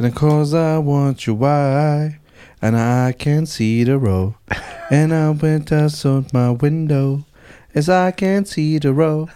[0.00, 2.20] And cause I want you why
[2.62, 4.34] and I can't see the road.
[4.90, 7.26] And I went outside my window
[7.74, 9.28] as I can't see the road.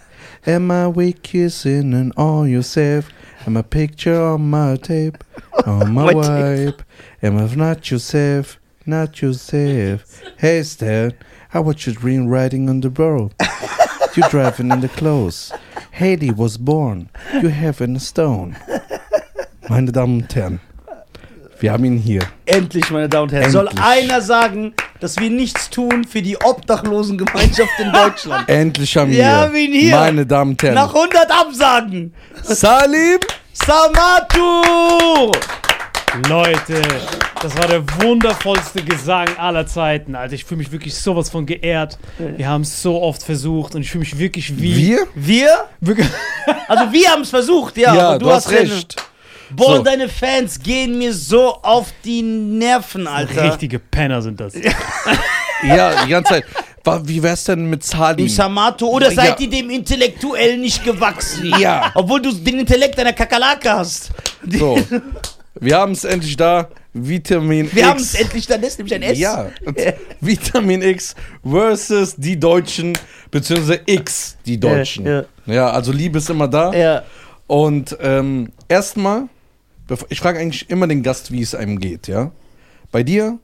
[0.46, 3.10] And my weak kissing and on yourself.
[3.44, 5.22] And my picture on my tape,
[5.66, 6.82] on my wipe.
[7.20, 10.22] And my not yourself, not yourself.
[10.38, 11.12] Hey Stan,
[11.52, 13.34] I watch you dream riding on the road.
[14.16, 15.52] You driving in the clothes.
[15.90, 17.10] Haiti was born.
[17.34, 18.56] You have in a stone.
[19.68, 20.60] Meine Damen und Herren,
[21.60, 22.22] wir haben ihn hier.
[22.46, 23.50] Endlich, meine Damen und Herren.
[23.50, 23.84] Soll Endlich.
[23.84, 28.48] einer sagen, dass wir nichts tun für die Obdachlosengemeinschaft in Deutschland?
[28.48, 29.94] Endlich haben wir Wir haben ihn hier.
[29.96, 30.74] Meine Damen und Herren.
[30.74, 32.14] Nach 100 Absagen.
[32.42, 33.18] Salim
[33.52, 35.30] Samatu!
[36.28, 36.80] Leute,
[37.42, 40.14] das war der wundervollste Gesang aller Zeiten.
[40.14, 41.98] Alter, ich fühle mich wirklich sowas von geehrt.
[42.36, 44.76] Wir haben es so oft versucht und ich fühle mich wirklich wie.
[44.76, 44.98] Wir?
[45.16, 45.64] Wir?
[45.80, 46.06] Wirklich,
[46.68, 47.94] Also wir haben es versucht, ja.
[47.94, 48.96] Ja, aber du, hast deine- recht.
[49.56, 49.82] Boah, So.
[49.82, 53.44] deine Fans gehen mir so auf die Nerven, Alter.
[53.44, 54.54] richtige Penner sind das.
[55.66, 56.44] Ja, die ganze Zeit.
[57.04, 58.28] Wie wär's denn mit Salim?
[58.28, 59.14] Samato oder Ja.
[59.14, 61.54] seid ihr dem intellektuell nicht gewachsen?
[61.58, 61.90] Ja.
[61.94, 64.10] Obwohl du den Intellekt einer Kakerlake hast.
[64.46, 64.78] So.
[65.60, 66.68] Wir haben es endlich da.
[66.92, 67.88] Vitamin Wir X.
[67.90, 69.18] haben es endlich, dann ist nämlich ein S.
[69.18, 69.46] Ja.
[70.20, 71.14] Vitamin X
[71.48, 72.92] versus die Deutschen,
[73.30, 75.06] beziehungsweise X, die Deutschen.
[75.06, 76.72] Ja, Ja, also Liebe ist immer da.
[76.74, 77.02] ja.
[77.46, 79.28] Und ähm, erstmal,
[80.08, 82.32] ich frage eigentlich immer den Gast, wie es einem geht, ja?
[82.90, 83.38] Bei dir,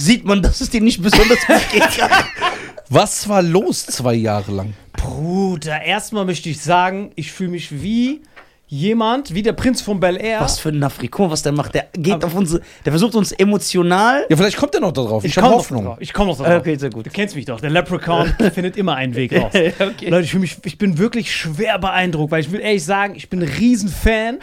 [0.00, 2.08] Sieht man, dass es dir nicht besonders gut geht.
[2.88, 4.74] was war los zwei Jahre lang?
[4.92, 8.22] Bruder, erstmal möchte ich sagen, ich fühle mich wie
[8.70, 10.40] jemand, wie der Prinz von Bel Air.
[10.40, 11.74] Was für ein Afrikan, was der macht.
[11.74, 14.26] Der geht Aber- auf unsere, der versucht uns emotional.
[14.28, 15.24] Ja, vielleicht kommt er noch da drauf.
[15.24, 15.84] Ich, komm habe noch Hoffnung.
[15.84, 15.96] drauf.
[16.00, 16.60] Ich komme noch drauf.
[16.60, 17.06] Okay, sehr gut.
[17.06, 17.60] Du kennst mich doch.
[17.60, 19.52] Der Leprechaun findet immer einen Weg raus.
[19.78, 20.08] okay.
[20.10, 23.42] Leute, ich, mich, ich bin wirklich schwer beeindruckt, weil ich will ehrlich sagen, ich bin
[23.42, 24.38] ein Riesenfan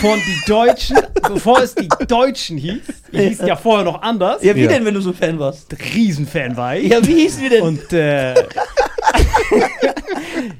[0.00, 2.82] von die Deutschen, bevor es die Deutschen hieß.
[3.12, 4.42] Die hießen ja vorher noch anders.
[4.42, 4.68] Ja, wie Ja.
[4.68, 5.74] denn, wenn du so Fan warst?
[5.94, 6.90] Riesenfan war ich.
[6.92, 7.62] Ja, wie hießen wir denn?
[7.62, 8.34] Und äh,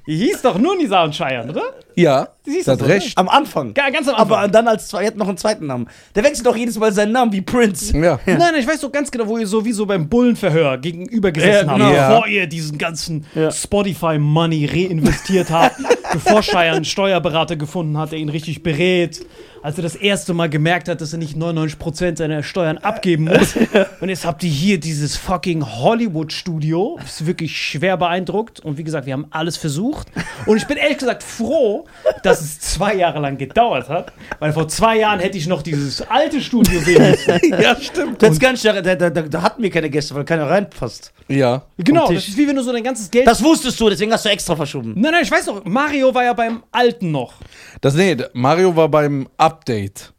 [0.06, 1.62] die hieß doch nur Nisa und Cheyenne, oder?
[1.97, 3.19] Ja, Siehst du du hast so, recht.
[3.19, 3.72] Am Anfang.
[3.75, 4.38] Ga- Ganz am Anfang.
[4.38, 5.86] Aber dann als zwei, er hat noch einen zweiten Namen.
[6.14, 7.97] Der wechselt doch jedes Mal seinen Namen wie Prince.
[7.97, 8.19] Ja.
[8.26, 11.72] Nein, nein, ich weiß doch ganz genau, wo ihr sowieso beim Bullenverhör gegenüber gesessen Ja,
[11.72, 11.92] habt, genau.
[11.92, 12.08] Ja.
[12.08, 13.50] bevor ihr diesen ganzen Ja.
[13.53, 15.76] Spotify-Money reinvestiert habt,
[16.12, 19.24] bevor Shire einen Steuerberater gefunden hat, der ihn richtig berät,
[19.62, 23.54] als er das erste Mal gemerkt hat, dass er nicht 99% seiner Steuern abgeben muss.
[24.00, 26.98] Und jetzt habt ihr hier dieses fucking Hollywood-Studio.
[27.04, 28.59] Ist wirklich schwer beeindruckt.
[28.59, 30.09] Und wie gesagt, wir haben alles versucht.
[30.47, 31.81] Und ich bin ehrlich gesagt froh,
[32.22, 36.03] dass es zwei Jahre lang gedauert hat, weil vor zwei Jahren hätte ich noch dieses
[36.03, 37.60] alte Studio sehen müssen.
[37.60, 38.22] ja, stimmt.
[38.22, 41.12] Das gar nicht, da, da, da, da hatten wir keine Gäste, weil keiner reinpasst.
[41.28, 41.62] Ja.
[41.78, 43.26] Genau, das ist wie wenn du so dein ganzes Geld.
[43.26, 44.94] Das wusstest du, deswegen hast du extra verschoben.
[44.97, 47.34] nein, nein, ich weiß noch, Mario war ja beim Alten noch.
[47.81, 50.12] Das, nee, Mario war beim Update.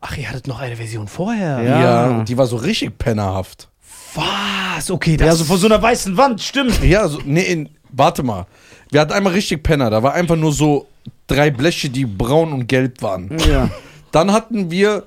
[0.00, 1.62] Ach, ihr hattet noch eine Version vorher.
[1.62, 1.80] Ja.
[1.82, 3.68] Ja, die war so richtig pennerhaft.
[4.14, 4.90] Was?
[4.90, 6.82] Okay, das Ja, so vor so einer weißen Wand, stimmt.
[6.82, 8.46] Ja, so, nee, in, warte mal.
[8.90, 9.90] Wir hatten einmal richtig Penner.
[9.90, 10.86] Da war einfach nur so
[11.28, 13.38] drei Bleche, die braun und gelb waren.
[13.48, 13.70] Ja.
[14.10, 15.06] Dann hatten wir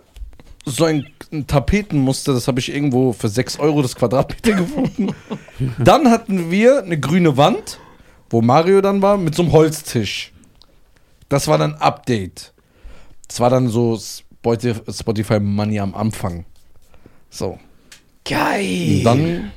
[0.66, 5.10] so ein, ein Tapetenmuster, das habe ich irgendwo für 6 Euro das Quadratmeter gefunden.
[5.80, 7.80] dann hatten wir eine grüne Wand,
[8.30, 10.32] wo Mario dann war, mit so einem Holztisch.
[11.28, 12.54] Das war dann Update.
[13.28, 16.46] Das war dann so Spotify Money am Anfang.
[17.30, 17.58] So.
[18.26, 18.98] geil.
[18.98, 19.52] Und dann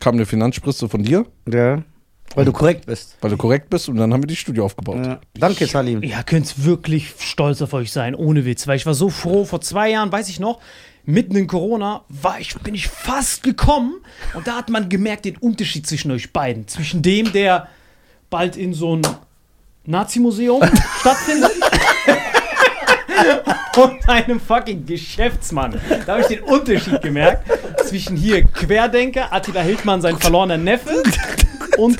[0.00, 1.82] kam eine Finanzspritze von dir, ja.
[2.34, 3.16] Weil du korrekt bist.
[3.20, 5.04] weil du korrekt bist, und dann haben wir die Studio aufgebaut.
[5.04, 5.20] Ja.
[5.34, 6.02] Danke, Salim.
[6.02, 8.66] Ja, könnt wirklich stolz auf euch sein, ohne Witz.
[8.66, 10.60] Weil ich war so froh, vor zwei Jahren, weiß ich noch,
[11.04, 13.94] mitten in Corona war ich, bin ich fast gekommen.
[14.34, 16.68] Und da hat man gemerkt, den Unterschied zwischen euch beiden.
[16.68, 17.68] Zwischen dem, der
[18.30, 19.02] bald in so ein
[19.86, 20.62] Nazi-Museum
[21.00, 21.50] stattfindet.
[23.76, 25.80] Und einem fucking Geschäftsmann.
[26.04, 27.48] Da habe ich den Unterschied gemerkt
[27.84, 31.02] zwischen hier Querdenker, Attila Hildmann, sein verlorener Neffe,
[31.78, 31.98] und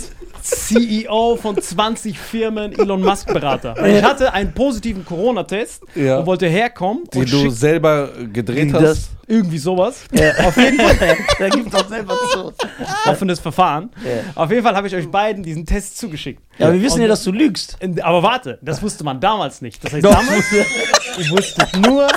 [0.50, 3.74] CEO von 20 Firmen, Elon Musk Berater.
[3.86, 6.18] Ich hatte einen positiven Corona-Test Ja.
[6.18, 9.10] und wollte herkommen Die und du selber gedreht Das- hast.
[9.26, 10.04] irgendwie sowas.
[10.44, 10.96] Auf jeden Fall.
[11.38, 12.52] Der gibt doch selber zu.
[13.10, 13.90] Offenes Verfahren.
[14.04, 14.20] Ja.
[14.42, 16.42] Auf jeden Fall habe ich euch beiden diesen Test zugeschickt.
[16.58, 17.76] Ja, wir wissen Und- ja, dass du lügst.
[18.02, 19.84] Aber warte, das wusste man damals nicht.
[19.84, 20.10] Das heißt, Doch.
[20.14, 22.08] damals, ihr wusstet nur,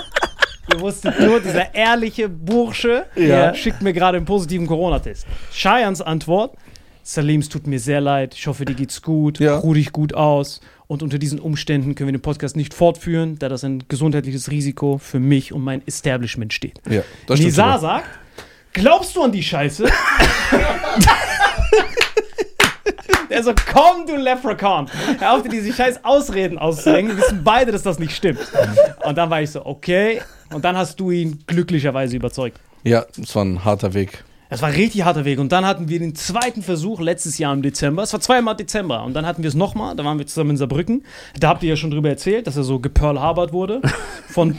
[0.74, 3.54] ihr wusstet nur, dieser ehrliche Bursche Ja.
[3.54, 5.25] schickt mir gerade einen positiven Corona-Test.
[5.51, 6.56] Cheyans Antwort,
[7.03, 9.57] Salims tut mir sehr leid, ich hoffe, dir geht's gut, Ja.
[9.57, 10.59] ruh dich gut aus.
[10.88, 14.98] Und unter diesen Umständen können wir den Podcast nicht fortführen, da das ein gesundheitliches Risiko
[14.98, 16.81] für mich und mein Establishment steht.
[16.89, 17.51] Ja, das stimmt.
[17.53, 18.06] Nizar sagt,
[18.74, 19.86] glaubst du an die Scheiße?
[23.30, 24.88] Der so, komm, du Leprechaun.
[25.19, 27.15] Hör auf dir diese scheiß Ausreden auszudenken.
[27.15, 28.39] Wir wissen beide, dass das nicht stimmt.
[29.06, 30.21] Und dann war ich so, okay.
[30.54, 32.59] Und dann hast du ihn glücklicherweise überzeugt.
[32.83, 34.25] Ja, es war ein harter Weg.
[34.51, 35.39] Das war ein richtig harter Weg.
[35.39, 38.03] Und dann hatten wir den zweiten Versuch letztes Jahr im Dezember.
[38.03, 39.03] Es war zweimal Dezember.
[39.06, 39.95] Und dann hatten wir es nochmal.
[39.95, 41.06] Da waren wir zusammen in Saarbrücken.
[41.39, 43.81] Da habt ihr ja schon drüber erzählt, dass er so gepearl harbert wurde.
[44.27, 44.57] Von.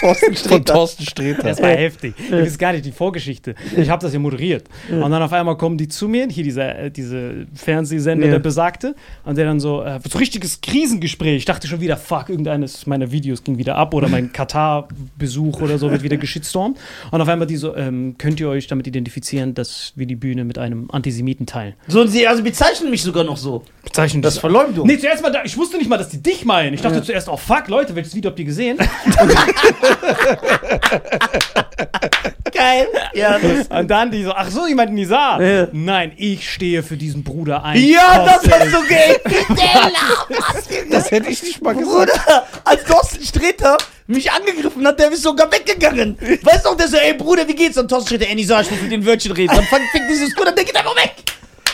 [0.00, 1.44] Thorsten Von Thorsten Sträter.
[1.44, 2.14] Das war heftig.
[2.28, 3.54] Ihr wisst gar nicht die Vorgeschichte.
[3.76, 4.64] Ich habe das ja moderiert.
[4.90, 8.32] Und dann auf einmal kommen die zu mir, hier dieser äh, diese Fernsehsender, Ja.
[8.32, 11.36] der besagte, und der dann so, äh, so richtiges Krisengespräch.
[11.36, 15.78] Ich dachte schon wieder, fuck, irgendeines meiner Videos ging wieder ab oder mein Katar-Besuch oder
[15.78, 16.78] so wird wieder geschitstormt.
[17.12, 19.11] Und auf einmal die so, ähm, könnt ihr euch damit identifizieren,
[19.54, 21.74] dass wir die Bühne mit einem Antisemiten teilen?
[21.88, 23.62] So, sie also bezeichnen mich sogar noch so.
[23.84, 24.86] Bezeichnen Das ist Verleumdung.
[24.86, 26.74] Nee, zuerst mal, da, ich wusste nicht mal, dass die dich meinen.
[26.74, 28.78] Ich dachte zuerst, oh fuck, Leute, welches Video habt ihr gesehen?
[32.52, 32.86] Geil.
[33.14, 35.40] Ja, das, Und dann die so, ach so, ich meinte Nizar.
[35.42, 35.68] Ja.
[35.72, 37.82] Nein, ich stehe für diesen Bruder ein.
[37.82, 39.20] ja das hast du geändert.
[40.90, 42.10] Das hätte ich nicht mal gesagt.
[42.10, 43.76] Bruder, als Thorsten Sträter
[44.06, 46.16] mich angegriffen hat, der ist sogar weggegangen.
[46.42, 47.78] Weißt du auch, der so, ey Bruder, wie geht's?
[47.78, 49.54] Und Thorsten Sträter, ey, Nisa, ich muss mit den Wörtchen reden.
[49.54, 51.14] Dann fängt fängt dieses Bruder, der geht einfach weg.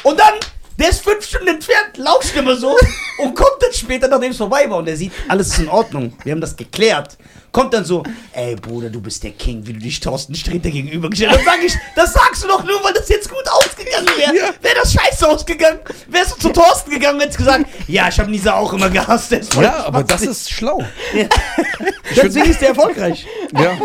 [0.04, 0.34] Und dann,
[0.78, 2.76] der ist fünf Stunden entfernt, lauscht immer so
[3.19, 6.12] und kommt dann später, nachdem es vorbei war und er sieht, alles ist in Ordnung.
[6.25, 7.16] Wir haben das geklärt.
[7.52, 8.02] Kommt dann so,
[8.32, 11.46] ey Bruder, du bist der King, wie du dich Thorsten Sträter gegenübergestellt hast.
[11.46, 14.54] Dann sag ich, das sagst du doch nur, weil das jetzt gut ausgegangen wäre.
[14.60, 18.30] Wäre das scheiße ausgegangen, wärst du zu Thorsten gegangen und hättest gesagt, ja, ich habe
[18.30, 19.32] Nisa auch immer gehasst.
[19.60, 20.84] Ja, aber das ist schlau.
[22.14, 23.26] Deswegen ist der erfolgreich.
[23.52, 23.78] Ja.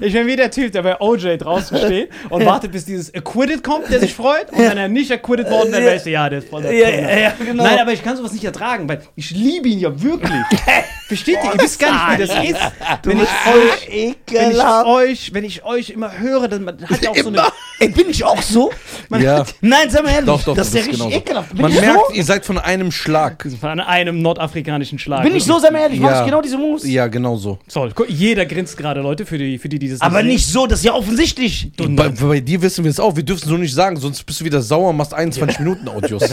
[0.00, 3.62] Ich bin wie der Typ, der bei OJ draußen steht und wartet, bis dieses Acquitted
[3.62, 4.50] kommt, der sich freut.
[4.52, 6.88] Und wenn er nicht acquitted worden wäre, weißt du, ja, der ist voll der Ja,
[6.88, 7.64] ja, ja, genau.
[7.64, 10.32] Nein, aber ich kann sowas nicht ertragen, weil ich liebe ihn ja wirklich.
[11.08, 11.52] Versteht ihr?
[11.54, 12.72] Ihr wisst gar nicht, wie das ist.
[13.04, 14.86] Wenn ich euch, wenn ich ekelhaft.
[14.86, 17.42] euch, wenn ich euch immer höre, dann man hat ja auch so eine.
[17.80, 18.70] Ey, bin ich auch so?
[19.18, 19.44] ja.
[19.60, 20.26] Nein, sag mal ehrlich.
[20.26, 21.16] Doch, doch, das ist ja richtig genauso.
[21.16, 21.52] ekelhaft.
[21.52, 22.14] Bin Man ich merkt, so?
[22.14, 23.46] ihr seid von einem Schlag.
[23.60, 25.24] Von einem nordafrikanischen Schlag.
[25.24, 26.20] Bin ich so, sag mal ehrlich, mach Ja.
[26.20, 26.86] ich genau diese Moves?
[26.88, 27.58] Ja, genau so.
[27.66, 30.28] So, guck, jeder grinst gerade, Leute, für die, für die, die das Aber sehen.
[30.28, 31.70] nicht so, das ist ja offensichtlich.
[31.76, 33.16] Bei, bei dir wissen wir es auch.
[33.16, 35.88] Wir dürfen es nur nicht sagen, sonst bist du wieder sauer und machst 21 Minuten
[35.88, 36.22] Audios.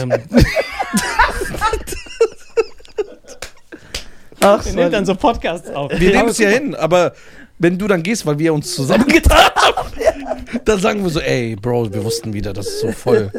[4.42, 5.90] Ach, Er nimmt dann so Podcasts auf.
[5.94, 7.12] Wir nehmen es ja hin, aber
[7.58, 9.90] wenn du dann gehst, weil wir uns zusammengetan haben,
[10.64, 13.30] dann sagen wir so, ey, Bro, wir wussten wieder, das ist so voll.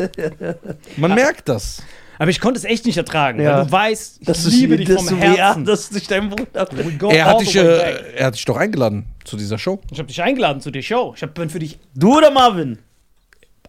[0.98, 1.82] Man merkt das.
[2.22, 3.58] Aber ich konnte es echt nicht ertragen, Ja.
[3.58, 5.36] weil du weißt, ich das liebe dich das vom Herzen.
[5.38, 6.68] Ja, das ist nicht dein Bruder.
[7.00, 9.80] Go Er hat, dich, äh, er hat dich doch eingeladen zu dieser Show.
[9.92, 11.14] Ich habe dich eingeladen zu der Show.
[11.18, 12.78] Ich hab, bin für dich, Du oder Marvin?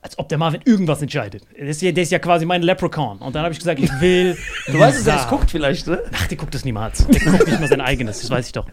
[0.04, 1.44] Als ob der Marvin irgendwas entscheidet.
[1.56, 3.19] Der ist ja, der ist ja quasi mein Leprechaun.
[3.19, 4.37] Und dann habe ich gesagt, ich will.
[4.66, 5.28] Du weißt, er es Nizar.
[5.28, 6.02] guckt vielleicht, ne?
[6.12, 7.06] Ach, der guckt das niemals.
[7.06, 8.66] Der guckt nicht mal sein eigenes, das weiß ich doch.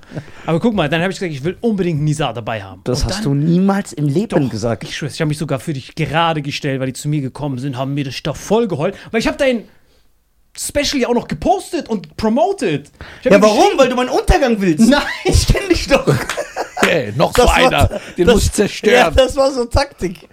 [0.45, 2.81] Aber guck mal, dann habe ich gesagt, ich will unbedingt Nisa dabei haben.
[2.83, 4.83] Das Und hast dann, du niemals im Leben Doch, gesagt.
[4.83, 7.57] Ich schwör's, ich habe mich sogar für dich gerade gestellt, weil die zu mir gekommen
[7.59, 8.95] sind, haben mir das Stoff voll geheult.
[9.11, 9.63] Weil ich habe dein
[10.57, 12.91] Special ja auch noch gepostet und promoted.
[13.23, 13.77] Ja, warum?
[13.77, 14.79] Weil du meinen Untergang willst.
[14.89, 15.01] Nein.
[15.25, 16.05] Ich kenn dich doch.
[16.87, 17.87] Ey, noch Das so einer,
[18.17, 19.13] den das- muss ich Ja, zerstören.
[19.15, 20.27] das war so Taktik.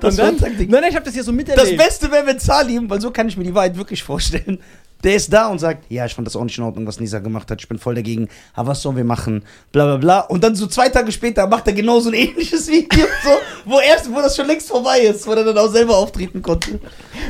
[0.00, 1.78] Das Und dann, nein, nein, ich habe das hier so Das miterlebt.
[1.78, 4.58] Beste wäre, wenn Salim, weil so kann ich mir die Wahrheit wirklich vorstellen.
[5.04, 7.20] Der ist da und sagt, ja, ich fand das auch nicht in Ordnung, was Nisa
[7.20, 7.60] gemacht hat.
[7.60, 8.28] Ich bin voll dagegen.
[8.54, 9.44] Aber was sollen wir machen?
[9.70, 10.20] Bla bla bla.
[10.20, 13.30] Und dann so zwei Tage später macht er genau so ein ähnliches Video, so,
[13.64, 16.80] wo erst, wo das schon längst vorbei ist, wo er dann auch selber auftreten konnte.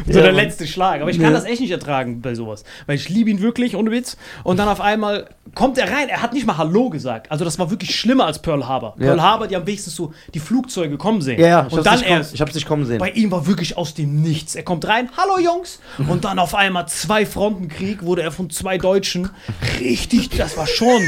[0.06, 0.36] So Ja, der Mann.
[0.36, 1.02] letzte Schlag.
[1.02, 1.32] Aber ich kann Ja.
[1.32, 2.64] das echt nicht ertragen bei sowas.
[2.86, 4.16] Weil ich liebe ihn wirklich, ohne Witz.
[4.44, 6.08] Und dann auf einmal kommt er rein.
[6.08, 7.30] Er hat nicht mal Hallo gesagt.
[7.30, 8.94] Also das war wirklich schlimmer als Pearl Harbor.
[8.98, 9.06] Ja.
[9.08, 11.38] Pearl Harbor, die haben wenigstens so die Flugzeuge kommen sehen.
[11.40, 12.34] Ja, ja, ich Und hab's dann nicht kommen- erst.
[12.34, 12.98] ich hab's nicht kommen sehen.
[12.98, 14.54] Bei ihm war wirklich aus dem Nichts.
[14.54, 15.80] Er kommt rein, hallo Jungs.
[16.08, 17.26] Und dann auf einmal zwei
[17.58, 19.30] Frontenkrieg, wurde er von zwei Deutschen
[19.80, 21.02] richtig, das war schon,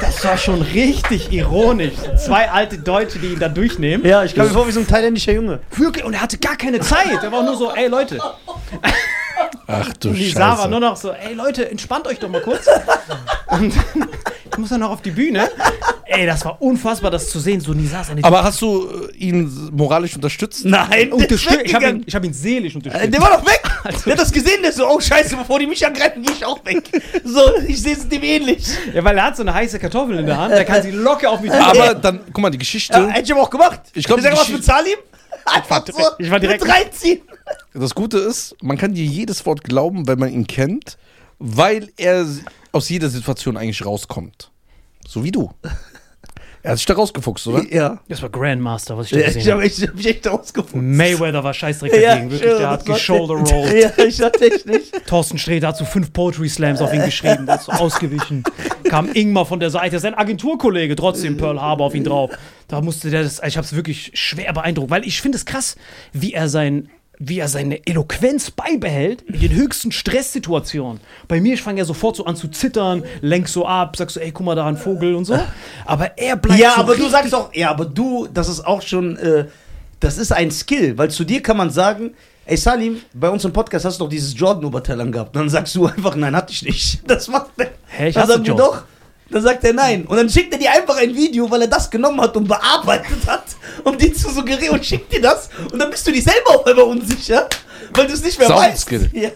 [0.00, 1.94] das war schon richtig ironisch.
[2.16, 4.06] Zwei alte Deutsche, die ihn da durchnehmen.
[4.06, 5.60] Ja, ich kam mir vor wie so ein thailändischer Junge.
[5.76, 7.22] Wirklich, und er hatte gar keine Zeit.
[7.22, 8.20] Er war nur so, ey Leute.
[9.66, 10.68] Ach du Und war Scheiße.
[10.68, 12.66] nur noch so, ey Leute, entspannt euch doch mal kurz.
[13.48, 13.72] Und
[14.52, 15.48] ich muss dann noch auf die Bühne.
[16.06, 17.60] Ey, das war unfassbar, das zu sehen.
[17.60, 20.64] So Nisa seine Aber hast du äh, ihn moralisch unterstützt?
[20.64, 21.60] Nein, ist unterstützt.
[21.64, 23.04] Ich habe ihn, ich hab ihn seelisch unterstützt.
[23.06, 23.62] Äh, Der war doch weg.
[24.06, 26.64] Der hat das gesehen, der so, oh scheiße, bevor die mich angreifen, gehe ich auch
[26.64, 26.82] weg.
[27.24, 28.64] So, ich sehe es dem ähnlich.
[28.92, 31.30] Ja, weil er hat so eine heiße Kartoffel in der Hand, der kann sie locker
[31.30, 33.80] auf mich Aber dann, guck mal, die Geschichte, Ja, hätte ich aber auch gemacht.
[33.94, 34.98] Ich glaub, ich sag, die was Geschichte- mit Salim?
[35.46, 37.20] Einfach so Ich war direkt- mit reinziehen.
[37.72, 40.96] Das Gute ist, man kann dir jedes Wort glauben, wenn man ihn kennt,
[41.38, 42.26] weil er
[42.72, 44.50] aus jeder Situation eigentlich rauskommt.
[45.06, 45.50] So wie du.
[46.62, 47.62] Er hat sich da rausgefuchst, oder?
[47.70, 48.00] Ja.
[48.08, 49.60] Das war Grandmaster, was ich da ja gesehen ich habe.
[49.62, 50.96] habe ich hab mich echt ausgefunden.
[50.96, 52.40] Mayweather war scheißdreck dagegen, wirklich.
[52.50, 53.98] schön, Der hat das war- geshoulderrolled.
[53.98, 55.06] Ja, ich dachte echt nicht.
[55.06, 58.44] Thorsten Sträter hat so fünf Poetry Slams auf ihn geschrieben, so ausgewichen.
[58.84, 62.30] Kam Ingmar von der Seite, sein Agenturkollege, trotzdem Pearl Harbor auf ihn drauf.
[62.68, 65.76] Da musste der das, ich habe es wirklich schwer beeindruckt, weil ich finde es krass,
[66.14, 71.00] wie er sein wie er seine Eloquenz beibehält in den höchsten Stresssituationen.
[71.28, 74.20] Bei mir, ich fange ja sofort so an zu zittern, lenk so ab, sag so,
[74.20, 75.38] ey, guck mal da, ein Vogel und so.
[75.86, 78.82] Aber er bleibt Ja, so aber du sagst auch, ja, aber du, das ist auch
[78.82, 79.46] schon, äh,
[80.00, 82.14] das ist ein Skill, weil zu dir kann man sagen,
[82.46, 85.34] ey Salim, bei uns im Podcast hast du doch dieses Jordan-Oberteil angehabt.
[85.34, 87.00] Dann sagst du einfach, nein, hatte ich nicht.
[87.06, 87.70] Das macht er.
[87.86, 88.56] Hä, ich hasse Jordan.
[88.56, 88.82] doch.
[89.34, 90.04] Dann sagt er nein.
[90.06, 93.26] Und dann schickt er dir einfach ein Video, weil er das genommen hat und bearbeitet
[93.26, 93.44] hat,
[93.82, 95.48] um dir zu suggerieren und schickt dir das.
[95.72, 97.48] Und dann bist du dich selber auf einmal unsicher,
[97.94, 98.88] weil du es nicht mehr auch weißt.
[99.12, 99.30] Ja,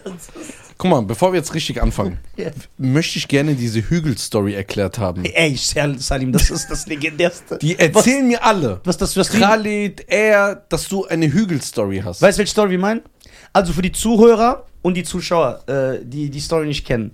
[0.77, 2.51] Guck mal, bevor wir jetzt richtig anfangen, ja.
[2.77, 5.25] möchte ich gerne diese Hügel-Story erklärt haben.
[5.25, 7.57] Ey, Salim, das ist das Legendärste.
[7.57, 12.21] Die erzählen mir alle, Was das, was Khalid, er, dass du eine Hügel-Story hast.
[12.21, 13.01] Weißt du, welche Story wir meinen?
[13.51, 17.11] Also für die Zuhörer und die Zuschauer, äh, die die Story nicht kennen.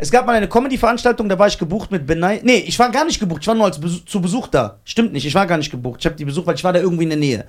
[0.00, 2.40] Es gab mal eine Comedy-Veranstaltung, da war ich gebucht mit Benai.
[2.44, 4.78] Nee, ich war gar nicht gebucht, ich war nur als Besuch, zu Besuch da.
[4.84, 6.00] Stimmt nicht, ich war gar nicht gebucht.
[6.00, 7.44] Ich habe die besucht, weil ich war da irgendwie in der Nähe.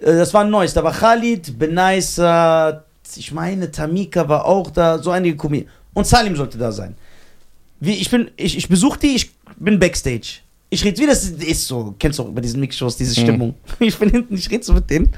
[0.00, 0.74] Äh, das war ein neues.
[0.74, 2.84] Da war Khalid, Benaisa,
[3.16, 5.66] ich meine, Tamika war auch da, so einige Comedy.
[5.94, 6.94] Und Salim sollte da sein.
[7.80, 10.40] Wie, ich bin, ich, ich besuche die, ich bin Backstage.
[10.70, 13.24] Ich rede, wie das ist so, kennst du auch bei diesen Mixshows, diese Mhm.
[13.24, 13.54] Stimmung.
[13.78, 15.10] Ich bin hinten, ich rede so mit denen.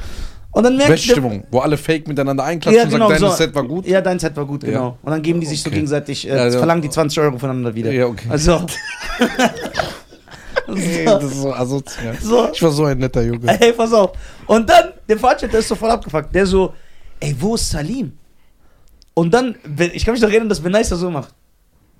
[0.52, 1.44] Und dann merke Welche ich, Stimmung?
[1.50, 3.86] Wo alle fake miteinander einklatschen und sagen, dein Set war gut?
[3.86, 4.70] ja, dein Set war gut, Ja.
[4.70, 4.98] genau.
[5.02, 5.76] Und dann geben die sich so Okay.
[5.76, 6.50] gegenseitig, äh, Ja, ja.
[6.58, 7.92] verlangen die 20 Euro voneinander wieder.
[7.92, 8.26] Ja, okay.
[8.28, 8.60] Also.
[10.68, 12.16] Ey, so, das ist so asozial.
[12.20, 12.48] so.
[12.52, 13.46] Ich war so ein netter Junge.
[13.60, 14.12] Ey, pass auf.
[14.46, 16.34] Und dann, der Veranstalter ist so voll abgefuckt.
[16.34, 16.74] Der so,
[17.18, 18.12] ey, wo ist Salim?
[19.14, 19.54] Und dann,
[19.92, 21.34] ich kann mich noch erinnern, dass Ben Nice das so macht.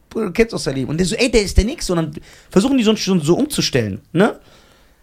[0.08, 0.88] Bruder, du kennst doch Salim.
[0.88, 1.88] Und der so, ey, der ist der Nix.
[1.90, 2.12] Und dann
[2.50, 4.38] versuchen die so, schon so umzustellen, ne?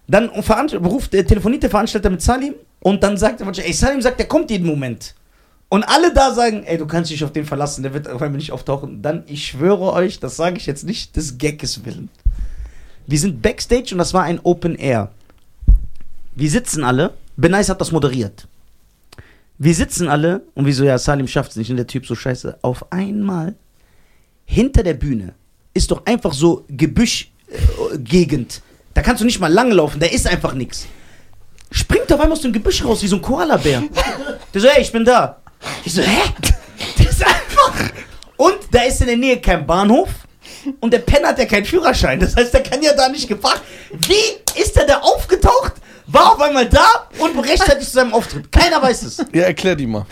[0.08, 4.20] Dann beruft, äh, telefoniert der Veranstalter mit Salim und dann sagt er, ey, Salim sagt,
[4.20, 5.16] der kommt jeden Moment.
[5.70, 8.38] Und alle da sagen, ey, du kannst dich auf den verlassen, der wird auf einmal
[8.38, 9.02] nicht auftauchen.
[9.02, 12.10] Dann, ich schwöre euch, das sage ich jetzt nicht des Gagges willen.
[13.06, 15.12] Wir sind Backstage und das war ein Open Air.
[16.36, 18.48] Wir sitzen alle, Benice hat das moderiert.
[19.58, 22.60] Wir sitzen alle und wieso, ja, Salim schafft es nicht und der Typ so scheiße.
[22.62, 23.56] Auf einmal,
[24.46, 25.34] hinter der Bühne,
[25.74, 28.62] ist doch einfach so Gebüschgegend.
[28.98, 30.88] Da kannst du nicht mal lang laufen, da ist einfach nichts.
[31.70, 33.84] Springt auf einmal aus dem Gebüsch raus wie so ein Koala-Bär.
[34.52, 35.38] Der so, ey, ich bin da.
[35.86, 36.22] Ich so, hä?
[36.98, 37.92] Der ist einfach.
[38.38, 40.10] Und da ist in der Nähe kein Bahnhof.
[40.80, 42.20] Und der Penner hat ja keinen Führerschein.
[42.20, 43.60] Das heißt, der kann ja da nicht gefahren.
[43.92, 45.74] Wie ist er da aufgetaucht?
[46.08, 46.88] War auf einmal da
[47.20, 48.52] und rechtzeitig zu seinem Auftritt.
[48.52, 49.18] Keiner weiß es.
[49.32, 50.08] Ja, erklär die mal.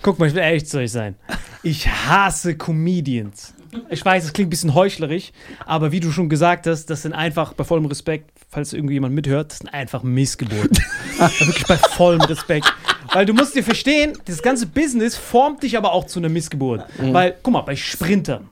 [0.00, 1.14] Guck mal, ich will ehrlich zu euch sein.
[1.62, 3.52] Ich hasse Comedians.
[3.88, 5.32] Ich weiß, es klingt ein bisschen heuchlerisch,
[5.66, 9.52] aber wie du schon gesagt hast, das sind einfach, bei vollem Respekt, falls irgendjemand mithört,
[9.52, 10.78] das sind einfach Missgeburten.
[11.18, 12.72] Wirklich bei vollem Respekt.
[13.12, 16.84] Weil du musst dir verstehen, das ganze Business formt dich aber auch zu einer Missgeburt.
[16.98, 18.48] Weil, guck mal, bei Sprintern.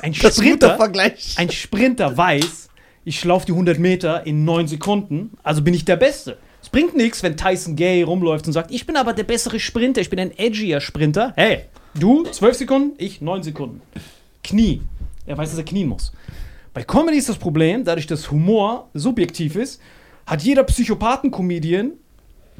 [0.00, 1.34] Ein Das Sprinter, Vergleich.
[1.36, 2.68] ein Sprinter weiß,
[3.04, 6.38] ich laufe die 100 Meter in 9 Sekunden, also bin ich der Beste.
[6.62, 10.00] Es bringt nichts, wenn Tyson Gay rumläuft und sagt, ich bin aber der bessere Sprinter,
[10.00, 11.32] ich bin ein edgier Sprinter.
[11.36, 13.80] Hey, du 12 Sekunden, ich 9 Sekunden.
[14.48, 14.80] Knie.
[15.26, 16.12] Er weiß, dass er knien muss.
[16.72, 19.80] Bei Comedy ist das Problem, dadurch, dass Humor subjektiv ist,
[20.26, 21.92] hat jeder Psychopathen-Comedian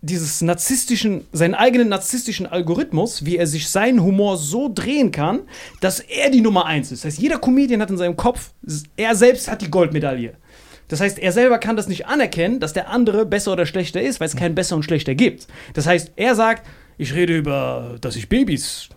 [0.01, 5.41] dieses narzisstischen, seinen eigenen narzisstischen Algorithmus, wie er sich seinen Humor so drehen kann,
[5.81, 7.05] dass er die Nummer eins ist.
[7.05, 8.53] Das heißt, jeder Comedian hat in seinem Kopf,
[8.97, 10.35] er selbst hat die Goldmedaille.
[10.89, 14.21] Das heißt, er selber kann das nicht anerkennen, dass der andere besser oder schlechter ist,
[14.21, 15.47] weil es keinen besser und schlechter gibt.
[15.75, 16.67] Das heißt, er sagt,
[16.97, 18.89] ich rede über, dass ich Babys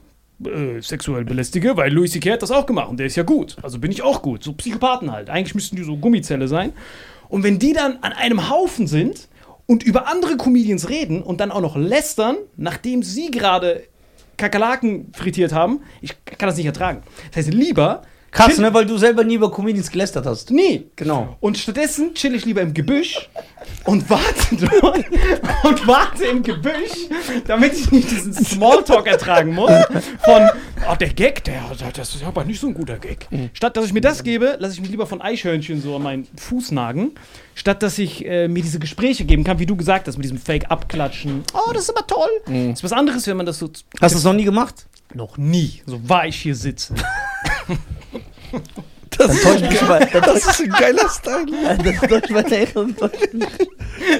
[0.45, 2.33] äh, sexuell belästige, weil Louis C.K.
[2.33, 3.57] hat das auch gemacht und der ist ja gut.
[3.62, 4.43] Also bin ich auch gut.
[4.43, 5.29] So Psychopathen halt.
[5.29, 6.74] Eigentlich müssten die so Gummizelle sein.
[7.29, 9.27] Und wenn die dann an einem Haufen sind
[9.65, 13.83] und über andere Comedians reden und dann auch noch lästern, nachdem sie gerade
[14.38, 17.03] Kakerlaken frittiert haben, ich kann das nicht ertragen.
[17.29, 18.01] Das heißt, lieber.
[18.31, 18.73] Krass, ne?
[18.73, 20.51] Weil du selber nie über Comedians gelästert hast.
[20.51, 20.89] Nie.
[20.95, 21.35] Genau.
[21.41, 23.29] Und stattdessen chill ich lieber im Gebüsch
[23.85, 25.03] und warte dort
[25.63, 27.09] und warte im Gebüsch,
[27.45, 29.71] damit ich nicht diesen Smalltalk ertragen muss
[30.23, 30.50] von,
[30.89, 31.61] oh, der Gag, der,
[31.93, 33.27] das ist aber nicht so ein guter Gag.
[33.53, 36.27] Statt dass ich mir das gebe, lasse ich mich lieber von Eichhörnchen so an meinen
[36.38, 37.11] Fuß nagen,
[37.53, 40.38] statt dass ich äh, mir diese Gespräche geben kann, wie du gesagt hast, mit diesem
[40.38, 41.43] Fake-Abklatschen.
[41.53, 42.29] Oh, das ist aber toll.
[42.45, 43.67] Das ist was anderes, wenn man das so
[44.00, 44.85] Hast du das noch nie gemacht?
[45.13, 46.95] noch nie, so wahr ich hier sitze.
[49.17, 50.08] Das ist, Täusch mich mal.
[50.12, 51.46] das ist ein geiler Style.
[51.84, 52.96] Das täuscht meine Erinnerung.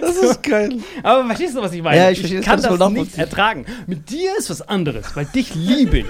[0.02, 0.80] Das ist geil.
[1.02, 1.98] Aber verstehst du, was ich meine?
[1.98, 3.66] Ja, ich verstehe, das kann ich das voll nicht ertragen.
[3.88, 6.06] Mit dir ist was anderes, weil dich liebe ich.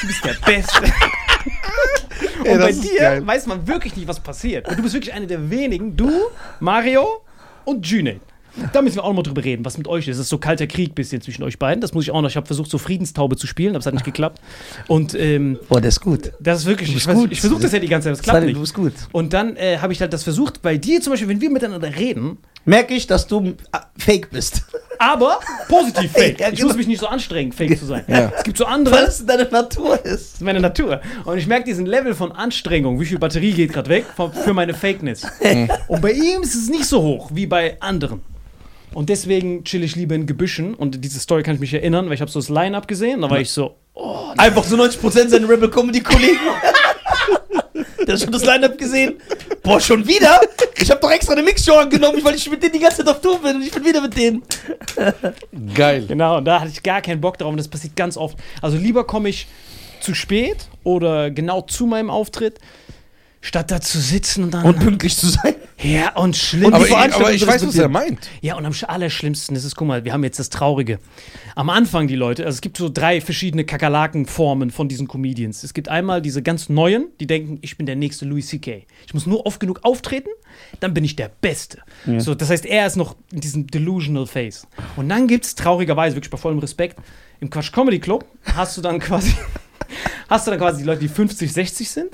[0.00, 0.84] Du bist der Beste.
[2.40, 3.26] Und Ey, bei das dir geil.
[3.26, 4.68] weiß man wirklich nicht, was passiert.
[4.68, 6.10] Und du bist wirklich einer der wenigen, du,
[6.60, 7.24] Mario
[7.64, 8.20] und Junaid.
[8.72, 10.16] Da müssen wir auch noch mal drüber reden, was mit euch ist.
[10.16, 11.80] Es ist so kalter Krieg bisschen zwischen euch beiden.
[11.80, 12.28] Das muss ich auch noch.
[12.28, 14.40] Ich habe versucht, so Friedenstaube zu spielen, aber es hat nicht geklappt.
[14.86, 16.32] Und ähm, Boah, der ist gut.
[16.40, 16.94] das ist wirklich.
[16.94, 17.32] Ich, weiß- gut.
[17.32, 18.56] ich versuche das ja die ganze Zeit, das klappt Salim, nicht.
[18.56, 18.92] du bist gut.
[19.12, 21.94] Und dann äh, habe ich halt das versucht, bei dir zum Beispiel, wenn wir miteinander
[21.96, 23.54] reden, Merke ich, dass du äh,
[23.96, 24.62] fake bist.
[24.98, 26.38] Aber positiv fake.
[26.40, 26.68] Ja, Ich genau.
[26.68, 28.04] muss mich nicht so anstrengen, fake zu sein.
[28.08, 28.30] Ja.
[28.36, 28.98] Es gibt so Weil andere.
[29.06, 30.04] es in deiner Natur ist.
[30.04, 31.00] Das ist meine Natur.
[31.24, 34.04] Und ich merke diesen Level von Anstrengung, wie viel Batterie geht gerade weg
[34.44, 35.22] für meine Fakeness.
[35.88, 38.20] Und bei ihm ist es nicht so hoch wie bei anderen.
[38.98, 40.74] Und deswegen chill ich lieber in Gebüschen.
[40.74, 43.20] Und diese Story kann ich mich erinnern, weil ich habe so das Line-Up gesehen.
[43.20, 43.76] Da war ich so,
[44.36, 46.40] Einfach so 90% seine Rebel Comedy Kollegen.
[48.04, 49.20] Der hat schon das Line-Up gesehen.
[49.62, 50.40] Boah, schon wieder?
[50.76, 53.20] Ich habe doch extra eine Mixshow angenommen, weil ich mit denen die ganze Zeit auf
[53.20, 54.42] Tour bin und ich bin wieder mit denen.
[55.76, 56.04] Geil.
[56.08, 58.36] Genau, und da hatte ich gar keinen Bock drauf und das passiert ganz oft.
[58.60, 59.46] Also lieber komme ich
[60.00, 62.58] zu spät oder genau zu meinem Auftritt,
[63.40, 64.64] statt da zu sitzen und dann.
[64.64, 65.54] Und pünktlich zu sein.
[65.80, 66.66] ja, und schlimm.
[66.66, 68.28] Und Aber ich, aber ich weiß, was er meint.
[68.40, 70.98] Ja, und am sch- allerschlimmsten ist es, guck mal, wir haben jetzt das Traurige.
[71.54, 75.62] Am Anfang die Leute, also es gibt so drei verschiedene Kakerlakenformen von diesen Comedians.
[75.62, 78.84] Es gibt einmal diese ganz neuen, die denken, ich bin der nächste Louis C.K.
[79.06, 80.30] Ich muss nur oft genug auftreten,
[80.80, 81.78] dann bin ich der Beste.
[82.18, 84.66] So, das heißt, er ist noch in diesem delusional Phase.
[84.96, 86.96] Und dann gibt es traurigerweise, wirklich bei vollem Respekt,
[87.40, 88.24] im Quatsch Comedy Club
[88.56, 89.32] hast du dann quasi,
[90.28, 92.08] hast du dann quasi die Leute, die 50, 60 sind.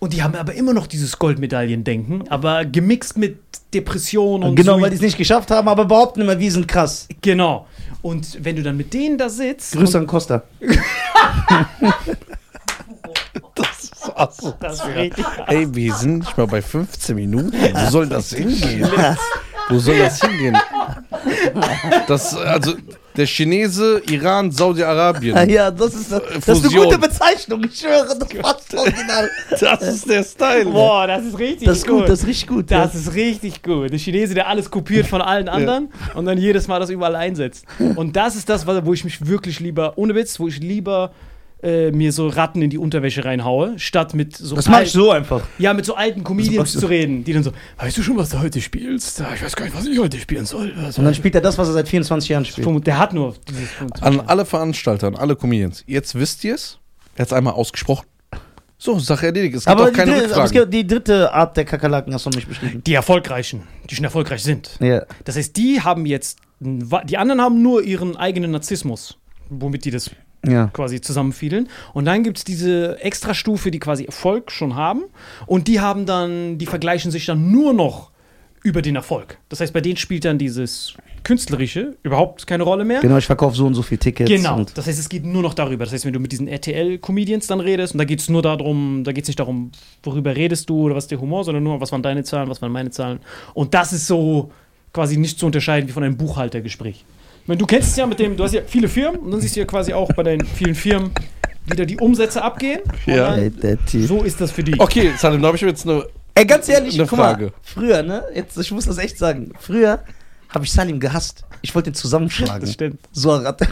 [0.00, 3.38] Und die haben aber immer noch dieses Goldmedaillendenken, aber gemixt mit
[3.74, 6.68] Depression und Genau, Sui- weil die es nicht geschafft haben, aber behaupten immer, wir sind
[6.68, 7.08] krass.
[7.20, 7.66] Genau.
[8.00, 9.72] Und wenn du dann mit denen da sitzt.
[9.72, 10.42] Grüße an Costa.
[13.54, 15.24] Das das ist richtig.
[15.46, 17.52] Ey, wir sind nicht mal bei 15 Minuten.
[17.52, 18.88] Wo soll das hingehen?
[19.68, 20.56] Wo soll das hingehen?
[22.06, 22.74] Das, also,
[23.18, 25.50] der Chinese, Iran, Saudi-Arabien.
[25.50, 27.64] Ja, das ist, das ist eine gute Bezeichnung.
[27.64, 29.28] Ich schwöre, das passt original.
[29.60, 30.66] Das ist der Style.
[30.66, 32.70] Boah, das ist richtig Das ist gut, das ist richtig gut.
[32.70, 33.90] Das ist richtig gut.
[33.90, 37.64] Der Chinese, der alles kopiert von allen anderen und dann jedes Mal das überall einsetzt.
[37.96, 41.10] Und das ist das, wo ich mich wirklich lieber, ohne Witz, wo ich lieber
[41.62, 44.98] äh, mir so Ratten in die Unterwäsche reinhaue, statt mit so Das mache ich alten-
[44.98, 45.42] so einfach.
[45.58, 48.38] Ja, mit so alten Comedians zu reden, die dann so, weißt du schon, was du
[48.40, 49.20] heute spielst?
[49.34, 50.72] Ich weiß gar nicht, was ich heute spielen soll.
[50.82, 52.86] Also, Und dann spielt er das, was er seit 24 Jahren spielt.
[52.86, 54.02] der hat nur dieses Punkt.
[54.02, 55.82] An alle Veranstalter, an alle Comedians.
[55.86, 56.78] Jetzt wisst ihr es.
[57.16, 58.06] Er hat es einmal ausgesprochen.
[58.80, 59.56] So, Sache erledigt.
[59.56, 60.70] Es gibt Aber auch die, keine dritte, aber es Rückfragen.
[60.70, 62.80] gibt die dritte Art der Kakerlaken hast du nicht beschrieben.
[62.86, 64.70] Die Erfolgreichen, die schon erfolgreich sind.
[64.78, 65.02] Ja.
[65.24, 69.18] Das heißt, die haben jetzt, die anderen haben nur ihren eigenen Narzissmus,
[69.50, 70.12] womit die das
[70.46, 70.68] Ja.
[70.68, 71.68] quasi zusammenfielen.
[71.94, 75.02] Und dann gibt es diese Extrastufe, die quasi Erfolg schon haben.
[75.46, 78.10] Und die haben dann, die vergleichen sich dann nur noch
[78.62, 79.38] über den Erfolg.
[79.48, 83.00] Das heißt, bei denen spielt dann dieses Künstlerische überhaupt keine Rolle mehr.
[83.00, 84.30] Genau, ich verkaufe so und so viel Tickets.
[84.30, 85.84] Genau, das heißt, es geht nur noch darüber.
[85.84, 89.02] Das heißt, wenn du mit diesen RTL-Comedians dann redest, und da geht es nur darum,
[89.04, 89.72] da geht es nicht darum,
[90.02, 92.62] worüber redest du oder was ist der Humor, sondern nur, was waren deine Zahlen, was
[92.62, 93.20] waren meine Zahlen.
[93.54, 94.50] Und das ist so
[94.92, 97.04] quasi nicht zu unterscheiden wie von einem Buchhaltergespräch.
[97.48, 99.56] Meine, du kennst es ja mit dem, du hast ja viele Firmen und dann siehst
[99.56, 101.10] du ja quasi auch bei deinen vielen Firmen,
[101.66, 102.80] wie da die Umsätze abgehen.
[103.06, 103.36] Und Ja.
[103.36, 104.78] dann, so ist das für die.
[104.78, 106.04] Okay, Salim, da habe ich jetzt eine.
[106.34, 107.52] Ey, ganz ehrlich, Eine guck mal, Frage.
[107.62, 108.22] früher, ne?
[108.34, 109.52] Jetzt, ich muss das echt sagen.
[109.58, 110.04] Früher
[110.50, 111.44] habe ich Salim gehasst.
[111.62, 112.66] Ich wollte ihn Das zusammenschlagen.
[112.68, 113.00] stimmt.
[113.12, 113.66] So ein Ratte.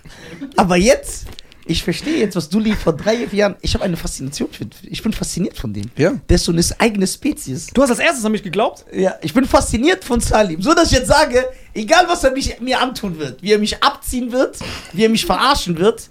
[0.56, 1.26] Aber jetzt,
[1.68, 3.56] ich verstehe jetzt, was du lieb vor drei Jahren.
[3.60, 4.66] Ich habe eine Faszination für.
[4.84, 5.90] Ich bin fasziniert von dem.
[5.96, 6.12] Ja.
[6.28, 7.66] Der ist so eine eigene Spezies.
[7.68, 8.84] Du hast als erstes an mich geglaubt?
[8.92, 10.62] Ja, ich bin fasziniert von Salim.
[10.62, 13.82] So, dass ich jetzt sage, egal was er mich, mir antun wird, wie er mich
[13.82, 14.58] abziehen wird,
[14.92, 16.08] wie er mich verarschen wird,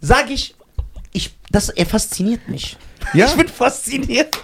[0.00, 0.54] sage ich,
[1.12, 2.76] ich, das, er fasziniert mich.
[3.14, 3.26] Ja.
[3.26, 4.36] Ich bin fasziniert.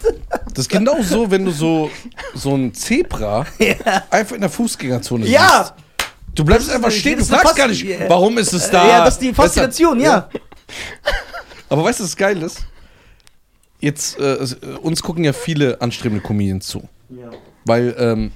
[0.55, 1.91] Das ist genau so, wenn du so,
[2.35, 4.05] so ein Zebra Ja.
[4.11, 5.65] einfach in der Fußgängerzone Ja.
[5.65, 5.75] siehst.
[6.35, 8.87] Du bleibst einfach stehen, du fragst gar nicht, warum ist es da?
[8.87, 10.29] Ja, das ist die Faszination, ja.
[11.69, 12.65] Aber weißt du, was geil ist?
[13.81, 14.47] Jetzt, äh, äh,
[14.83, 16.89] uns gucken ja viele anstrebende Comedians zu.
[17.65, 18.31] Weil ähm,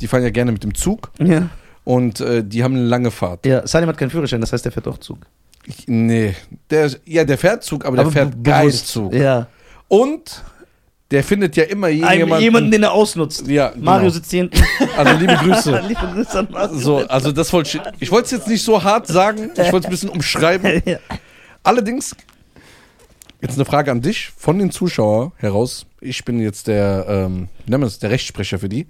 [0.00, 1.48] die fahren ja gerne mit dem Zug Ja.
[1.84, 3.44] und äh, die haben eine lange Fahrt.
[3.46, 5.18] Ja, Salim hat keinen Führerschein, das heißt, der fährt auch Zug.
[5.64, 6.34] Ich, nee,
[6.70, 8.42] der, ja, der fährt Zug, aber der be- fährt.
[8.42, 9.14] Geistzug.
[9.14, 9.46] Ja.
[9.88, 10.42] Und
[11.12, 12.40] der findet ja immer jemanden.
[12.40, 13.46] jemanden, den er ausnutzt.
[13.46, 13.84] ja, genau.
[13.84, 14.62] Mario sitzt hier hinten.
[14.96, 15.82] Also liebe Grüße.
[15.88, 16.78] Liebe Grüße an Mario.
[16.78, 17.82] So, also das wollte ich.
[18.00, 20.82] Ich wollte es jetzt nicht so hart sagen, ich wollte es ein bisschen umschreiben.
[21.62, 22.16] Allerdings,
[23.42, 25.84] jetzt eine Frage an dich von den Zuschauern heraus.
[26.00, 28.86] Ich bin jetzt der, ähm, nennen wir der Rechtssprecher für die.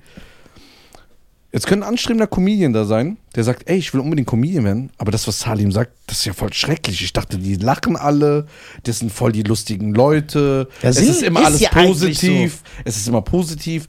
[1.52, 4.90] Jetzt könnte ein anstrebender Comedian da sein, der sagt, ey, ich will unbedingt Comedian werden,
[4.96, 7.02] aber das, was Salim sagt, das ist ja voll schrecklich.
[7.02, 8.46] Ich dachte, die lachen alle,
[8.84, 12.96] das sind voll die lustigen Leute, Ja, es ist immer ist alles ja positiv, es
[12.96, 13.86] ist immer positiv.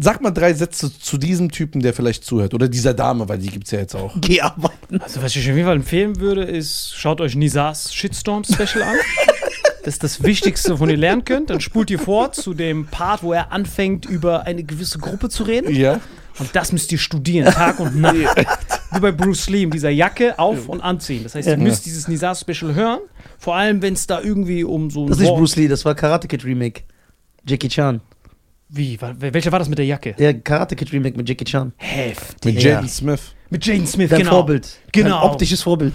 [0.00, 2.54] Sag mal drei Sätze zu diesem Typen, der vielleicht zuhört.
[2.54, 4.14] Oder dieser Dame, weil die gibt es ja jetzt auch.
[4.20, 5.00] Geh arbeiten.
[5.02, 8.96] Also, was ich auf jeden Fall empfehlen würde, ist, schaut euch Nisas Shitstorm Special an.
[9.84, 11.50] Das ist das Wichtigste, von ihr lernen könnt.
[11.50, 15.42] Dann spult ihr vor zu dem Part, wo er anfängt, über eine gewisse Gruppe zu
[15.42, 15.74] reden.
[15.74, 16.00] Ja.
[16.38, 18.16] Und das müsst ihr studieren, Tag und Nacht.
[18.92, 21.22] Wie bei Bruce Lee, mit dieser Jacke auf- und anziehen.
[21.22, 23.00] Das heißt, ihr müsst dieses Nizar-Special hören.
[23.38, 25.68] Vor allem, wenn es da irgendwie um so ein Das ist nicht Wort- Bruce Lee,
[25.68, 26.82] das war Karate Kid Remake.
[27.46, 28.00] Jackie Chan.
[28.68, 29.00] Wie?
[29.00, 30.14] Wa- Welcher war das mit der Jacke?
[30.18, 31.72] Der Karate Kid Remake mit Jackie Chan.
[31.76, 32.54] Heftig.
[32.54, 32.70] Mit Ja.
[32.72, 33.20] Jaden Smith.
[33.50, 34.30] Mit Jaden Smith, Dein genau.
[34.32, 34.78] Vorbild.
[34.92, 35.20] Genau.
[35.20, 35.94] Dein optisches Vorbild.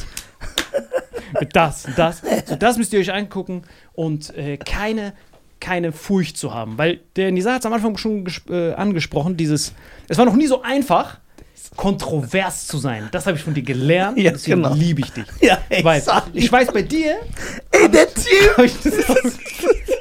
[1.40, 2.22] Mit das, und das.
[2.46, 5.14] So, das müsst ihr euch angucken und äh, keine,
[5.60, 6.78] keine Furcht zu haben.
[6.78, 9.74] Weil der Nisa hat es am Anfang schon äh, angesprochen, dieses,
[10.08, 11.20] es war noch nie so einfach,
[11.76, 13.10] kontrovers zu sein.
[13.12, 14.18] Das habe ich von dir gelernt.
[14.18, 14.74] Ja, deswegen genau.
[14.74, 15.26] liebe ich dich.
[15.42, 16.02] Ja, ey, Weil,
[16.34, 17.18] ich weiß, bei dir
[17.72, 18.94] ey der Typ, ich das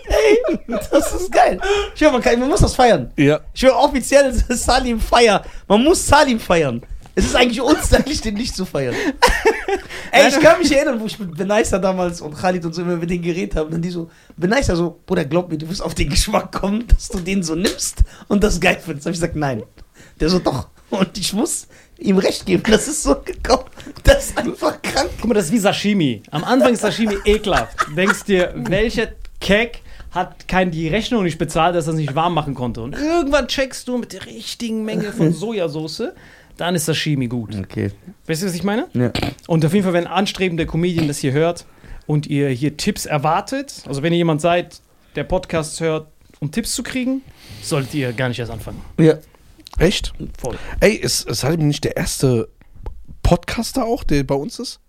[0.08, 0.58] ey,
[0.90, 1.60] das ist geil.
[1.94, 3.12] Ich höre, man, kann- man muss das feiern.
[3.16, 3.40] Ja.
[3.52, 5.42] Ich höre offiziell, Salim Feier.
[5.68, 6.82] Man muss Salim feiern.
[7.18, 8.94] Es ist eigentlich unstylisch, den nicht zu feiern.
[10.12, 12.96] Ey, ich kann mich erinnern, wo ich mit Benaisa damals und Khalid und so immer
[12.96, 13.74] mit denen geredet habe.
[13.74, 17.08] Und die so, Benaisa so, Bruder, glaub mir, du wirst auf den Geschmack kommen, dass
[17.08, 19.06] du den so nimmst und das geil findest.
[19.06, 19.62] Da hab ich gesagt, nein.
[20.20, 20.68] Der so, doch.
[20.90, 23.64] Und ich muss ihm recht geben, das ist so gekommen.
[24.04, 25.08] Das ist einfach krank.
[25.18, 26.22] guck mal, das ist wie Sashimi.
[26.30, 27.76] Am Anfang ist Sashimi ekelhaft.
[27.88, 29.08] Du denkst dir, welcher
[29.40, 32.82] Keck hat kein die Rechnung nicht bezahlt, dass er es nicht warm machen konnte.
[32.82, 36.12] Und irgendwann checkst du mit der richtigen Menge von Sojasauce,
[36.56, 37.54] dann ist Sashimi gut.
[37.56, 37.90] Okay.
[38.26, 38.88] Weißt du, was ich meine?
[38.94, 39.12] Ja.
[39.46, 41.66] Und auf jeden Fall, wenn ein anstrebender Comedian das hier hört
[42.06, 44.80] und ihr hier Tipps erwartet, also wenn ihr jemand seid,
[45.14, 46.08] der Podcasts hört,
[46.40, 47.22] um Tipps zu kriegen,
[47.62, 48.80] solltet ihr gar nicht erst anfangen.
[48.98, 49.14] Ja.
[49.78, 50.12] Echt?
[50.38, 50.56] Voll.
[50.80, 52.48] Ey, ist, ist Salim nicht der erste
[53.22, 54.80] Podcaster auch, der bei uns ist?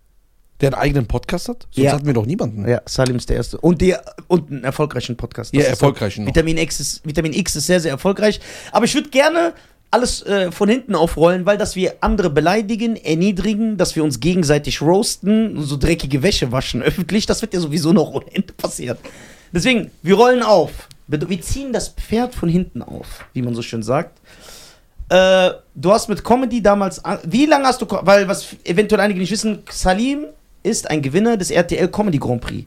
[0.60, 1.68] Der einen eigenen Podcast hat?
[1.70, 1.92] Sonst Ja.
[1.92, 2.68] hatten wir doch niemanden.
[2.68, 3.58] Ja, Salim ist der Erste.
[3.60, 5.52] Und, der, und einen erfolgreichen Podcast.
[5.52, 6.26] Ja, Das ist erfolgreichen.
[6.26, 8.40] Vitamin X, ist, Vitamin X ist sehr, sehr erfolgreich.
[8.72, 9.52] Aber ich würde gerne
[9.90, 14.82] alles äh, von hinten aufrollen, weil dass wir andere beleidigen, erniedrigen, dass wir uns gegenseitig
[14.82, 18.98] roasten, so dreckige Wäsche waschen öffentlich, das wird ja sowieso noch ohne Ende passieren.
[19.52, 20.88] Deswegen, wir rollen auf.
[21.06, 24.20] Wir ziehen das Pferd von hinten auf, wie man so schön sagt.
[25.08, 27.02] Äh, du hast mit Comedy damals.
[27.24, 27.86] Wie lange hast du.
[27.88, 30.26] Weil, was eventuell einige nicht wissen, Salim
[30.62, 32.66] ist ein Gewinner des RTL Comedy Grand Prix.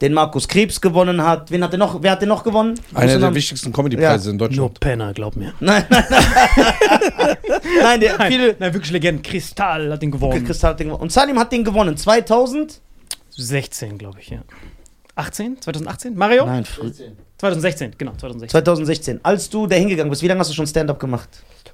[0.00, 1.50] Den Markus Krebs gewonnen hat.
[1.50, 2.02] Wen hat er noch?
[2.02, 2.74] Wer hat den noch gewonnen?
[2.94, 4.30] Einer der wichtigsten Comedy-Preise Ja.
[4.32, 4.80] in Nur Deutschland.
[4.80, 5.52] Penner, glaub mir.
[5.60, 6.24] Nein, nein, nein.
[7.82, 8.56] nein, der Nein, viele.
[8.58, 9.22] nein, wirklich Legenden.
[9.22, 10.44] Kristall hat den gewonnen.
[10.44, 11.02] Kristall hat den gewonnen.
[11.02, 11.96] Und Salim hat den gewonnen.
[11.96, 12.80] 2000?
[13.30, 14.40] 16, glaube ich, ja.
[15.16, 15.60] 18?
[15.60, 16.16] 2018?
[16.16, 16.46] Mario?
[16.46, 16.90] Nein, früh.
[17.38, 18.50] 2016, genau, 2016.
[18.50, 19.20] 2016.
[19.22, 21.28] Als du da hingegangen bist, wie lange hast du schon Stand-up gemacht?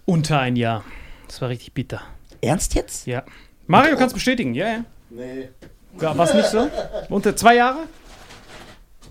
[0.04, 0.84] Unter ein Jahr.
[1.26, 2.00] Das war richtig bitter.
[2.40, 3.06] Ernst jetzt?
[3.06, 3.24] Ja.
[3.66, 4.84] Mario kann es bestätigen, ja, ja.
[5.10, 5.48] Nee,
[6.00, 6.68] ja War es nicht so?
[7.08, 7.80] Unter zwei Jahre?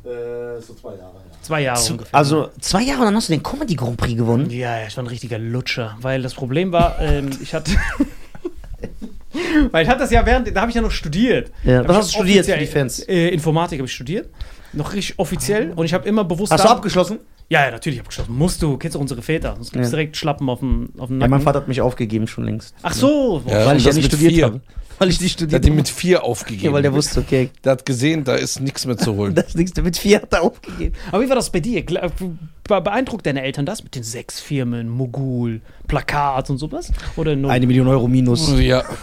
[0.05, 1.37] Äh, so zwei Jahre, ja.
[1.41, 2.15] Zwei Jahre Zu- ungefähr.
[2.15, 4.49] Also zwei Jahre und dann hast du den Comedy Grand Prix gewonnen.
[4.49, 7.71] Ja, ja, ich war ein richtiger Lutscher, weil das Problem war, ähm, ich hatte.
[9.71, 11.51] weil ich hatte das ja während, da habe ich ja noch studiert.
[11.63, 12.99] Ja, was hast du studiert für die Fans?
[12.99, 14.29] Äh, Informatik habe ich studiert.
[14.73, 16.51] Noch richtig offiziell und ich habe immer bewusst.
[16.51, 17.19] Hast du abgeschlossen?
[17.47, 18.33] Ja, ja, natürlich abgeschlossen.
[18.35, 19.53] Musst du, kennst du unsere Väter.
[19.55, 19.91] Sonst gibt's Ja.
[19.97, 21.29] direkt Schlappen auf dem, auf dem Ja, Nacken.
[21.31, 22.73] mein Vater hat mich aufgegeben schon längst.
[22.81, 23.41] Ach so.
[23.47, 24.61] Ja, weil ich ja nicht studiert habe.
[24.97, 25.75] Weil ich nicht Der studiert hat habe.
[25.75, 26.65] mit vier aufgegeben.
[26.65, 29.35] Ja, weil der wusste, okay, Der hat gesehen, da ist nichts mehr zu holen.
[29.35, 30.95] das nächste mit vier hat er aufgegeben.
[31.11, 31.83] Aber wie war das bei dir?
[31.85, 36.91] Be- Beeindruckt deine Eltern das mit den sechs Firmen, Mogul, Plakat und sowas?
[37.17, 37.51] Oder nur?
[37.51, 38.51] Eine Million Euro minus.
[38.59, 38.83] ja.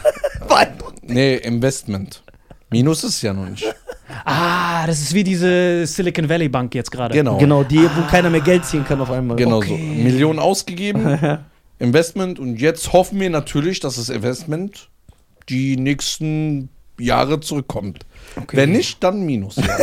[1.04, 2.22] Nee, Investment.
[2.70, 3.64] Minus ist es ja noch nicht.
[4.24, 7.14] Ah, das ist wie diese Silicon Valley Bank jetzt gerade.
[7.14, 7.36] Genau.
[7.38, 9.36] Genau, die, wo keiner mehr Geld ziehen kann auf einmal.
[9.36, 9.68] Genau Okay.
[9.96, 10.02] so.
[10.02, 11.18] Millionen ausgegeben,
[11.78, 14.88] Investment und jetzt hoffen wir natürlich, dass das Investment
[15.48, 18.06] die nächsten Jahre zurückkommt.
[18.50, 19.56] Wenn nicht, dann Minus.
[19.56, 19.64] Ja.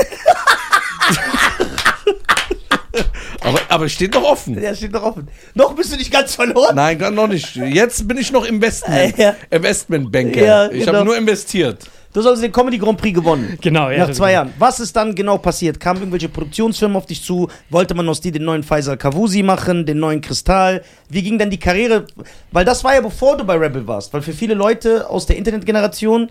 [3.42, 4.56] aber, aber steht doch offen.
[4.56, 5.28] Der steht noch offen.
[5.54, 6.76] Noch bist du nicht ganz verloren.
[6.76, 7.56] Nein, noch nicht.
[7.56, 9.18] Jetzt bin ich noch Investment.
[9.18, 9.36] Ja.
[9.50, 10.42] Investmentbanker.
[10.46, 10.94] Ja, ich genau.
[10.94, 11.90] habe nur investiert.
[12.12, 13.58] Du hast also den Comedy Grand Prix gewonnen.
[13.62, 14.08] Genau, ja.
[14.08, 14.52] Nach zwei Jahren.
[14.58, 15.80] Was ist dann genau passiert?
[15.80, 17.48] Kamen irgendwelche Produktionsfirmen auf dich zu?
[17.70, 20.82] Wollte man aus dir den neuen Faisal Kavusi machen, den neuen Kristall?
[21.10, 22.06] Wie ging dann die Karriere?
[22.52, 24.12] Weil das war ja bevor du bei Rebel warst.
[24.14, 26.30] Weil für viele Leute aus der Internetgeneration,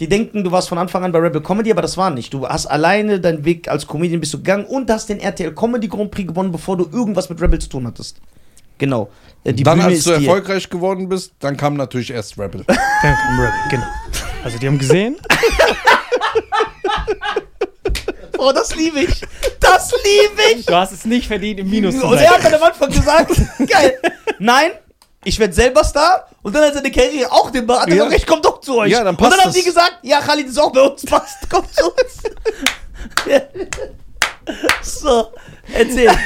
[0.00, 2.34] die denken, du warst von Anfang an bei Rebel Comedy, aber das war nicht.
[2.34, 5.86] Du hast alleine deinen Weg als Comedian bist du gegangen und hast den RTL Comedy
[5.86, 8.20] Grand Prix gewonnen, bevor du irgendwas mit Rebel zu tun hattest.
[8.80, 9.08] Genau.
[9.44, 10.26] Äh, Die dann, Bühne als ist du dir.
[10.26, 12.64] erfolgreich geworden bist, dann kam natürlich erst Rebel.
[12.66, 13.86] Dann kam Rebel, genau.
[14.42, 15.16] Also die haben gesehen,
[18.38, 19.20] Oh, das liebe ich.
[19.60, 20.64] Das liebe ich.
[20.66, 22.24] du hast es nicht verdient, im Minus zu Und sein.
[22.24, 23.32] er hat dann am Anfang gesagt,
[23.68, 23.98] geil,
[24.38, 24.70] nein,
[25.24, 26.26] ich werde selber Star.
[26.42, 27.70] Und dann hat seine Karriere auch den.
[27.70, 28.04] Hat er Ja.
[28.04, 28.90] gesagt, ich komm doch zu euch.
[28.90, 29.54] Ja, dann und passt dann haben das.
[29.56, 32.22] sie gesagt, ja, Khalid ist auch bei uns, passt, komm zu uns.
[35.00, 35.26] so,
[35.74, 36.10] erzähl.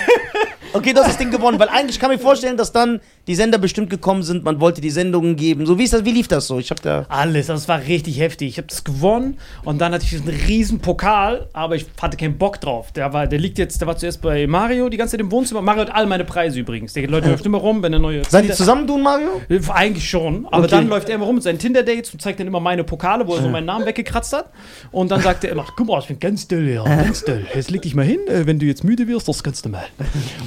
[0.76, 3.34] Okay, du hast das Ding gewonnen, weil eigentlich kann ich mir vorstellen, dass dann die
[3.34, 5.64] Sender bestimmt gekommen sind, man wollte die Sendungen geben.
[5.66, 6.58] So, wie, ist das, wie lief das so?
[6.58, 7.06] Ich hab da.
[7.08, 8.48] Alles, das war richtig heftig.
[8.50, 12.36] Ich habe das gewonnen und dann hatte ich diesen riesen Pokal, aber ich hatte keinen
[12.36, 12.92] Bock drauf.
[12.92, 15.62] Der war, der liegt jetzt, der war zuerst bei Mario die ganze Zeit im Wohnzimmer.
[15.62, 16.92] Mario hat all meine Preise übrigens.
[16.92, 18.22] Der Leute läuft immer rum, wenn er neue.
[18.24, 19.40] Seid ihr Tinder- zusammen, du und Mario?
[19.48, 20.68] Äh, Eigentlich schon, aber Okay.
[20.70, 23.34] dann läuft er immer rum mit seinen Tinder-Dates und zeigt dann immer meine Pokale, wo
[23.34, 24.50] er so meinen Namen weggekratzt hat.
[24.92, 27.46] Und dann sagt er immer, guck mal, ich bin ganz doll, ja, ganz doll.
[27.54, 29.86] Jetzt leg dich mal hin, äh, wenn du jetzt müde wirst, das ganz normal.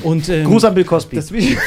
[0.04, 1.18] Und, ähm, Gruß an Bill Cosby.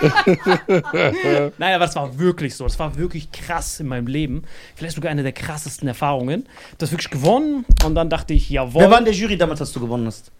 [1.58, 2.64] Nein, aber das war wirklich so.
[2.64, 4.42] Das war wirklich krass in meinem Leben.
[4.74, 6.48] Vielleicht sogar eine der krassesten Erfahrungen.
[6.78, 8.82] Das wirklich gewonnen und dann dachte ich, jawohl.
[8.82, 10.30] Wer war in der Jury damals, als du gewonnen hast?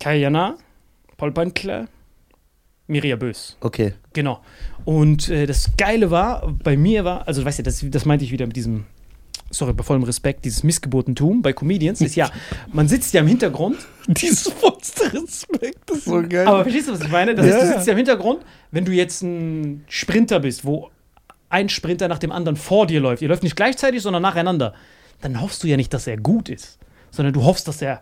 [0.00, 0.56] Kai Jana,
[1.16, 1.88] Paul Bankler,
[2.86, 3.56] Miria Bös.
[3.60, 3.94] Okay.
[4.12, 4.40] Genau.
[4.84, 8.32] Und äh, das Geile war, bei mir war, also weißt du, das, das meinte ich
[8.32, 8.86] wieder mit diesem,
[9.50, 12.30] sorry, bei vollem Respekt, dieses Missgeburtentum bei Comedians ist ja,
[12.72, 13.76] man sitzt ja im Hintergrund,
[14.08, 16.46] Dieses vollste Respekt, das ist so geil.
[16.46, 17.34] aber verstehst du, was ich meine?
[17.34, 20.90] Das Ja, heißt, du sitzt ja im Hintergrund, wenn du jetzt ein Sprinter bist, wo
[21.48, 24.74] ein Sprinter nach dem anderen vor dir läuft, ihr läuft nicht gleichzeitig, sondern nacheinander,
[25.22, 26.78] dann hoffst du ja nicht, dass er gut ist,
[27.10, 28.00] sondern du hoffst, dass er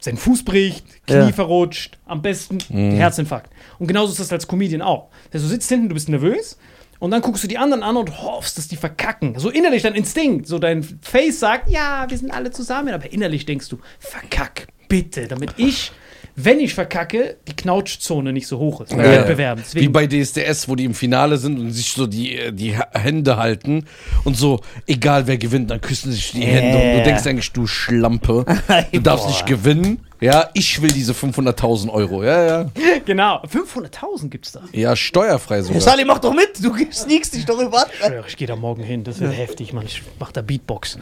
[0.00, 1.32] seinen Fuß bricht, Knie Ja.
[1.32, 3.50] verrutscht, am besten Herzinfarkt.
[3.78, 5.08] Und genauso ist das als Comedian auch.
[5.32, 6.58] Heißt, du sitzt hinten, du bist nervös
[7.04, 9.38] und dann guckst du die anderen an und hoffst, dass die verkacken.
[9.38, 13.44] So innerlich dein Instinkt, so dein Face sagt, ja, wir sind alle zusammen, aber innerlich
[13.44, 15.92] denkst du, verkack, bitte, damit ich,
[16.34, 19.10] wenn ich verkacke, die Knautschzone nicht so hoch ist bei Ja.
[19.20, 19.62] Wettbewerben.
[19.74, 23.84] Wie bei DSDS, wo die im Finale sind und sich so die, die Hände halten
[24.24, 27.66] und so, egal wer gewinnt, dann küssen sich die Hände und du denkst eigentlich, du
[27.66, 28.46] Schlampe,
[28.92, 29.30] du darfst Boah.
[29.30, 30.00] nicht gewinnen.
[30.24, 32.24] Ja, ich will diese 500.000 Euro.
[32.24, 32.70] Ja, ja.
[33.04, 34.62] genau, 500.000 gibt's da.
[34.72, 35.82] Ja, steuerfrei sogar.
[35.82, 36.64] Sally, mach doch mit.
[36.64, 37.86] Du sneakst dich doch über.
[38.00, 39.84] Ich ich gehe da morgen hin, das wird heftig, Mann.
[39.84, 40.96] Ich mach da Beatbox.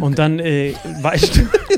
[0.00, 1.28] Und dann äh, war ich.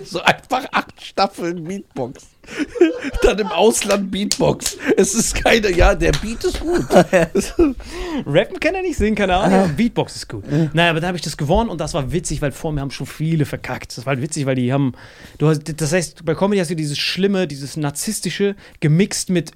[0.04, 2.26] So einfach acht Staffeln Beatbox.
[3.22, 4.76] Dann im Ausland Beatbox.
[4.96, 6.84] Es ist keine, ja, der Beat ist gut.
[8.26, 10.44] Rappen kann er nicht, singen kann er auch nicht, aber Beatbox ist gut.
[10.72, 12.90] Naja, aber da habe ich das gewonnen und das war witzig, weil vor mir haben
[12.90, 13.96] schon viele verkackt.
[13.96, 14.92] Das war halt witzig, weil die haben,
[15.38, 19.52] du hast, das heißt, bei Comedy hast du dieses Schlimme, dieses Narzisstische gemixt mit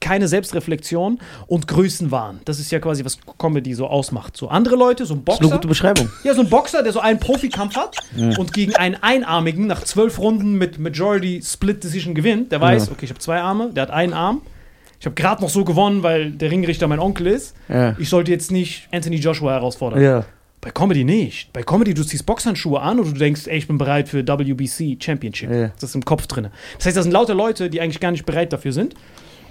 [0.00, 2.40] keine Selbstreflexion und Größenwahn.
[2.44, 4.36] Das ist ja quasi, was Comedy so ausmacht.
[4.36, 5.56] So andere Leute, so ein Das ist eine Boxer.
[5.56, 6.10] gute Beschreibung.
[6.22, 7.96] Ja, so ein Boxer, der so einen Profikampf hat
[8.36, 12.52] und gegen einen Einarmigen nach zwölf Runden mit Majority Split Decision gewinnt.
[12.52, 14.42] Der weiß, okay, ich habe zwei Arme, der hat einen Arm.
[15.00, 17.56] Ich habe gerade noch so gewonnen, weil der Ringrichter mein Onkel ist.
[17.68, 17.96] Ja.
[17.98, 20.00] Ich sollte jetzt nicht Anthony Joshua herausfordern.
[20.02, 20.24] Ja.
[20.62, 21.52] Bei Comedy nicht.
[21.52, 24.96] Bei Comedy, du ziehst Boxhandschuhe an und du denkst, ey, ich bin bereit für WBC
[25.02, 25.50] Championship.
[25.50, 25.68] Ja.
[25.74, 26.48] Das ist im Kopf drin.
[26.78, 28.94] Das heißt, da sind lauter Leute, die eigentlich gar nicht bereit dafür sind.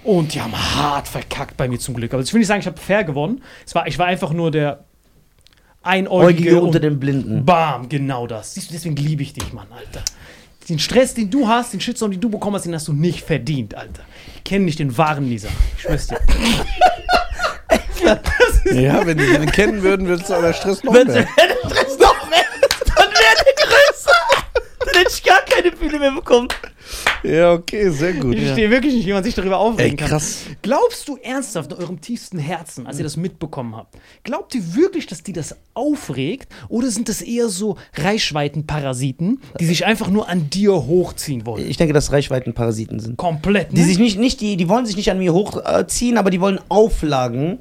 [0.04, 2.14] Und die haben hart verkackt bei mir zum Glück.
[2.14, 3.42] Aber ich will nicht sagen, ich habe fair gewonnen.
[3.66, 4.84] Es war, ich war einfach nur der
[5.82, 7.44] Einäugige Äugige unter den Blinden.
[7.44, 8.54] Bam, genau das.
[8.54, 10.02] Siehst du, deswegen liebe ich dich, Mann, Alter.
[10.66, 13.20] Den Stress, den du hast, den Shitstorm, den du bekommen hast, den hast du nicht
[13.20, 14.02] verdient, Alter.
[14.36, 15.48] Ich kenne nicht den wahren Lisa.
[15.76, 16.20] Ich schwör's dir.
[18.72, 21.26] Ja, wenn die den kennen würden, würdest du aber Stress noch Wenn mehr.
[21.36, 22.44] der Stress noch mehr,
[22.96, 24.12] dann wäre der größer.
[24.84, 26.48] Dann hätte ich gar keine Bühne mehr bekommen.
[27.22, 28.34] Ja, okay, sehr gut.
[28.34, 30.08] Ich verstehe wirklich nicht, wie man sich darüber aufregen Ey, kann.
[30.08, 30.40] krass.
[30.60, 35.06] Glaubst du ernsthaft in eurem tiefsten Herzen, als ihr das mitbekommen habt, glaubt ihr wirklich,
[35.06, 36.52] dass die das aufregt?
[36.68, 41.68] Oder sind das eher so Reichweitenparasiten, die sich einfach nur an dir hochziehen wollen?
[41.68, 43.16] Ich denke, dass Reichweitenparasiten sind.
[43.16, 43.78] Komplett, ne?
[43.78, 46.58] Die sich nicht, nicht die, die wollen sich nicht an mir hochziehen, aber die wollen
[46.68, 47.60] Auflagen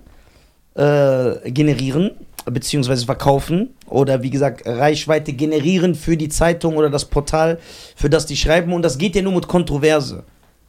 [0.76, 2.12] äh, generieren,
[2.46, 3.70] beziehungsweise verkaufen.
[3.88, 7.60] Oder wie gesagt, Reichweite generieren für die Zeitung oder das Portal,
[7.96, 8.74] für das die schreiben.
[8.74, 10.24] Und das geht ja nur mit Kontroverse.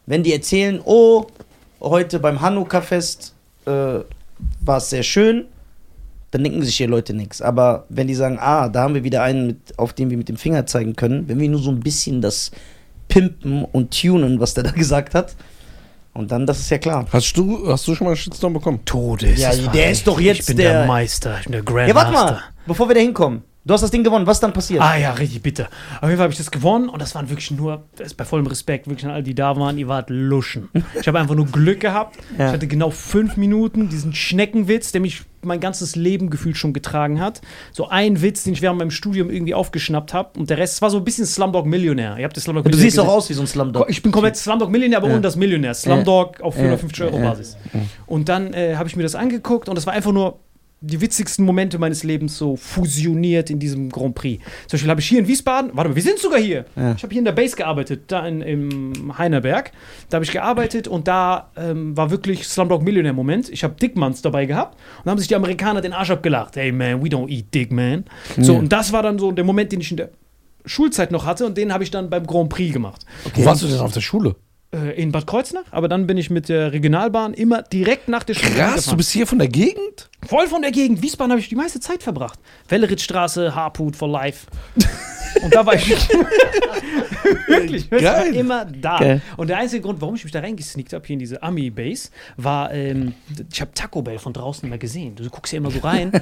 [0.06, 1.26] Wenn die erzählen, oh,
[1.80, 3.34] heute beim Hanukkah-Fest
[3.66, 5.46] äh, war es sehr schön,
[6.32, 7.42] dann denken sich die Leute nichts.
[7.42, 10.28] Aber wenn die sagen, ah, da haben wir wieder einen, mit, auf den wir mit
[10.28, 12.50] dem Finger zeigen können, wenn wir nur so ein bisschen das
[13.08, 15.36] pimpen und tunen, was der da gesagt hat,
[16.14, 17.06] und dann, das ist ja klar.
[17.12, 18.80] Hast du, hast du schon mal einen Shitstorm bekommen?
[18.84, 19.40] Todes.
[19.40, 22.14] Ja, der ist doch jetzt Ich bin der- der, Meister, ich bin der Ja, Grandmaster.
[22.18, 23.42] warte mal, bevor wir da hinkommen.
[23.64, 24.82] Du hast das Ding gewonnen, was dann passiert?
[24.82, 25.68] Ah ja, richtig bitter.
[26.00, 28.24] Auf jeden Fall habe ich das gewonnen und das waren wirklich nur, das ist bei
[28.24, 30.68] vollem Respekt, wirklich an all die da waren, ihr wart Luschen.
[31.00, 32.16] Ich habe einfach nur Glück gehabt.
[32.38, 32.46] Ja.
[32.46, 37.20] Ich hatte genau fünf Minuten diesen Schneckenwitz, der mich mein ganzes Leben gefühlt schon getragen
[37.20, 37.40] hat.
[37.72, 40.82] So ein Witz, den ich während meinem Studium irgendwie aufgeschnappt habe und der Rest es
[40.82, 42.16] war so ein bisschen Slumdog Millionär.
[42.18, 43.86] Ihr habt das Slumdog du Millionär siehst doch aus wie so ein Slumdog.
[43.90, 45.12] Ich bin komplett Slumdog Millionär, aber Ja.
[45.14, 45.74] ohne das Millionär.
[45.74, 46.62] Slumdog auf Ja.
[46.62, 47.30] 450 Euro Ja.
[47.30, 47.56] Basis.
[48.06, 50.40] Und dann äh, habe ich mir das angeguckt und das war einfach nur
[50.82, 54.42] die witzigsten Momente meines Lebens so fusioniert in diesem Grand Prix.
[54.66, 56.64] Zum Beispiel habe ich hier in Wiesbaden, warte mal, wir sind sogar hier.
[56.76, 56.92] Ja.
[56.96, 59.72] Ich habe hier in der Base gearbeitet, da in, im Heinerberg.
[60.10, 63.48] Da habe ich gearbeitet und da ähm, war wirklich Slumdog Millionär Moment.
[63.48, 66.56] Ich habe Dickmans dabei gehabt und haben sich die Amerikaner den Arsch abgelacht.
[66.56, 68.04] Hey man, we don't eat Dick man.
[68.38, 70.10] So, und das war dann so der Moment, den ich in der
[70.66, 73.66] Schulzeit noch hatte und den habe ich dann beim Grand Prix gemacht Wo warst du
[73.66, 74.36] denn auf der Schule?
[74.74, 78.34] äh, in Bad Kreuznach, aber dann bin ich mit der Regionalbahn immer direkt nach der
[78.34, 78.96] Schule Krass, du hingefahren.
[78.96, 80.08] bist hier von der Gegend?
[80.26, 81.02] Voll von der Gegend.
[81.02, 82.38] Wiesbaden habe ich die meiste Zeit verbracht.
[82.68, 84.46] Welleritzstraße, Harput for life.
[85.42, 85.88] Und da war ich
[87.46, 88.34] wirklich, Geil.
[88.34, 88.98] immer da.
[88.98, 89.22] Geil.
[89.36, 92.72] Und der einzige Grund, warum ich mich da reingesneakt habe, hier in diese Army-Base, war,
[92.72, 93.14] ähm,
[93.50, 95.14] ich habe Taco Bell von draußen immer gesehen.
[95.14, 96.12] Du guckst ja immer so rein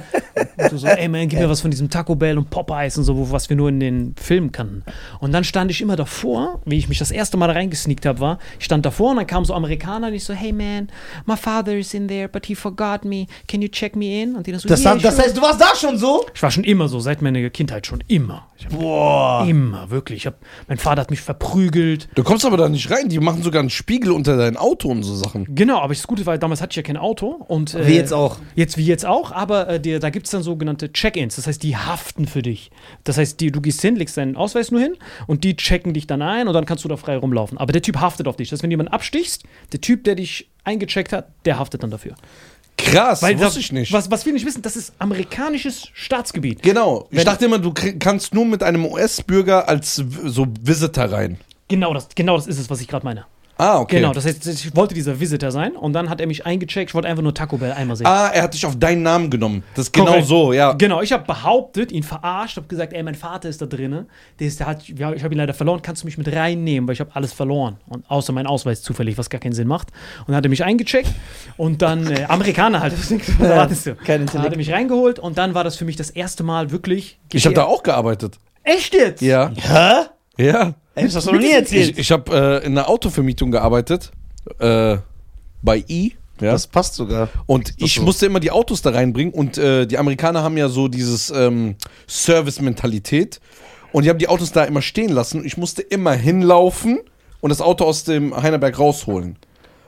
[0.57, 3.03] und du so, ey man, gib mir was von diesem Taco Bell und Popeyes und
[3.03, 4.83] so, was wir nur in den Filmen kannten.
[5.19, 8.19] Und dann stand ich immer davor, wie ich mich das erste Mal da reingesneakt habe,
[8.19, 10.87] war, ich stand davor und dann kamen so Amerikaner und ich so, hey man,
[11.25, 13.27] my father is in there, but he forgot me.
[13.47, 14.35] Can you check me in?
[14.35, 16.25] Und die dann so, Das, "Yeah, das sure." heißt, du warst da schon so?
[16.33, 18.47] Ich war schon immer so, seit meiner Kindheit schon immer.
[18.57, 19.45] Ich hab Boah.
[19.47, 20.19] Immer, wirklich.
[20.19, 20.35] Ich hab,
[20.67, 22.09] mein Vater hat mich verprügelt.
[22.15, 23.09] Du kommst aber da nicht rein.
[23.09, 25.53] Die machen sogar einen Spiegel unter dein Auto und so Sachen.
[25.55, 27.27] Genau, aber das Gute war, damals hatte ich ja kein Auto.
[27.47, 28.37] Und, äh, Wie jetzt auch.
[28.55, 31.35] Jetzt wie jetzt auch, aber äh, die, da gibt es dann sogenannte Check-ins.
[31.35, 32.71] Das heißt, die haften für dich.
[33.03, 34.95] Das heißt, die, du gehst hin, legst deinen Ausweis nur hin
[35.27, 37.57] und die checken dich dann ein und dann kannst du da frei rumlaufen.
[37.57, 38.49] Aber der Typ haftet auf dich.
[38.49, 41.89] Das heißt, wenn du jemanden abstichst, der Typ, der dich eingecheckt hat, der haftet dann
[41.91, 42.15] dafür.
[42.85, 43.93] Krass, Weil wusste da- ich nicht.
[43.93, 46.61] Was, was viele nicht wissen, das ist amerikanisches Staatsgebiet.
[46.61, 47.07] Genau.
[47.11, 51.05] Ich Wenn- dachte immer, du krieg- kannst nur mit einem US-Bürger als w- so Visitor
[51.05, 51.37] rein.
[51.67, 53.25] Genau das, genau das ist es, was ich gerade meine.
[53.61, 53.97] Ah, okay.
[53.97, 56.89] Genau, das heißt, ich wollte dieser Visitor sein und dann hat er mich eingecheckt.
[56.89, 58.07] Ich wollte einfach nur Taco Bell einmal sehen.
[58.07, 59.63] Ah, er hat dich auf deinen Namen genommen.
[59.75, 60.73] Das ist genau so, ja.
[60.73, 64.07] Genau, ich habe behauptet, ihn verarscht, habe gesagt, ey, mein Vater ist da drinne.
[64.39, 65.83] Der ist, der hat, ich habe ihn leider verloren.
[65.83, 69.19] Kannst du mich mit reinnehmen, weil ich habe alles verloren und außer mein Ausweis zufällig,
[69.19, 69.89] was gar keinen Sinn macht.
[70.21, 71.11] Und dann hat er mich eingecheckt
[71.57, 72.93] und dann äh, Amerikaner halt.
[73.11, 73.95] Was erwartest du?
[73.95, 74.57] kein Dann hat er Intellekt.
[74.57, 77.19] mich reingeholt und dann war das für mich das erste Mal wirklich.
[77.31, 78.39] Ich habe da auch gearbeitet.
[78.63, 79.21] echt jetzt?
[79.21, 79.51] Ja.
[79.55, 80.05] Hä?
[80.43, 80.73] Ja.
[80.95, 81.91] Ey, das hast du noch nie erzählt.
[81.91, 84.11] Ich, ich habe äh, in einer Autovermietung gearbeitet.
[84.59, 84.97] Äh,
[85.61, 86.11] bei E.
[86.39, 86.53] Ja.
[86.53, 87.29] Das passt sogar.
[87.45, 88.01] Und ich so.
[88.01, 91.75] musste immer die Autos da reinbringen und äh, die Amerikaner haben ja so dieses ähm,
[92.07, 93.39] Service-Mentalität
[93.91, 95.45] und die haben die Autos da immer stehen lassen.
[95.45, 96.99] Ich musste immer hinlaufen
[97.41, 99.37] und das Auto aus dem Heinerberg rausholen.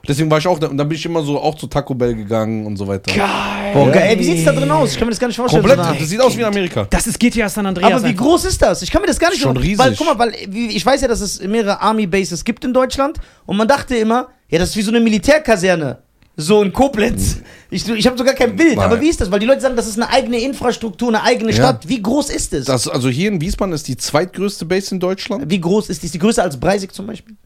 [0.06, 2.14] Deswegen war ich auch da und dann bin ich immer so auch zu Taco Bell
[2.14, 3.12] gegangen und so weiter.
[3.14, 3.72] Geil.
[3.72, 4.08] Boah, geil.
[4.10, 4.92] Ey, wie sieht's da drin aus?
[4.92, 5.64] Ich kann mir das gar nicht vorstellen.
[5.64, 6.86] Komplett, so das sieht aus wie in Amerika.
[6.90, 7.90] Das ist GTA San Andreas.
[7.92, 8.22] Aber wie einfach.
[8.24, 8.82] groß ist das?
[8.82, 9.78] Ich kann mir das gar nicht Schon vor- riesig.
[9.78, 13.18] Weil, guck mal, weil ich weiß ja, dass es mehrere Army Bases gibt in Deutschland
[13.46, 15.98] und man dachte immer, ja, das ist wie so eine Militärkaserne.
[16.36, 17.36] So in Koblenz.
[17.70, 18.84] Ich, ich habe sogar kein Bild, Nein.
[18.84, 19.30] aber wie ist das?
[19.30, 21.56] Weil die Leute sagen, das ist eine eigene Infrastruktur, eine eigene Ja.
[21.56, 21.88] Stadt.
[21.88, 22.64] Wie groß ist es?
[22.64, 25.48] Das, also hier in Wiesbaden ist die zweitgrößte Base in Deutschland.
[25.48, 26.06] wie groß ist die?
[26.06, 27.36] Ist die größer als Breisig zum Beispiel?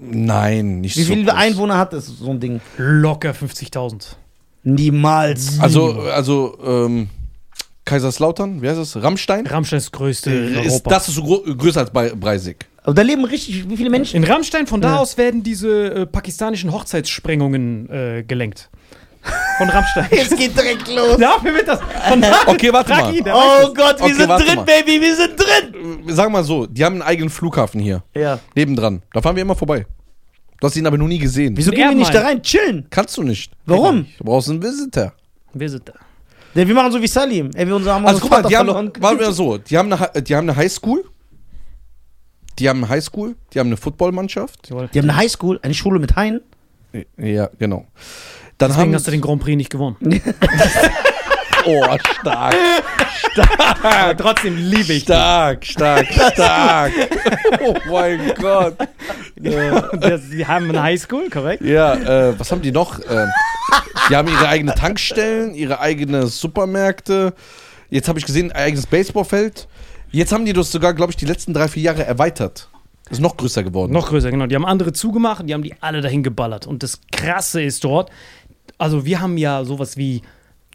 [0.00, 1.34] Nein, nicht Wie so viele groß.
[1.34, 2.60] Einwohner hat das, so ein Ding?
[2.78, 4.16] Locker 50.000.
[4.64, 5.58] Niemals.
[5.60, 7.08] Also, also ähm,
[7.84, 9.02] Kaiserslautern, wie heißt das?
[9.02, 9.46] Rammstein?
[9.46, 10.90] Rammstein ist das größte in Ist, Europa.
[10.90, 12.66] das ist so gro größer als bei Breisig.
[12.82, 14.16] Aber da leben richtig, wie viele Menschen?
[14.16, 14.98] In Rammstein, von da Ja.
[15.00, 18.70] aus werden diese äh, pakistanischen Hochzeitssprengungen äh, gelenkt.
[19.58, 20.08] Von Rammstein.
[20.10, 21.18] Jetzt geht direkt los.
[21.18, 21.80] Dafür wird das.
[22.08, 23.14] Von da Okay, warte mal.
[23.14, 24.64] ihn, Oh Gott, wir Okay, sind drin, mal.
[24.64, 26.04] Baby, wir sind drin.
[26.08, 28.02] Sag mal so, die haben einen eigenen Flughafen hier.
[28.14, 28.38] Ja.
[28.54, 29.02] Nebendran.
[29.12, 29.86] Da fahren wir immer vorbei.
[30.60, 31.56] Du hast ihn aber noch nie gesehen.
[31.56, 32.42] Wieso gehen wir nicht da rein?
[32.42, 32.86] Chillen.
[32.90, 33.52] Kannst du nicht.
[33.66, 34.06] Warum?
[34.18, 35.12] Du brauchst einen Visitor.
[35.54, 35.92] Da.
[36.54, 37.50] Ja, wir machen so wie Salim.
[37.54, 40.22] Ey, wir unser haben Also guck mal, die haben, machen wir so, die haben eine,
[40.22, 41.04] die haben eine Highschool.
[42.58, 44.68] Die haben eine Highschool, die haben eine Footballmannschaft.
[44.68, 46.40] Die haben eine Highschool, eine Schule mit Haien.
[47.16, 47.86] Ja, genau.
[48.60, 49.96] Dann Deswegen haben hast du den Grand Prix nicht gewonnen.
[51.66, 51.84] Oh,
[52.20, 52.56] stark.
[53.82, 56.92] Aber trotzdem liebe ich Stark, stark, stark.
[57.62, 58.76] oh mein Gott.
[59.36, 60.22] das.
[60.30, 61.62] Sie haben eine Highschool, korrekt?
[61.62, 62.98] Ja, äh, was haben die noch?
[62.98, 63.28] Ähm,
[64.08, 67.34] die haben ihre eigene Tankstellen, ihre eigene Supermärkte.
[67.90, 69.68] Jetzt habe ich gesehen, ein eigenes Baseballfeld.
[70.10, 72.70] Jetzt haben die das sogar, glaube ich, die letzten drei, vier Jahre erweitert.
[73.10, 73.92] Ist noch größer geworden.
[73.92, 74.46] Noch größer, genau.
[74.46, 76.68] Die haben andere zugemacht und die haben die alle dahin geballert.
[76.68, 78.10] Und das Krasse ist dort,
[78.78, 80.22] also wir haben ja sowas wie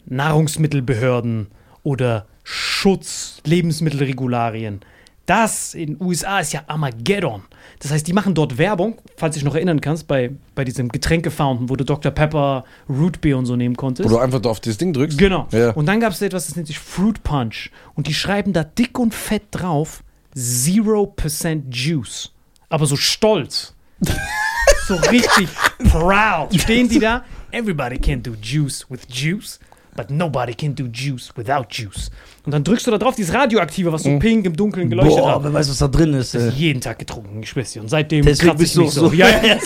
[0.05, 1.47] Nahrungsmittelbehörden
[1.83, 4.81] oder Schutz, Lebensmittelregularien.
[5.25, 7.41] Das in den USA ist ja Armageddon.
[7.79, 10.89] Das heißt, die machen dort Werbung, falls du dich noch erinnern kannst, bei, bei diesem
[10.89, 12.11] Getränkefountain, wo du Dr.
[12.11, 14.07] Pepper, Root Beer und so nehmen konntest.
[14.07, 15.17] Wo du einfach auf das Ding drückst.
[15.17, 15.47] Genau.
[15.51, 15.71] Ja.
[15.71, 17.71] Und dann gab es etwas, das nennt sich Fruit Punch.
[17.95, 20.03] Und die schreiben da dick und fett drauf
[20.35, 22.31] 0% Juice.
[22.69, 23.73] Aber so stolz.
[24.87, 25.49] so richtig
[25.89, 26.53] proud.
[26.59, 27.23] Stehen die da?
[27.55, 29.59] Everybody can do juice with juice,
[29.95, 32.11] but nobody can do juice without juice.
[32.45, 35.35] Und dann drückst du da drauf dieses Radioaktive, was so pink im Dunkeln geleuchtet Boah,
[35.35, 35.43] hat.
[35.45, 36.33] wer weiß, was da drin ist.
[36.35, 37.81] Das ist jeden Tag getrunken, ich schwör's dir.
[37.81, 39.07] Und seitdem Deswegen kratze ich bist du so.
[39.09, 39.13] so.
[39.13, 39.57] Ja, ja,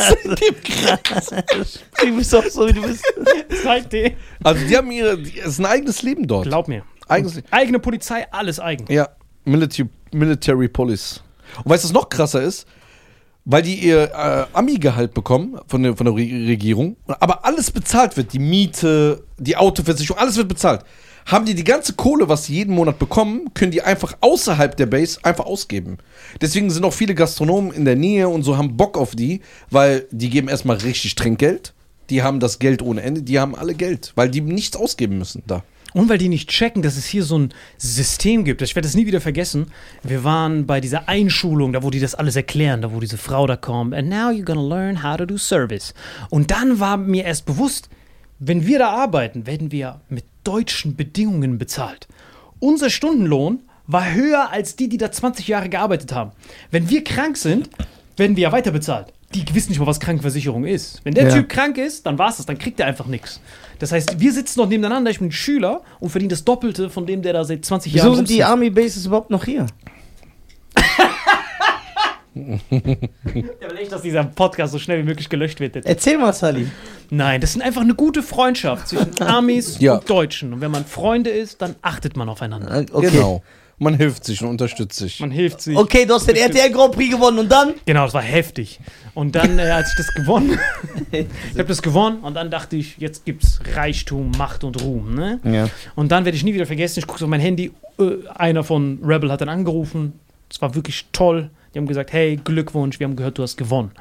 [2.03, 3.03] Du bist auch so, wie du bist.
[3.63, 4.13] seitdem.
[4.43, 6.45] Also die haben ihre, die, es ist ein eigenes Leben dort.
[6.45, 6.83] Glaub mir.
[7.07, 8.85] Eigenes, Eigene Polizei, alles eigen.
[8.91, 9.09] ja,
[9.45, 11.23] Military, Military Police.
[11.63, 12.67] Und weißt du, was noch krasser ist?
[13.51, 18.15] Weil die ihr äh, Ami-Gehalt bekommen von der, von der Re Regierung, aber alles bezahlt
[18.15, 20.81] wird, die Miete, die Autoversicherung, alles wird bezahlt.
[21.25, 24.85] Haben die die ganze Kohle, was sie jeden Monat bekommen, können die einfach außerhalb der
[24.85, 25.97] Base einfach ausgeben.
[26.39, 30.05] Deswegen sind auch viele Gastronomen in der Nähe und so haben Bock auf die, weil
[30.11, 31.73] die geben erstmal richtig Trinkgeld.
[32.11, 35.41] Die haben das Geld ohne Ende, die haben alle Geld, weil die nichts ausgeben müssen
[35.47, 35.63] da.
[35.93, 38.61] Und weil die nicht checken, dass es hier so ein System gibt.
[38.61, 39.67] Ich werde das nie wieder vergessen.
[40.03, 43.47] Wir waren bei dieser Einschulung, da wo die das alles erklären, da wo diese Frau
[43.47, 43.93] da kommt.
[43.93, 45.93] And now you're gonna learn how to do service.
[46.29, 47.89] Und dann war mir erst bewusst,
[48.39, 52.07] wenn wir da arbeiten, werden wir mit deutschen Bedingungen bezahlt.
[52.59, 56.31] Unser Stundenlohn war höher als die, die da 20 Jahre gearbeitet haben.
[56.71, 57.69] Wenn wir krank sind,
[58.17, 59.11] werden wir ja weiter bezahlt.
[59.35, 61.01] Die wissen nicht mal, was Krankenversicherung ist.
[61.03, 61.35] Wenn der Ja.
[61.35, 63.39] Typ krank ist, dann war es das, dann kriegt er einfach nichts.
[63.77, 67.21] Das heißt, wir sitzen noch nebeneinander, ich bin Schüler und verdiene das Doppelte von dem,
[67.21, 68.43] der da seit 20 Jahren Wieso sind die.
[68.43, 69.67] Army Bases überhaupt noch hier?
[72.35, 75.75] Ja, will echt, dass dieser Podcast so schnell wie möglich gelöscht wird.
[75.75, 75.85] jetzt.
[75.87, 76.67] Erzähl mal, Sally.
[77.09, 79.95] Nein, das ist einfach eine gute Freundschaft zwischen Amis Ja.
[79.95, 80.53] und Deutschen.
[80.53, 82.81] Und wenn man Freunde ist, dann achtet man aufeinander.
[82.81, 83.09] Äh, Okay.
[83.11, 83.43] Genau.
[83.79, 85.21] Man hilft sich und unterstützt sich.
[85.21, 85.77] Man hilft sich.
[85.77, 87.75] Okay, du hast den RTL Grand Prix gewonnen und dann?
[87.85, 88.79] Genau, das war heftig.
[89.13, 90.59] Und dann, äh, als ich das gewonnen,
[91.11, 95.39] ich habe das gewonnen und dann dachte ich, jetzt gibt's Reichtum, Macht und Ruhm, ne?
[95.45, 95.69] Ja.
[95.95, 98.99] Und dann werde ich nie wieder vergessen, ich gucke auf mein Handy, äh, einer von
[99.01, 100.19] Rebel hat dann angerufen.
[100.51, 101.49] Es war wirklich toll.
[101.73, 103.91] Die haben gesagt, hey, Glückwunsch, wir haben gehört, du hast gewonnen.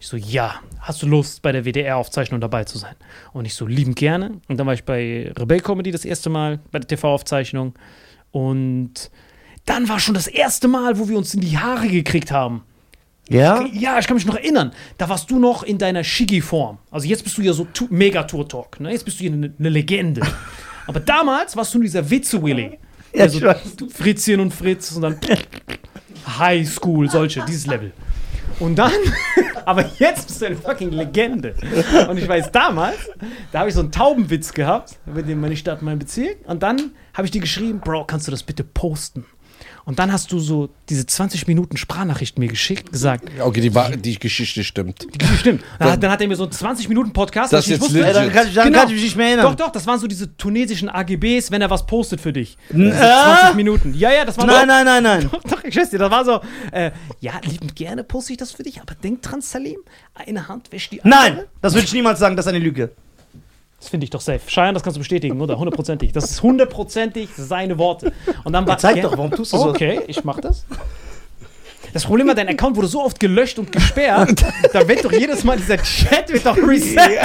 [0.00, 2.94] Ich so, ja, hast du Lust, bei der WDR-Aufzeichnung dabei zu sein?
[3.34, 4.40] Und ich so, liebend gerne.
[4.48, 7.74] Und dann war ich bei Rebel Comedy das erste Mal, bei der TV-Aufzeichnung.
[8.30, 9.10] Und
[9.66, 12.62] dann war schon das erste Mal, wo wir uns in die Haare gekriegt haben.
[13.28, 13.64] Ja?
[13.72, 14.72] Ja, ich kann mich noch erinnern.
[14.98, 16.78] Da warst du noch in deiner Shiggy-Form.
[16.90, 18.90] Also jetzt bist du ja so mega tour talk ne?
[18.90, 20.22] Jetzt bist du hier eine, eine Legende.
[20.86, 22.78] Aber damals warst du nur dieser Witze-Willy.
[23.14, 23.94] Ja, also ich.
[23.94, 25.20] Fritzchen und Fritz und dann
[26.38, 27.92] High School, solche, dieses Level.
[28.60, 28.92] Und dann,
[29.64, 31.54] aber jetzt bist du eine fucking Legende.
[32.08, 33.10] Und ich weiß, damals,
[33.50, 36.36] da habe ich so einen Taubenwitz gehabt, mit dem meine Stadt, mein Bezirk.
[36.46, 39.24] Und dann habe ich dir geschrieben, Bro, kannst du das bitte posten?
[39.84, 43.90] Und dann hast du so diese 20 Minuten Sprachnachricht mir geschickt, gesagt, Okay, die, Wa-
[43.90, 45.06] die Geschichte stimmt.
[45.20, 45.62] die stimmt.
[45.78, 48.00] Dann, hat- dann hat er mir so einen 20 Minuten Podcast, Das ich jetzt wusste.
[48.00, 48.78] dann kann, ich- dann Genau.
[48.80, 49.46] kann ich mich nicht mehr erinnern.
[49.46, 52.56] Doch, doch, das waren so diese tunesischen AGBs, wenn er was postet für dich.
[52.70, 53.38] Diese ah?
[53.40, 53.94] 20 Minuten.
[53.94, 55.30] Ja, ja, das war Nein, nein, nein, nein.
[55.32, 56.40] Doch, doch, ich schwör's dir, das war so,
[56.72, 59.78] äh, ja, liebend gerne poste ich das für dich, aber denk dran, Salim,
[60.14, 61.20] eine Hand wäscht die andere.
[61.20, 62.90] Nein, das würde ich niemals sagen, das ist eine Lüge.
[63.80, 64.40] Das finde ich doch safe.
[64.46, 65.58] Cheyenne, das kannst du bestätigen, oder?
[65.58, 66.12] Hundertprozentig.
[66.12, 68.12] Das ist hundertprozentig seine Worte.
[68.44, 69.70] Und dann war Zeig Ja, doch, warum tust du so?
[69.70, 70.66] Okay, ich mach das.
[71.92, 75.42] Das Problem war, dein Account wurde so oft gelöscht und gesperrt, da wird doch jedes
[75.42, 77.18] Mal dieser Chat wird doch reset.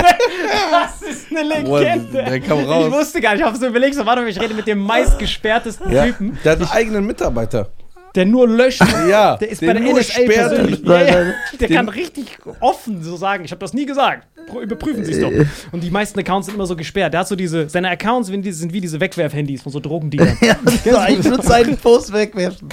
[0.71, 2.23] Das ist eine Legende.
[2.23, 2.85] der kam raus.
[2.87, 4.79] Ich wusste gar nicht, ich habe so überlegt, so, warte mal, ich rede mit dem
[4.79, 6.05] meistgesperrtesten Ja.
[6.05, 7.69] Typen, Der hat einen eigenen Mitarbeiter.
[8.15, 8.81] Der nur löscht.
[9.09, 10.81] Ja, Der ist den bei der NSA persönlich.
[10.83, 11.33] Ja, ja.
[11.59, 13.45] Der kann richtig offen so sagen.
[13.45, 14.27] Ich habe das nie gesagt.
[14.61, 15.31] Überprüfen Sie es doch.
[15.71, 17.13] Und die meisten Accounts sind immer so gesperrt.
[17.13, 20.37] Der hat so diese, seine Accounts sind, wie diese Wegwerfhandys von so Drogendealern.
[20.85, 22.69] Ja, ich würde seinen Post wegwerfen.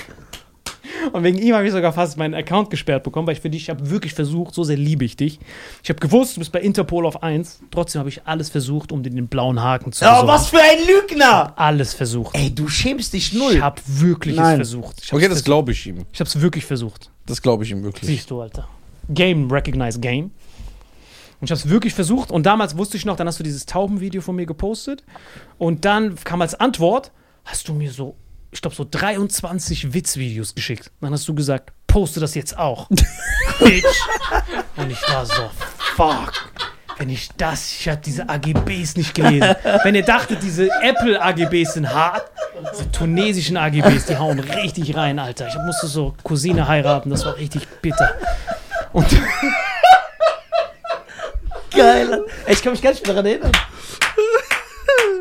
[1.12, 3.62] Und wegen ihm habe ich sogar fast meinen Account gesperrt bekommen, weil ich für dich,
[3.62, 5.38] ich habe wirklich versucht, so sehr liebe ich dich.
[5.82, 7.60] Ich habe gewusst, du bist bei Interpol auf 1.
[7.70, 10.28] Trotzdem habe ich alles versucht, um dir den blauen Haken zu Oh, besorgen.
[10.28, 11.52] was für ein Lügner!
[11.56, 12.34] Alles versucht.
[12.36, 13.54] Ey, du schämst dich null.
[13.56, 14.60] Ich habe wirklich Nein.
[14.60, 15.00] es versucht.
[15.04, 16.04] Ich Okay, das glaube ich ihm.
[16.12, 17.10] Ich habe es wirklich versucht.
[17.26, 18.06] Das glaube ich ihm wirklich.
[18.08, 18.68] Siehst du, Alter.
[19.08, 20.30] Game, recognize Game.
[21.40, 22.30] Und ich habe es wirklich versucht.
[22.30, 25.02] Und damals wusste ich noch, dann hast du dieses Taubenvideo von mir gepostet.
[25.58, 27.10] Und dann kam als Antwort,
[27.44, 28.14] hast du mir so,
[28.52, 30.90] ich glaube, so 23 Witzvideos geschickt.
[31.00, 32.88] Dann hast du gesagt, poste das jetzt auch.
[33.58, 33.84] Bitch.
[34.76, 35.50] Und ich war so,
[35.96, 36.32] fuck.
[36.98, 39.56] Wenn ich das, ich habe diese AGBs nicht gelesen.
[39.82, 42.30] Wenn ihr dachtet, diese Apple-AGBs sind hart,
[42.72, 45.48] diese tunesischen AGBs, die hauen richtig rein, Alter.
[45.48, 48.14] Ich musste so Cousine heiraten, das war richtig bitter.
[48.92, 49.06] Und
[51.70, 52.24] Geil.
[52.46, 53.52] Ey, ich kann mich gar nicht mehr daran erinnern.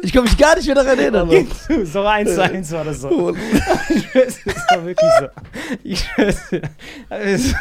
[0.03, 1.27] Ich kann mich gar nicht mehr daran erinnern.
[1.27, 1.85] Mann.
[1.85, 3.35] so eins zu eins war das so.
[3.89, 5.27] Ich schwör's, das war wirklich so.
[5.83, 6.05] Ich
[6.51, 6.61] dir.
[7.09, 7.55] Also,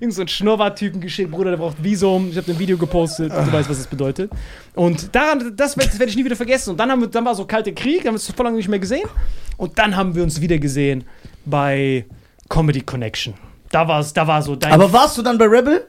[0.00, 2.30] Irgend so ein Schnurrbart-Typen geschickt, Bruder, der braucht Visum.
[2.30, 4.30] Ich habe ein Video gepostet, du weißt, was das bedeutet.
[4.74, 6.70] Und daran, das, das werde ich nie wieder vergessen.
[6.70, 8.68] Und dann, haben wir, dann war so kalter Krieg, haben wir uns vor lange nicht
[8.68, 9.08] mehr gesehen.
[9.56, 11.04] Und dann haben wir uns wieder gesehen
[11.44, 12.04] bei
[12.48, 13.34] Comedy Connection.
[13.70, 15.86] Da war es, da war so dein Aber warst du dann bei Rebel?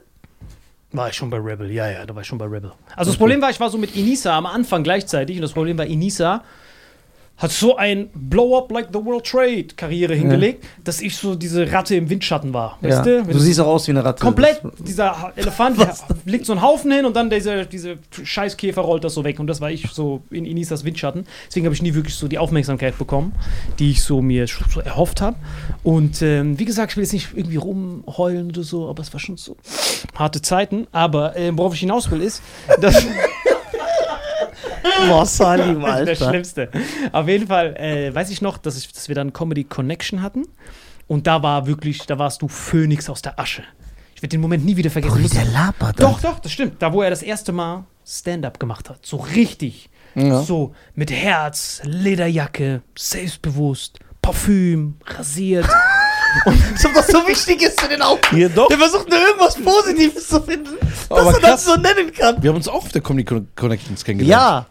[0.92, 2.72] War ich schon bei Rebel, ja, ja, da war ich schon bei Rebel.
[2.96, 5.76] Also das Problem war, ich war so mit Inisa am Anfang gleichzeitig und das Problem
[5.76, 6.42] war, Inisa
[7.38, 11.94] hat so ein Blow-up like the World Trade Karriere hingelegt, dass ich so diese Ratte
[11.94, 13.22] im Windschatten war, weißt du?
[13.22, 14.22] Du siehst auch aus wie eine Ratte.
[14.22, 19.04] Komplett, dieser Elefant der legt so einen Haufen hin und dann dieser, diese Scheißkäfer rollt
[19.04, 19.38] das so weg.
[19.38, 21.26] Und das war ich so in Inisas Windschatten.
[21.46, 23.32] Deswegen habe ich nie wirklich so die Aufmerksamkeit bekommen,
[23.78, 25.36] die ich so mir so erhofft habe.
[25.84, 29.20] Und ähm, wie gesagt, ich will jetzt nicht irgendwie rumheulen oder so, aber es war
[29.20, 29.56] schon so
[30.16, 30.88] harte Zeiten.
[30.90, 32.42] Aber ähm, worauf ich hinaus will, ist,
[32.80, 33.06] dass.
[35.08, 36.28] Boah, Salim, Das ist der Alter.
[36.30, 36.70] Schlimmste.
[37.12, 40.44] Auf jeden Fall äh, weiß ich noch, dass, ich, dass wir dann Comedy Connection hatten.
[41.06, 43.62] Und da war wirklich, da warst du Phönix aus der Asche.
[44.14, 45.22] Ich werde den Moment nie wieder vergessen.
[45.22, 46.02] Das- der labert.
[46.02, 46.82] doch, doch, das stimmt.
[46.82, 49.04] Da, wo er das erste Mal Stand-up gemacht hat.
[49.06, 49.88] So richtig.
[50.14, 50.42] Ja.
[50.42, 55.66] So mit Herz, Lederjacke, selbstbewusst, Parfüm, rasiert.
[56.76, 58.36] So was so wichtig ist für den Auftritt.
[58.36, 58.68] Hier doch.
[58.68, 60.76] Der versucht nur irgendwas Positives zu finden,
[61.08, 61.64] dass Aber er krass.
[61.64, 62.42] das so nennen kann.
[62.42, 64.42] Wir haben uns auch auf der Comedy Con- Connections kennengelernt.
[64.42, 64.66] Ja,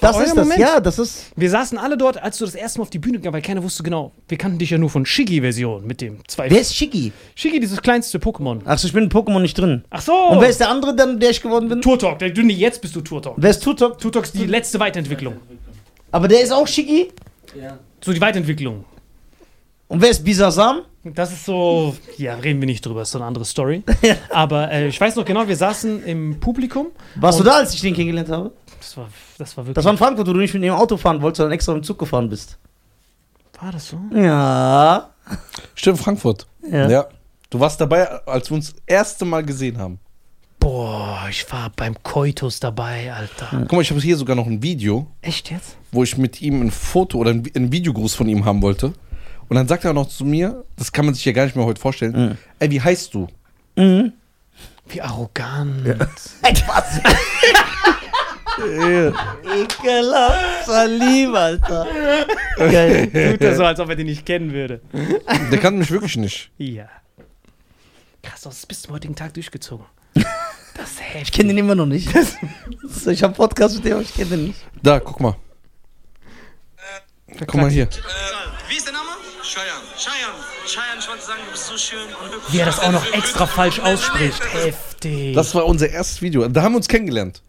[0.00, 0.44] das, war ist euer das.
[0.44, 0.60] Moment.
[0.60, 1.32] Ja, das ist.
[1.36, 3.62] Wir saßen alle dort, als du das erste Mal auf die Bühne gegangen weil keiner
[3.62, 4.12] wusste genau.
[4.28, 6.50] Wir kannten dich ja nur von Shiggy-Version mit dem zwei.
[6.50, 7.12] Wer ist Shiggy?
[7.34, 8.64] Shiggy, dieses kleinste Pokémon.
[8.66, 9.84] Achso, ich bin in Pokémon nicht drin.
[9.90, 10.12] Ach so.
[10.12, 11.80] Und wer ist der andere, dann, der ich geworden bin?
[11.80, 12.18] Turtok?
[12.18, 13.34] Der, du, nee, jetzt bist du Turtok.
[13.36, 13.98] Wer ist Tutok?
[13.98, 15.36] Turtok ist die letzte Weiterentwicklung.
[16.10, 17.08] Aber der ist auch Shiggy.
[18.04, 18.84] So die Weiterentwicklung.
[19.88, 20.82] Und wer ist Bisasam?
[21.04, 23.82] Das ist so, ja, reden wir nicht drüber, ist so eine andere Story.
[24.30, 26.86] Aber äh, ich weiß noch genau, wir saßen im Publikum.
[27.16, 28.52] Warst du da, als ich den kennengelernt habe?
[28.92, 29.74] Das war, das war wirklich.
[29.76, 31.82] Das war in Frankfurt, wo du nicht mit dem Auto fahren wolltest, sondern extra mit
[31.82, 32.58] dem Zug gefahren bist.
[33.60, 33.98] war das so?
[34.14, 35.08] Ja.
[35.74, 36.46] Stimmt, Frankfurt.
[36.70, 36.88] Ja.
[36.90, 37.06] Ja.
[37.48, 39.98] Du warst dabei, als wir uns das erste Mal gesehen haben.
[40.60, 43.48] Boah, ich war beim Koitus dabei, Alter.
[43.62, 45.76] Guck mal, ich habe hier sogar noch ein Video, Echt jetzt?
[45.90, 48.92] wo ich mit ihm ein Foto oder ein, Videogruß von ihm haben wollte.
[49.48, 51.64] Und dann sagt er noch zu mir, das kann man sich ja gar nicht mehr
[51.64, 52.38] heute vorstellen, Mhm.
[52.58, 53.26] ey, wie heißt du?
[53.76, 54.12] Mhm.
[54.88, 55.86] Wie arrogant.
[56.42, 57.00] Ey, was?
[59.44, 61.86] Ekelhaft, lieb, Alter.
[62.58, 63.06] Geil.
[63.32, 64.80] Tut er so, als ob er den nicht kennen würde.
[65.50, 66.50] Der kann mich wirklich nicht.
[66.58, 66.88] Ja.
[68.22, 69.86] Krass, das ist bis zum heutigen Tag durchgezogen.
[70.74, 71.22] Das ist heftig.
[71.24, 72.08] Ich kenne den immer noch nicht.
[72.82, 74.60] So, ich habe einen Podcast mit dem, aber ich kenne den nicht.
[74.82, 75.36] Da, guck mal.
[77.38, 77.84] Guck mal hier.
[77.84, 77.88] Äh,
[78.70, 79.10] wie ist der Name?
[79.42, 79.82] Cheyenne.
[79.98, 80.32] Cheyenne.
[80.66, 82.44] Cheyenne, ich wollte sagen, du bist so schön und hübsch.
[82.52, 84.42] Wie er das auch noch extra falsch ausspricht.
[84.54, 85.34] Heftig.
[85.34, 86.48] Das war unser erstes Video.
[86.48, 87.42] Da haben wir uns kennengelernt.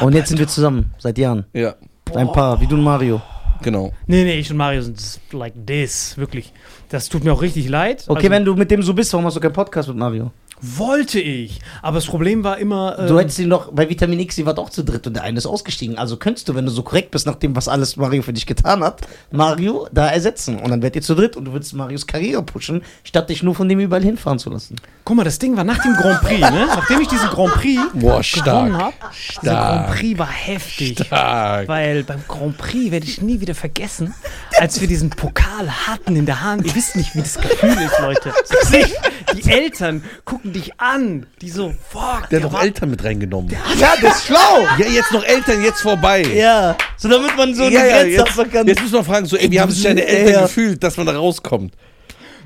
[0.00, 1.44] Und jetzt sind wir zusammen, seit Jahren.
[1.52, 1.74] Ja,
[2.14, 3.20] Ein Paar, wie du und Mario.
[3.62, 3.92] genau.
[4.06, 6.16] Nee, nee, ich und Mario sind like this.
[6.16, 6.52] Wirklich.
[6.90, 8.04] Das tut mir auch richtig leid.
[8.08, 10.32] Okay, Also, wenn du mit dem so bist, warum hast du keinen Podcast mit Mario?
[10.62, 11.60] Wollte ich.
[11.80, 12.96] Aber das Problem war immer.
[13.06, 15.22] Du ähm, hättest ihn doch, bei Vitamin X, ihr wart auch zu dritt und der
[15.22, 15.96] eine ist ausgestiegen.
[15.96, 18.44] Also könntest du, wenn du so korrekt bist, nach dem, was alles Mario für dich
[18.44, 20.58] getan hat, Mario da ersetzen.
[20.58, 23.54] Und dann werdet ihr zu dritt und du würdest Marios Karriere pushen, statt dich nur
[23.54, 24.76] von dem überall hinfahren zu lassen.
[25.04, 26.66] Guck mal, das Ding war nach dem Grand Prix, ne?
[26.66, 28.94] Nachdem ich diesen Grand Prix Boah, gewonnen habe.
[29.40, 31.06] Dieser Grand Prix war heftig.
[31.06, 31.68] Stark.
[31.68, 34.12] Weil beim Grand Prix werde ich nie wieder vergessen,
[34.58, 36.66] als wir diesen Pokal hatten in der Hand.
[36.80, 38.32] Wisst nicht, wie das Gefühl ist, Leute.
[39.36, 41.26] Die Eltern gucken dich an.
[41.42, 42.30] Die so, fuck.
[42.30, 43.54] Der hat doch Eltern mit reingenommen.
[43.78, 44.62] Ja, das ist schlau!
[44.78, 46.22] Ja, jetzt noch Eltern, jetzt vorbei.
[46.22, 48.66] Ja, so damit man so ja, eine ja Grenze jetzt, abfahren kann.
[48.66, 50.42] jetzt müssen wir fragen, so, ey, wie haben sich deine Eltern ja.
[50.44, 51.74] gefühlt, dass man da rauskommt?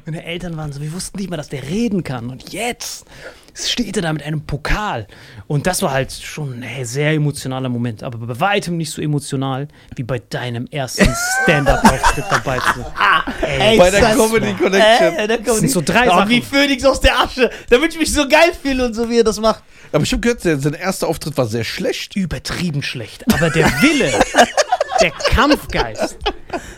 [0.04, 2.28] Meine Eltern waren so, wir wussten nicht mal, dass der reden kann.
[2.28, 3.06] Und jetzt
[3.56, 5.06] steht er da mit einem Pokal.
[5.46, 8.02] Und das war halt schon ein sehr emotionaler Moment.
[8.02, 11.08] Aber bei weitem nicht so emotional wie bei deinem ersten
[11.42, 12.92] Stand-Up-Auftritt dabei zu sein.
[13.60, 15.14] Ey, Bei der das- Comedy Connection.
[15.16, 15.58] Äh, der Comedy.
[15.60, 16.28] sind so drei Sachen.
[16.28, 19.24] wie Phoenix aus der Asche, damit ich mich so geil fühle und so, wie er
[19.24, 19.62] das macht.
[19.92, 22.16] Aber ich habe gehört, sein erster Auftritt war sehr schlecht.
[22.16, 23.24] Übertrieben schlecht.
[23.32, 24.12] Aber der Wille,
[25.00, 26.18] der Kampfgeist.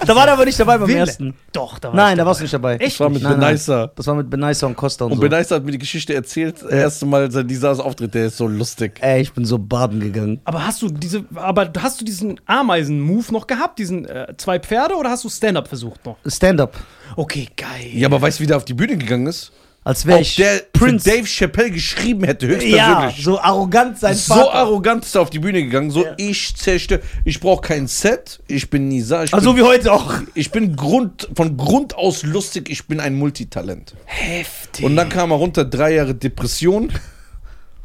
[0.07, 1.01] Da war er aber nicht dabei beim Wille.
[1.01, 1.35] ersten.
[1.53, 2.27] Doch, da war Nein, ich da dabei.
[2.29, 2.77] warst du nicht dabei.
[2.77, 2.93] Echt?
[2.95, 3.49] Das war mit Nein, nein.
[3.51, 3.93] Benicer.
[3.95, 5.29] Das war mit Benicer und Costa und, Und so.
[5.29, 8.47] Benicer hat mir die Geschichte erzählt, das erste Mal sein dieser Auftritt, der ist so
[8.49, 8.99] lustig.
[9.03, 10.41] Ey, ich bin so baden gegangen.
[10.45, 14.95] Aber hast du diese, aber hast du diesen Ameisen-Move noch gehabt, diesen äh, zwei Pferde,
[14.95, 16.17] oder hast du Stand-up versucht noch?
[16.27, 16.77] Stand-up.
[17.17, 17.91] Okay, geil.
[17.93, 19.53] Ja, aber weißt du, wie der auf die Bühne gegangen ist?
[19.87, 21.09] Als wäre ich der Prince.
[21.09, 23.25] Dave Chappelle geschrieben hätte, ja, höchstpersönlich.
[23.25, 24.55] so arrogant sein So Vater.
[24.55, 26.15] arrogant ist er auf die Bühne gegangen, so Ja.
[26.17, 30.13] ich zerstöre, ich brauche kein Set, ich bin Nisa, ich, Also bin, wie heute auch.
[30.35, 33.95] ich bin Grund, von Grund aus lustig, ich bin ein Multitalent.
[34.07, 34.85] Heftig.
[34.85, 36.93] Und dann kam er runter, drei Jahre Depression,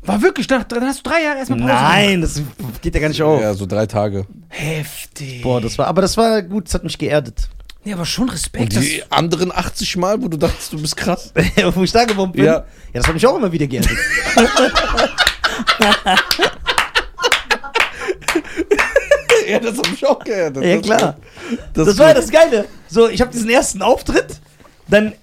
[0.01, 2.41] war wirklich, dann, dann hast du drei Jahre erstmal Pause Nein, das
[2.81, 3.39] geht ja gar nicht auf.
[3.39, 4.25] ja, so drei Tage.
[4.49, 5.43] Heftig.
[5.43, 7.47] Boah, das war, aber das war gut, das hat mich geerdet.
[7.84, 8.75] Nee, aber schon Respekt.
[8.75, 11.34] Und die anderen 80 Mal, wo du dachtest, du bist krass.
[11.73, 12.45] Wo ich da geworden bin.
[12.45, 12.53] Ja.
[12.53, 12.65] Ja.
[12.93, 13.89] das hat mich auch immer wieder geerdet.
[19.47, 20.63] ja, das hat mich auch geerdet.
[20.63, 21.17] ja, klar.
[21.73, 22.65] Das, Das war ja das Geile.
[22.88, 24.39] So, ich habe diesen ersten Auftritt,
[24.88, 25.13] dann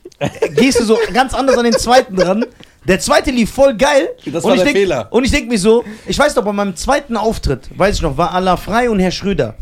[0.56, 2.44] gehst du so ganz anders an den zweiten dran.
[2.86, 4.08] Der zweite lief voll geil.
[4.26, 5.06] Das und war ich der denk, Fehler.
[5.10, 8.16] Und ich denke mir so, ich weiß doch, bei meinem zweiten Auftritt, weiß ich noch,
[8.16, 9.54] war Allah Frei und Herr Schröder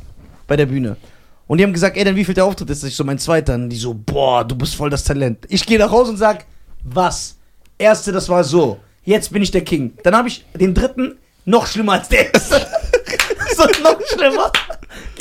[0.46, 0.96] bei der Bühne.
[1.46, 2.82] Und die haben gesagt, ey, dann wie viel der Auftritt ist?
[2.82, 3.54] Ich so, mein zweiter.
[3.54, 5.46] Und die so, boah, du bist voll das Talent.
[5.48, 6.44] Ich gehe nach Hause und sag,
[6.82, 7.36] was?
[7.78, 8.78] Erste, das war so.
[9.04, 9.92] Jetzt bin ich der King.
[10.02, 12.66] Dann habe ich den dritten noch schlimmer als der erste.
[13.56, 14.50] so, noch schlimmer.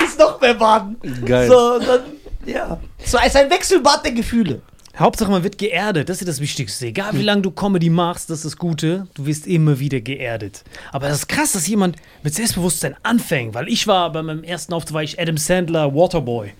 [0.03, 0.97] Ist noch mehr Baden.
[1.25, 1.47] Geil.
[1.47, 2.01] So, dann,
[2.45, 2.79] ja.
[3.05, 4.61] So, es ist ein Wechselbad der Gefühle.
[4.97, 6.07] Hauptsache, man wird geerdet.
[6.07, 6.87] Das ist das Wichtigste.
[6.87, 9.07] Egal, wie lange du Comedy machst, das ist das Gute.
[9.13, 10.63] Du wirst immer wieder geerdet.
[10.93, 13.53] Aber das ist krass, dass jemand mit Selbstbewusstsein anfängt.
[13.53, 16.51] Weil ich war bei meinem ersten Auftritt, war ich Adam Sandler Waterboy.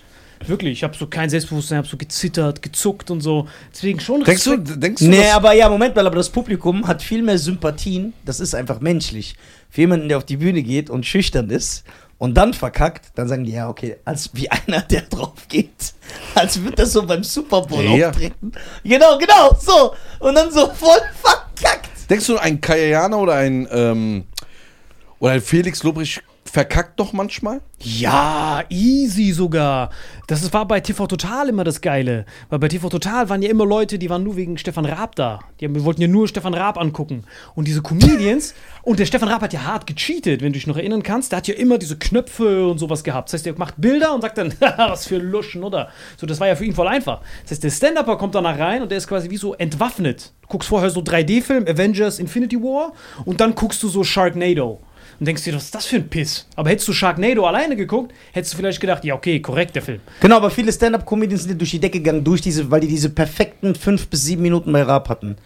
[0.45, 3.47] Wirklich, ich habe so kein Selbstbewusstsein, habe so gezittert, gezuckt und so.
[3.73, 7.01] Deswegen schon Denkst du, denkst du, Nee, aber ja, Moment mal, aber das Publikum hat
[7.01, 8.13] viel mehr Sympathien.
[8.25, 9.36] Das ist einfach menschlich.
[9.69, 11.86] Für jemanden, der auf die Bühne geht und schüchtern ist
[12.18, 15.93] und dann verkackt, dann sagen die, ja, okay, als wie einer, der drauf geht.
[16.34, 18.09] Als würde das so beim Super Bowl Ja.
[18.09, 18.51] auftreten.
[18.84, 19.93] Genau, genau, so.
[20.20, 21.89] Und dann so voll verkackt.
[22.09, 24.26] denkst du, ein Kajana oder ein, ähm,
[25.20, 26.22] oder ein Felix Lobrecht
[26.56, 27.60] verkackt doch manchmal?
[27.80, 29.89] Ja, easy sogar.
[30.28, 32.26] Das ist- war bei TV Total immer das Geile.
[32.49, 35.41] Weil bei TV Total waren ja immer Leute, die waren nur wegen Stefan Raab da.
[35.60, 37.26] Die haben, wir wollten ja nur Stefan Raab angucken.
[37.56, 38.53] Und diese Comedians,
[38.84, 41.34] und der Stefan Raab hat ja hart gecheatet, wenn du dich noch erinnern kannst.
[41.34, 43.28] Der hat ja immer diese Knöpfe und sowas gehabt.
[43.28, 45.89] Das heißt, der macht Bilder und sagt dann, "Haha, was für Luschen, oder?
[46.16, 47.20] So, das war ja für ihn voll einfach.
[47.43, 50.32] Das heißt, der Stand-Upper kommt danach rein und der ist quasi wie so entwaffnet.
[50.43, 52.93] Du guckst vorher so 3D-Film, Avengers Infinity War,
[53.26, 54.80] und dann guckst du so Sharknado.
[55.20, 56.45] Und denkst dir, was ist das für ein Piss?
[56.55, 60.01] Aber hättest du Sharknado alleine geguckt, hättest du vielleicht gedacht, ja, okay, korrekt, der Film.
[60.20, 63.09] Genau, aber viele Stand-Up-Comedians sind ja durch die Decke gegangen, durch diese, weil die diese
[63.09, 65.38] perfekten fünf bis sieben Minuten bei Rap hatten.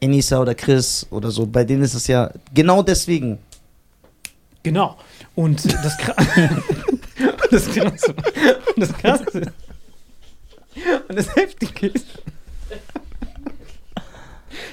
[0.00, 3.38] Enisa oder Chris oder so, bei denen ist es ja genau deswegen.
[4.64, 4.96] Genau.
[5.36, 5.96] Und das,
[7.50, 8.14] das Krasse.
[8.74, 9.52] Und das Krasse.
[11.08, 12.06] Und das Heftige ist.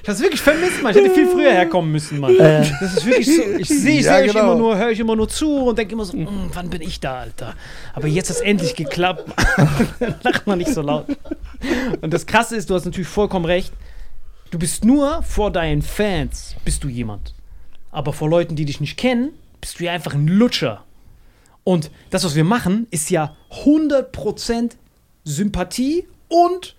[0.04, 0.96] Ich hab's wirklich vermisst, Mann.
[0.96, 2.36] Ich hätte viel früher herkommen müssen, Mann.
[2.38, 3.42] Das ist wirklich so.
[3.58, 4.46] Ich sehe ich Ja, seh euch genau.
[4.46, 7.00] immer nur, höre ich immer nur zu und denke immer so, "Mm, wann bin ich
[7.00, 7.56] da, Alter?
[7.94, 9.26] Aber jetzt hat es endlich geklappt.
[10.24, 11.06] Lach mal nicht so laut.
[12.02, 13.74] Und das Krasse ist, du hast natürlich vollkommen recht.
[14.52, 17.34] Du bist nur vor deinen Fans, bist du jemand.
[17.92, 19.32] Aber vor Leuten, die dich nicht kennen,
[19.62, 20.84] bist du ja einfach ein Lutscher.
[21.64, 23.36] Und das, was wir machen, ist ja
[23.66, 24.72] 100%
[25.24, 26.76] Sympathie und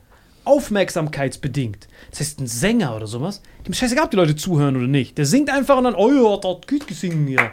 [0.50, 1.86] aufmerksamkeitsbedingt.
[2.10, 5.16] Das heißt, ein Sänger oder sowas, dem ist scheißegal, ob die Leute zuhören oder nicht.
[5.16, 7.52] Der singt einfach und dann, oh ja, hat gut gesungen hier.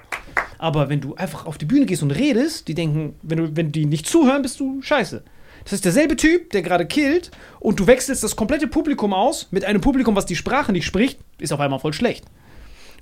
[0.57, 3.71] Aber wenn du einfach auf die Bühne gehst und redest, die denken, wenn, du, wenn
[3.71, 5.23] die nicht zuhören, bist du scheiße.
[5.63, 7.29] Das ist derselbe Typ, der gerade killt
[7.59, 11.19] und du wechselst das komplette Publikum aus mit einem Publikum, was die Sprache nicht spricht,
[11.39, 12.25] ist auf einmal voll schlecht.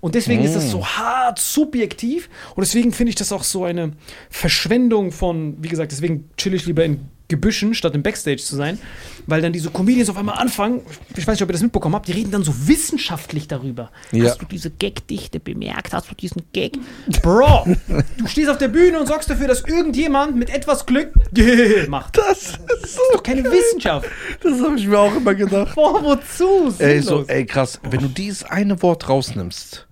[0.02, 3.93] Und deswegen ist das so hart subjektiv und deswegen finde ich das auch so eine
[4.30, 8.78] Verschwendung von, wie gesagt, deswegen chill ich lieber in Gebüschen, statt im Backstage zu sein,
[9.28, 10.82] weil dann diese Comedians auf einmal anfangen,
[11.15, 13.91] ich weiß nicht, ob ihr das mitbekommen habt, die reden dann so wissenschaftlich darüber.
[14.11, 14.26] Ja.
[14.26, 15.93] Hast du diese Gagdichte bemerkt?
[15.93, 16.73] Hast du diesen Gag?
[17.23, 17.65] Bro,
[18.17, 21.11] du stehst auf der Bühne und sorgst dafür, dass irgendjemand mit etwas Glück
[21.88, 22.17] macht.
[22.17, 24.07] Das, Das ist doch keine Wissenschaft.
[24.43, 25.76] das habe ich mir auch immer gedacht.
[25.76, 26.73] Boah, wozu?
[26.80, 29.88] Ey, so, ey, krass, wenn du dieses eine Wort rausnimmst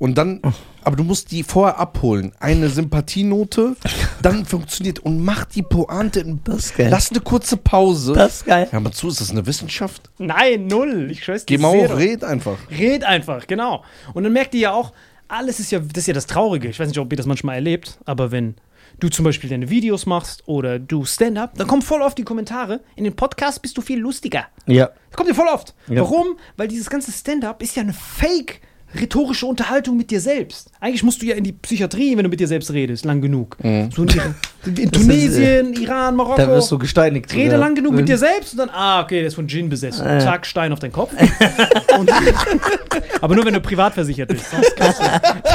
[0.00, 0.40] und dann,
[0.82, 3.76] aber du musst die vorher abholen, eine Sympathienote,
[4.22, 6.88] dann funktioniert und mach die Pointe in, Das ist geil.
[6.90, 8.14] lass eine kurze Pause.
[8.14, 8.66] Das ist geil.
[8.70, 10.10] Hör mal zu, ist das eine Wissenschaft?
[10.18, 11.10] Nein, null.
[11.10, 11.56] Ich schwör's dir.
[11.58, 12.56] Geh mal hoch, red einfach.
[12.70, 13.84] Red einfach, genau.
[14.14, 14.92] Und dann merkt ihr ja auch,
[15.28, 16.68] alles ist ja, das ist ja das Traurige.
[16.68, 18.54] Ich weiß nicht, ob ihr das manchmal erlebt, aber wenn
[18.98, 22.80] du zum Beispiel deine Videos machst oder du Stand-up, dann kommen voll oft die Kommentare,
[22.96, 24.46] in den Podcast bist du viel lustiger.
[24.66, 24.86] Ja.
[25.10, 25.74] Das kommt dir voll oft.
[25.88, 26.00] Ja.
[26.00, 26.36] Warum?
[26.56, 28.60] Weil dieses ganze Stand-up ist ja eine Fake.
[28.98, 30.70] Rhetorische Unterhaltung mit dir selbst.
[30.80, 33.56] Eigentlich musst du ja in die Psychiatrie, wenn du mit dir selbst redest, lang genug.
[33.62, 34.08] So in,
[34.66, 36.36] in Das ist, Tunesien, Iran, Marokko.
[36.36, 37.32] Da wirst du gesteinigt.
[37.32, 37.58] Rede sogar.
[37.60, 40.04] lang genug mit dir selbst und dann, ah, okay, der ist von Gin besessen.
[40.04, 40.18] Äh.
[40.18, 41.12] Zack, Stein auf deinen Kopf.
[41.98, 42.10] und,
[43.20, 44.50] aber nur, wenn du privat versichert bist.
[44.50, 45.04] Sonst, kannst du,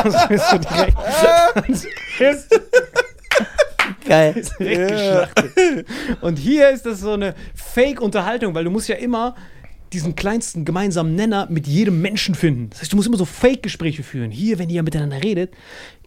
[0.04, 0.98] sonst bist du direkt,
[4.08, 4.44] Geil.
[4.60, 5.86] direkt geschlachtet.
[6.22, 9.36] Und hier ist das so eine Fake-Unterhaltung, weil du musst ja immer
[9.96, 12.70] diesen kleinsten gemeinsamen Nenner mit jedem Menschen finden.
[12.70, 14.30] Das heißt, du musst immer so Fake-Gespräche führen.
[14.30, 15.52] Hier, wenn ihr miteinander redet,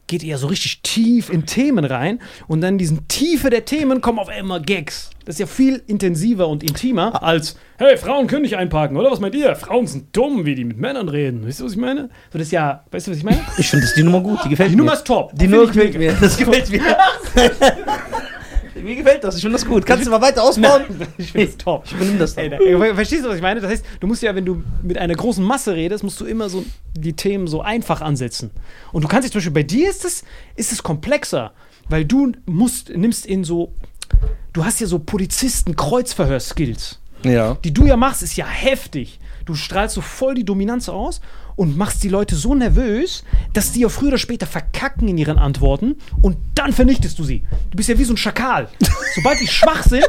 [0.07, 4.01] geht ihr so richtig tief in Themen rein und dann in diesen Tiefe der Themen
[4.01, 5.11] kommen auf einmal Gags.
[5.25, 9.11] Das ist ja viel intensiver und intimer als, hey, Frauen können nicht einparken, oder?
[9.11, 9.55] Was meint ihr?
[9.55, 11.47] Frauen sind dumm, wie die mit Männern reden.
[11.47, 12.09] Weißt du, was ich meine?
[12.33, 13.41] So, das ist ja, weißt du, was ich meine?
[13.59, 14.39] Ich finde das die Nummer gut.
[14.45, 14.83] Die gefällt Die mir.
[14.83, 15.33] Nummer ist top.
[15.35, 16.13] Die Nummer gefällt mir.
[16.19, 16.81] Das gefällt mir.
[18.83, 19.37] mir gefällt das.
[19.37, 19.87] Ich finde das gut.
[19.87, 20.85] Kannst du mal weiter ausbauen?
[21.19, 21.85] Ich finde es top.
[21.87, 22.51] Ich übernehme das dann.
[22.51, 23.61] da, ey, verstehst du, was ich meine?
[23.61, 26.49] Das heißt, du musst ja, wenn du mit einer großen Masse redest, musst du immer
[26.49, 26.65] so
[26.95, 28.51] die Themen so einfach ansetzen.
[28.93, 30.25] Und du kannst dich zum Beispiel, bei dir ist es,
[30.57, 31.53] ist es komplexer,
[31.89, 33.73] weil du musst, nimmst in so,
[34.53, 37.01] du hast ja so Polizisten-Kreuzverhör-Skills.
[37.25, 37.57] Ja.
[37.65, 39.19] Die du ja machst, ist ja heftig.
[39.45, 41.21] Du strahlst so voll die Dominanz aus
[41.59, 45.39] und machst die Leute so nervös, dass die ja früher oder später verkacken in ihren
[45.39, 47.43] Antworten und dann vernichtest du sie.
[47.71, 48.69] Du bist ja wie so ein Schakal.
[49.17, 50.09] Sobald die schwach sind,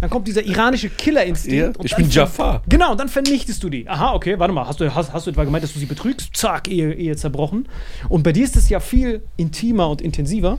[0.00, 1.56] dann kommt dieser iranische Killerinstinkt.
[1.56, 2.62] Ja, und ich dann bin Jafar.
[2.68, 3.88] Genau, und dann vernichtest du die.
[3.88, 4.66] Aha, okay, warte mal.
[4.66, 6.36] Hast du, hast, hast du etwa gemeint, dass du sie betrügst?
[6.36, 7.68] Zack, Ehe, Ehe zerbrochen.
[8.08, 10.58] Und bei dir ist es ja viel intimer und intensiver.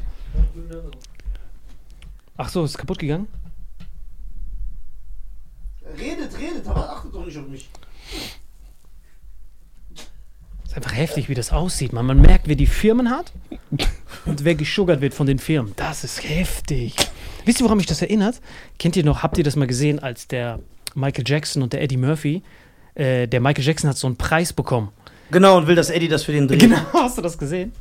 [2.37, 3.27] Ach so, ist kaputt gegangen?
[5.99, 7.67] Redet, redet, aber achtet doch nicht auf mich.
[10.69, 11.93] Ist einfach heftig, wie das aussieht.
[11.93, 13.31] Man, man merkt, wer die Firmen hat
[14.25, 15.73] und wer geschuggert wird von den Firmen.
[15.75, 16.95] Das ist heftig.
[17.45, 18.39] Wisst ihr, woran mich das erinnert?
[18.77, 20.59] Kennt ihr noch, habt ihr das mal gesehen, als der
[20.93, 22.43] Michael Jackson und der Eddie Murphy,
[22.93, 24.89] äh, der Michael Jackson hat so einen Preis bekommen.
[25.31, 26.59] Genau, und will, dass Eddie das für den dreht.
[26.59, 27.71] Genau, hast du das gesehen?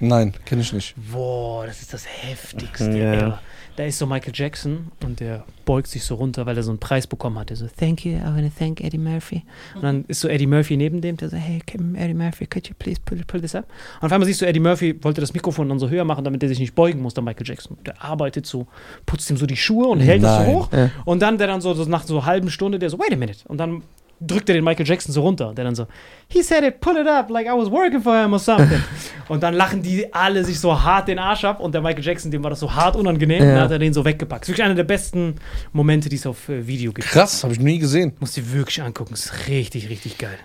[0.00, 0.94] Nein, kenne ich nicht.
[1.12, 3.40] Boah, das ist das heftigste Ja.
[3.76, 6.80] Da ist so Michael Jackson und der beugt sich so runter, weil er so einen
[6.80, 7.50] Preis bekommen hat.
[7.50, 9.42] Der so, thank you, I want to thank Eddie Murphy.
[9.74, 11.62] Und dann ist so Eddie Murphy neben dem, der so, hey,
[11.94, 13.66] Eddie Murphy, could you please pull, pull this up?
[14.00, 16.42] Und auf einmal siehst du, Eddie Murphy wollte das Mikrofon dann so höher machen, damit
[16.42, 17.78] er sich nicht beugen muss, der Michael Jackson.
[17.86, 18.66] Der arbeitet so,
[19.06, 20.54] putzt ihm so die Schuhe und hält es so Nein.
[20.54, 20.72] hoch.
[20.72, 20.90] Ja.
[21.04, 23.16] Und dann der dann so, so nach so einer halben Stunde, der so, wait a
[23.16, 23.38] minute.
[23.48, 23.82] Und dann
[24.20, 25.48] drückt er den Michael Jackson so runter.
[25.48, 25.86] Und der dann so,
[26.28, 28.82] he said it, pull it up, like I was working for him or something.
[29.28, 31.60] und dann lachen die alle sich so hart den Arsch ab.
[31.60, 33.40] Und der Michael Jackson, dem war das so hart unangenehm.
[33.42, 33.54] Und Ja.
[33.54, 34.42] dann hat er den so weggepackt.
[34.42, 35.36] Das ist wirklich einer der besten
[35.72, 37.08] Momente, die es auf äh, Video gibt.
[37.08, 38.12] Krass, habe ich noch nie gesehen.
[38.20, 39.14] Musst du dir wirklich angucken.
[39.14, 40.38] Ist richtig, richtig geil.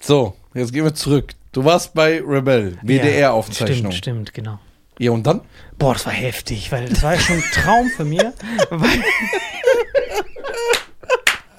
[0.00, 1.32] So, jetzt gehen wir zurück.
[1.52, 3.92] Du warst bei Rebel, Ja, WDR-Aufzeichnung.
[3.92, 4.58] Stimmt, stimmt, genau.
[4.98, 5.40] Ja, und dann?
[5.78, 8.32] Boah, das war heftig, weil das war ja schon ein Traum für mir.
[8.70, 8.88] Weil,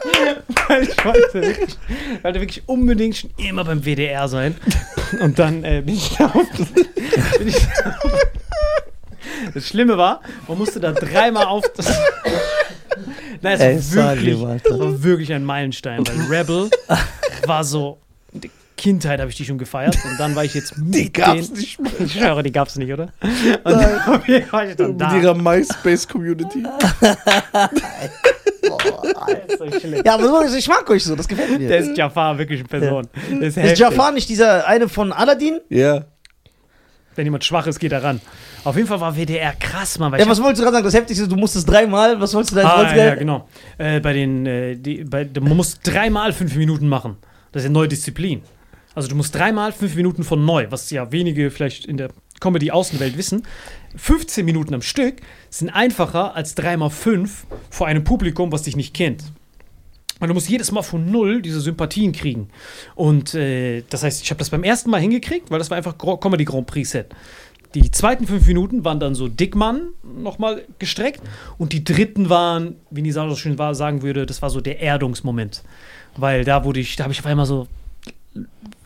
[0.68, 1.78] weil ich wollte wirklich,
[2.24, 4.56] wollte wirklich unbedingt schon immer beim WDR sein.
[5.22, 6.50] Und dann äh, bin ich da auf,
[7.39, 8.12] bin ich da auf,
[9.54, 11.64] Das Schlimme war, man musste da dreimal auf.
[11.76, 11.88] Das,
[13.41, 16.70] Nein, es war, wirklich, das war wirklich ein Meilenstein, weil Rebel
[17.45, 18.00] war so.
[18.34, 21.12] in der Kindheit habe ich die schon gefeiert und dann war ich jetzt mit Die
[21.12, 21.91] gab's den, nicht mehr.
[22.00, 23.10] ich schwöre, die gab's nicht, oder?
[23.22, 23.32] Und
[23.66, 24.06] dann
[24.52, 25.18] war ich dann Mit da.
[25.18, 26.64] ihrer MySpace-Community.
[30.06, 31.68] Ja, aber so, ich mag euch so, das gefällt mir.
[31.68, 33.08] Der ist Jafar wirklich in Person.
[33.30, 33.80] Der ist ist.
[33.80, 35.60] Jafar nicht dieser eine von Aladdin?
[35.70, 36.06] Ja.
[37.16, 38.22] Wenn jemand schwach ist, geht er ran.
[38.64, 40.12] Auf jeden Fall war WDR krass, Mann.
[40.12, 40.86] Weil Ja, was wolltest du gerade sagen?
[40.86, 42.94] Das Heftigste, du musstest dreimal, was wolltest du da jetzt?
[42.94, 43.48] ah, ja, ja, genau.
[43.78, 47.18] Äh, bei den, äh, die, bei, man muss dreimal fünf Minuten machen.
[47.52, 48.42] Das ist eine neue Disziplin.
[48.94, 52.10] Also du musst dreimal fünf Minuten von neu, was ja wenige vielleicht in der
[52.40, 53.44] Comedy-Außenwelt wissen.
[53.98, 55.16] 15 Minuten am Stück
[55.50, 59.24] sind einfacher als dreimal fünf vor einem Publikum, was dich nicht kennt.
[60.20, 62.50] Und du musst jedes Mal von null diese Sympathien kriegen.
[62.95, 65.98] Und äh, das heißt, ich habe das beim ersten Mal hingekriegt, weil das war einfach
[65.98, 67.08] Comedy Grand Prix Set.
[67.76, 71.22] Die zweiten fünf Minuten waren dann so Dickmann nochmal gestreckt
[71.58, 74.80] und die dritten waren, wie Nisa so schön war, sagen würde, das war so der
[74.80, 75.64] Erdungsmoment.
[76.16, 77.68] Weil da wurde ich, da habe ich auf einmal so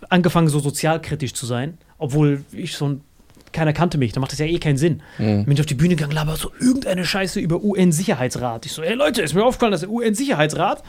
[0.10, 3.02] angefangen, so sozialkritisch zu sein, obwohl ich so ein
[3.52, 5.02] keiner kannte mich, da macht das ja eh keinen Sinn.
[5.18, 5.46] Mhm.
[5.46, 8.66] Bin ich auf die Bühne gegangen, laber so irgendeine Scheiße über UN-Sicherheitsrat.
[8.66, 10.84] Ich so, ey Leute, ist mir aufgefallen, dass der UN-Sicherheitsrat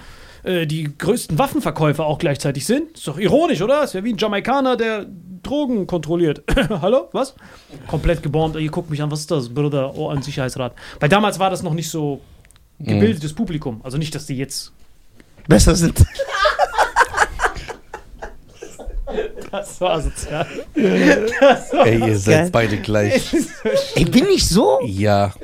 [0.44, 2.96] äh, die größten Waffenverkäufer auch gleichzeitig sind.
[2.96, 3.84] Ist doch ironisch, oder?
[3.84, 5.06] Ist ja wie ein Jamaikaner, der
[5.42, 6.42] Drogen kontrolliert.
[6.68, 7.08] Hallo?
[7.12, 7.34] Was?
[7.86, 8.56] Komplett gebombt.
[8.56, 9.96] Ihr guckt mich an, was ist das, Bruder?
[9.96, 10.74] UN-Sicherheitsrat.
[11.00, 12.20] Weil damals war das noch nicht so
[12.78, 13.80] gebildetes Publikum.
[13.84, 14.72] Also nicht, dass die jetzt.
[15.48, 16.04] Besser sind.
[19.50, 20.46] Das war sozial.
[20.74, 22.50] Ey, ihr seid Geil.
[22.50, 23.34] beide gleich.
[23.94, 24.80] Ey, bin ich so?
[24.84, 25.34] Ja.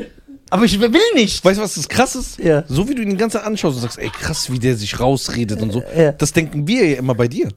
[0.51, 1.45] Aber ich will nicht.
[1.45, 2.39] Weißt du, was das krass ist?
[2.39, 2.65] Ja.
[2.69, 5.61] So wie du ihn ganze Zeit anschaust und sagst, ey, krass, wie der sich rausredet
[5.61, 5.83] und so.
[5.97, 6.13] Ja.
[6.13, 7.49] Das denken wir ja immer bei dir.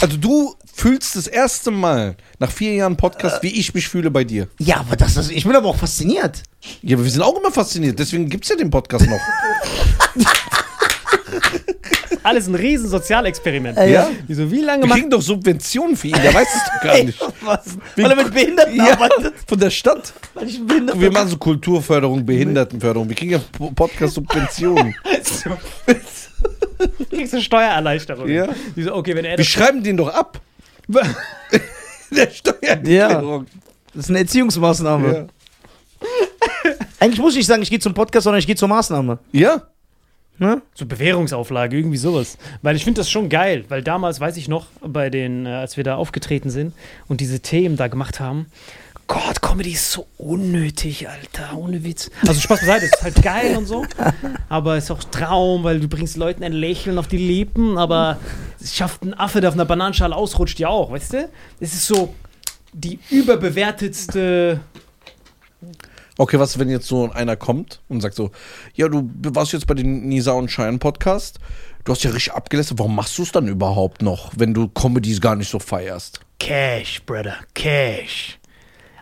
[0.00, 4.24] Also du fühlst das erste Mal nach vier Jahren Podcast, wie ich mich fühle bei
[4.24, 4.48] dir.
[4.58, 6.42] Ja, aber das ist, ich bin aber auch fasziniert.
[6.82, 7.98] Ja, aber wir sind auch immer fasziniert.
[7.98, 9.20] Deswegen gibt's ja den Podcast noch.
[12.26, 13.78] Alles ein riesen Sozialexperiment.
[13.78, 14.10] Ja.
[14.26, 16.14] Wieso, wie lange Wir kriegen doch Subventionen für ihn.
[16.20, 17.20] Der weiß es doch gar nicht.
[17.42, 17.78] Was?
[17.96, 19.34] Weil er mit Behinderten Ja, arbeitet.
[19.46, 20.12] von der Stadt.
[20.34, 23.08] Weil ich Behinderter Wir machen so Kulturförderung, Behindertenförderung.
[23.08, 24.92] Wir kriegen ja Po- Podcast-Subventionen.
[27.10, 28.28] kriegst du Steuererleichterung?
[28.28, 28.48] Ja.
[28.74, 30.40] Die so, okay, wenn er Wir schreiben den doch ab.
[32.10, 33.46] Der Steuererklärung.
[33.94, 35.14] Das ist eine Erziehungsmaßnahme.
[35.14, 35.26] Ja.
[36.98, 39.18] Eigentlich muss ich nicht sagen, ich gehe zum Podcast, sondern ich gehe zur Maßnahme.
[39.32, 39.62] ja.
[40.38, 40.60] Ne?
[40.74, 42.36] So Bewährungsauflage, irgendwie sowas.
[42.60, 45.76] Weil ich finde das schon geil, weil damals, weiß ich noch, bei den, äh, als
[45.76, 46.74] wir da aufgetreten sind
[47.08, 48.46] und diese Themen da gemacht haben,
[49.08, 52.10] Gott, Comedy ist so unnötig, Alter, ohne Witz.
[52.26, 53.86] Also Spaß beiseite, es ist halt geil und so,
[54.48, 58.18] aber es ist auch Traum, weil du bringst Leuten ein Lächeln auf die Lippen, aber
[58.60, 61.28] es schafft ein Affe, der auf einer Bananenschale ausrutscht, ja auch, weißt du?
[61.60, 62.14] Es ist so
[62.72, 64.60] die überbewertetste
[66.18, 68.30] Okay, was, wenn jetzt so einer kommt und sagt so,
[68.74, 71.38] ja, du warst jetzt bei den Nisa und Schein Podcast,
[71.84, 75.20] du hast ja richtig abgelästert, warum machst du es dann überhaupt noch, wenn du Comedies
[75.20, 76.20] gar nicht so feierst?
[76.38, 78.38] Cash, Brother, Cash.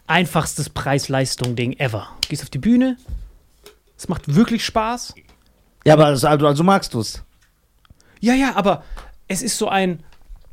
[0.06, 2.08] Einfachstes Preis-Leistung-Ding ever.
[2.28, 2.96] Gehst auf die Bühne,
[3.96, 5.14] es macht wirklich Spaß.
[5.86, 7.22] Ja, aber also, also magst du es.
[8.20, 8.82] Ja, ja, aber
[9.28, 10.02] es ist so ein,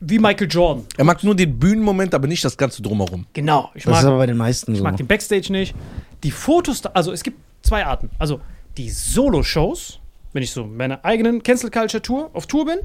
[0.01, 0.85] wie Michael Jordan.
[0.97, 3.25] Er mag nur den Bühnenmoment, aber nicht das Ganze drumherum.
[3.33, 4.83] Genau, ich Das ist mag, aber bei den meisten ich so.
[4.83, 5.75] mag den Backstage nicht.
[6.23, 8.09] Die Fotos, also es gibt zwei Arten.
[8.19, 8.41] Also
[8.77, 9.99] die Solo-Shows,
[10.33, 12.79] wenn ich so in meiner eigenen Cancel Culture Tour auf Tour bin,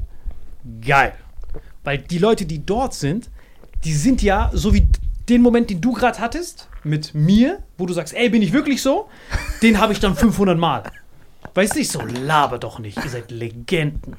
[0.85, 1.13] geil.
[1.83, 3.29] Weil die Leute, die dort sind,
[3.83, 4.87] die sind ja so wie
[5.27, 8.81] den Moment, den du gerade hattest mit mir, wo du sagst, ey, bin ich wirklich
[8.81, 9.09] so?
[9.61, 10.83] Den habe ich dann 500 Mal.
[11.53, 14.15] Weißt du, ich so, laber doch nicht, ihr seid Legenden.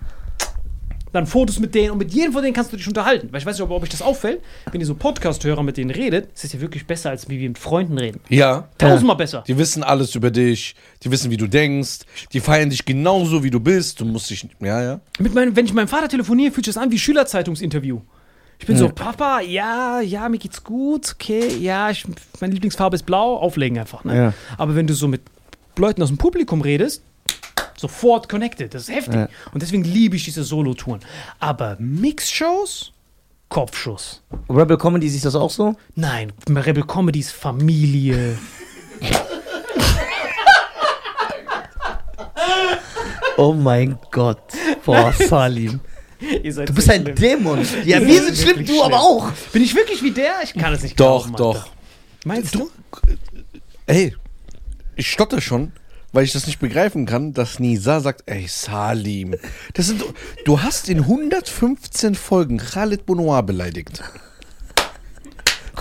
[1.13, 3.29] Dann Fotos mit denen und mit jedem von denen kannst du dich unterhalten.
[3.31, 4.41] Weil ich weiß nicht, ob, ob euch das auffällt,
[4.71, 7.49] wenn ihr so Podcast-Hörer mit denen redet, ist es ja wirklich besser, als wie wir
[7.49, 8.21] mit Freunden reden.
[8.29, 8.69] Ja.
[8.79, 9.45] Tausendmal besser.
[9.47, 12.01] Die wissen alles über dich, die wissen, wie du denkst,
[12.33, 14.01] die feiern dich genauso, wie du bist.
[14.01, 14.47] Du musst dich.
[14.61, 15.01] Ja, ja.
[15.19, 18.01] Mit meinem, wenn ich mit meinem Vater telefoniere, fühlt sich das an wie Schülerzeitungsinterview.
[18.61, 22.05] Ich bin so, Papa, ja, ja, mir geht's gut, okay, ja, ich,
[22.41, 24.03] meine Lieblingsfarbe ist blau, auflegen einfach.
[24.03, 24.17] Ne?
[24.17, 24.35] Ja.
[24.57, 25.23] Aber wenn du so mit
[25.77, 27.05] Leuten aus dem Publikum redest,
[27.79, 29.14] sofort connected, das ist heftig.
[29.14, 29.29] Ja.
[29.53, 31.01] Und deswegen liebe ich diese Solo-Touren.
[31.39, 32.93] Aber Mix-Shows,
[33.49, 34.22] Kopfschuss.
[34.51, 35.76] Rebel Comedy siehst du das auch so?
[35.95, 38.39] Nein, Rebel Comedy ist Familie.
[43.37, 44.43] Oh mein Gott.
[44.85, 45.81] Boah, Salim.
[46.43, 47.14] Ihr seid Du bist ein schlimm.
[47.14, 47.61] Dämon.
[47.85, 49.01] Ja, Ihr wir sind schlimm, du aber schlimm.
[49.01, 49.31] auch.
[49.53, 50.35] Bin ich wirklich wie der?
[50.43, 51.68] Ich kann es nicht Doch, glauben, doch.
[52.24, 52.68] Meinst du?
[53.87, 54.16] Ey,
[54.97, 55.72] ich stotter schon,
[56.13, 59.37] weil ich das nicht begreifen kann, dass Nisa sagt, ey, Salim.
[59.75, 60.03] Das sind,
[60.45, 64.03] du hast in 115 Folgen Khalid Bonoir beleidigt.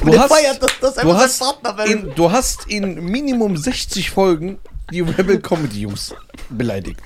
[0.02, 4.60] Und der feiert, dass das du hast, Partner in, du hast in Minimum 60 Folgen
[4.92, 6.14] die Rebel Comedy Jungs
[6.50, 7.02] beleidigt.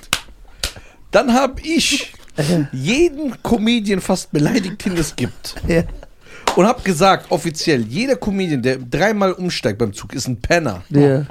[1.10, 2.12] Dann habe ich
[2.72, 5.54] jeden Comedian fast beleidigt, den es gibt.
[5.66, 5.84] Ja.
[6.54, 10.82] Und habe gesagt, offiziell, jeder Comedian, der dreimal umsteigt beim Zug, ist ein Penner.
[10.90, 11.24] Ja.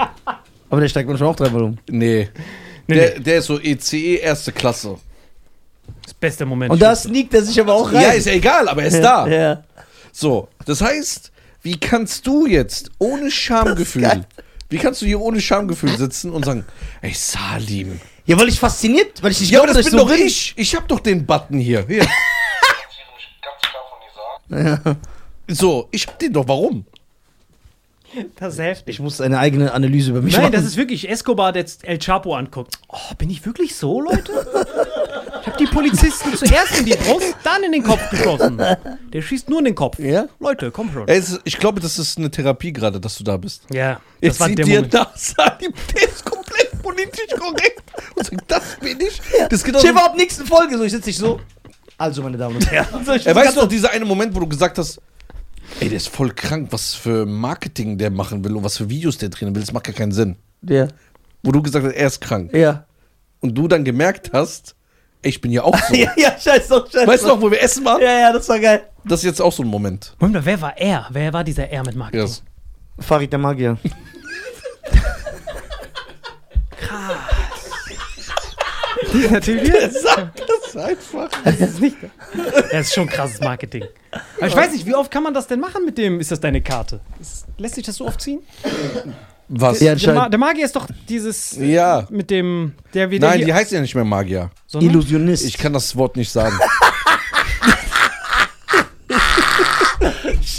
[0.71, 1.77] Aber der steigt manchmal auch dreimal um.
[1.89, 2.29] Nee.
[2.87, 4.97] Nee, der, der ist so ECE erste Klasse.
[6.03, 6.71] Das beste Moment.
[6.71, 8.01] Und da sneakt er sich aber auch rein.
[8.01, 9.27] Ja, ist ja egal, aber er ist da.
[9.27, 9.63] Ja.
[10.13, 14.25] So, das heißt, wie kannst du jetzt ohne Schamgefühl,
[14.69, 16.65] wie kannst du hier ohne Schamgefühl sitzen und sagen,
[17.01, 17.99] ey Salim.
[18.25, 20.17] ja, weil ich fasziniert, weil ich nicht Ja, aber glaube, das dass bin ich so
[20.17, 20.53] doch ich.
[20.55, 21.85] Ich hab doch den Button hier.
[21.87, 22.07] hier.
[25.47, 26.47] So, ich hab den doch.
[26.47, 26.85] Warum?
[28.35, 28.95] Das ist heftig.
[28.95, 30.53] Ich muss eine eigene Analyse über mich Nein, machen.
[30.53, 32.75] das ist wirklich Escobar, der jetzt El Chapo anguckt.
[32.89, 34.31] Oh, bin ich wirklich so, Leute?
[35.41, 38.61] Ich habe die Polizisten zuerst in die Brust, dann in den Kopf geschossen.
[39.11, 39.97] Der schießt nur in den Kopf.
[39.97, 40.25] Ja?
[40.39, 41.07] Leute, komm schon.
[41.07, 43.63] Ey, ich glaube, das ist eine Therapie gerade, dass du da bist.
[43.73, 44.93] Ja, das Jetzt war der dir Moment.
[44.93, 47.81] nach Salim, der ist komplett politisch korrekt.
[48.15, 49.19] Und sagt, das bin ich.
[49.49, 50.77] Das Chill ab, nächsten Folge.
[50.77, 51.39] So, ich sitze nicht so.
[51.97, 52.87] Also, meine Damen und Herren.
[53.15, 55.01] Ich Er ganz- doch, dieser eine Moment, wo du gesagt hast,
[55.79, 59.17] ey, der ist voll krank, was für Marketing der machen will und was für Videos
[59.17, 60.35] der drehen will, das macht gar keinen Sinn.
[60.61, 60.87] Ja.
[61.43, 62.53] Wo du gesagt hast, er ist krank.
[62.55, 62.85] Ja.
[63.39, 64.75] Und du dann gemerkt hast,
[65.21, 65.93] ey, ich bin ja auch so.
[65.95, 68.01] Ja, ja, scheiß doch, scheiß Weißt du noch, wo wir essen waren?
[68.01, 68.83] Ja, ja, das war geil.
[69.05, 70.15] Das ist jetzt auch so ein Moment.
[70.19, 71.07] Moment mal, wer war er?
[71.09, 72.27] Wer war dieser Er mit Marketing?
[72.27, 72.43] Yes.
[72.99, 73.77] Farid der Magier.
[79.31, 79.71] Natürlich.
[80.03, 81.29] Sag das einfach.
[81.43, 81.97] Das ist nicht.
[82.71, 83.83] Das ist schon krasses Marketing.
[84.37, 86.39] Aber ich weiß nicht, wie oft kann man das denn machen mit dem, ist das
[86.39, 86.99] deine Karte?
[87.19, 88.39] Ist, lässt sich das so oft ziehen?
[89.49, 89.79] Was?
[89.81, 90.33] Ja, Der, Ma anscheinend.
[90.33, 92.07] der Magier ist doch dieses Ja.
[92.09, 94.49] mit dem, der wieder Nein, hier, die heißt ja nicht mehr Magier.
[94.67, 95.43] sondern- Illusionist.
[95.45, 96.57] Ich kann das Wort nicht sagen.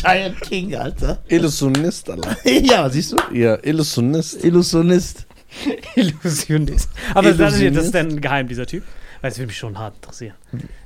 [0.02, 1.18] Giant King, Alter.
[1.28, 2.36] Illusionist, Alter.
[2.48, 3.16] ja, siehst du?
[3.32, 4.44] Ja, Illusionist.
[4.44, 5.26] Illusionist.
[5.96, 6.90] Illusionist.
[7.14, 7.86] Aber das, das Illusionist.
[7.86, 8.84] ist dann geheim, dieser Typ.
[9.20, 10.34] Weil es würde mich schon hart interessieren.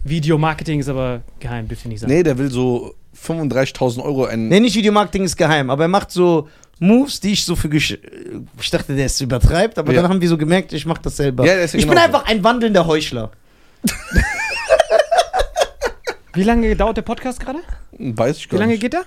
[0.04, 2.12] Videomarketing ist aber geheim, dürfte ich nicht sagen.
[2.12, 4.48] Nee, der will so 35.000 Euro ein.
[4.48, 6.48] Nee, nicht Videomarketing ist geheim, aber er macht so
[6.78, 7.96] Moves, die ich so für gesch
[8.60, 10.02] Ich dachte, der ist übertreibt, aber Ja.
[10.02, 11.46] dann haben wir so gemerkt, ich mach das selber.
[11.46, 12.06] Ja, der ist ja ich bin genauso.
[12.14, 13.30] einfach ein wandelnder Heuchler.
[16.34, 17.60] Wie lange dauert der Podcast gerade?
[17.92, 18.80] Weiß ich Wie gar lange nicht.
[18.82, 19.04] geht er?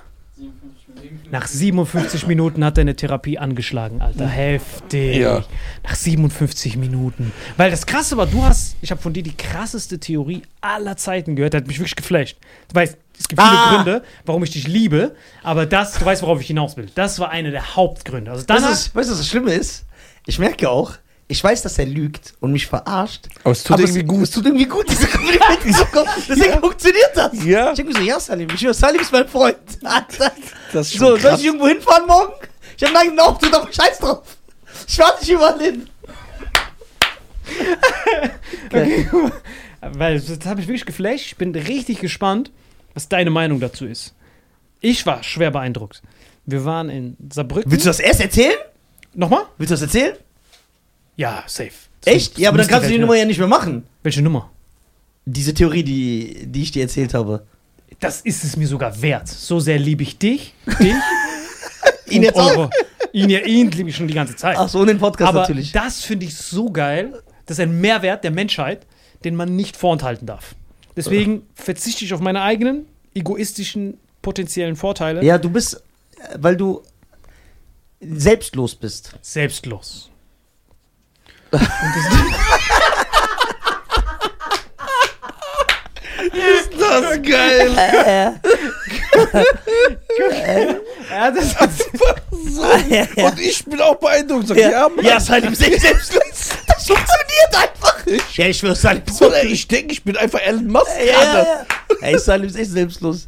[1.32, 4.28] Nach 57 Minuten hat er eine Therapie angeschlagen, Alter.
[4.28, 5.18] Heftig.
[5.18, 5.44] Ja.
[5.84, 7.32] Nach 57 Minuten.
[7.58, 11.36] Weil das Krasse war, du hast, ich habe von dir die krasseste Theorie aller Zeiten
[11.36, 11.54] gehört.
[11.54, 12.38] Der hat mich wirklich geflasht.
[12.70, 13.76] Du weißt, es gibt viele Ah.
[13.76, 16.88] Gründe, warum ich dich liebe, aber das, du weißt, worauf ich hinaus will.
[16.96, 18.32] Das war einer der Hauptgründe.
[18.32, 19.86] Also dann Weißt du, was- weißt du, was das Schlimme ist?
[20.26, 20.94] Ich merke auch,
[21.32, 23.30] ich weiß, dass er lügt und mich verarscht.
[23.44, 24.24] Aber es tut irgendwie gut.
[24.24, 25.60] Es tut irgendwie gut, diese Komplimente.
[25.64, 26.10] die so kommen.
[26.28, 27.46] Deswegen funktioniert das.
[27.46, 27.70] Ja.
[27.70, 29.58] Ich denke mir so, ja, Salim, ich höre, Salim ist mein Freund.
[29.84, 30.32] Alter.
[30.74, 31.40] Das ist schon so, soll krass.
[31.40, 32.34] ich irgendwo hinfahren morgen?
[32.76, 34.24] Ich habe einen Auftritt, aber scheiß drauf.
[34.88, 35.88] Ich fahre nicht überall hin.
[39.82, 41.28] Weil das hat mich wirklich geflasht.
[41.28, 42.52] Ich bin richtig gespannt,
[42.96, 44.16] was deine Meinung dazu ist.
[44.82, 46.02] Ich war schwer beeindruckt.
[46.48, 47.72] Wir waren in Saarbrücken.
[47.72, 48.58] Willst du das erst erzählen?
[49.14, 49.44] Nochmal?
[49.60, 50.18] Willst du das erzählen?
[51.20, 51.72] Ja, safe.
[52.00, 52.40] Das Echt?
[52.40, 53.84] Ja, aber dann kannst du die Welt Nummer ja nicht mehr machen.
[54.04, 54.50] Welche Nummer?
[55.26, 57.46] Diese Theorie, die, die ich dir erzählt habe.
[58.00, 59.28] Das ist es mir sogar wert.
[59.28, 60.96] So sehr liebe ich dich, dich
[62.10, 62.70] Ihn jetzt auch?
[63.12, 64.56] Ihn, ja, ihn liebe ich schon die ganze Zeit.
[64.58, 65.74] Ach so, und den Podcast Aber natürlich.
[65.74, 67.22] das finde ich so geil.
[67.46, 68.88] Das ist ein Mehrwert der Menschheit,
[69.26, 70.56] den man nicht vorenthalten darf.
[70.96, 75.22] Deswegen verzichte ich auf meine eigenen egoistischen potenziellen Vorteile.
[75.22, 75.84] Ja, du bist.
[76.38, 76.82] weil du
[78.00, 79.16] selbstlos bist.
[79.22, 80.09] Selbstlos.
[86.80, 88.36] Das ist geil.
[91.10, 91.56] Ja, das ist
[93.24, 94.48] Und ich bin auch beeindruckt.
[94.48, 95.04] Sag, ja, Ja, Mann.
[95.06, 96.24] ja Salim ist echt selbstlos.
[96.68, 97.98] Das funktioniert einfach.
[98.36, 100.88] Ja, ich schwör, Salim so Bruder, ich denke, ich bin einfach Elon Musk.
[101.00, 101.66] Ja, ja, ja.
[102.02, 103.28] Ey, Salim ist echt selbstlos.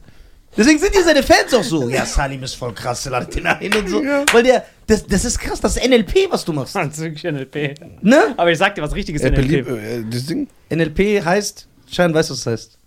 [0.56, 1.88] Deswegen sind ja seine Fans auch so.
[1.90, 4.02] Ja, Salim ist voll krass, ladet ihn ein und so.
[4.34, 6.76] Weil der, das, das ist krass, das ist NLP, was du machst.
[6.76, 7.80] Das ist wirklich NLP.
[8.02, 8.34] Ne?
[8.36, 9.68] Aber ich sag dir was richtiges NLP.
[9.68, 10.48] äh, das Ding?
[10.70, 12.78] NLP heißt, Schein weiß, was das heißt.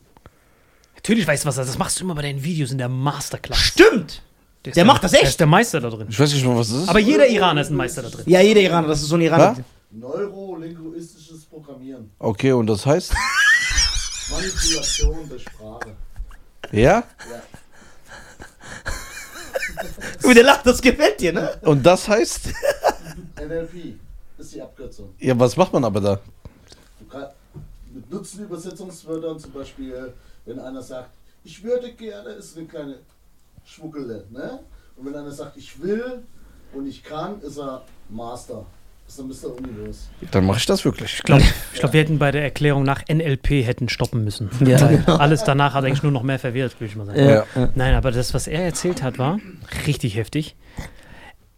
[0.97, 1.73] Natürlich weißt du was, das ist.
[1.75, 3.59] das machst du immer bei deinen Videos in der Masterclass.
[3.59, 4.23] Stimmt.
[4.63, 5.23] ist Der macht das echt.
[5.23, 6.07] Der ist der Meister da drin.
[6.11, 6.89] Ich weiß nicht mal, was das ist.
[6.89, 8.25] Aber jeder Iraner ist ein Meister da drin.
[8.27, 9.57] Ja, jeder Iraner, das ist so ein Iraner.
[9.91, 12.11] Neurolinguistisches Programmieren.
[12.19, 13.13] okay, und das heißt?
[14.31, 15.97] Manipulation der Sprache.
[16.73, 17.05] Ja?
[20.23, 21.59] Und der lacht, das gefällt dir, ne?
[21.63, 22.49] Und das heißt?
[23.37, 23.95] NLP
[24.39, 25.15] ist die Abkürzung.
[25.19, 26.21] Ja, was macht man aber da?
[26.99, 27.29] Du kann,
[27.93, 30.13] mit Nutzenübersetzungswörtern zum Beispiel,
[30.45, 31.11] wenn einer sagt,
[31.45, 32.99] ich würde gerne, ist eine kleine
[33.65, 34.61] Schmuckele, ne?
[34.97, 36.23] Und wenn einer sagt, ich will
[36.73, 38.67] und ich kann, ist er Master.
[40.31, 41.15] Dann mache ich das wirklich.
[41.15, 41.43] Ich glaube,
[41.73, 44.51] ich glaub, wir hätten bei der Erklärung nach NLP hätten stoppen müssen.
[44.65, 45.17] Ja, genau.
[45.17, 47.19] Alles danach hat eigentlich nur noch mehr verwirrt, würde ich mal sagen.
[47.19, 47.45] Ja.
[47.55, 47.69] ja.
[47.75, 49.39] Nein, aber das, was er erzählt hat, war
[49.87, 50.57] richtig heftig.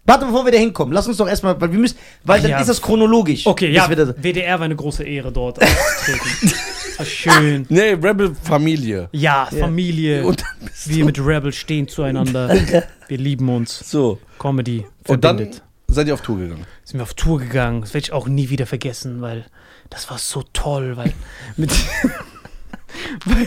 [0.09, 2.61] Warte, bevor wir da hinkommen, lass uns doch erstmal, weil wir müssen, weil dann Ja.
[2.61, 3.45] ist das chronologisch.
[3.45, 6.23] Okay, ja, wir da- WDR war eine große Ehre dort aufzutreten.
[6.97, 7.67] das war schön.
[7.69, 9.09] Nee, Rebel-Familie.
[9.11, 10.25] Ja, Familie.
[10.25, 12.55] Und dann bist wir mit Rebel stehen zueinander.
[13.09, 13.89] Wir lieben uns.
[13.91, 14.19] So.
[14.39, 15.63] Comedy Und dann verbindet.
[15.89, 16.67] Seid ihr auf Tour gegangen.
[16.85, 17.81] sind wir auf Tour gegangen.
[17.83, 19.45] Das werde ich auch nie wieder vergessen, weil
[19.91, 21.13] das war so toll, weil
[21.57, 21.71] mit
[23.25, 23.47] weil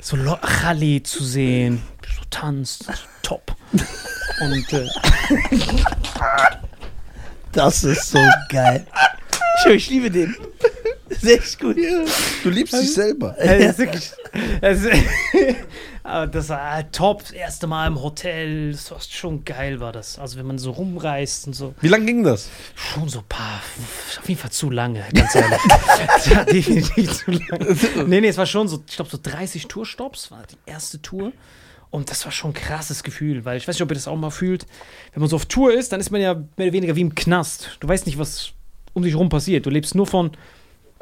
[0.00, 1.82] so Khalid zu sehen,
[2.16, 2.92] so tanzt, so
[3.22, 3.56] top.
[4.40, 4.86] Und äh,
[7.52, 8.18] Das ist so
[8.48, 8.86] geil.
[9.66, 10.34] Ich, ich liebe den.
[11.22, 11.76] Echt gut.
[12.42, 13.36] Du liebst dich selber.
[13.38, 14.10] das ist wirklich,
[14.60, 15.02] das, ist-
[16.02, 17.20] das war halt top.
[17.20, 20.18] Das erste Mal im Hotel, das war schon geil, war das.
[20.18, 21.74] Also wenn man so rumreist und so.
[21.80, 22.50] Wie lange ging das?
[22.74, 23.60] Schon so ein paar,
[24.18, 25.58] auf jeden Fall zu lange, ganz ehrlich.
[26.36, 27.76] war definitiv zu lange.
[28.06, 31.32] Nee, nee, es war schon so, ich glaube, so 30 Tourstops war die erste Tour.
[31.90, 34.16] Und das war schon ein krasses Gefühl, weil ich weiß nicht, ob ihr das auch
[34.16, 34.66] mal fühlt.
[35.12, 37.14] Wenn man so auf Tour ist, dann ist man ja mehr oder weniger wie im
[37.14, 37.76] Knast.
[37.80, 38.52] Du weißt nicht, was
[38.94, 39.66] um dich rum passiert.
[39.66, 40.30] Du lebst nur von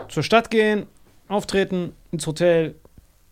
[0.09, 0.87] zur Stadt gehen,
[1.29, 2.75] auftreten, ins Hotel,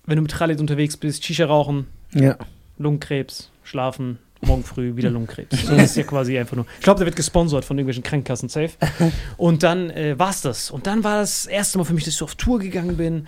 [0.09, 2.37] wenn du mit Khalid unterwegs bist, Shisha rauchen, Ja.
[2.79, 5.67] Lungenkrebs, schlafen, morgen früh wieder Lungenkrebs.
[5.67, 6.67] So, das ist ja quasi einfach nur.
[6.79, 8.71] Ich glaube, der wird gesponsert von irgendwelchen Krankenkassen, safe.
[9.37, 10.71] Und dann äh, war's das.
[10.71, 13.27] Und dann war das erste Mal für mich, dass ich so auf Tour gegangen bin.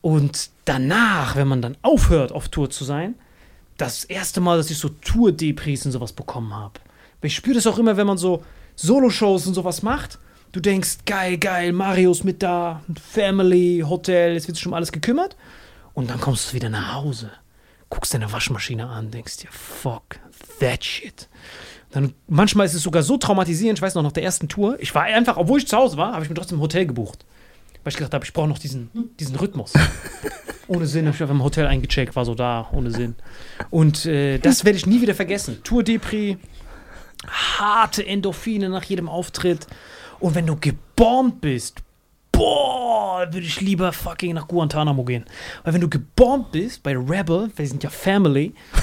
[0.00, 3.14] Und danach, wenn man dann aufhört, auf Tour zu sein,
[3.78, 6.74] das erste Mal, dass ich so Tour-Depris und sowas bekommen habe.
[7.22, 8.44] Ich spüre das auch immer, wenn man so
[8.76, 10.18] Solo-Shows und sowas macht.
[10.52, 14.92] Du denkst, geil, geil, Mario ist mit da, Family, Hotel, jetzt wird sich schon alles
[14.92, 15.36] gekümmert.
[15.94, 17.30] Und dann kommst du wieder nach Hause,
[17.90, 20.18] guckst deine Waschmaschine an, denkst dir, fuck,
[20.60, 21.28] that shit.
[21.90, 24.94] Dann, manchmal ist es sogar so traumatisierend, ich weiß noch, nach der ersten Tour, ich
[24.94, 27.26] war einfach, obwohl ich zu Hause war, habe ich mir trotzdem ein Hotel gebucht.
[27.84, 29.72] Weil ich gedacht habe, ich brauche noch diesen, diesen Rhythmus.
[30.68, 33.16] Ohne Sinn, habe ich einfach im Hotel eingecheckt, war so da, ohne Sinn.
[33.70, 35.58] Und äh, das werde ich nie wieder vergessen.
[35.64, 36.38] Tour Depri,
[37.28, 39.66] harte Endorphine nach jedem Auftritt.
[40.20, 41.81] Und wenn du gebombt bist,
[42.32, 45.24] boah, würde ich lieber fucking nach Guantanamo gehen.
[45.64, 48.54] Weil wenn du gebombt bist bei Rebel, wir sind ja Family,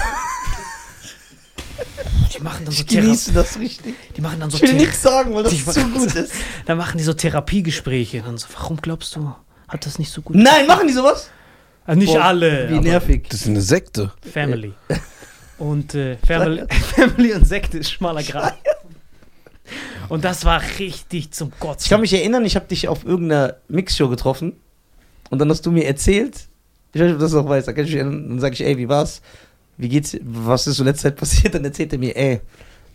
[2.36, 3.06] die machen dann so Ich Therapie.
[3.06, 3.94] genieße das richtig.
[4.16, 6.32] Die machen dann so Ich will nichts sagen, weil das zu gut ist.
[6.66, 8.22] Dann machen die so Therapiegespräche.
[8.22, 9.34] Dann so, warum glaubst du,
[9.68, 10.36] hat das nicht so gut?
[10.36, 11.30] Nein, machen die sowas?
[11.86, 12.70] Also nicht Boah, alle.
[12.70, 13.26] Wie nervig.
[13.30, 14.12] Das ist eine Sekte.
[14.32, 14.74] Family.
[15.58, 18.54] Und äh, Family, Family und Sekte ist schmaler Grad.
[20.08, 21.78] Und das war richtig zum Gott.
[21.82, 24.54] Ich kann mich erinnern, ich habe dich auf irgendeiner Mixshow getroffen
[25.30, 26.48] und dann hast du mir erzählt,
[26.92, 28.54] ich weiß nicht, ob du das noch weißt, da kann ich mich erinnern, dann sage
[28.54, 29.22] ich, ey, wie war's?
[29.76, 30.16] Wie geht's?
[30.22, 31.54] Was ist so letzte Zeit passiert?
[31.54, 32.40] Dann erzählt er mir, ey,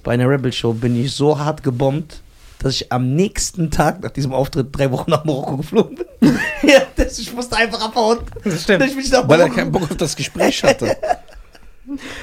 [0.03, 2.21] bei einer Rebel-Show bin ich so hart gebombt,
[2.59, 6.39] dass ich am nächsten Tag nach diesem Auftritt drei Wochen nach Marokko geflogen bin.
[6.69, 8.19] ja, das, ich musste einfach abhauen.
[8.43, 8.83] Das stimmt.
[8.83, 10.95] Ich bin nicht nach Weil er keinen Bock auf das Gespräch hatte.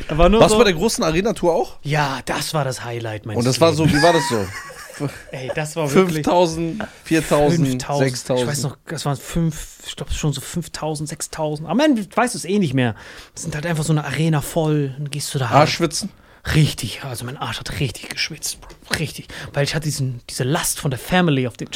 [0.08, 1.78] Da war nur Was so, bei der großen Arena-Tour auch?
[1.82, 4.46] ja, das war das Highlight meines Und das war so, wie war das so?
[5.30, 8.10] Ey, das war wirklich 5000, 4000, 5000.
[8.10, 8.40] 6000.
[8.40, 11.68] Ich weiß noch, das waren fünf, ich glaube schon so 5000, 6000.
[11.68, 12.94] Am Ende weißt du es eh nicht mehr.
[13.34, 14.94] Das sind halt einfach so eine Arena voll.
[14.96, 15.60] Dann gehst du da halt.
[15.60, 16.10] Arschwitzen?
[16.54, 18.58] Richtig, also mein Arsch hat richtig geschwitzt,
[18.98, 19.28] richtig.
[19.52, 21.68] Weil ich hatte diesen, diese Last von der Family auf den,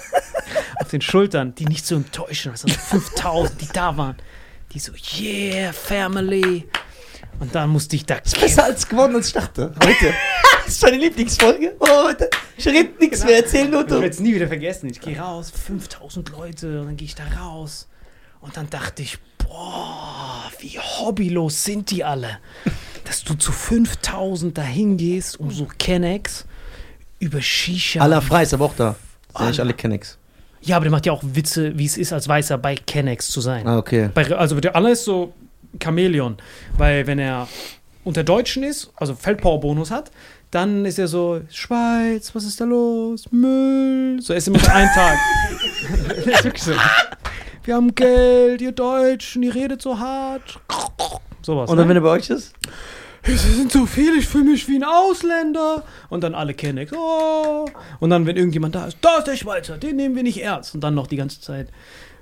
[0.80, 2.52] auf den Schultern, die nicht zu enttäuschen.
[2.52, 4.16] Es waren so 5000, die da waren.
[4.72, 6.68] Die so, yeah, Family.
[7.40, 9.74] Und dann musste ich da ist besser als gewonnen, als ich dachte.
[9.82, 10.14] Heute.
[10.64, 11.74] das ist meine Lieblingsfolge.
[11.78, 12.30] Oh, heute.
[12.56, 14.08] Ich rede nichts mehr, erzähl nur Ich werde du.
[14.08, 14.88] es nie wieder vergessen.
[14.90, 17.88] Ich gehe raus, 5000 Leute, und dann gehe ich da raus.
[18.40, 22.38] Und dann dachte ich, boah, wie hobbylos sind die alle.
[23.04, 26.46] Dass du zu 5000 dahin gehst, um so Kennex
[27.18, 28.00] über Shisha.
[28.00, 28.96] Aller frei ist aber auch da.
[29.28, 30.18] Sind ja nicht alle Kennex.
[30.60, 33.40] Ja, aber der macht ja auch Witze, wie es ist, als Weißer bei Kennex zu
[33.42, 33.66] sein.
[33.66, 34.08] Ah, okay.
[34.14, 35.34] Bei, also der Aller ist so
[35.82, 36.36] Chamäleon.
[36.76, 37.48] Weil wenn er
[38.04, 40.10] unter Deutschen ist, also Feldpower-Bonus hat,
[40.50, 43.24] dann ist er so, Schweiz, was ist da los?
[43.32, 44.20] Müll.
[44.20, 45.18] So, er ist immer so ein Tag.
[46.08, 46.72] das ist wirklich so.
[47.64, 50.60] Wir haben Geld, ihr Deutschen, ihr redet so hart.
[51.42, 51.68] Sowas.
[51.68, 52.00] Und dann, wenn ne?
[52.00, 52.52] er bei euch ist?
[53.26, 55.82] Sie sind so viele, ich fühle mich wie ein Ausländer.
[56.10, 56.92] Und dann alle Kennex.
[56.92, 57.64] Oh.
[58.00, 60.74] Und dann, wenn irgendjemand da ist, da ist der Schweizer, den nehmen wir nicht ernst.
[60.74, 61.68] Und dann noch die ganze Zeit,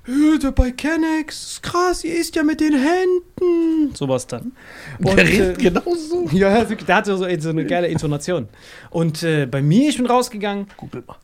[0.07, 3.95] "Äh, der bei Kennex, ist krass, ihr isst ja mit den Händen.
[3.95, 4.51] Sowas dann.
[4.99, 6.27] Und, Der redet äh, genauso.
[6.31, 8.47] ja, ja, wirklich, der hatte so, so eine geile Intonation.
[8.89, 10.67] Und äh, bei mir, ich bin rausgegangen.
[10.77, 11.17] Google mal.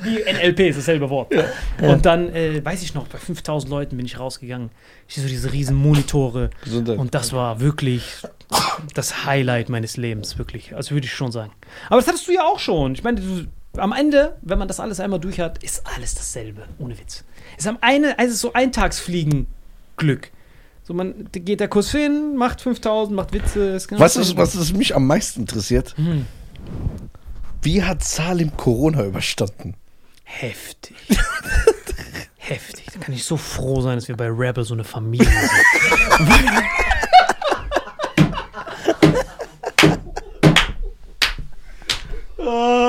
[0.00, 1.32] Wie NLP ist dasselbe Wort.
[1.82, 4.70] Und dann, äh, weiß ich noch, bei 5000 Leuten bin ich rausgegangen.
[5.08, 6.50] Ich sehe so diese riesen Monitore.
[6.62, 6.98] Gesundheit.
[6.98, 8.22] Und das war wirklich
[8.94, 10.74] das Highlight meines Lebens, wirklich.
[10.76, 11.52] Also würde ich schon sagen.
[11.88, 12.94] Aber das hattest du ja auch schon.
[12.94, 13.46] Ich meine, du,
[13.78, 16.64] am Ende, wenn man das alles einmal durch hat, ist alles dasselbe.
[16.78, 17.24] Ohne Witz.
[17.56, 20.30] Es ist am eine, also so Eintagsfliegen-Glück.
[20.82, 23.70] So, man geht da kurz hin, macht 5000, macht Witze.
[23.70, 24.28] ist genau Was das.
[24.28, 25.94] ist, was ist mich am meisten interessiert?
[25.96, 26.26] Hm.
[27.62, 29.74] Wie hat Salim Corona überstanden?
[30.22, 30.94] Heftig.
[32.36, 32.86] Heftig.
[32.92, 36.28] Da kann ich so froh sein, dass wir bei Rebel so eine Familie sind.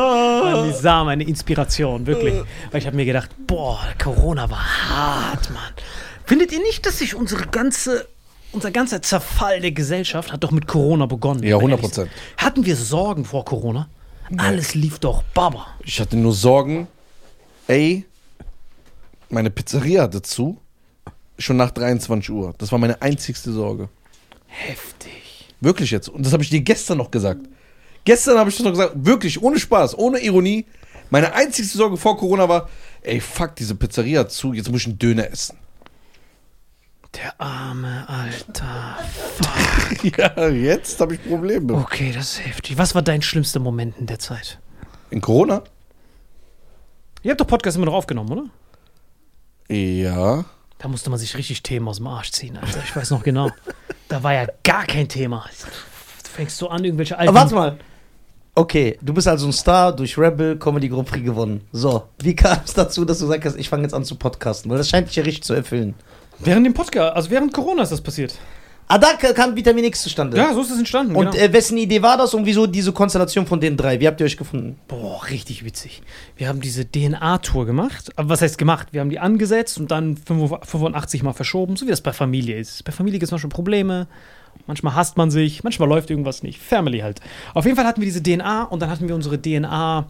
[0.77, 2.35] War Nizar meine Inspiration, wirklich.
[2.71, 5.73] Weil ich habe mir gedacht, boah, Corona war hart, Mann.
[6.25, 8.07] Findet ihr nicht, dass sich unsere ganze,
[8.51, 11.43] unser ganzer Zerfall der Gesellschaft hat doch mit Corona begonnen?
[11.43, 12.09] Ja, wenn wir 100 ehrlich sind?
[12.09, 12.21] Prozent.
[12.37, 13.87] Hatten wir Sorgen vor Corona?
[14.35, 15.67] Alles lief doch baba.
[15.83, 16.87] Ich hatte nur Sorgen,
[17.67, 18.05] ey,
[19.29, 20.59] meine Pizzeria hatte zu,
[21.39, 22.53] schon nach 23 Uhr.
[22.57, 23.89] Das war meine einzigste Sorge.
[24.47, 25.47] Heftig.
[25.61, 26.09] Wirklich jetzt.
[26.09, 27.41] Und das habe ich dir gestern noch gesagt.
[28.07, 30.65] Gestern habe ich das noch gesagt, wirklich, ohne Spaß, ohne Ironie.
[31.09, 32.69] Meine einzigste Sorge vor Corona war,
[33.01, 35.57] ey, fuck, diese Pizzeria hat zu, jetzt muss ich einen Döner essen.
[37.15, 38.99] Der arme Alter.
[40.17, 41.73] Ja, jetzt habe ich Probleme.
[41.73, 42.77] Okay, das ist heftig.
[42.77, 44.57] Was war dein schlimmster Moment in der Zeit?
[45.09, 45.63] In Corona?
[47.23, 49.75] Ihr habt doch Podcast immer noch aufgenommen, oder?
[49.75, 50.45] Ja.
[50.77, 52.81] Da musste man sich richtig Themen aus dem Arsch ziehen, Alter.
[52.85, 53.49] Ich weiß noch genau.
[54.07, 55.45] Da war ja gar kein Thema.
[56.23, 57.29] Du fängst so an, irgendwelche alten.
[57.29, 57.77] Aber warte mal.
[58.57, 61.61] Okay, du bist also ein Star durch Rebel Comedy Grand Prix gewonnen.
[61.71, 64.71] So, wie kam es dazu, dass du gesagt hast, ich fange jetzt an zu podcasten?
[64.71, 65.93] Weil das scheint dich ja richtig zu erfüllen.
[66.39, 68.33] Während dem Podcast, also während Corona ist das passiert.
[68.87, 70.37] Ah, da kam Vitamin X zustande.
[70.37, 71.15] Ja, so ist es entstanden.
[71.15, 71.43] Und genau.
[71.43, 73.99] äh, wessen Idee war das und wieso diese Konstellation von den drei?
[73.99, 74.79] Wie habt ihr euch gefunden?
[74.87, 76.01] Boah, richtig witzig.
[76.35, 78.11] Wir haben diese DNA-Tour gemacht.
[78.15, 78.87] Aber was heißt gemacht?
[78.91, 82.83] Wir haben die angesetzt und dann 85 Mal verschoben, so wie das bei Familie ist.
[82.85, 84.07] Bei Familie gibt es manchmal Probleme.
[84.65, 86.59] Manchmal hasst man sich, manchmal läuft irgendwas nicht.
[86.59, 87.21] Family halt.
[87.53, 90.07] Auf jeden Fall hatten wir diese DNA und dann hatten wir unsere DNA.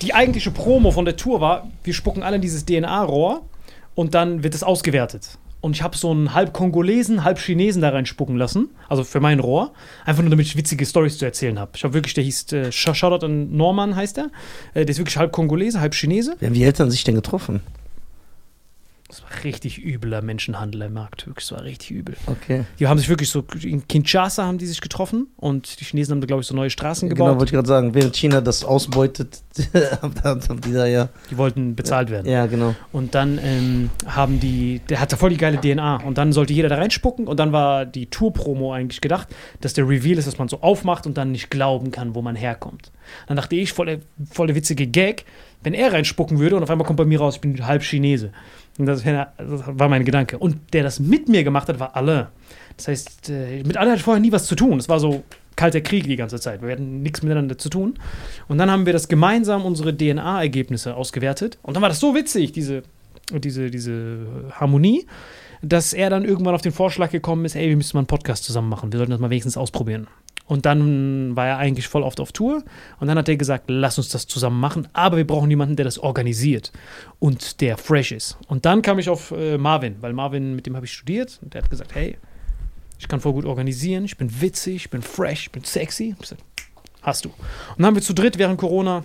[0.00, 3.42] Die eigentliche Promo von der Tour war, wir spucken alle in dieses DNA-Rohr
[3.94, 5.38] und dann wird es ausgewertet.
[5.60, 9.38] Und ich habe so einen halb Kongolesen, halb Chinesen da reinspucken lassen, also für mein
[9.38, 9.72] Rohr,
[10.04, 11.70] einfach nur damit ich witzige Stories zu erzählen habe.
[11.76, 14.24] Ich habe wirklich, der hieß, äh, Sh- Shoutout an Norman heißt er,
[14.74, 16.34] äh, der ist wirklich halb Kongolese, halb Chinese.
[16.40, 17.60] Wie haben Eltern sich denn getroffen?
[19.12, 22.16] Das war richtig übler Menschenhandel im Markt, wirklich, das war richtig übel.
[22.24, 22.64] Okay.
[22.78, 26.22] Die haben sich wirklich so, in Kinshasa haben die sich getroffen und die Chinesen haben
[26.22, 27.40] da, glaube ich, so neue Straßen Genau, gebaut.
[27.40, 27.94] wollte ich gerade sagen.
[27.94, 29.42] Während China das ausbeutet,
[30.00, 31.10] haben die da ja.
[31.30, 32.26] die wollten bezahlt werden.
[32.26, 32.74] Ja, genau.
[32.90, 35.96] Und dann ähm, haben die, der hatte voll die geile DNA.
[35.96, 37.26] Und dann sollte jeder da reinspucken.
[37.26, 39.28] Und dann war die Tour-Promo eigentlich gedacht,
[39.60, 42.34] dass der Reveal ist, dass man so aufmacht und dann nicht glauben kann, wo man
[42.34, 42.92] herkommt.
[43.26, 43.98] Dann dachte ich, voll der,
[44.30, 45.26] voll der witzige Gag,
[45.62, 48.32] wenn er reinspucken würde und auf einmal kommt bei mir raus, ich bin halb Chinese.
[48.78, 50.38] Und das, war mein Gedanke.
[50.38, 52.26] Und der das mit mir gemacht hat, war Alain.
[52.76, 54.78] Das heißt, äh, mit hatte ich vorher nie was zu tun.
[54.78, 55.22] Es war so
[55.56, 56.62] kalter Krieg die ganze Zeit.
[56.62, 57.98] Wir hatten nichts miteinander zu tun.
[58.48, 61.58] Und dann haben wir das gemeinsam unsere DNA-Ergebnisse ausgewertet.
[61.62, 62.82] Und dann war das so witzig, diese,
[63.30, 65.06] diese, diese Harmonie,
[65.60, 68.44] dass er dann irgendwann auf den Vorschlag gekommen ist, ey, wir müssen mal einen Podcast
[68.44, 68.90] zusammen machen.
[68.92, 70.08] Wir sollten das mal wenigstens ausprobieren.
[70.52, 72.62] Und dann war er eigentlich voll oft auf Tour.
[73.00, 74.86] Und dann hat er gesagt, lass uns das zusammen machen.
[74.92, 76.72] Aber wir brauchen jemanden, der das organisiert
[77.20, 78.36] und der fresh ist.
[78.48, 81.38] Und dann kam ich auf äh, Marvin, weil Marvin, mit dem habe ich studiert.
[81.40, 82.18] Und der hat gesagt, hey,
[82.98, 86.10] ich kann voll gut organisieren, ich bin witzig, ich bin fresh, ich bin sexy.
[86.12, 86.42] Ich gesagt,
[87.00, 87.30] hast du.
[87.30, 87.36] Und
[87.78, 89.04] dann haben wir zu dritt während Corona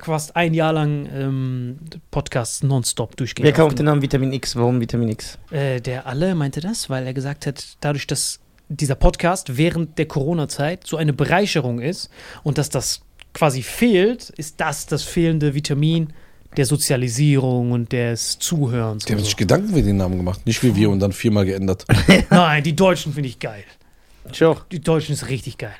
[0.00, 1.78] fast ein Jahr lang ähm,
[2.12, 3.44] Podcasts nonstop durchgehend.
[3.44, 3.86] Wer kam auf den.
[3.86, 4.54] Namen Vitamin X?
[4.54, 5.36] Warum Vitamin X?
[5.50, 8.38] Äh, der Alle meinte das, weil er gesagt hat, dadurch, dass
[8.76, 12.08] dieser Podcast während der Corona-Zeit so eine Bereicherung ist
[12.42, 13.02] und dass das
[13.34, 16.12] quasi fehlt, ist das das fehlende Vitamin
[16.56, 19.04] der Sozialisierung und des Zuhörens.
[19.04, 19.38] Die haben und sich so.
[19.38, 20.46] Gedanken für den Namen gemacht.
[20.46, 21.84] Nicht wie wir und dann viermal geändert.
[22.30, 23.62] Nein, die Deutschen finde ich geil.
[24.32, 24.64] Ich auch.
[24.64, 25.74] Die Deutschen ist richtig geil.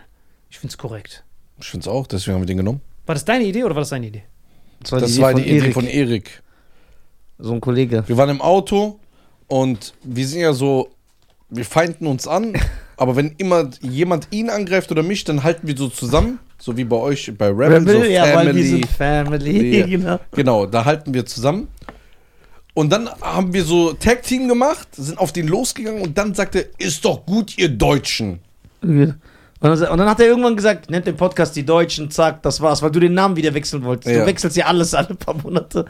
[0.49, 1.25] Ich finde es korrekt.
[1.61, 2.81] Ich finde es auch, deswegen haben wir den genommen.
[3.07, 4.23] War das deine Idee oder war das seine Idee?
[4.81, 6.43] Das war Das die Idee war von die Idee von Erik.
[7.39, 8.05] so ein Kollege.
[8.07, 8.99] Wir waren im Auto
[9.49, 10.89] und wir sind ja so,
[11.51, 12.55] wir feinden uns an,
[12.97, 16.85] aber wenn immer jemand ihn angreift oder mich, dann halten wir so zusammen, so wie
[16.85, 18.65] bei euch bei Rebel, so Rebel, ja, weil wir Family.
[18.65, 19.85] sind Family.
[19.91, 20.19] Genau.
[20.33, 21.69] Genau, da halten wir zusammen.
[22.75, 26.87] Und dann haben wir so Tag-Team gemacht, sind auf den losgegangen und dann sagte er,
[26.87, 28.39] ist doch gut, ihr Deutschen.
[29.61, 32.61] Und dann, und dann hat er irgendwann gesagt, nennt den Podcast die Deutschen, zack, das
[32.61, 34.15] war's, weil du den Namen wieder wechseln wolltest.
[34.15, 34.21] Ja.
[34.23, 35.85] Du wechselst ja alles alle paar Monate.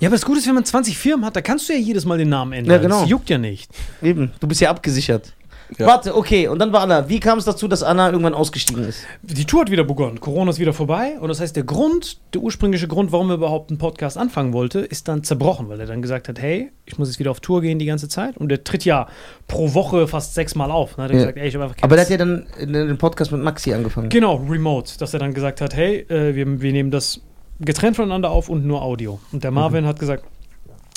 [0.00, 2.04] Ja, aber das Gute ist, wenn man 20 Firmen hat, da kannst du ja jedes
[2.06, 2.72] Mal den Namen ändern.
[2.76, 3.00] Ja, genau.
[3.02, 3.70] Das juckt ja nicht.
[4.02, 5.34] Eben, du bist ja abgesichert.
[5.78, 5.86] Ja.
[5.86, 7.08] Warte, okay, und dann war Anna.
[7.08, 9.04] Wie kam es dazu, dass Anna irgendwann ausgestiegen ist?
[9.22, 10.18] Die Tour hat wieder begonnen.
[10.18, 11.16] Corona ist wieder vorbei.
[11.20, 14.80] Und das heißt, der Grund, der ursprüngliche Grund, warum er überhaupt einen Podcast anfangen wollte,
[14.80, 17.60] ist dann zerbrochen, weil er dann gesagt hat, hey, ich muss jetzt wieder auf Tour
[17.60, 18.36] gehen die ganze Zeit.
[18.36, 19.06] Und der tritt ja
[19.46, 20.94] pro Woche fast sechsmal auf.
[20.96, 21.20] Dann hat er Ja.
[21.26, 23.72] gesagt, ey, ich habe einfach Aber der hat ja dann in den Podcast mit Maxi
[23.72, 24.08] angefangen.
[24.08, 24.98] Genau, remote.
[24.98, 27.20] Dass er dann gesagt hat, hey, äh, wir, wir nehmen das
[27.60, 29.20] getrennt voneinander auf und nur Audio.
[29.32, 30.24] Und der Marvin hat gesagt,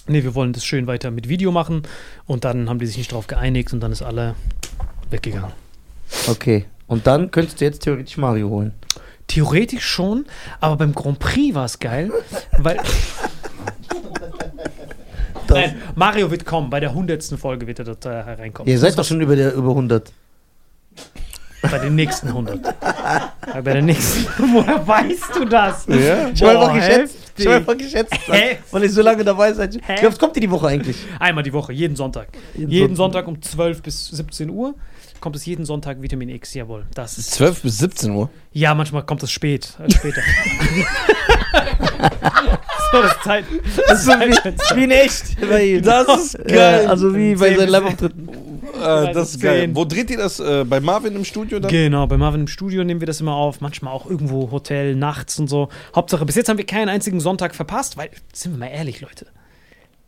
[0.07, 1.83] nee, wir wollen das schön weiter mit Video machen.
[2.25, 4.35] Und dann haben die sich nicht drauf geeinigt und dann ist alle
[5.09, 5.51] weggegangen.
[6.27, 6.65] Okay.
[6.87, 8.73] Und dann könntest du jetzt theoretisch Mario holen.
[9.27, 10.25] Theoretisch schon,
[10.59, 12.11] aber beim Grand Prix war es geil,
[12.57, 12.77] weil.
[15.49, 17.23] Nein, Mario wird kommen, bei der 100.
[17.37, 18.71] Folge wird er dort äh, hereinkommen.
[18.71, 20.11] Ihr seid doch schon über, der, über 100.
[21.69, 22.59] Bei den nächsten 100.
[22.65, 24.25] Ja, bei der nächsten.
[24.53, 25.85] Woher weißt du das?
[25.87, 26.29] Ja.
[26.29, 27.17] Ich habe einfach geschätzt.
[27.37, 28.57] Ich habe einfach geschätzt, Hä?
[28.71, 29.79] weil ich so lange dabei seid.
[29.85, 30.01] Hä?
[30.01, 30.97] Wie oft kommt ihr die Woche eigentlich?
[31.19, 32.27] Einmal die Woche, jeden Sonntag.
[32.53, 33.25] Jeden Jeden, Sonntag.
[33.25, 34.75] Sonntag um 12 bis 17 Uhr
[35.23, 36.85] kommt es jeden Sonntag Vitamin X, jawohl.
[36.93, 37.31] Das ist.
[37.31, 38.29] 12 bis 17 Uhr.
[38.51, 40.21] Ja, manchmal kommt es spät, äh, später.
[42.91, 43.45] so, das ist Zeit.
[43.87, 45.85] Das ist so wie, wie in echt.
[45.85, 46.87] Das ist geil.
[46.87, 48.52] also wie bei 10 seinen Live-Auftritten.
[48.73, 49.61] Äh, das ist geil.
[49.61, 49.75] 10.
[49.75, 50.39] Wo dreht ihr das?
[50.39, 51.69] Äh, bei Marvin im Studio dann?
[51.69, 55.39] Genau, bei Marvin im Studio nehmen wir das immer auf, manchmal auch irgendwo Hotel, nachts
[55.39, 55.69] und so.
[55.95, 59.27] Hauptsache, bis jetzt haben wir keinen einzigen Sonntag verpasst, weil, sind wir mal ehrlich, Leute,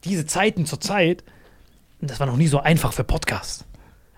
[0.03, 1.23] diese Zeiten zur Zeit,
[2.01, 3.65] das war noch nie so einfach für Podcasts.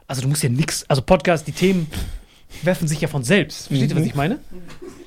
[0.08, 1.88] Also du musst ja nix, also Podcast, die Themen
[2.64, 3.68] werfen sich ja von selbst.
[3.68, 4.40] Versteht ihr, was ich meine?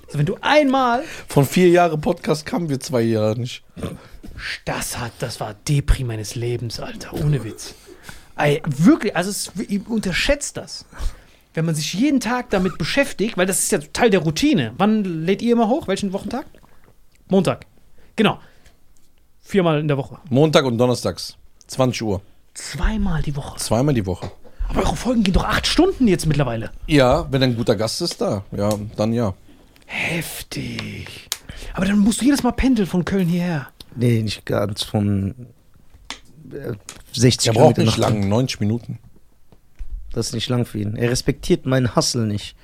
[0.07, 3.63] Also wenn du einmal, Von vier Jahren Podcast kamen wir zwei Jahre nicht.
[4.65, 7.75] das hat, das war Depri meines Lebens, Alter, ohne Witz.
[8.41, 9.53] Ey, wirklich, also es,
[9.89, 10.87] unterschätzt das.
[11.53, 14.73] Wenn man sich jeden Tag damit beschäftigt, weil das ist ja Teil der Routine.
[14.79, 15.89] Wann lädt ihr immer hoch?
[15.89, 16.47] Welchen Wochentag?
[17.29, 17.67] Montag.
[18.17, 18.39] Genau.
[19.43, 20.19] Viermal in der Woche.
[20.31, 21.37] Montag und Donnerstags.
[21.67, 22.23] 20 Uhr.
[22.55, 23.59] Zweimal die Woche.
[23.59, 24.31] Zweimal die Woche.
[24.69, 26.71] Aber eure Folgen gehen doch acht Stunden jetzt mittlerweile.
[26.87, 28.45] Ja, wenn ein guter Gast ist da.
[28.57, 29.35] Ja, dann ja.
[29.87, 31.29] Heftig.
[31.75, 33.69] Aber dann musst du jedes Mal pendeln von Köln hierher.
[33.97, 35.35] Nee, nicht ganz von
[37.13, 38.99] 60 Er braucht Kilometer nicht nach- lang, 90 Minuten.
[40.13, 40.97] Das ist nicht lang für ihn.
[40.97, 42.57] Er respektiert meinen Hustle nicht.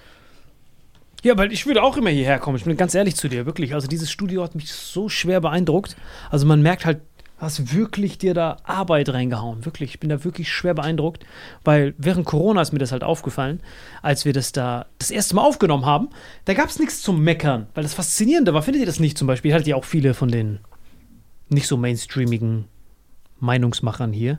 [1.23, 2.57] Ja, weil ich würde auch immer hierher kommen.
[2.57, 3.75] Ich bin ganz ehrlich zu dir, wirklich.
[3.75, 5.97] Also dieses Studio hat mich so schwer beeindruckt.
[6.31, 9.65] Also man merkt halt, du hast wirklich dir da Arbeit reingehauen.
[9.65, 9.91] Wirklich.
[9.91, 11.25] Ich bin da wirklich schwer beeindruckt.
[11.65, 13.61] Weil während Corona ist mir das halt aufgefallen,
[14.03, 16.11] als wir das da das erste Mal aufgenommen haben,
[16.45, 17.67] da gab es nichts zum Meckern.
[17.75, 19.51] Weil das Faszinierende war, findet ihr das nicht zum Beispiel?
[19.51, 20.61] Ihr hattet ja auch viele von den
[21.49, 22.67] nicht so mainstreamigen
[23.41, 24.39] Meinungsmachern hier.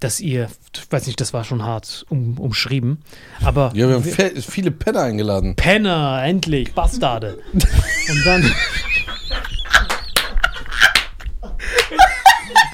[0.00, 2.98] Dass ihr, ich weiß nicht, das war schon hart um, umschrieben,
[3.42, 5.56] aber Ja, wir haben fe- viele Penner eingeladen.
[5.56, 7.40] Penner, endlich, Bastarde.
[7.52, 8.52] Und dann.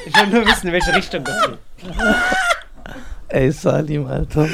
[0.06, 1.58] Ich will nur wissen, in welche Richtung das geht.
[3.28, 4.46] Ey, Salim, Alter.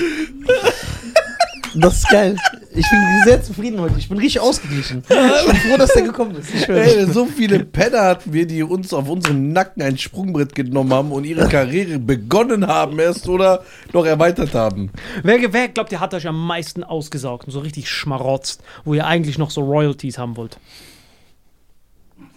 [1.75, 2.37] Das ist geil.
[2.73, 3.99] Ich bin sehr zufrieden heute.
[3.99, 5.03] Ich bin richtig ausgeglichen.
[5.09, 6.69] Ich bin froh, dass der gekommen ist.
[6.69, 11.13] Ey, so viele Penner hatten wir, die uns auf unserem Nacken ein Sprungbrett genommen haben
[11.13, 14.91] und ihre Karriere begonnen haben erst oder noch erweitert haben.
[15.23, 19.07] Wer, wer glaubt ihr, hat euch am meisten ausgesaugt und so richtig schmarotzt, wo ihr
[19.07, 20.59] eigentlich noch so Royalties haben wollt?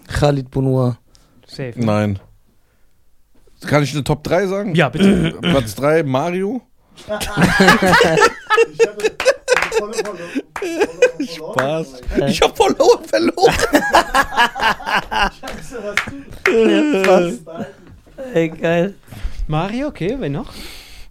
[0.08, 0.98] Khalid Bonoir.
[1.48, 1.74] Safe.
[1.76, 2.20] Nein.
[3.62, 4.76] Kann ich eine Top 3 sagen?
[4.76, 5.38] Ja, bitte.
[5.42, 6.62] Platz 3, Mario.
[8.72, 9.10] Ich hatte
[9.84, 12.02] volle, volle, Was?
[12.30, 13.54] Ich hab verloren, verloren.
[18.34, 18.96] Ey, geil.
[19.48, 20.52] Mario, okay, wen noch?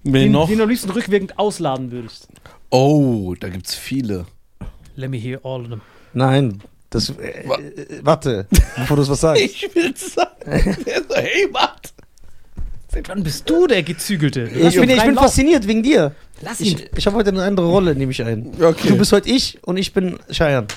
[0.05, 0.49] Wen Den, noch?
[0.49, 2.29] den du am liebsten rückwirkend ausladen würdest.
[2.71, 4.27] Oh, da gibt's viele.
[4.97, 5.81] Let me hear all of them.
[6.13, 8.47] Nein, Das, äh, äh, warte,
[8.77, 9.43] bevor du was sagst.
[9.45, 10.31] Ich will sagen.
[11.15, 11.82] Hey, Matt.
[13.03, 14.45] Seit wann bist du der Gezügelte?
[14.45, 15.25] Du Ich bin, ich bin Lauf.
[15.25, 16.15] fasziniert wegen dir.
[16.41, 16.79] Lass ihn.
[16.79, 18.53] Ich, ich habe heute eine andere Rolle, nehme ich ein.
[18.61, 18.89] Okay.
[18.89, 20.69] Du bist heute ich und ich bin Cheyenne.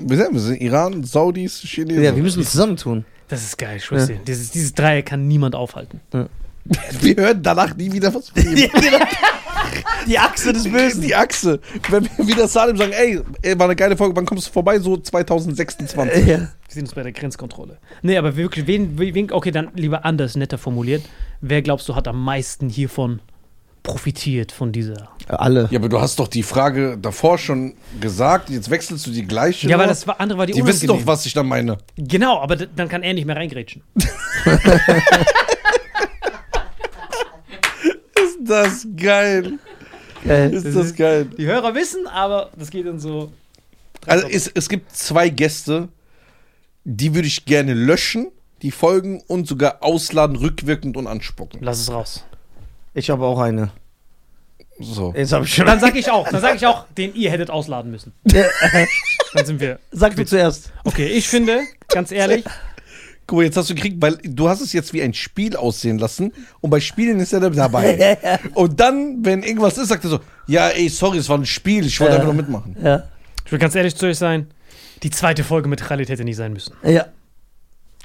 [0.00, 2.02] Wir sind, wir sind Iran, Saudis, Chinesen.
[2.02, 3.04] Ja, wir müssen uns zusammentun.
[3.28, 4.18] Das ist geil, ich schwör's dir.
[4.26, 6.00] Dieses, dieses Dreieck kann niemand aufhalten.
[7.00, 8.70] wir hören danach nie wieder was von ihm.
[10.06, 11.02] Die Achse des Bösen.
[11.02, 11.60] Die Achse.
[11.90, 14.78] Wenn wir wieder Salim sagen, ey, ey, war eine geile Folge, wann kommst du vorbei?
[14.78, 16.26] So 2026.
[16.26, 16.38] Ja.
[16.38, 17.76] Wir sind uns bei der Grenzkontrolle.
[18.00, 21.02] Nee, aber wirklich, wen, wen, okay, dann lieber anders, netter formuliert.
[21.40, 23.20] Wer glaubst du hat am meisten hiervon
[23.82, 25.08] profitiert, von dieser?
[25.28, 25.68] Alle.
[25.70, 29.68] Ja, aber du hast doch die Frage davor schon gesagt, jetzt wechselst du die gleiche.
[29.68, 31.78] Ja, weil das war, andere war die, Die wissen doch, was ich da meine.
[31.96, 33.82] Genau, aber dann kann er nicht mehr reingrätschen.
[38.16, 39.58] Ist das geil.
[40.24, 40.52] Geil.
[40.52, 41.26] Ist das geil.
[41.38, 43.32] Die Hörer wissen, aber das geht dann so.
[44.06, 45.88] Also es, es gibt zwei Gäste,
[46.84, 48.28] die würde ich gerne löschen,
[48.62, 51.60] die Folgen und sogar ausladen, rückwirkend und anspucken.
[51.62, 52.24] Lass es raus.
[52.94, 53.70] Ich habe auch eine.
[54.80, 55.12] So.
[55.16, 55.66] Jetzt habe ich schon.
[55.66, 58.12] Dann sag ich auch, dann sag ich auch, den ihr hättet ausladen müssen.
[59.34, 59.78] Dann sind wir.
[59.90, 60.72] Sag du zuerst.
[60.84, 62.44] Okay, ich finde, ganz ehrlich,
[63.28, 65.98] Guck mal, jetzt hast du gekriegt, weil du hast es jetzt wie ein Spiel aussehen
[65.98, 66.32] lassen
[66.62, 68.16] und bei Spielen ist er dabei.
[68.54, 71.84] und dann, wenn irgendwas ist, sagt er so, ja, ey, sorry, es war ein Spiel,
[71.84, 72.20] ich wollte Ja.
[72.20, 72.74] einfach nur mitmachen.
[72.82, 73.06] Ja.
[73.44, 74.46] ich will ganz ehrlich zu euch sein,
[75.02, 76.72] die zweite Folge mit Khalid hätte nicht sein müssen.
[76.82, 77.04] Ja.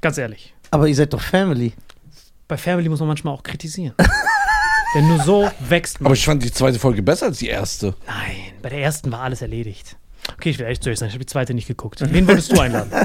[0.04, 0.54] Ganz ehrlich.
[0.70, 1.72] Aber ihr seid doch Family.
[2.50, 3.96] Bei Family muss man manchmal auch kritisieren.
[4.96, 6.08] Denn nur so wächst man.
[6.08, 7.96] Aber ich fand die zweite Folge besser als die erste.
[8.06, 9.96] Nein, bei der ersten war alles erledigt.
[10.34, 12.02] Okay, ich will echt zu euch sein, ich habe die zweite nicht geguckt.
[12.02, 12.92] Wen würdest du einladen?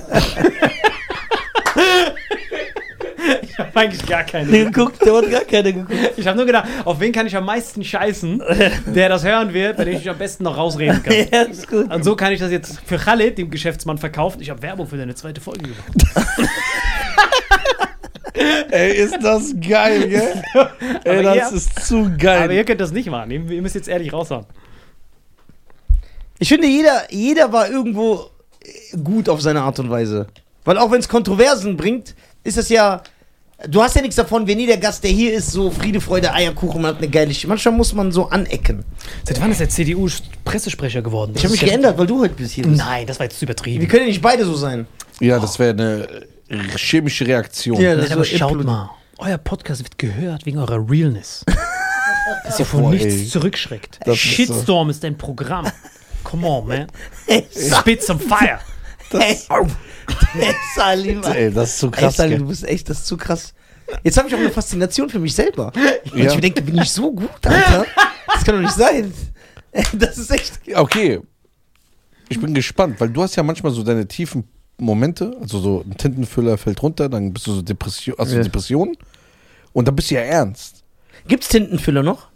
[3.42, 4.50] ich habe eigentlich gar keinen.
[4.50, 5.94] geguckt, der hat gar keine geguckt.
[6.16, 8.42] Ich habe nur gedacht, auf wen kann ich am meisten scheißen,
[8.86, 11.14] der das hören wird, bei dem ich mich am besten noch rausreden kann.
[11.32, 11.92] Ja, ist gut.
[11.92, 14.40] Und so kann ich das jetzt für Khaled, dem Geschäftsmann, verkaufen.
[14.40, 15.92] Ich habe Werbung für deine zweite Folge gemacht.
[18.70, 20.42] Ey, ist das geil, gell?
[21.04, 22.52] Ey, Aber das ihr- ist zu Aber geil.
[22.52, 23.30] ihr könnt das nicht machen.
[23.30, 24.44] Ihr müsst jetzt ehrlich raushauen.
[26.38, 28.30] Ich finde, jeder, jeder war irgendwo
[28.62, 30.26] äh, gut auf seine Art und Weise.
[30.64, 32.14] Weil auch wenn es Kontroversen bringt,
[32.44, 33.02] ist es ja.
[33.68, 36.80] Du hast ja nichts davon, wenn jeder Gast, der hier ist, so Friede, Freude, Eierkuchen,
[36.80, 38.84] man hat eine geile Sch Manchmal muss man so anecken.
[39.24, 41.32] Seit wann ist der CDU-Pressesprecher geworden?
[41.34, 42.64] Ich habe mich geändert, weil du heute bist hier.
[42.64, 42.76] Bist.
[42.78, 43.80] Nein, das war jetzt übertrieben.
[43.80, 44.86] Wir können ja nicht beide so sein.
[45.18, 46.06] Ja, das wäre eine
[46.76, 47.80] chemische Reaktion.
[47.80, 48.90] Ja, das aber war schaut mal.
[49.18, 51.44] Euer Podcast wird gehört wegen eurer Realness.
[52.44, 53.26] Dass ihr vor Boah, nichts ey.
[53.26, 54.00] zurückschreckt.
[54.04, 55.66] Das ist Shitstorm ist ein Programm.
[56.24, 56.86] Come on, man.
[57.50, 58.60] Spit some fire.
[59.10, 59.38] hey,
[60.32, 61.22] hey, Salim.
[61.24, 62.16] Ey, das ist so Ey, krass.
[62.16, 62.38] Salim, gell?
[62.40, 63.54] du bist echt, das ist zu krass.
[64.02, 65.72] Jetzt habe ich auch eine Faszination für mich selber.
[66.12, 66.32] Und Ja.
[66.32, 67.86] ich denke, bin ich so gut, Alter?
[68.34, 69.12] Das kann doch nicht sein.
[69.94, 70.60] Das ist echt.
[70.74, 71.20] Okay.
[72.28, 74.44] Ich bin gespannt, weil du hast ja manchmal so deine tiefen
[74.78, 78.42] Momente, also so ein Tintenfüller fällt runter, dann bist du so Depression, also Ja.
[78.42, 78.96] Depression
[79.72, 80.82] und dann bist du ja ernst.
[81.26, 82.28] Gibt's Tintenfüller noch?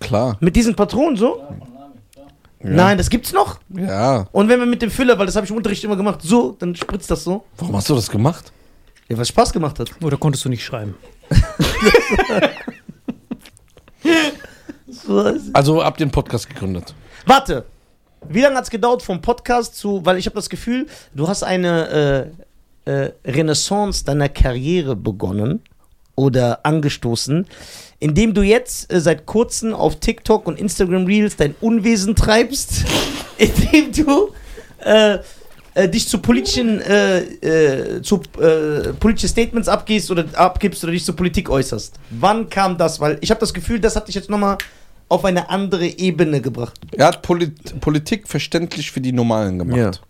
[0.00, 0.36] Klar.
[0.40, 1.42] Mit diesen Patronen so?
[2.60, 3.58] Nein, das gibt's noch.
[3.68, 4.26] Ja.
[4.32, 6.56] Und wenn wir mit dem Füller, weil das habe ich im Unterricht immer gemacht, so,
[6.58, 7.44] dann spritzt das so.
[7.58, 8.52] Warum hast du das gemacht?
[9.08, 9.90] Ja, was Spaß gemacht hat.
[10.02, 10.94] Oder konntest du nicht schreiben?
[14.86, 16.94] So, Also ab den Podcast gegründet.
[17.26, 17.64] Warte.
[18.28, 22.32] Wie lange hat's gedauert vom Podcast zu, weil ich habe das Gefühl, du hast eine
[22.86, 25.60] äh, äh, Renaissance deiner Karriere begonnen
[26.16, 27.46] oder angestoßen,
[28.00, 32.84] indem du jetzt äh, seit kurzem auf TikTok und Instagram Reels dein Unwesen treibst,
[33.38, 34.32] indem du
[34.84, 35.18] äh,
[35.74, 41.16] äh, dich zu politischen äh, zu äh, politische Statements abgehst oder abgibst oder dich zur
[41.16, 41.94] Politik äußerst.
[42.10, 43.00] Wann kam das?
[43.00, 44.58] Weil ich habe das Gefühl, das hat dich jetzt nochmal
[45.14, 46.78] auf eine andere Ebene gebracht.
[46.92, 50.02] Er hat Polit Politik verständlich für die Normalen gemacht.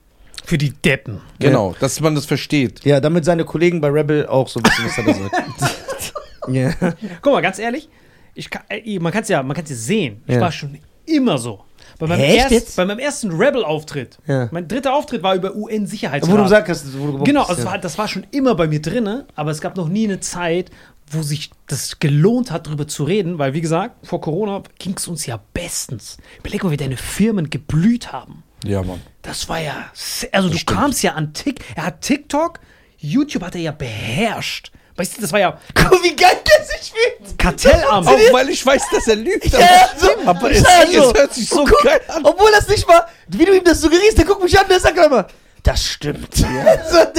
[0.45, 1.21] Für die Deppen.
[1.39, 2.85] Genau, dass man das versteht.
[2.85, 6.15] Ja, damit seine Kollegen bei Rebel auch so ein bisschen was hat er gesagt.
[6.49, 6.93] ja.
[7.23, 7.89] Guck mal, ganz ehrlich,
[8.35, 8.63] ich kann,
[9.01, 10.23] man kann es ja, man kann's ja sehen.
[10.27, 10.41] Ich Ja.
[10.43, 11.61] war schon immer so.
[11.99, 12.77] Bei meinem, Echt erst, jetzt?
[12.77, 14.49] bei meinem ersten Rebel-Auftritt, Ja.
[14.51, 16.31] mein dritter Auftritt war über UN-Sicherheitsrat.
[16.33, 17.69] Wo du gesagt hast, wo du Genau, also ja.
[17.71, 20.71] war, das war schon immer bei mir drinne, aber es gab noch nie eine Zeit,
[21.11, 25.07] wo sich das gelohnt hat, darüber zu reden, weil wie gesagt, vor Corona ging es
[25.09, 26.19] uns ja bestens.
[26.39, 28.43] Überleg mal, wie deine Firmen geblüht haben.
[28.65, 29.01] Ja, Mann.
[29.23, 29.91] Das war ja,
[30.33, 30.79] also du stimmt.
[30.79, 32.61] kamst ja an Tik, er hat TikTok,
[32.99, 34.73] YouTube hat er ja beherrscht.
[34.97, 37.39] Weißt du, das war ja Guck, wie geil der sich fühlt.
[37.39, 38.07] Kartellamt.
[38.07, 39.47] Auch weil ich weiß, dass er lügt.
[39.53, 42.25] Ja, so, aber es, sag es hört sich so Guck, geil an.
[42.25, 44.97] Obwohl das nicht mal, wie du ihm das suggerierst, der guckt mich an, der sagt
[44.97, 45.27] immer,
[45.65, 46.39] Das stimmt.
[46.39, 46.49] Ja.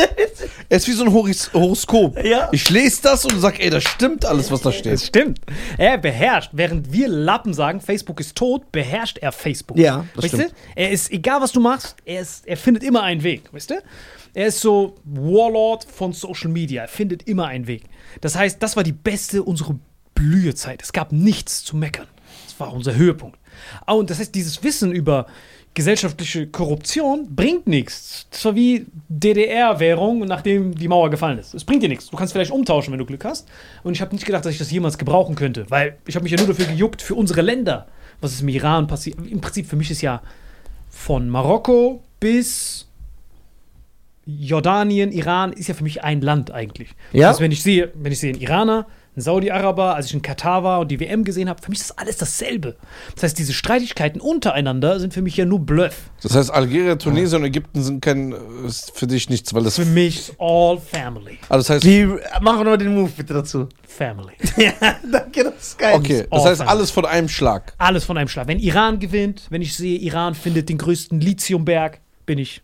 [0.68, 2.24] Er ist wie so ein Horis Horoskop.
[2.26, 2.50] Ja.
[2.52, 5.00] Ich lese das und sag, ey, das stimmt alles, was da Das steht.
[5.00, 5.40] stimmt.
[5.78, 9.78] Er beherrscht, während wir Lappen sagen, Facebook ist tot, beherrscht er Facebook.
[9.78, 10.52] Ja, das weißt stimmt.
[10.52, 10.56] Du?
[10.76, 13.76] Er ist, egal was du machst, er, ist, er findet immer einen Weg, weißt du?
[14.34, 16.82] Er ist so Warlord von Social Media.
[16.84, 17.84] Er findet immer einen Weg.
[18.22, 19.78] Das heißt, das war die beste, unsere
[20.16, 20.82] Blühezeit.
[20.82, 22.08] Es gab nichts zu meckern.
[22.48, 23.38] Das war unser Höhepunkt.
[23.86, 25.28] Ah, und das heißt, dieses Wissen über
[25.76, 28.28] gesellschaftliche Korruption bringt nichts.
[28.32, 31.54] Das war wie DDR-Währung, nachdem die Mauer gefallen ist.
[31.54, 32.10] Es bringt dir nichts.
[32.10, 33.48] Du kannst vielleicht umtauschen, wenn du Glück hast.
[33.84, 36.32] Und ich habe nicht gedacht, dass ich das jemals gebrauchen könnte, weil ich habe mich
[36.32, 37.88] ja nur dafür gejuckt, für unsere Länder,
[38.22, 39.18] was ist im Iran passiert.
[39.20, 40.22] Im Prinzip für mich ist ja
[40.90, 42.88] von Marokko bis
[44.26, 46.90] Jordanien, Iran ist ja für mich ein Land eigentlich.
[47.12, 47.28] Ja?
[47.28, 50.22] Das heißt, wenn ich sehe, wenn ich sehe einen Iraner, einen Saudi-Araber, als ich in
[50.22, 52.76] Katar war und die WM gesehen habe, für mich ist das alles dasselbe.
[53.14, 56.10] Das heißt, diese Streitigkeiten untereinander sind für mich ja nur Bluff.
[56.22, 58.36] Das heißt, Algerien, Tunesien und Ägypten sind kein,
[58.66, 59.76] ist für dich nichts, weil das.
[59.78, 61.38] Für mich ist all family.
[61.50, 62.06] Also das heißt, Wie,
[62.42, 63.70] machen wir den Move bitte dazu.
[63.88, 64.34] Family.
[64.58, 64.74] Ja,
[65.12, 65.96] danke, das ist geil.
[65.96, 66.72] okay, das all heißt family.
[66.72, 67.74] alles von einem Schlag.
[67.78, 68.48] Alles von einem Schlag.
[68.48, 72.62] Wenn Iran gewinnt, wenn ich sehe, Iran findet den größten Lithiumberg, bin ich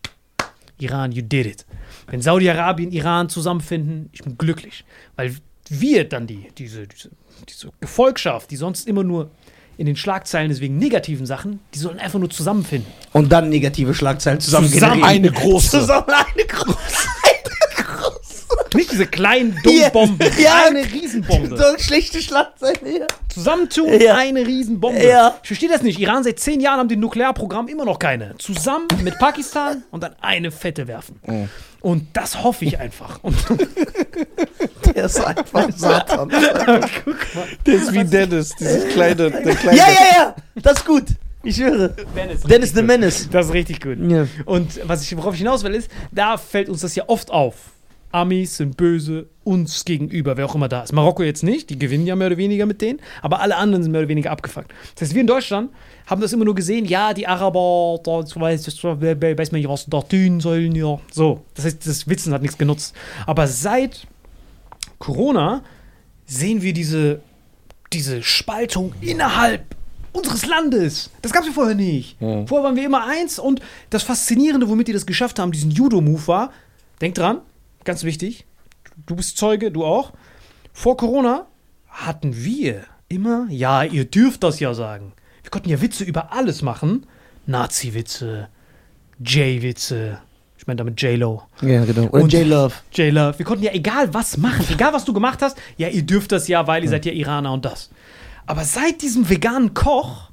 [0.78, 1.66] Iran, you did it.
[2.08, 4.84] Wenn Saudi-Arabien, Iran zusammenfinden, ich bin glücklich.
[5.16, 5.36] Weil
[5.80, 7.10] wir dann die, diese, diese,
[7.48, 9.30] diese Gefolgschaft, die sonst immer nur
[9.78, 12.92] in den Schlagzeilen ist wegen negativen Sachen, die sollen einfach nur zusammenfinden.
[13.12, 15.80] Und dann negative Schlagzeilen zusammen, Zusammen eine große.
[15.80, 16.76] Zusammen eine große.
[17.24, 18.46] Eine große.
[18.74, 20.64] Nicht diese kleinen Hier, dummen Bomben, ja.
[20.66, 21.56] eine Riesenbombe.
[21.56, 23.06] So schlechte Schlagzeilen hier.
[23.28, 24.16] Zusammentun, Ja.
[24.16, 25.02] eine Riesenbombe.
[25.06, 25.38] Ja.
[25.42, 25.98] Ich verstehe das nicht.
[25.98, 28.36] Iran seit zehn Jahren haben die Nuklearprogramm immer noch keine.
[28.38, 31.18] Zusammen mit Pakistan und dann eine fette werfen.
[31.82, 33.18] Und das hoffe ich einfach.
[33.22, 33.36] Und
[34.94, 36.28] Der ist einfach Satan.
[37.66, 39.78] Der ist wie Dennis, dieses kleine, der kleine.
[39.78, 40.36] Ja, ja, ja.
[40.56, 41.04] Das ist gut.
[41.42, 41.88] Ich höre.
[42.48, 43.28] Dennis the Menace.
[43.30, 43.98] Das ist richtig gut.
[44.08, 44.26] Ja.
[44.44, 47.54] Und was ich, worauf ich hinaus will, ist, da fällt uns das ja oft auf.
[48.12, 50.92] Amis sind böse uns gegenüber, wer auch immer da ist.
[50.92, 53.90] Marokko jetzt nicht, die gewinnen ja mehr oder weniger mit denen, aber alle anderen sind
[53.90, 54.72] mehr oder weniger abgefuckt.
[54.94, 55.70] Das heißt, wir in Deutschland
[56.12, 60.02] haben das immer nur gesehen, ja, die Araber, da weiß, weiß man nicht, was da
[60.02, 61.00] tun sollen, ja.
[61.10, 62.94] So, das heißt, das Witzen hat nichts genutzt.
[63.26, 64.06] Aber seit
[64.98, 65.62] Corona
[66.26, 67.22] sehen wir diese,
[67.94, 69.74] diese Spaltung innerhalb
[70.12, 71.08] unseres Landes.
[71.22, 72.18] Das gab es ja vorher nicht.
[72.18, 76.26] Vorher waren wir immer eins und das Faszinierende, womit die das geschafft haben, diesen Judo-Move
[76.26, 76.52] war,
[77.00, 77.40] denk dran,
[77.84, 78.44] ganz wichtig,
[79.06, 80.12] du bist Zeuge, du auch.
[80.74, 81.46] Vor Corona
[81.88, 85.14] hatten wir immer, ja, ihr dürft das ja sagen.
[85.52, 87.04] Wir konnten ja Witze über alles machen.
[87.44, 88.48] Nazi-Witze,
[89.22, 90.16] J-Witze,
[90.56, 91.42] ich meine damit J-Lo.
[91.60, 92.04] Ja, genau.
[92.06, 92.72] Und, Und- J-Love.
[92.94, 93.38] J-Love.
[93.38, 95.58] Wir konnten ja egal was machen, egal was du gemacht hast.
[95.76, 97.90] Ja, ihr dürft das ja, weil ihr seid ja Iraner und das.
[98.46, 100.30] Aber seit diesem veganen Koch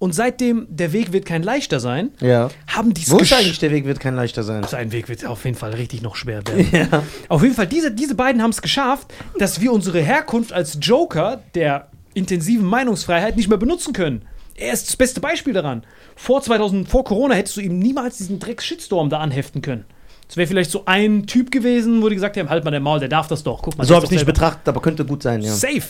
[0.00, 2.48] und seitdem der Weg wird kein leichter sein, Ja.
[2.66, 4.64] haben die Wo ist eigentlich der Weg, wird kein leichter sein.
[4.64, 6.88] Sein Weg wird auf jeden Fall richtig noch schwer werden.
[7.28, 11.40] Auf jeden Fall, diese, diese beiden haben es geschafft, dass wir unsere Herkunft als Joker
[11.54, 14.22] der intensiven Meinungsfreiheit nicht mehr benutzen können.
[14.60, 15.84] Er ist das beste Beispiel daran.
[16.16, 19.84] Vor 2000, vor Corona hättest du ihm niemals diesen Drecks-Shitstorm da anheften können.
[20.28, 23.00] Es wäre vielleicht so ein Typ gewesen, wo die gesagt haben, halt mal der Maul,
[23.00, 23.62] der darf das doch.
[23.62, 25.50] Guck mal, So habe ich nicht doch selber- betrachtet, aber könnte gut sein, ja.
[25.52, 25.82] Safe.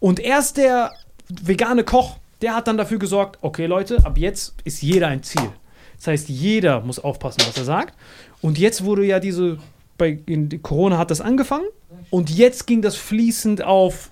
[0.00, 0.92] Und erst der
[1.28, 5.50] vegane Koch, der hat dann dafür gesorgt, okay Leute, ab jetzt ist jeder ein Ziel.
[5.98, 7.94] Das heißt, jeder muss aufpassen, was er sagt.
[8.40, 9.58] Und jetzt wurde ja diese,
[9.98, 11.66] bei in Corona hat das angefangen
[12.10, 14.10] und jetzt ging das fließend auf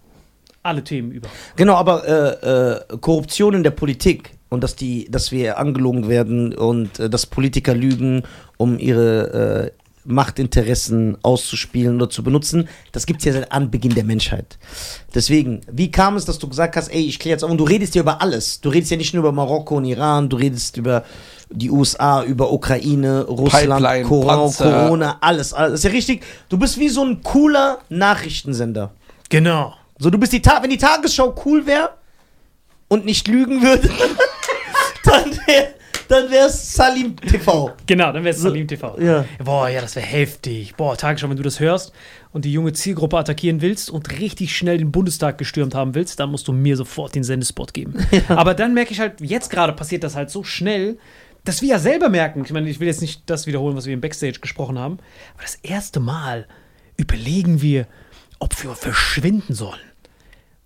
[0.63, 1.29] alle Themen über.
[1.57, 6.55] Genau, aber äh, äh, Korruption in der Politik und dass die, dass wir angelogen werden
[6.55, 8.25] und äh, dass Politiker lügen,
[8.57, 14.05] um ihre äh, Machtinteressen auszuspielen oder zu benutzen, das gibt es ja seit Anbeginn der
[14.05, 14.59] Menschheit.
[15.15, 17.65] Deswegen, wie kam es, dass du gesagt hast, ey, ich kläre jetzt auf, und du
[17.65, 18.61] redest ja über alles.
[18.61, 21.05] Du redest ja nicht nur über Marokko und Iran, du redest über
[21.51, 24.51] die USA, über Ukraine, Russland, Pipeline, Corona.
[24.57, 25.73] Corona, alles, alles.
[25.73, 26.23] Das ist ja richtig.
[26.49, 28.93] Du bist wie so ein cooler Nachrichtensender.
[29.29, 29.75] Genau.
[30.01, 31.91] So, du bist die Ta wenn die Tagesschau cool wäre
[32.89, 33.89] und nicht lügen würde,
[35.05, 35.75] dann wäre
[36.09, 37.73] dann wär's Salim TV.
[37.87, 38.99] Genau, dann wäre es Salim TV.
[38.99, 39.25] Ja.
[39.45, 40.75] Boah, ja, das wäre heftig.
[40.75, 41.93] Boah, Tagesschau, wenn du das hörst
[42.33, 46.31] und die junge Zielgruppe attackieren willst und richtig schnell den Bundestag gestürmt haben willst, dann
[46.31, 47.95] musst du mir sofort den Sendespot geben.
[48.29, 50.99] Aber dann merke ich halt, jetzt gerade passiert das halt so schnell,
[51.45, 53.95] dass wir ja selber merken, ich meine, ich will jetzt nicht das wiederholen, was wir
[53.95, 54.99] im Backstage gesprochen haben,
[55.35, 56.47] aber das erste Mal
[56.97, 57.87] überlegen wir,
[58.41, 59.90] ob wir verschwinden sollen.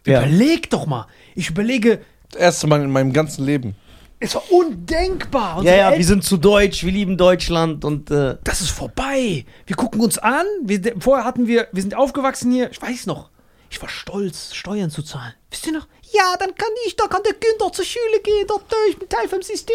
[0.06, 0.20] Ja.
[0.20, 1.06] Überleg doch mal.
[1.34, 2.00] Ich überlege,
[2.30, 3.74] Das erste Mal in meinem ganzen Leben.
[4.20, 5.52] es war undenkbar.
[5.52, 8.70] Ja, Unsere ja, Eltern- wir sind zu deutsch, wir lieben Deutschland und äh, das ist
[8.70, 9.44] vorbei.
[9.66, 10.44] Wir gucken uns an.
[10.62, 13.30] Wir, vorher hatten wir, wir sind aufgewachsen hier, ich weiß noch.
[13.70, 15.32] Ich war stolz, Steuern zu zahlen.
[15.50, 15.86] Wisst ihr noch?
[16.12, 19.26] Ja, dann kann ich, da kann der Günther zur Schule gehen, dort ich bin Teil
[19.28, 19.74] vom System.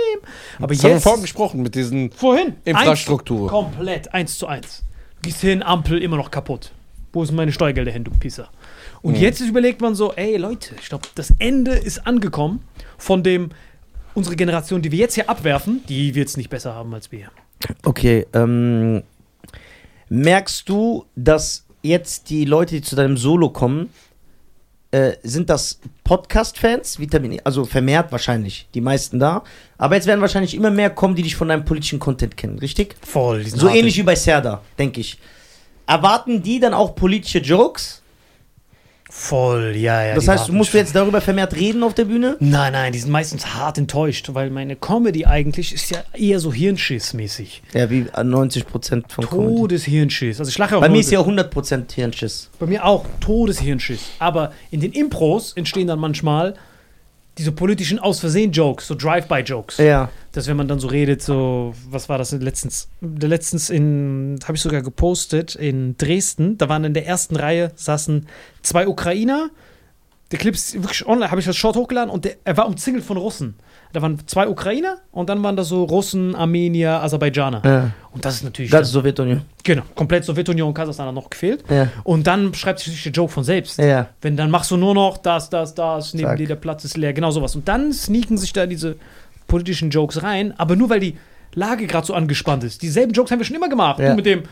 [0.57, 1.03] Aber Das haben wir jetzt.
[1.03, 2.11] vorhin gesprochen mit diesen.
[2.11, 2.55] Vorhin.
[2.63, 3.41] Infrastruktur.
[3.43, 4.83] Eins, komplett, eins zu eins.
[5.21, 6.71] Du gehst hin, Ampel immer noch kaputt.
[7.11, 8.49] Wo sind meine Steuergelder hin, du Pisser?
[9.01, 12.63] Und jetzt überlegt man so, ey Leute, ich glaube, das Ende ist angekommen
[12.97, 13.49] von dem,
[14.13, 17.31] unsere Generation, die wir jetzt hier abwerfen, die wird es nicht besser haben als wir.
[17.83, 19.03] Okay, ähm,
[20.09, 23.89] merkst du, dass jetzt die Leute, die zu deinem Solo kommen,
[24.91, 26.99] äh, sind das Podcast-Fans?
[26.99, 29.43] Vitamin E, also vermehrt wahrscheinlich, die meisten da.
[29.77, 32.95] Aber jetzt werden wahrscheinlich immer mehr kommen, die dich von deinem politischen Content kennen, richtig?
[33.05, 33.43] Voll.
[33.43, 35.19] die sind So ähnlich wie bei Serda, denke ich.
[35.85, 37.98] Erwarten die dann auch politische Jokes?
[39.11, 40.15] Voll, ja, ja.
[40.15, 42.37] das heißt, musst du jetzt darüber vermehrt reden auf der Bühne?
[42.39, 46.53] Nein, nein, die sind meistens hart enttäuscht, weil meine Comedy eigentlich ist ja eher so
[46.53, 47.63] Hirnschiss-mäßig.
[47.73, 49.55] Ja, wie 90% von Comedy.
[49.55, 50.39] Todeshirnschiss.
[50.39, 52.51] Also ich lache auch Bei mir ist ja auch 100% Hirnschiss.
[52.59, 54.11] Bei mir auch Todeshirnschiss.
[54.19, 56.53] Aber in den Impros entstehen dann manchmal
[57.39, 59.77] diese politischen Aus-Versehen-Jokes, so Drive-by-Jokes.
[59.77, 60.09] Ja.
[60.33, 62.89] Dass wenn man dann so redet, so, was war das letztens?
[63.01, 68.27] Letztens in, habe ich sogar gepostet, in Dresden, da waren in der ersten Reihe, saßen
[68.61, 69.49] zwei Ukrainer.
[70.31, 73.05] Der Clip ist wirklich online, habe ich das Short hochgeladen und der, er war umzingelt
[73.05, 73.55] von Russen.
[73.91, 77.61] Da waren zwei Ukrainer und dann waren da so Russen, Armenier, Aserbaidschaner.
[77.65, 77.91] ja.
[78.11, 78.71] Und das ist natürlich.
[78.71, 79.41] Ganz Sowjetunion.
[79.63, 81.63] Genau, komplett Sowjetunion, Kasachstan hat noch gefehlt.
[81.69, 81.89] Ja.
[82.03, 83.77] Und dann schreibt sich der Joke von selbst.
[83.77, 84.07] Ja.
[84.21, 86.37] Wenn dann machst du nur noch das, das, das, neben Zack.
[86.37, 87.55] dir der Platz ist leer, genau sowas.
[87.55, 88.95] Und dann sneaken sich da diese
[89.47, 91.17] politischen Jokes rein, aber nur weil die
[91.53, 92.81] Lage gerade so angespannt ist.
[92.81, 93.99] Dieselben Jokes haben wir schon immer gemacht.
[93.99, 94.09] Ja.
[94.09, 94.43] Du mit dem,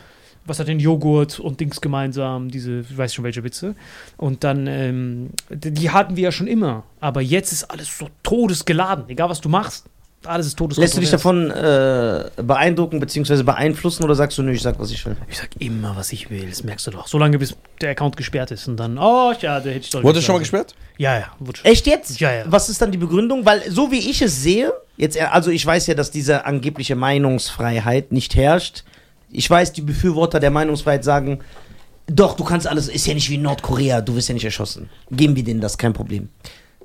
[0.48, 3.74] was hat denn Joghurt und Dings gemeinsam, diese, ich weiß schon welche Witze.
[4.16, 6.84] Und dann, ähm, die die hatten wir ja schon immer.
[7.00, 9.86] Aber jetzt ist alles so todesgeladen, egal was du machst.
[10.24, 10.84] Alles ist todesgeladen.
[10.84, 13.44] Lässt du dich davon äh, beeindrucken bzw.
[13.44, 15.16] beeinflussen oder sagst du, nö, ich sag, was ich will?
[15.30, 17.06] Ich sag immer, was ich will, das merkst du doch.
[17.06, 20.20] Solange bis der Account gesperrt ist und dann, oh ja, der hätte ich doch Wurde
[20.20, 20.74] schon mal gesperrt?
[20.96, 21.70] Ja, ja, wurde schon.
[21.70, 22.18] Echt jetzt?
[22.18, 22.44] Ja, ja.
[22.46, 23.46] Was ist dann die Begründung?
[23.46, 26.96] Weil so wie ich es sehe, jetzt, äh, also ich weiß ja, dass diese angebliche
[26.96, 28.82] Meinungsfreiheit nicht herrscht.
[29.30, 31.40] Ich weiß, die Befürworter der Meinungsfreiheit sagen,
[32.06, 34.88] doch, du kannst alles, ist ja nicht wie Nordkorea, du wirst ja nicht erschossen.
[35.10, 36.30] Geben wir denen das, kein Problem.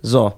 [0.02, 0.34] So.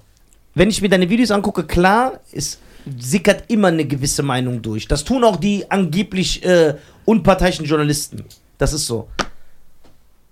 [0.53, 2.60] Wenn ich mir deine Videos angucke, klar, es
[2.98, 4.88] sickert immer eine gewisse Meinung durch.
[4.88, 8.23] Das tun auch die angeblich äh, unparteiischen Journalisten.
[8.57, 9.07] Das ist so.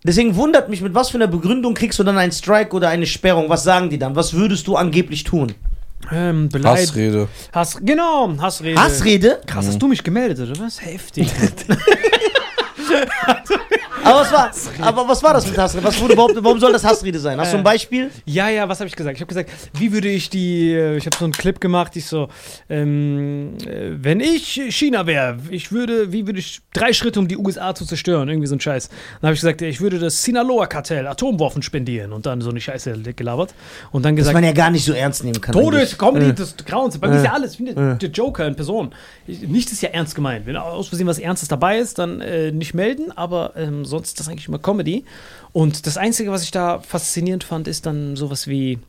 [0.06, 3.06] Deswegen wundert mich, mit was für einer Begründung kriegst du dann einen Strike oder eine
[3.06, 3.50] Sperrung?
[3.50, 4.16] Was sagen die dann?
[4.16, 5.54] Was würdest du angeblich tun?
[6.12, 6.88] Ähm, Beleidigung.
[6.88, 7.28] Hassrede.
[7.52, 8.80] Hass, genau, Hassrede.
[8.80, 9.42] Hassrede?
[9.46, 10.84] Krass, hast du mich gemeldet, oder was?
[10.84, 11.30] Heftig.
[14.06, 14.52] Aber was war,
[14.86, 15.86] aber was war das mit Hassrede?
[15.86, 17.40] Was wurde überhaupt, warum soll das Hassrede sein?
[17.40, 17.64] Hast du ein Äh.
[17.64, 18.12] Beispiel?
[18.26, 19.16] ja, ja, was habe ich gesagt?
[19.16, 19.50] Ich habe gesagt,
[19.80, 22.28] wie würde ich die, äh, ich habe so einen Clip gemacht, ich so,
[22.70, 27.38] ähm, äh, wenn ich China wäre, ich würde, wie würde ich drei Schritte, um die
[27.38, 28.90] USA zu zerstören, irgendwie so ein Scheiß.
[29.22, 32.92] Dann habe ich gesagt, ich würde das Sinaloa-Kartell Atomwaffen spendieren und dann so eine Scheiße
[33.16, 33.54] gelabert.
[33.94, 35.54] Und dann gesagt, man ja gar nicht so ernst nehmen kann.
[35.54, 35.98] Todes.
[35.98, 36.34] Comedy, Äh.
[36.34, 36.98] des Grauens.
[36.98, 37.26] Bei mir ist Äh.
[37.28, 38.94] ja alles, wie der, der Joker in Person.
[39.28, 40.46] Ich- Nichts ist ja ernst gemeint.
[40.46, 44.20] Wenn aus Versehen was Ernstes dabei ist, dann äh, nicht melden, aber ähm, sonst ist
[44.20, 45.06] das eigentlich immer Comedy.
[45.54, 48.80] Und das Einzige, was ich da faszinierend fand, ist dann sowas wie,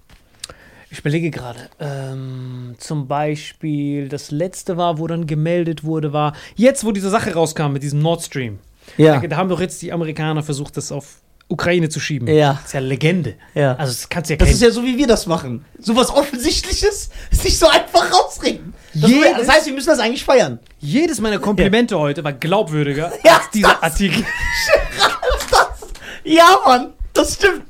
[0.90, 6.84] ich überlege gerade, ähm, zum Beispiel, das letzte war, wo dann gemeldet wurde, war, jetzt,
[6.84, 8.58] wo diese Sache rauskam mit diesem Nord Stream.
[8.96, 9.20] Ja.
[9.20, 12.26] Da, da haben doch jetzt die Amerikaner versucht, das auf Ukraine zu schieben.
[12.28, 12.54] Ja.
[12.54, 13.34] Das ist ja Legende.
[13.54, 13.72] Ja.
[13.76, 15.64] Also, das kannst du ja Das ist ja so, wie wir das machen.
[15.78, 18.74] So was Offensichtliches sich so einfach rausreden.
[18.94, 20.58] Das, Jedes- das heißt, wir müssen das eigentlich feiern.
[20.80, 24.24] Jedes meiner Komplimente heute war glaubwürdiger Ja, als dieser das- Artikel.
[26.24, 27.64] Ja, Mann, das stimmt.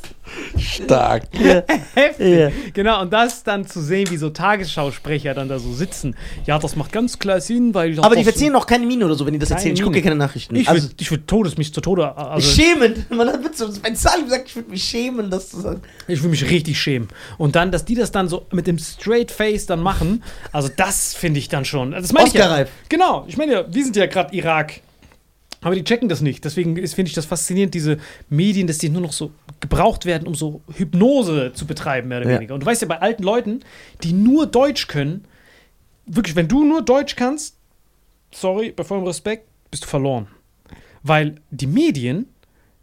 [0.58, 1.24] Stark.
[1.94, 2.38] Heftig.
[2.38, 2.50] Ja.
[2.72, 6.16] Genau, und das dann zu sehen, wie so Tagesschausprecher dann da so sitzen.
[6.46, 7.98] Ja, das macht ganz klar Sinn, weil.
[8.00, 9.74] Aber die verziehen noch keine Miene oder so, wenn die das erzählen.
[9.74, 10.56] Ich gucke ja keine Nachrichten.
[10.56, 12.16] Ich also, würde ich würd Todes, mich zu Tode.
[12.16, 13.06] Also, schämen.
[13.10, 15.82] Man hat mit so, wenn Salim sagt, ich würde mich schämen, das zu sagen.
[16.08, 17.08] ich würde mich richtig schämen.
[17.38, 21.14] Und dann, dass die das dann so mit dem Straight Face dann machen, also das
[21.14, 21.92] finde ich dann schon.
[21.92, 22.64] Das meine ich ja.
[22.88, 24.80] Genau, ich meine ja, wir sind ja gerade Irak.
[25.64, 26.44] Aber die checken das nicht.
[26.44, 30.34] Deswegen finde ich das faszinierend, diese Medien, dass die nur noch so gebraucht werden, um
[30.34, 32.36] so Hypnose zu betreiben, mehr oder Ja.
[32.36, 32.54] weniger.
[32.54, 33.60] Und du weißt ja, bei alten Leuten,
[34.02, 35.24] die nur Deutsch können,
[36.06, 37.56] wirklich, wenn du nur Deutsch kannst,
[38.32, 40.26] sorry, bei vollem Respekt, bist du verloren.
[41.02, 42.26] Weil die Medien,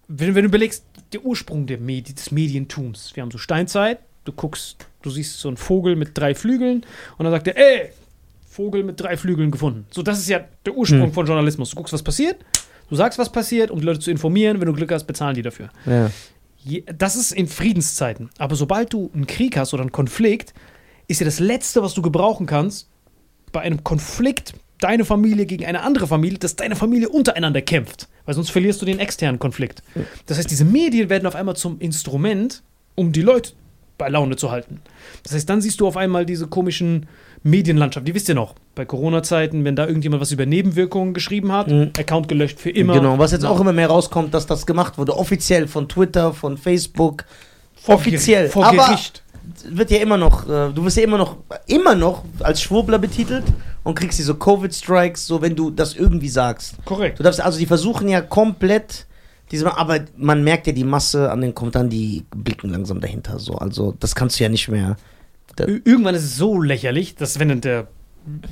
[0.07, 0.83] wenn, wenn du überlegst,
[1.13, 5.47] der Ursprung der Medi des Medientums, wir haben so Steinzeit, du guckst, du siehst so
[5.49, 6.85] einen Vogel mit drei Flügeln
[7.17, 7.89] und dann sagt er, ey,
[8.47, 9.85] Vogel mit drei Flügeln gefunden.
[9.91, 11.13] So, das ist ja der Ursprung Hm.
[11.13, 11.69] von Journalismus.
[11.69, 12.37] Du guckst, was passiert,
[12.91, 14.59] du sagst, was passiert, um die Leute zu informieren.
[14.59, 15.69] Wenn du Glück hast, bezahlen die dafür.
[15.85, 16.11] Ja.
[16.95, 18.29] Das ist in Friedenszeiten.
[18.37, 20.53] Aber sobald du einen Krieg hast oder einen Konflikt,
[21.07, 22.89] ist ja das Letzte, was du gebrauchen kannst,
[23.51, 28.09] bei einem Konflikt deine Familie gegen eine andere Familie, dass deine Familie untereinander kämpft.
[28.25, 29.81] Weil sonst verlierst du den externen Konflikt.
[30.27, 32.61] Das heißt, diese Medien werden auf einmal zum Instrument,
[32.95, 33.53] um die Leute
[33.97, 34.81] bei Laune zu halten.
[35.23, 37.07] Das heißt, dann siehst du auf einmal diese komischen
[37.43, 38.07] Medienlandschaft.
[38.07, 42.27] Die wisst ihr noch, bei Corona-Zeiten, wenn da irgendjemand was über Nebenwirkungen geschrieben hat, Account
[42.27, 42.93] gelöscht für immer.
[42.93, 46.57] Genau, was jetzt auch immer mehr rauskommt, dass das gemacht wurde, offiziell von Twitter, von
[46.57, 47.25] Facebook,
[47.75, 48.49] Vor offiziell.
[48.49, 49.23] Vor Aber Gericht.
[49.69, 53.45] wird ja immer noch, äh, du wirst ja immer noch, immer noch als Schwurbler betitelt
[53.83, 56.75] und kriegst diese Covid-Strikes, so wenn du das irgendwie sagst.
[56.85, 57.19] Korrekt.
[57.19, 59.07] Du darfst, also die versuchen ja komplett,
[59.49, 63.55] diese, aber man merkt ja die Masse an den Kommentaren, die blicken langsam dahinter, so.
[63.55, 64.95] Also das kannst du ja nicht mehr.
[65.59, 67.87] Irgendwann ist es so lächerlich, dass wenn dann der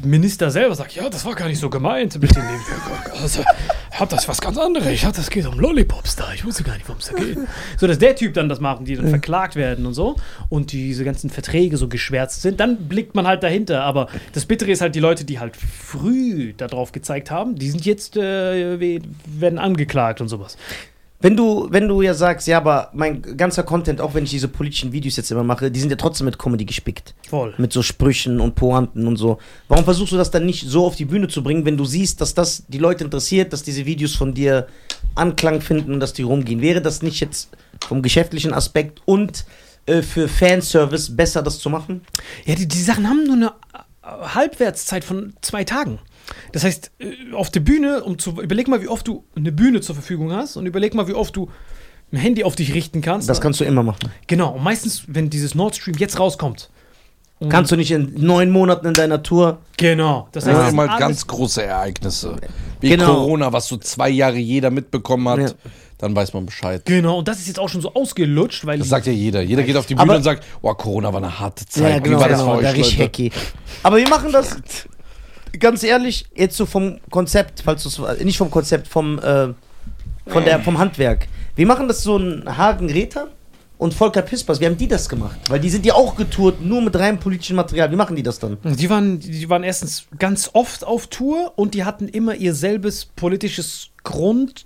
[0.03, 3.21] Minister selber sagt, ja, das war gar nicht so gemeint mit Nebenwirkungen.
[3.21, 3.43] Also,
[3.91, 4.88] ich hab das was ganz anderes.
[4.88, 6.34] Ich hab, das geht um Lollipops da.
[6.34, 7.38] Ich wusste gar nicht, worum es da geht.
[7.77, 10.15] So, dass der Typ dann das machen, die dann verklagt werden und so
[10.49, 13.84] und diese ganzen Verträge so geschwärzt sind, dann blickt man halt dahinter.
[13.84, 17.85] Aber das Bittere ist halt die Leute, die halt früh darauf gezeigt haben, die sind
[17.85, 20.57] jetzt, äh, we- werden angeklagt und sowas.
[21.22, 24.48] Wenn du, wenn du ja sagst, ja, aber mein ganzer Content, auch wenn ich diese
[24.48, 27.14] politischen Videos jetzt immer mache, die sind ja trotzdem mit Comedy gespickt.
[27.28, 27.54] Voll.
[27.58, 29.38] Mit so Sprüchen und Pointen und so.
[29.68, 32.22] Warum versuchst du das dann nicht so auf die Bühne zu bringen, wenn du siehst,
[32.22, 34.68] dass das die Leute interessiert, dass diese Videos von dir
[35.16, 36.62] Anklang finden und dass die rumgehen?
[36.62, 37.50] Wäre das nicht jetzt
[37.86, 39.46] vom geschäftlichen Aspekt und
[39.88, 42.02] äh, für Fanservice besser, das zu machen?
[42.46, 46.00] Ja, die, die Sachen haben nur eine äh, Halbwertszeit von zwei Tagen.
[46.51, 49.81] Das heißt, äh, auf der Bühne, um zu, überleg mal, wie oft du eine Bühne
[49.81, 51.49] zur Verfügung hast und überleg mal, wie oft du
[52.11, 53.30] ein Handy auf dich richten kannst.
[53.30, 54.10] Das kannst du immer machen.
[54.27, 56.69] genau, und meistens, wenn dieses Nord Stream jetzt rauskommt.
[57.41, 59.60] und- Kannst du nicht in neun Monaten in deiner Tour.
[59.77, 60.27] Genau.
[60.34, 60.60] Das heißt, Ja.
[60.60, 62.35] das sind Mal ganz große Ereignisse.
[62.81, 63.14] Wie Genau.
[63.14, 65.49] Corona, was so zwei Jahre jeder mitbekommen hat, Ja.
[65.99, 66.81] dann weiß man Bescheid.
[66.85, 68.80] Genau, und das ist jetzt auch schon so ausgelutscht, weil.
[68.80, 69.41] Das sagt ja jeder.
[69.41, 71.99] Jeder geht auf die Bühne Aber- und sagt, oh, Corona war eine harte Zeit.
[72.03, 73.31] Wie genau, war das genau, für da euch, hacky.
[73.84, 74.57] Aber wir machen das,
[75.57, 79.49] ganz ehrlich, jetzt so vom Konzept, falls du es, nicht vom Konzept, vom, äh,
[80.27, 81.27] von der, vom Handwerk.
[81.55, 83.27] Wir machen das so ein Hagen Räther
[83.77, 84.59] und Volker Pispers.
[84.59, 85.39] Wie haben die das gemacht?
[85.47, 87.91] Weil die sind ja auch getourt, nur mit reinem politischem Material.
[87.91, 88.57] Wie machen die das dann?
[88.63, 93.05] Die waren, die waren erstens ganz oft auf Tour und die hatten immer ihr selbes
[93.05, 94.65] politisches Grund,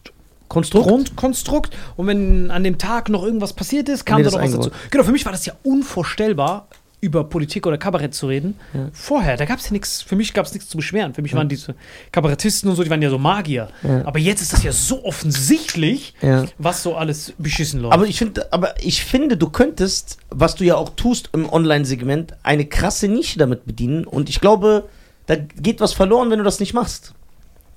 [0.49, 0.87] Konstrukt?
[0.87, 1.77] Grundkonstrukt.
[1.95, 4.51] Und wenn an dem Tag noch irgendwas passiert ist, kam die da das noch was
[4.51, 4.71] dazu.
[4.89, 6.67] Genau, für mich war das ja unvorstellbar,
[7.03, 8.55] über Politik oder Kabarett zu reden.
[8.93, 11.13] Vorher, da gab es ja nichts, für mich gab es nichts zu beschweren.
[11.13, 11.75] Für mich waren diese
[12.13, 13.67] Kabarettisten und so, die waren ja so Magier.
[14.05, 16.45] Aber jetzt ist das ja so offensichtlich, Ja.
[16.57, 17.93] was so alles beschissen läuft.
[17.93, 22.33] Aber ich finde, aber ich finde, du könntest, was du ja auch tust im Online-Segment,
[22.43, 24.05] eine krasse Nische damit bedienen.
[24.05, 24.87] Und ich glaube,
[25.25, 27.13] da geht was verloren, wenn du das nicht machst.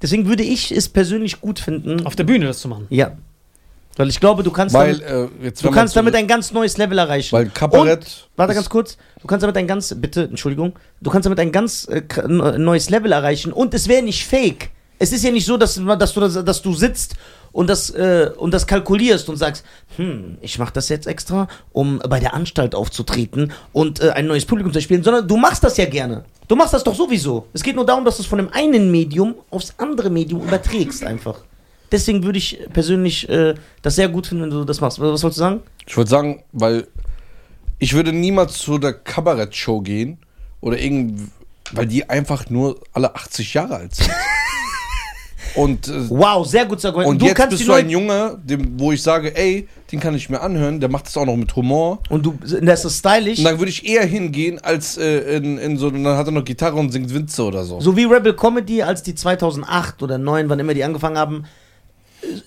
[0.03, 2.07] Deswegen würde ich es persönlich gut finden.
[2.07, 2.87] auf der Bühne das zu machen.
[2.91, 3.17] Ja.
[3.97, 6.99] Weil ich glaube, du kannst Weil, damit, äh, du kannst damit ein ganz neues Level
[6.99, 7.33] erreichen.
[7.35, 8.01] Weil Kabarett.
[8.01, 8.99] Und, warte ganz kurz.
[9.21, 12.91] Du kannst damit ein ganz, bitte, Entschuldigung, du kannst damit ein ganz äh, n- neues
[12.91, 14.71] Level erreichen und es wäre nicht fake.
[14.99, 17.15] Es ist ja nicht so, dass, dass, du, das- dass du sitzt
[17.53, 19.65] und das, äh, und das kalkulierst und sagst,
[19.97, 24.45] hm, ich mache das jetzt extra, um bei der Anstalt aufzutreten und äh, ein neues
[24.45, 26.25] Publikum zu spielen, sondern du machst das ja gerne.
[26.49, 27.47] Du machst das doch sowieso.
[27.55, 31.03] Es geht nur darum, dass du es von dem einen Medium aufs andere Medium überträgst
[31.05, 31.39] einfach.
[31.93, 34.99] Deswegen würde ich persönlich äh, das sehr gut finden, wenn du das machst.
[35.01, 35.61] Was wolltest du sagen?
[35.87, 36.87] Ich würde sagen, weil
[37.79, 40.19] ich würde niemals zu der Kabarettshow gehen
[40.61, 41.31] oder irgend,
[41.73, 44.11] weil die einfach nur alle 80 Jahre alt sind.
[45.55, 47.09] und äh, Wow, sehr gut Argument.
[47.11, 50.15] und du jetzt kannst bist du ein Junge, dem, wo ich sage, ey, den kann
[50.15, 52.01] ich mir anhören, der macht das auch noch mit Humor.
[52.09, 53.39] Und du, das ist stylisch.
[53.39, 56.33] Und dann würde ich eher hingehen, als äh, in, in so, und dann hat er
[56.33, 57.81] noch Gitarre und singt Witze oder so.
[57.81, 61.45] So wie Rebel Comedy, als die 2008 oder 2009, wann immer die angefangen haben,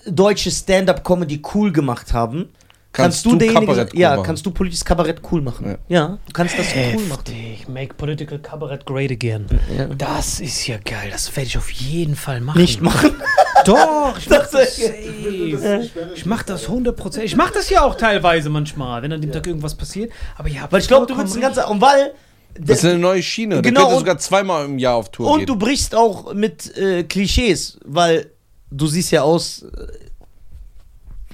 [0.06, 2.48] deutsche Stand-Up-Comedy cool gemacht haben.
[2.92, 4.22] Kannst du derjenige- Kabarett cool Ja, machen.
[4.24, 5.64] kannst du politisches Kabarett cool machen.
[5.88, 6.00] Ja.
[6.00, 7.22] Ja, du kannst das cool machen.
[7.24, 7.68] Heftig.
[7.68, 9.46] Make political cabaret great again.
[9.76, 9.84] Ja.
[9.86, 11.08] Das ist ja geil.
[11.12, 12.60] Das werde ich auf jeden Fall machen.
[12.60, 13.12] Nicht machen.
[13.64, 15.90] Doch, ich mach Das- das safe.
[16.16, 17.22] Ich mach das 100%.
[17.22, 20.10] Ich mach das ja auch teilweise manchmal, wenn an dem Tag irgendwas passiert.
[20.36, 21.70] Aber ja, Weil ich glaube, du willst ein ganzer.
[21.70, 22.12] Und weil.
[22.58, 23.62] Das ist eine neue Schiene.
[23.62, 25.46] Genau, der könnte und- sogar zweimal im Jahr auf Tour Und gehen.
[25.46, 28.32] du brichst auch mit äh, Klischees, weil
[28.70, 29.62] du siehst ja aus.
[29.62, 29.86] Äh,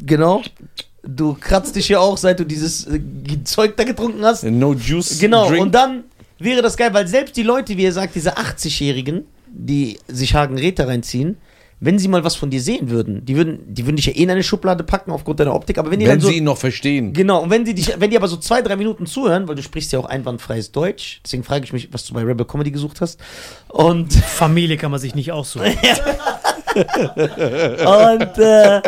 [0.04, 0.42] genau.
[1.02, 3.00] Du kratzt dich ja auch, seit du dieses äh,
[3.44, 4.42] Zeug da getrunken hast.
[4.44, 5.62] no Juice Genau, Drink.
[5.62, 6.04] und dann
[6.38, 10.58] wäre das geil, weil selbst die Leute, wie ihr sagt, diese 80-Jährigen, die sich Hagen
[10.58, 11.36] Räther reinziehen,
[11.78, 14.22] wenn sie mal was von dir sehen würden, die würden, die würden dich ja eh
[14.22, 16.28] in eine Schublade packen aufgrund deiner Optik, aber wenn die wenn dann so.
[16.28, 17.12] sie ihn noch verstehen.
[17.12, 19.62] Genau, und wenn die, dich, wenn die aber so zwei, drei Minuten zuhören, weil du
[19.62, 23.02] sprichst ja auch einwandfreies Deutsch, deswegen frage ich mich, was du bei Rebel Comedy gesucht
[23.02, 23.20] hast.
[23.68, 25.66] Und, Familie kann man sich nicht aussuchen.
[28.16, 28.78] und äh,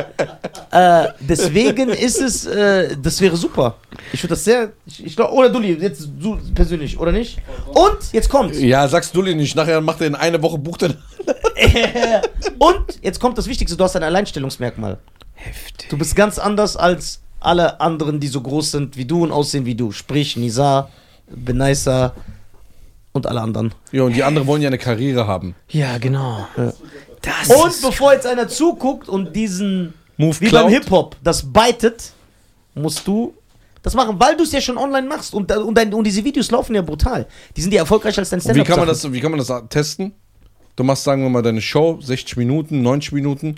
[0.71, 3.77] äh, deswegen ist es, äh, das wäre super.
[4.13, 7.39] Ich würde das sehr, ich, ich glaube, oder Dulli, jetzt du persönlich, oder nicht?
[7.69, 8.61] Und, jetzt kommt's.
[8.61, 9.57] Ja, sagst du nicht.
[9.57, 10.91] Nachher macht er in einer Woche, bucht er
[12.59, 14.99] Und jetzt kommt das Wichtigste, du hast ein Alleinstellungsmerkmal.
[15.35, 15.89] Heftig.
[15.89, 19.65] Du bist ganz anders als alle anderen, die so groß sind wie du und aussehen
[19.65, 19.93] wie du.
[19.93, 20.91] Sprich, Nizar,
[21.29, 22.15] Benaisa
[23.13, 23.75] und alle anderen.
[23.93, 25.55] Ja, und die anderen wollen ja eine Karriere haben.
[25.69, 26.47] Ja, genau.
[27.23, 30.65] Das Und bevor jetzt einer zuguckt und diesen, Move wie klaut.
[30.65, 32.13] beim Hip-Hop, das beitet,
[32.75, 33.35] musst du
[33.83, 35.35] das machen, weil du es ja schon online machst.
[35.35, 37.27] Und, und, dein, und diese Videos laufen ja brutal.
[37.57, 38.67] Die sind ja erfolgreicher als dein Und wie Stand-Up.
[38.67, 40.13] kann, man das, wie kann man das testen?
[40.77, 43.57] Du machst, sagen wir mal, deine Show, 60 Minuten, 90 Minuten,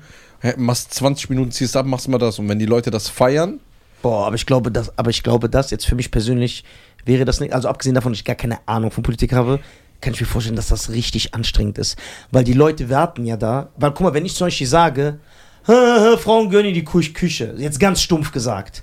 [0.57, 2.39] machst 20 Minuten, ziehst ab, machst mal das.
[2.39, 3.61] Und wenn die Leute das feiern,
[4.03, 6.65] Boah, aber ich glaube, das, aber ich glaube, das jetzt für mich persönlich
[7.05, 9.61] wäre das nicht, also abgesehen davon, dass ich gar keine Ahnung von Politik habe,
[10.01, 11.99] kann ich mir vorstellen, dass das richtig anstrengend ist.
[12.31, 13.69] Weil die Leute warten ja da.
[13.77, 15.19] Weil, guck mal, wenn ich zum Beispiel sage,
[15.67, 18.83] "Hä, hä, Frauen gönnen in die Küche, jetzt ganz stumpf gesagt,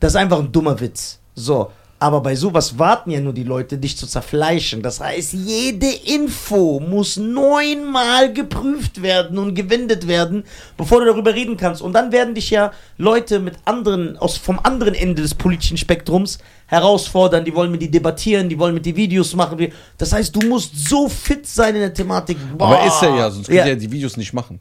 [0.00, 1.18] das ist einfach ein dummer Witz.
[1.34, 1.70] So.
[2.00, 4.82] Aber bei sowas warten ja nur die Leute, dich zu zerfleischen.
[4.82, 10.44] Das heißt, jede Info muss neunmal geprüft werden und gewendet werden,
[10.76, 11.82] bevor du darüber reden kannst.
[11.82, 16.38] Und dann werden dich ja Leute mit anderen, aus, vom anderen Ende des politischen Spektrums
[16.66, 17.44] herausfordern.
[17.44, 19.72] Die wollen mit dir debattieren, die wollen mit dir Videos machen.
[19.96, 22.38] Das heißt, du musst so fit sein in der Thematik.
[22.58, 22.86] aber Boah.
[22.86, 23.66] ist er ja, sonst ja.
[23.66, 24.60] ja die Videos nicht machen.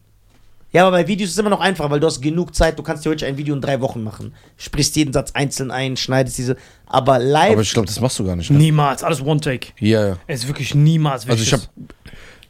[0.78, 2.84] Ja, aber bei Videos ist es immer noch einfacher, weil du hast genug Zeit, du
[2.84, 4.36] kannst theoretisch ein Video in drei Wochen machen.
[4.58, 6.56] Sprichst jeden Satz einzeln ein, schneidest diese.
[6.86, 7.54] Aber live.
[7.54, 8.52] Aber ich glaube, das machst du gar nicht.
[8.52, 8.58] Ne?
[8.60, 9.70] niemals, alles One-Take.
[9.80, 10.18] Ja, ja.
[10.28, 11.64] Es ist wirklich niemals Also ich habe,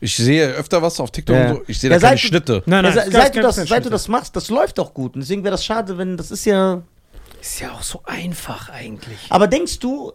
[0.01, 1.49] ich sehe öfter was auf TikTok Ja.
[1.51, 1.63] und so.
[1.67, 2.63] Ich sehe Ja, da keine seit du- Schnitte.
[2.65, 4.93] Nein, ja, nein, es seit, gab du das, seit du das machst, das läuft doch
[4.93, 5.15] gut.
[5.15, 6.81] Und deswegen wäre das schade, wenn das ist ja.
[7.39, 9.19] Ist ja auch so einfach eigentlich.
[9.29, 10.11] Aber denkst du,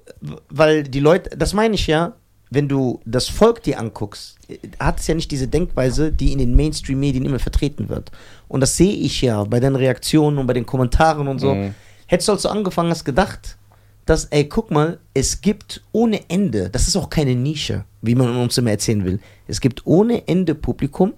[0.50, 2.12] weil die Leute, das meine ich ja,
[2.54, 4.36] wenn du das Volk dir anguckst,
[4.78, 8.12] hat es ja nicht diese Denkweise, die in den Mainstream-Medien immer vertreten wird.
[8.46, 11.54] Und das sehe ich ja bei deinen Reaktionen und bei den Kommentaren und so.
[11.54, 11.74] Mhm.
[12.06, 13.56] Hättest du, als du angefangen hast, gedacht,
[14.04, 18.36] dass, ey, guck mal, es gibt ohne Ende, das ist auch keine Nische, wie man
[18.36, 21.14] uns immer erzählen will, es gibt ohne Ende Publikum,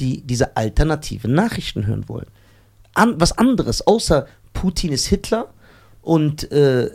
[0.00, 2.28] die diese alternativen Nachrichten hören wollen.
[2.94, 5.48] An, was anderes, außer Putin ist Hitler
[6.00, 6.90] und äh,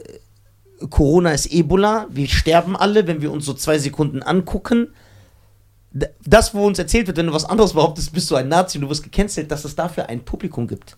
[0.89, 4.93] Corona ist Ebola, wir sterben alle, wenn wir uns so zwei Sekunden angucken.
[6.25, 8.83] Das, wo uns erzählt wird, wenn du was anderes behauptest, bist du ein Nazi und
[8.83, 10.95] du wirst gecancelt, dass es dafür ein Publikum gibt.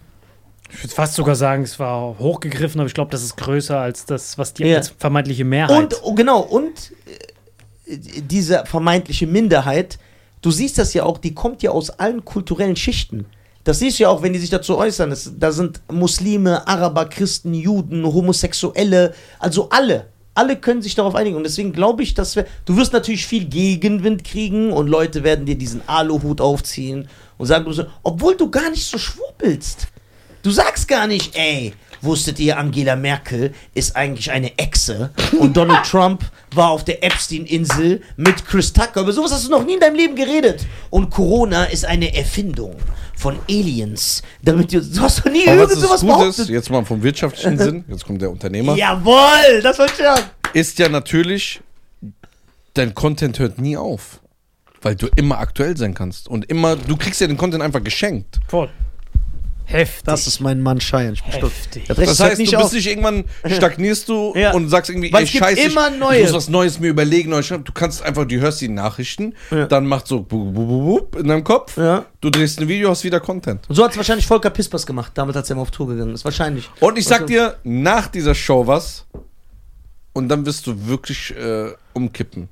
[0.72, 4.06] Ich würde fast sogar sagen, es war hochgegriffen, aber ich glaube, das ist größer als
[4.06, 4.82] das, was die Ja.
[4.98, 5.78] vermeintliche Mehrheit.
[5.78, 6.92] Und oh, genau, und
[7.88, 9.98] äh, diese vermeintliche Minderheit,
[10.42, 13.26] du siehst das ja auch, die kommt ja aus allen kulturellen Schichten.
[13.70, 15.12] Das siehst du ja auch, wenn die sich dazu äußern.
[15.12, 20.08] Es, da sind Muslime, Araber, Christen, Juden, Homosexuelle, also alle.
[20.34, 21.36] Alle können sich darauf einigen.
[21.36, 22.48] Und deswegen glaube ich, dass wir.
[22.66, 27.72] Du wirst natürlich viel Gegenwind kriegen und Leute werden dir diesen Aluhut aufziehen und sagen,
[28.02, 29.86] obwohl du gar nicht so schwurbelst.
[30.42, 35.86] Du sagst gar nicht, ey, wusstet ihr, Angela Merkel ist eigentlich eine Echse und Donald
[35.90, 36.24] Trump
[36.56, 39.02] war auf der Epstein-Insel mit Chris Tucker.
[39.02, 40.66] Über sowas hast du noch nie in deinem Leben geredet.
[40.90, 42.76] Und Corona ist eine Erfindung
[43.18, 44.22] von Aliens.
[44.42, 46.50] Damit du, du hast doch nie Aber irgend sowas ist, behauptet.
[46.50, 50.24] jetzt mal vom wirtschaftlichen Sinn, jetzt kommt der Unternehmer, Jawohl, das wollte ich sagen.
[50.54, 51.60] ist ja natürlich,
[52.76, 54.22] dein Content hört nie auf.
[54.82, 56.30] Weil du immer aktuell sein kannst.
[56.30, 58.40] Und immer, du kriegst ja den Content einfach geschenkt.
[58.48, 58.70] Voll.
[59.72, 60.04] Heftig.
[60.06, 61.14] Das ist mein Mann Scheiern.
[61.14, 61.54] Ich bin stolz.
[61.54, 61.86] Heftig.
[61.88, 64.52] Das, Das heißt, du bist nicht irgendwann, stagnierst du Ja.
[64.54, 66.22] und sagst irgendwie, Weil ey, es gibt scheiße, immer ich, ich Neues.
[66.24, 67.30] muss was Neues mir überlegen.
[67.32, 69.68] Du kannst einfach, du hörst die Nachrichten, Ja.
[69.68, 70.26] dann macht so
[71.18, 72.06] in deinem Kopf, Ja.
[72.22, 73.70] du drehst ein Video, hast wieder Content.
[73.70, 76.16] Und so hat es wahrscheinlich Volker Pispers gemacht, damals, als er mal auf Tour gegangen
[76.16, 76.26] ist.
[76.26, 76.68] Wahrscheinlich.
[76.80, 79.06] Und ich sag Also- dir, nach dieser Show was
[80.14, 82.50] und dann wirst du wirklich äh, umkippen.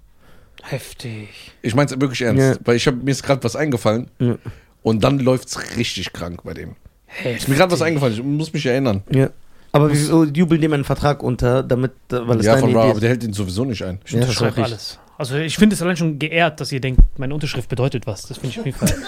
[0.61, 1.29] Heftig.
[1.61, 2.65] Ich mein's wirklich ernst, Ja.
[2.65, 4.37] weil ich hab, mir ist gerade was eingefallen Ja.
[4.83, 6.75] und dann läuft's richtig krank bei dem.
[7.17, 7.37] Heftig.
[7.43, 9.03] Ist mir gerade was eingefallen, ich muss mich erinnern.
[9.11, 9.29] Ja.
[9.71, 12.79] Aber wieso jubeln dem einen Vertrag unter, damit, äh, weil es Ja, deine von Ra,
[12.81, 13.01] Idee aber ist?
[13.01, 13.99] der hält ihn sowieso nicht ein.
[14.05, 14.99] Ich Ja, das unterschreibe alles.
[15.17, 18.23] Also ich finde es allein schon geehrt, dass ihr denkt, meine Unterschrift bedeutet was.
[18.23, 18.93] Das finde ich auf jeden Fall.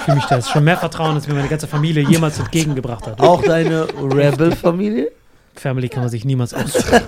[0.00, 3.06] Ich fühle mich da ist schon mehr Vertrauen, als mir meine ganze Familie jemals entgegengebracht
[3.06, 3.20] hat.
[3.20, 5.10] Auch deine Rebel-Familie?
[5.58, 7.00] Family kann man sich niemals aussuchen.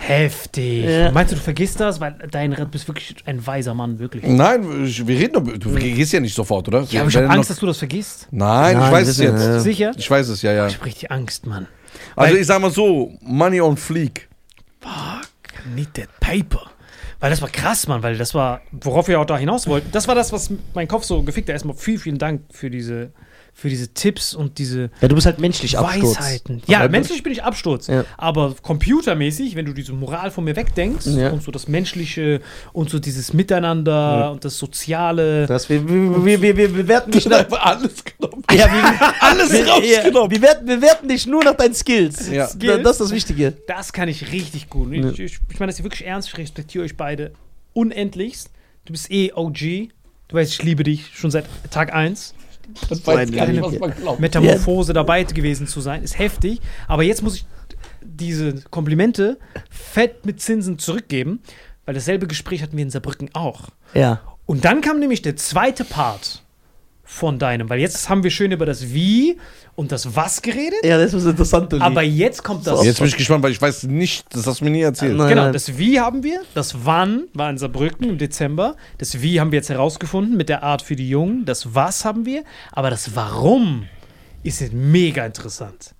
[0.00, 0.84] Heftig.
[0.84, 1.10] Ja.
[1.12, 2.00] Meinst du, du vergisst das?
[2.00, 4.24] Weil dein du bist wirklich ein weiser Mann, wirklich.
[4.26, 6.82] Nein, ich, wir reden doch, du gehst ja nicht sofort, oder?
[6.90, 8.28] Ja, aber ich Wir habe Angst, noch- dass du das vergisst.
[8.30, 9.40] Nein, ich Nein, weiß es jetzt.
[9.44, 9.60] ja.
[9.60, 9.92] Sicher?
[9.96, 10.66] Ich weiß es, ja, ja.
[10.66, 11.66] Ich hab richtig Angst, Mann.
[12.16, 14.28] Also Weil- ich sag mal so, Money on Fleek.
[14.80, 15.28] Fuck,
[15.74, 16.70] need that paper.
[17.20, 19.90] Weil das war krass, Mann, weil das war, worauf wir auch da hinaus wollten.
[19.90, 21.54] Das war das, was mein Kopf so gefickt hat.
[21.54, 23.10] Erstmal vielen, vielen Dank für diese,
[23.60, 26.16] für diese Tipps und diese Ja, du bist halt menschlich Absturz.
[26.16, 26.62] Weisheiten.
[26.68, 27.88] Ja, Aber- menschlich bin ich Absturz.
[27.88, 28.04] Ja.
[28.16, 31.30] Aber computermäßig, wenn du diese Moral von mir wegdenkst Ja.
[31.30, 32.40] und so das Menschliche
[32.72, 35.46] und so dieses Miteinander und das Soziale.
[35.46, 37.50] Das, wir, wir, wir, wir, bewerten dich nach.
[37.50, 38.44] alles genommen.
[38.52, 40.30] Ja, wir, Alles ja, rausgenommen.
[40.30, 42.30] wir, werten, wir werten dich nur nach deinen Skills.
[42.30, 42.48] Ja.
[42.56, 43.54] Da- Das ist das Wichtige.
[43.66, 44.92] Das kann ich richtig gut.
[44.92, 47.32] Ich, ich, ich meine das ist wirklich ernst, ich respektiere euch beide
[47.72, 48.50] unendlichst.
[48.84, 49.90] Du bist eh OG.
[50.28, 52.34] Du weißt, ich liebe dich schon seit Tag 1.
[52.88, 54.20] Das weiß gar nicht, was man glaubt.
[54.20, 56.60] Metamorphose dabei gewesen zu sein, ist heftig.
[56.86, 57.46] Aber jetzt muss ich
[58.02, 59.38] diese Komplimente
[59.70, 61.40] fett mit Zinsen zurückgeben,
[61.84, 63.68] weil dasselbe Gespräch hatten wir in Saarbrücken auch.
[63.94, 64.20] Ja.
[64.46, 66.42] Und dann kam nämlich der zweite Part
[67.10, 69.38] von deinem, weil jetzt haben wir schön über das Wie
[69.76, 71.80] und das Was geredet, Ja, das ist interessant, Uli.
[71.82, 72.84] aber jetzt kommt das.
[72.84, 75.16] Jetzt bin ich gespannt, weil ich weiß nicht, das hast du mir nie erzählt.
[75.16, 75.30] Nein.
[75.30, 79.52] Genau, das Wie haben wir, das Wann war in Saarbrücken im Dezember, das Wie haben
[79.52, 83.16] wir jetzt herausgefunden mit der Art für die Jungen, das Was haben wir, aber das
[83.16, 83.86] Warum
[84.42, 85.94] ist jetzt mega interessant.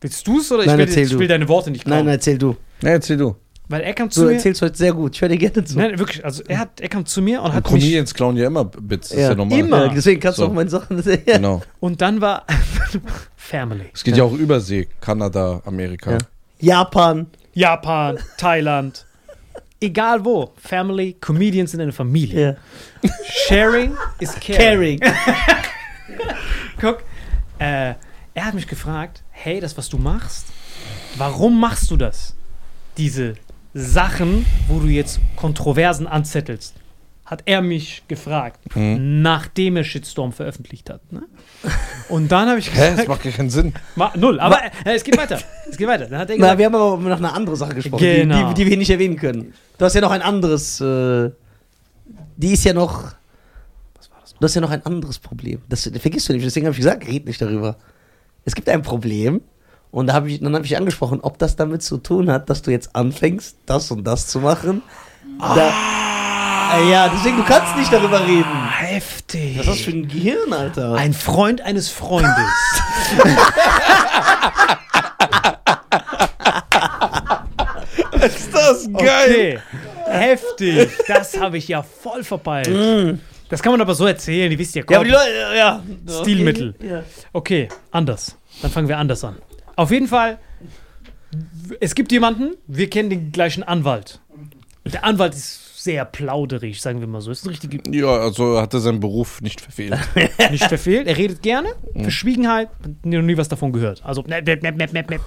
[0.00, 2.08] Willst du es oder Nein, ich, will, ich will deine Worte nicht Nein, klauen?
[2.14, 2.56] erzähl du.
[2.82, 3.34] Ja, erzähl du.
[3.70, 4.34] Weil er kam zu Du mir.
[4.34, 5.14] erzählst heute sehr gut.
[5.14, 5.76] Ich höre dir gerne zu.
[5.78, 7.82] Nein, wirklich, also er, hat, er kam zu mir und hat mich.
[7.82, 9.28] Comedians klauen ja immer Bits, das ist Ja.
[9.30, 9.58] ja normal.
[9.58, 9.84] Immer.
[9.86, 10.48] Ja, deswegen kannst du So.
[10.48, 11.22] auch meine Sachen sehen.
[11.26, 11.60] Genau.
[11.80, 12.46] Und dann war
[13.36, 13.90] Family.
[13.92, 16.12] Es geht ja auch Übersee, Kanada, Amerika.
[16.12, 16.18] Ja.
[16.60, 17.26] Japan.
[17.52, 19.04] Japan, Thailand.
[19.80, 20.52] Egal wo.
[20.56, 22.56] Family, Comedians sind eine Familie.
[23.02, 23.10] Ja.
[23.48, 24.98] Sharing is caring.
[25.00, 25.14] Caring.
[26.80, 26.98] Guck,
[27.58, 27.94] äh,
[28.34, 30.46] er hat mich gefragt, hey, das, was du machst,
[31.16, 32.34] warum machst du das?
[32.96, 33.34] Diese
[33.78, 36.74] Sachen, wo du jetzt Kontroversen anzettelst,
[37.24, 39.20] hat er mich gefragt, Mhm.
[39.20, 41.12] nachdem er Shitstorm veröffentlicht hat.
[41.12, 41.22] Ne?
[42.08, 42.78] Und dann habe ich Hä?
[42.78, 43.74] Das gesagt, macht keinen Sinn.
[43.96, 45.38] ma, null, aber äh, es geht weiter.
[45.68, 46.06] Es geht weiter.
[46.06, 48.48] Dann hat er Na, gesagt, wir haben aber noch eine andere Sache gesprochen, Genau.
[48.48, 49.52] die, die, die wir nicht erwähnen können.
[49.76, 50.80] Du hast ja noch ein anderes.
[50.80, 51.30] Äh,
[52.36, 53.02] die ist ja noch.
[53.96, 54.32] Was war das?
[54.34, 55.60] Du hast ja noch ein anderes Problem.
[55.68, 56.46] Das, das vergisst du nicht.
[56.46, 57.76] Deswegen habe ich gesagt, red nicht darüber.
[58.46, 59.42] Es gibt ein Problem.
[59.90, 62.62] Und da hab ich, dann habe ich angesprochen, ob das damit zu tun hat, dass
[62.62, 64.82] du jetzt anfängst, das und das zu machen.
[65.38, 65.72] Da,
[66.76, 68.68] Äh, ja, deswegen, du kannst nicht darüber reden.
[68.70, 69.56] heftig.
[69.58, 70.94] Was ist das für ein Gehirn, Alter?
[70.94, 72.32] Ein Freund eines Freundes.
[78.24, 79.58] Ist das Okay.
[80.06, 80.90] Heftig.
[81.06, 83.18] Das habe ich ja voll verpeilt.
[83.50, 84.86] Das kann man aber so erzählen, ihr wisst ja, Mm.
[84.90, 85.12] ja, aber komm.
[85.12, 85.82] die Leute, ja.
[86.22, 86.74] Stilmittel.
[86.82, 87.02] Ja.
[87.32, 88.36] Okay, anders.
[88.62, 89.36] Dann fangen wir anders an.
[89.78, 90.38] Auf jeden Fall,
[91.78, 94.18] es gibt jemanden, wir kennen den gleichen Anwalt.
[94.84, 97.30] Der Anwalt ist sehr plauderig, sagen wir mal so.
[97.30, 99.96] Ist ein richtige, Ja, also hat er seinen Beruf nicht verfehlt.
[100.50, 101.06] nicht verfehlt.
[101.06, 101.68] Er redet gerne.
[101.94, 102.02] Mm.
[102.02, 102.70] Verschwiegenheit,
[103.04, 104.04] noch nie was davon gehört.
[104.04, 105.20] Also, nep, nep, nep, nep.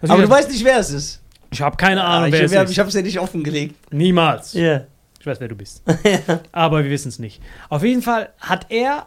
[0.00, 1.20] Also, Aber du weißt nicht, wer es ist.
[1.50, 2.78] ich habe keine Ahnung, ich wer ich, es ich ist.
[2.78, 3.92] habe es ja nicht offengelegt.
[3.92, 4.54] Niemals.
[4.54, 4.84] Ja.
[5.20, 5.82] Ich weiß, wer du bist.
[6.52, 7.42] Aber wir wissen es nicht.
[7.68, 9.06] Auf jeden Fall hat er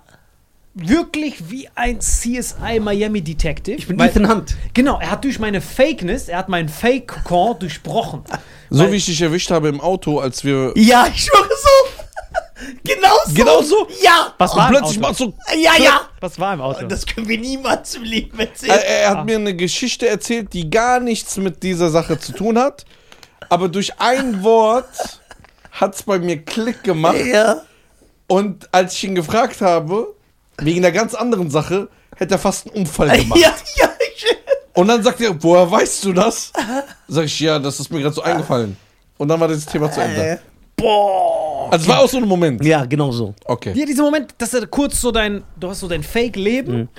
[0.75, 3.77] wirklich wie ein CSI Miami Detective.
[3.77, 4.55] Ich bin weil- Ethan Hunt.
[4.73, 8.23] Genau, er hat durch meine Fakeness, er hat meinen Fake-Core durchbrochen.
[8.69, 10.73] So Weil- wie ich dich erwischt habe im Auto, als wir.
[10.75, 12.65] Ja, ich schwöre so.
[12.83, 13.33] genau so.
[13.33, 13.87] Genau so?
[14.03, 14.33] Ja.
[14.37, 15.07] Was war Und im plötzlich Auto?
[15.07, 15.33] macht so.
[15.57, 16.01] Ja, ja.
[16.19, 16.85] Was war im Auto?
[16.87, 18.79] Das können wir niemals im Leben Er, erzählen.
[18.85, 19.17] er Ah.
[19.17, 22.85] hat mir eine Geschichte erzählt, die gar nichts mit dieser Sache zu tun hat.
[23.49, 25.19] Aber durch ein Wort
[25.71, 27.23] hat es bei mir Klick gemacht.
[27.25, 27.61] Ja.
[28.27, 30.14] Und als ich ihn gefragt habe,
[30.59, 33.39] wegen einer ganz anderen Sache, hätte er fast einen Unfall gemacht.
[33.39, 33.89] Ja, ja.
[34.73, 36.51] Und dann sagt er, woher weißt du das?
[37.07, 38.75] Sag ich, ja, das ist mir gerade so eingefallen.
[39.17, 40.39] Und dann war das Thema zu Ende.
[40.75, 41.69] Boah!
[41.71, 42.63] Also es war auch so ein Moment.
[42.65, 43.33] ja, genau so.
[43.45, 43.71] Okay.
[43.73, 46.89] Ja, dieser Moment, dass er kurz so dein, du hast so dein Fake-Leben.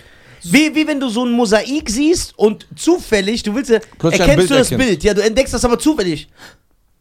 [0.42, 4.28] Wie, wie wenn du so ein Mosaik siehst und zufällig, du willst ja, Plötzlich ein
[4.30, 4.88] erkennst Bild du das erkennst.
[4.90, 5.04] Bild.
[5.04, 6.28] Ja, du entdeckst das aber zufällig.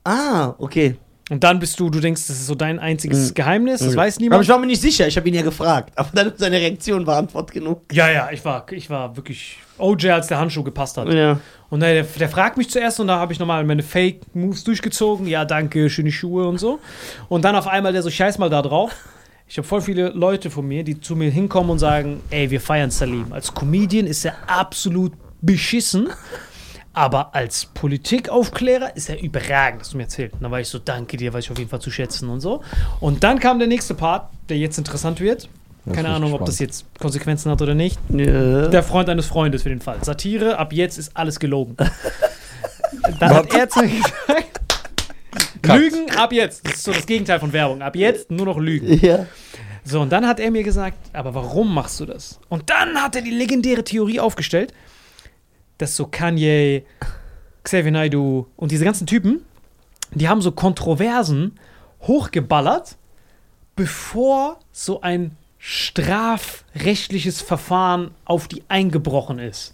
[0.04, 0.96] Ah, okay.
[1.32, 4.24] Und dann bist du, du denkst, das ist so dein einziges Geheimnis, das weiß Aber
[4.24, 4.44] niemand.
[4.44, 5.92] ich war mir nicht sicher, ich habe ihn ja gefragt.
[5.96, 7.82] Aber dann seine Reaktion war Antwort genug.
[7.92, 11.12] ja, ja, ich war, ich war wirklich OJ, als der Handschuh gepasst hat.
[11.12, 11.40] Ja.
[11.72, 15.26] Und der, der fragt mich zuerst und da habe ich nochmal meine Fake-Moves durchgezogen.
[15.26, 16.80] Ja, danke, schöne Schuhe und so.
[17.28, 18.92] Und dann auf einmal der so, scheiß mal da drauf.
[19.48, 22.62] Ich habe voll viele Leute von mir, die zu mir hinkommen und sagen, ey, wir
[22.62, 23.34] feiern Salim.
[23.34, 26.10] Als Comedian ist er absolut beschissen.
[26.96, 30.32] Aber als Politikaufklärer ist er überragend, hast du mir erzählt.
[30.34, 32.40] Und dann war ich so, danke dir, weiß ich auf jeden Fall zu schätzen und
[32.40, 32.64] so.
[33.02, 35.50] Und dann kam der nächste Part, der jetzt interessant wird.
[35.92, 36.48] Keine Ahnung, ob gespannt.
[36.48, 38.00] das jetzt Konsequenzen hat oder nicht.
[38.10, 38.68] ja.
[38.68, 39.98] Der Freund eines Freundes für den Fall.
[40.02, 41.76] Satire, ab jetzt ist alles gelogen.
[43.20, 44.62] Dann hat er zu mir gesagt.
[45.64, 46.66] Lügen ab jetzt.
[46.66, 47.82] Das ist so das Gegenteil von Werbung.
[47.82, 49.00] Ab jetzt nur noch Lügen.
[49.06, 49.26] Ja.
[49.84, 52.40] So, und dann hat er mir gesagt, aber warum machst du das?
[52.50, 54.74] Und dann hat er die legendäre Theorie aufgestellt,
[55.78, 56.84] dass so Kanye,
[57.64, 59.42] Xavier Naidoo und diese ganzen Typen,
[60.12, 61.60] die haben so Kontroversen
[62.02, 62.96] hochgeballert,
[63.76, 69.74] bevor so ein strafrechtliches Verfahren auf die eingebrochen ist.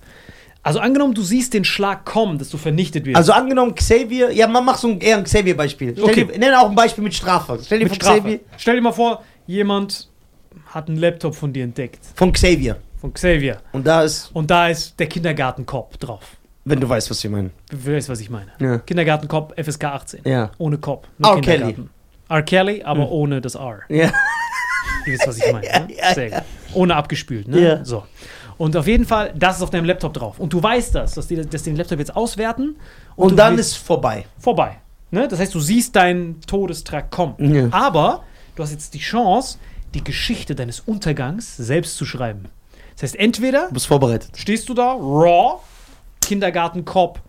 [0.63, 3.17] Also angenommen, du siehst den Schlag kommen, dass du vernichtet wirst.
[3.17, 5.95] Also angenommen, Xavier, ja, man macht so ein, eher ein Xavier-Beispiel.
[6.01, 6.25] Okay.
[6.25, 7.59] dir- Nenne auch ein Beispiel mit Strafe.
[7.63, 8.19] Stell dir mit Strafe.
[8.19, 10.07] Xavier, Stell dir mal vor, jemand
[10.67, 12.77] hat einen Laptop von dir entdeckt, von Xavier.
[13.01, 13.57] Von Xavier.
[13.73, 16.21] Und da ist, Und da ist der Kindergartenkopf drauf.
[16.63, 17.49] wenn du weißt, was ich meine.
[17.69, 18.51] Du weißt, was ich meine.
[18.59, 18.77] Ja.
[18.77, 20.21] Kindergartenkopf, FSK 18.
[20.23, 20.51] Ja.
[20.59, 21.07] Ohne Kopf.
[21.21, 21.41] R.
[21.41, 21.89] Kindergarten.
[22.29, 22.43] R.
[22.43, 23.79] Kelly, aber ohne das R.
[23.89, 24.11] Ja.
[25.05, 25.67] Ihr wisst, was ich meine.
[25.67, 25.87] Ne?
[25.97, 26.41] Ja, Sehr gut.
[26.73, 27.59] Ohne abgespült, ne?
[27.59, 27.83] Ja.
[27.85, 28.03] So.
[28.57, 30.39] Und auf jeden Fall, das ist auf deinem Laptop drauf.
[30.39, 32.75] Und du weißt das, dass die, dass die den Laptop jetzt auswerten.
[33.15, 34.25] Und du dann ist vorbei.
[34.37, 34.77] vorbei.
[35.09, 35.27] Ne?
[35.27, 37.33] Das heißt, du siehst deinen Todestrag kommen.
[37.53, 37.67] Ja.
[37.71, 38.23] Aber
[38.55, 39.57] du hast jetzt die Chance,
[39.95, 42.45] die Geschichte deines Untergangs selbst zu schreiben.
[43.01, 44.29] Das heißt, entweder Du bist vorbereitet.
[44.35, 45.59] stehst du da, raw,
[46.21, 47.19] Kindergartenkopf,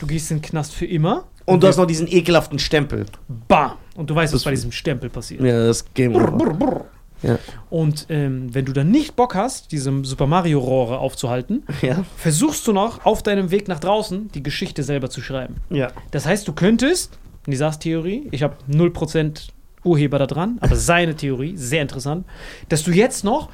[0.00, 1.24] du gehst in den Knast für immer.
[1.46, 3.06] Und du hast noch diesen ekelhaften Stempel.
[3.48, 3.72] Bam!
[3.96, 5.40] Und du weißt, was bei diesem Stempel passiert.
[5.42, 6.36] Ja, das Game Brr, Over.
[6.36, 6.84] brr, brr.
[7.22, 7.38] Ja.
[7.68, 12.04] Und ähm, wenn du dann nicht Bock hast, diese Super Mario-Rohre aufzuhalten, Ja.
[12.16, 15.56] versuchst du noch auf deinem Weg nach draußen die Geschichte selber zu schreiben.
[15.70, 15.88] Ja.
[16.12, 19.48] Das heißt, du könntest, Nisas Theorie, ich habe 0%
[19.84, 22.26] Urheber da dran, aber seine Theorie, sehr interessant,
[22.68, 23.48] dass du jetzt noch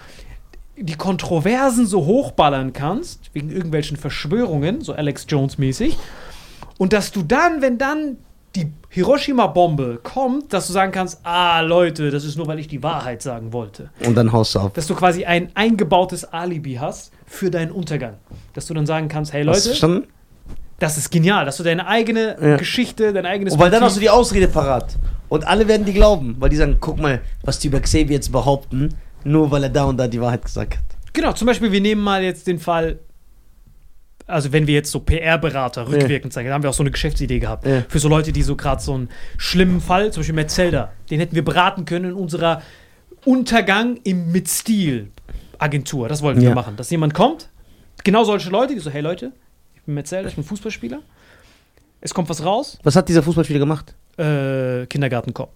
[0.77, 5.97] die Kontroversen so hochballern kannst, wegen irgendwelchen Verschwörungen, so Alex Jones mäßig,
[6.79, 8.19] und dass du dann, wenn dann
[8.55, 12.83] die Hiroshima-Bombe kommt, dass du sagen kannst, ah Leute, das ist nur, weil ich die
[12.83, 13.91] Wahrheit sagen wollte.
[14.05, 14.75] Und dann haust du ab.
[14.75, 18.15] Dass du quasi ein eingebautes Alibi hast für deinen Untergang.
[18.55, 20.07] Dass du dann sagen kannst, hey Leute, verstanden?
[20.79, 22.57] das ist genial, dass du deine eigene Ja.
[22.57, 24.97] Geschichte, dein eigenes Und weil dann hast du die Ausrede parat.
[25.29, 28.31] Und alle werden die glauben, weil die sagen, guck mal, was die über Xavier jetzt
[28.33, 28.95] behaupten,
[29.27, 30.85] nur weil er da und da die Wahrheit gesagt hat.
[31.13, 32.99] Genau, zum Beispiel, wir nehmen mal jetzt den Fall,
[34.27, 37.39] also wenn wir jetzt so PR-Berater rückwirkend zeigen, da haben wir auch so eine Geschäftsidee
[37.39, 37.67] gehabt.
[37.67, 37.83] Ja.
[37.89, 39.09] Für so Leute, die so gerade so einen
[39.39, 42.63] schlimmen Fall, zum Beispiel Metzelder, den hätten wir beraten können in unserer
[43.25, 45.11] Untergang im mit Stil
[45.59, 46.09] Agentur.
[46.09, 46.55] Das wollten wir Ja.
[46.55, 46.77] machen.
[46.77, 47.49] Dass jemand kommt,
[48.05, 49.33] genau solche Leute, die so, hey Leute,
[49.75, 51.01] ich bin Metzelder, ich bin Fußballspieler.
[52.03, 53.95] Es kommt was raus, Was hat dieser Fußballspieler gemacht?
[54.19, 55.51] äh, Kindergartenkopf.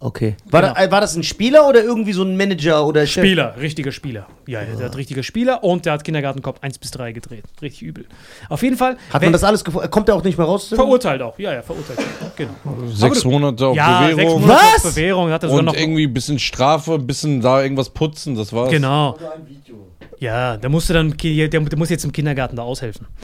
[0.00, 0.36] Okay.
[0.50, 0.74] War, Genau.
[0.74, 3.24] da, äh, war das ein Spieler oder irgendwie so ein Manager oder Chef?
[3.24, 4.26] Spieler, richtiger Spieler.
[4.46, 7.44] Ja, ja, der hat richtiger Spieler und der hat Kindergartenkopf 1 bis 3 gedreht.
[7.62, 8.04] Richtig übel.
[8.48, 8.96] Auf jeden Fall.
[9.10, 9.90] Hat wenn- man das alles gefunden?
[9.90, 10.68] Kommt er auch nicht mehr raus?
[10.68, 11.38] Verurteilt auch.
[11.38, 11.98] Ja, ja, verurteilt.
[12.36, 12.52] Genau.
[12.92, 14.40] Sechs Monate auf ja, sechs Bewährung.
[14.42, 14.84] Monate Was?
[14.84, 15.30] auf Bewährung.
[15.30, 15.74] Hat er sogar Und noch.
[15.76, 18.70] irgendwie ein bisschen Strafe, ein bisschen da irgendwas putzen, das war's.
[18.70, 19.14] Genau.
[19.14, 19.88] Oder ein Video.
[20.18, 23.06] Ja, der musste dann, der, der muss jetzt im Kindergarten da aushelfen.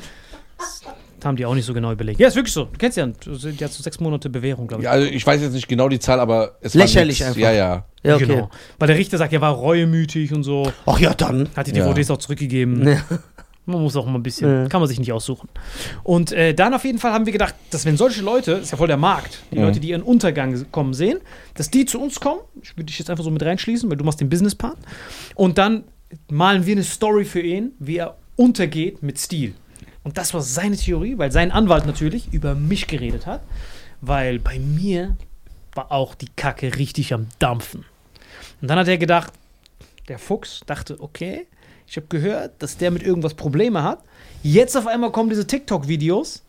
[1.28, 2.18] Haben die auch nicht so genau überlegt.
[2.18, 2.64] Ja, ist wirklich so.
[2.64, 4.86] Du kennst ja, die hat so sechs Monate Bewährung, glaube ich.
[4.86, 7.38] Ja, also ich weiß jetzt nicht genau die Zahl, aber es Lächerlich war nix.
[7.38, 7.52] einfach.
[7.52, 7.84] Ja, ja.
[8.02, 8.26] Ja, okay.
[8.26, 8.50] Genau.
[8.78, 10.72] Weil der Richter sagt, er war reuemütig und so.
[10.86, 11.48] Ach ja, dann.
[11.54, 11.84] Hat die Ja.
[11.86, 12.86] DVDs auch zurückgegeben.
[12.88, 13.02] Ja.
[13.66, 14.68] Man muss auch mal ein bisschen, Ja.
[14.68, 15.46] kann man sich nicht aussuchen.
[16.02, 18.78] Und äh, dann auf jeden Fall haben wir gedacht, dass wenn solche Leute, ist ja
[18.78, 19.64] voll der Markt, die Mhm.
[19.64, 21.18] Leute, die ihren Untergang kommen sehen,
[21.54, 24.04] dass die zu uns kommen, ich würde dich jetzt einfach so mit reinschließen, weil du
[24.04, 24.78] machst den Business-Part,
[25.34, 25.84] und dann
[26.30, 29.52] malen wir eine Story für ihn, wie er untergeht mit Stil.
[30.08, 33.42] Und das war seine Theorie, weil sein Anwalt natürlich über mich geredet hat,
[34.00, 35.18] weil bei mir
[35.74, 37.84] war auch die Kacke richtig am Dampfen.
[38.62, 39.34] Und dann hat er gedacht,
[40.08, 41.46] der Fuchs dachte, okay,
[41.86, 44.02] ich habe gehört, dass der mit irgendwas Probleme hat.
[44.42, 46.42] Jetzt auf einmal kommen diese TikTok-Videos.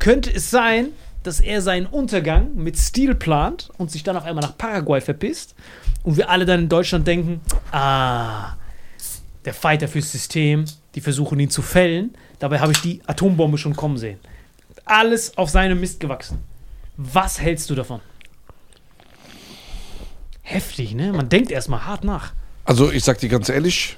[0.00, 0.88] Könnte es sein,
[1.22, 5.54] dass er seinen Untergang mit Stil plant und sich dann auf einmal nach Paraguay verpisst
[6.02, 8.56] und wir alle dann in Deutschland denken, ah,
[9.44, 10.64] der Fighter fürs System,
[10.96, 12.16] die versuchen ihn zu fällen.
[12.38, 14.18] Dabei habe ich die Atombombe schon kommen sehen.
[14.84, 16.38] Alles auf seinem Mist gewachsen.
[16.96, 18.00] Was hältst du davon?
[20.42, 21.12] Heftig, ne?
[21.12, 22.32] Man denkt erstmal hart nach.
[22.64, 23.96] Also ich sag dir ganz ehrlich,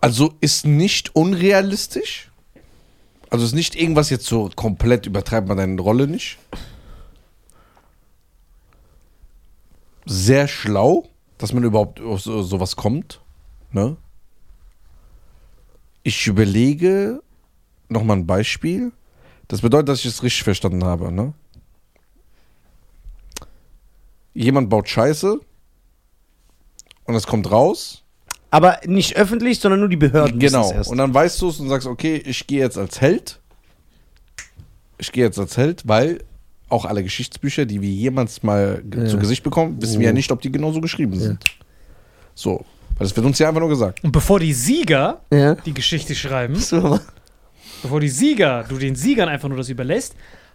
[0.00, 2.30] also ist nicht unrealistisch.
[3.28, 6.38] Also ist nicht irgendwas jetzt so komplett übertreibt man deine Rolle nicht.
[10.04, 11.08] Sehr schlau,
[11.38, 13.20] dass man überhaupt auf so, sowas kommt.
[13.70, 13.96] Ne?
[16.02, 17.22] Ich überlege
[17.88, 18.92] nochmal ein Beispiel.
[19.48, 21.32] Das bedeutet, dass ich es richtig verstanden habe, ne?
[24.34, 25.40] Jemand baut Scheiße
[27.04, 28.02] und es kommt raus.
[28.50, 30.38] Aber nicht öffentlich, sondern nur die Behörden.
[30.38, 30.72] Genau.
[30.88, 33.40] Und dann weißt du es und sagst, okay, ich gehe jetzt als Held.
[34.98, 36.22] Ich gehe jetzt als Held, weil
[36.68, 39.06] auch alle Geschichtsbücher, die wir jemals mal Ja.
[39.06, 40.14] zu Gesicht bekommen, wissen wir ja Oh.
[40.14, 41.44] nicht, ob die genauso geschrieben sind.
[42.34, 42.64] So.
[42.98, 44.02] Weil das wird uns ja einfach nur gesagt.
[44.02, 45.54] Und bevor die Sieger ja.
[45.54, 46.98] die Geschichte schreiben, So.
[47.82, 50.14] bevor die Sieger, du den Siegern einfach nur das überlässt,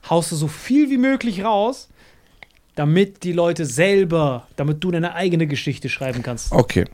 [0.10, 1.88] haust du so viel wie möglich raus,
[2.76, 6.52] damit die Leute selber, damit du deine eigene Geschichte schreiben kannst.
[6.52, 6.86] Okay.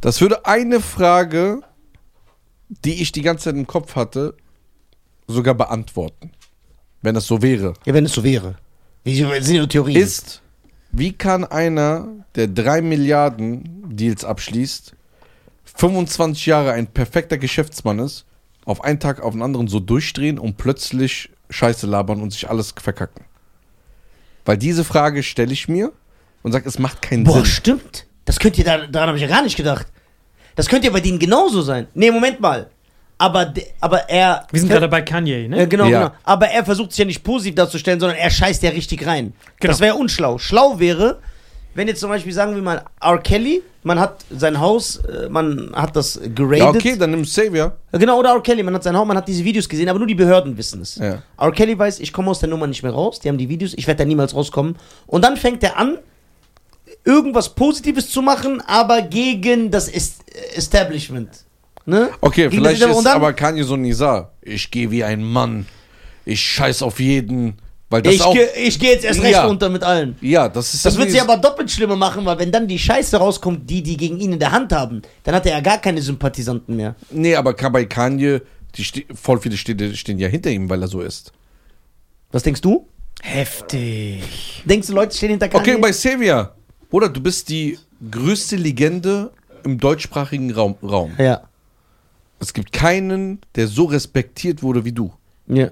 [0.00, 1.60] Das würde eine Frage,
[2.84, 4.34] die ich die ganze Zeit im Kopf hatte,
[5.26, 6.30] sogar beantworten.
[7.02, 7.74] Wenn es so wäre.
[7.84, 8.56] Ja, wenn es so wäre.
[9.04, 9.96] Wie sind nur Theorien.
[10.00, 10.42] Ist,
[10.90, 14.94] wie kann einer, der drei Milliarden Deals abschließt,
[15.64, 18.24] 25 Jahre ein perfekter Geschäftsmann ist,
[18.64, 22.74] auf einen Tag auf den anderen so durchdrehen und plötzlich Scheiße labern und sich alles
[22.76, 23.24] verkacken?
[24.44, 25.92] Weil diese Frage stelle ich mir
[26.42, 27.44] und sage, es macht keinen Boah, Sinn.
[27.46, 28.06] stimmt.
[28.24, 29.86] Das könnt ihr, da, daran habe ich ja gar nicht gedacht.
[30.54, 31.86] Das könnte ja bei denen genauso sein.
[31.94, 32.70] Nee, Moment mal.
[33.18, 34.46] Aber, aber er.
[34.50, 35.58] Wir sind gerade bei Kanye, ne?
[35.58, 36.04] Ja, genau, Ja.
[36.04, 36.14] genau.
[36.24, 39.32] Aber er versucht sich ja nicht positiv darzustellen, sondern er scheißt ja richtig rein.
[39.60, 39.72] Genau.
[39.72, 40.38] Das wäre unschlau.
[40.38, 41.18] Schlau wäre,
[41.74, 43.18] wenn jetzt zum Beispiel sagen wir mal R.
[43.18, 46.58] Kelly, man hat sein Haus, äh, man hat das geradet.
[46.58, 47.72] Ja, okay, dann nimm Savior.
[47.92, 48.42] Ja, Genau, oder R.
[48.42, 50.82] Kelly, man hat sein Haus, man hat diese Videos gesehen, aber nur die Behörden wissen
[50.82, 50.96] es.
[50.96, 51.22] Ja.
[51.38, 51.52] R.
[51.52, 53.86] Kelly weiß, ich komme aus der Nummer nicht mehr raus, die haben die Videos, ich
[53.86, 54.76] werde da niemals rauskommen.
[55.06, 55.98] Und dann fängt er an,
[57.04, 60.16] irgendwas Positives zu machen, aber gegen das Est
[60.54, 61.28] Establishment.
[61.88, 62.10] Ne?
[62.20, 64.30] Okay, Gegen vielleicht ist aber Kanye so Nisa.
[64.42, 65.64] Ich gehe wie ein Mann.
[66.26, 67.54] Ich scheiß auf jeden.
[67.88, 68.34] Weil das Ich, auch.
[68.34, 69.46] ge ich gehe jetzt erst recht Ja.
[69.46, 70.14] unter mit allen.
[70.20, 73.16] Ja, das ist Das wird sie aber doppelt schlimmer machen, weil wenn dann die Scheiße
[73.16, 76.02] rauskommt, die die gegen ihn in der Hand haben, dann hat er ja gar keine
[76.02, 76.94] Sympathisanten mehr.
[77.10, 78.42] Nee, aber bei Kanye,
[78.74, 81.32] die voll viele stehen, stehen ja hinter ihm, weil er so ist.
[82.32, 82.86] Was denkst du?
[83.22, 84.62] Heftig.
[84.66, 85.62] Denkst du, Leute stehen hinter Kanye?
[85.62, 86.54] Okay, bei Savior.
[86.90, 87.78] Oder du bist die
[88.10, 89.30] größte Legende
[89.64, 90.74] im deutschsprachigen Raum.
[90.82, 91.12] Raum.
[91.16, 91.47] ja.
[92.40, 95.12] Es gibt keinen, der so respektiert wurde wie du.
[95.46, 95.70] ja.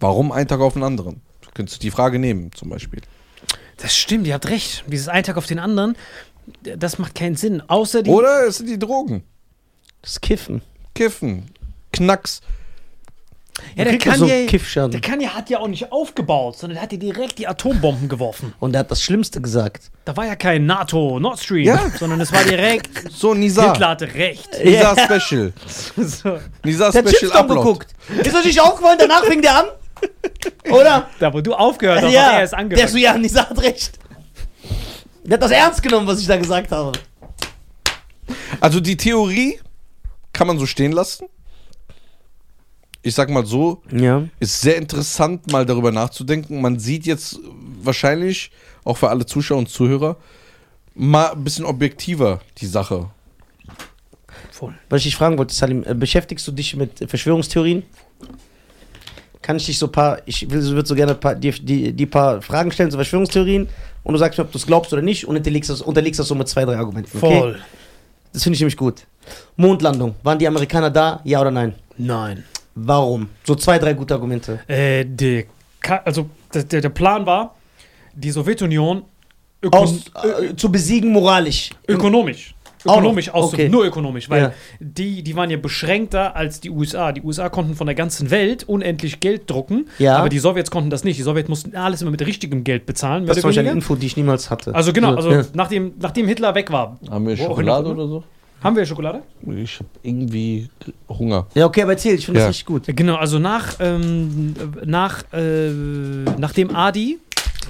[0.00, 1.20] Warum ein Tag auf den anderen?
[1.42, 3.00] Du könntest die Frage nehmen, zum Beispiel.
[3.76, 4.82] Das stimmt, ihr habt recht.
[4.88, 5.94] Dieses ein Tag auf den anderen,
[6.62, 7.60] das macht keinen Sinn.
[7.60, 8.10] Außer die.
[8.10, 9.22] Oder es sind die Drogen.
[10.02, 10.60] Das Kiffen.
[10.94, 11.44] Kiffen.
[11.92, 12.40] Knacks.
[13.76, 14.90] Ja, der doch so Kanye, Kiffschaden.
[14.92, 18.54] der Kanye hat ja auch nicht aufgebaut, sondern der hat ja direkt die Atombomben geworfen.
[18.60, 19.90] Und er hat das Schlimmste gesagt.
[20.04, 21.90] Da war ja kein NATO, Nord Stream, Ja.
[21.98, 22.88] sondern es war direkt.
[23.12, 23.72] So, Nisa.
[23.72, 24.48] Hitler hatte recht.
[24.64, 25.52] Nisa Special.
[25.96, 26.38] So.
[26.64, 27.60] Nisa Der Special Upload.
[27.60, 27.94] geguckt.
[28.24, 29.66] Ist euch nicht aufgefallen, danach fing der an?
[30.70, 31.08] Oder?
[31.20, 32.88] Da, wo du aufgehört hast, hat er es der angefangen.
[32.88, 33.98] so, ja, Nisa hat recht.
[35.24, 36.92] Der hat das ernst genommen, was ich da gesagt habe.
[38.60, 39.60] Also die Theorie
[40.32, 41.26] kann man so stehen lassen.
[43.02, 44.22] Ich sag mal so, Ja.
[44.38, 46.60] ist sehr interessant, mal darüber nachzudenken.
[46.60, 47.40] Man sieht jetzt
[47.82, 48.50] wahrscheinlich,
[48.84, 50.16] auch für alle Zuschauer und Zuhörer,
[50.94, 53.10] mal ein bisschen objektiver die Sache.
[54.52, 54.74] Voll.
[54.88, 57.82] Was ich dich fragen wollte, Salim, äh, beschäftigst du dich mit Verschwörungstheorien?
[59.40, 61.92] Kann ich dich so ein paar, ich will, würde so gerne ein paar, die, die,
[61.92, 63.68] die paar Fragen stellen zu Verschwörungstheorien
[64.04, 66.28] und du sagst mir, ob du es glaubst oder nicht und unterlegst das, unterlegst das
[66.28, 67.18] so mit zwei, drei Argumenten.
[67.18, 67.38] Okay?
[67.40, 67.58] Voll.
[68.32, 69.02] Das finde ich nämlich gut.
[69.56, 71.74] Mondlandung, waren die Amerikaner da, ja oder nein?
[71.98, 72.44] Nein.
[72.74, 73.28] Warum?
[73.44, 74.60] So zwei, drei gute Argumente.
[74.66, 75.44] Äh, der,
[75.80, 77.54] Ka- also der, der Plan war,
[78.14, 79.02] die Sowjetunion
[79.70, 81.70] Aus, äh, zu besiegen moralisch.
[81.88, 82.54] ökonomisch.
[82.84, 83.34] Ökonomisch noch?
[83.34, 83.68] auszu Okay.
[83.68, 84.52] nur ökonomisch, weil Ja.
[84.80, 87.12] die, die waren ja beschränkter als die USA.
[87.12, 90.16] Die USA konnten von der ganzen Welt unendlich Geld drucken, Ja.
[90.16, 91.16] aber die Sowjets konnten das nicht.
[91.16, 93.24] Die Sowjets mussten alles immer mit richtigem Geld bezahlen.
[93.26, 93.70] Das Beispiel eine.
[93.70, 94.74] Info, die ich niemals hatte.
[94.74, 95.42] Also genau, also Ja.
[95.54, 96.98] nachdem, nachdem Hitler weg war.
[97.08, 98.24] Haben wir Schokolade noch- oder so?
[98.62, 99.22] Haben wir Schokolade?
[99.56, 100.68] Ich habe irgendwie
[101.08, 101.46] Hunger.
[101.54, 102.46] Ja, okay, aber erzähl, ich finde Ja.
[102.46, 102.84] das richtig gut.
[102.86, 105.70] Genau, also nach, ähm, nach, äh,
[106.38, 107.18] nachdem Adi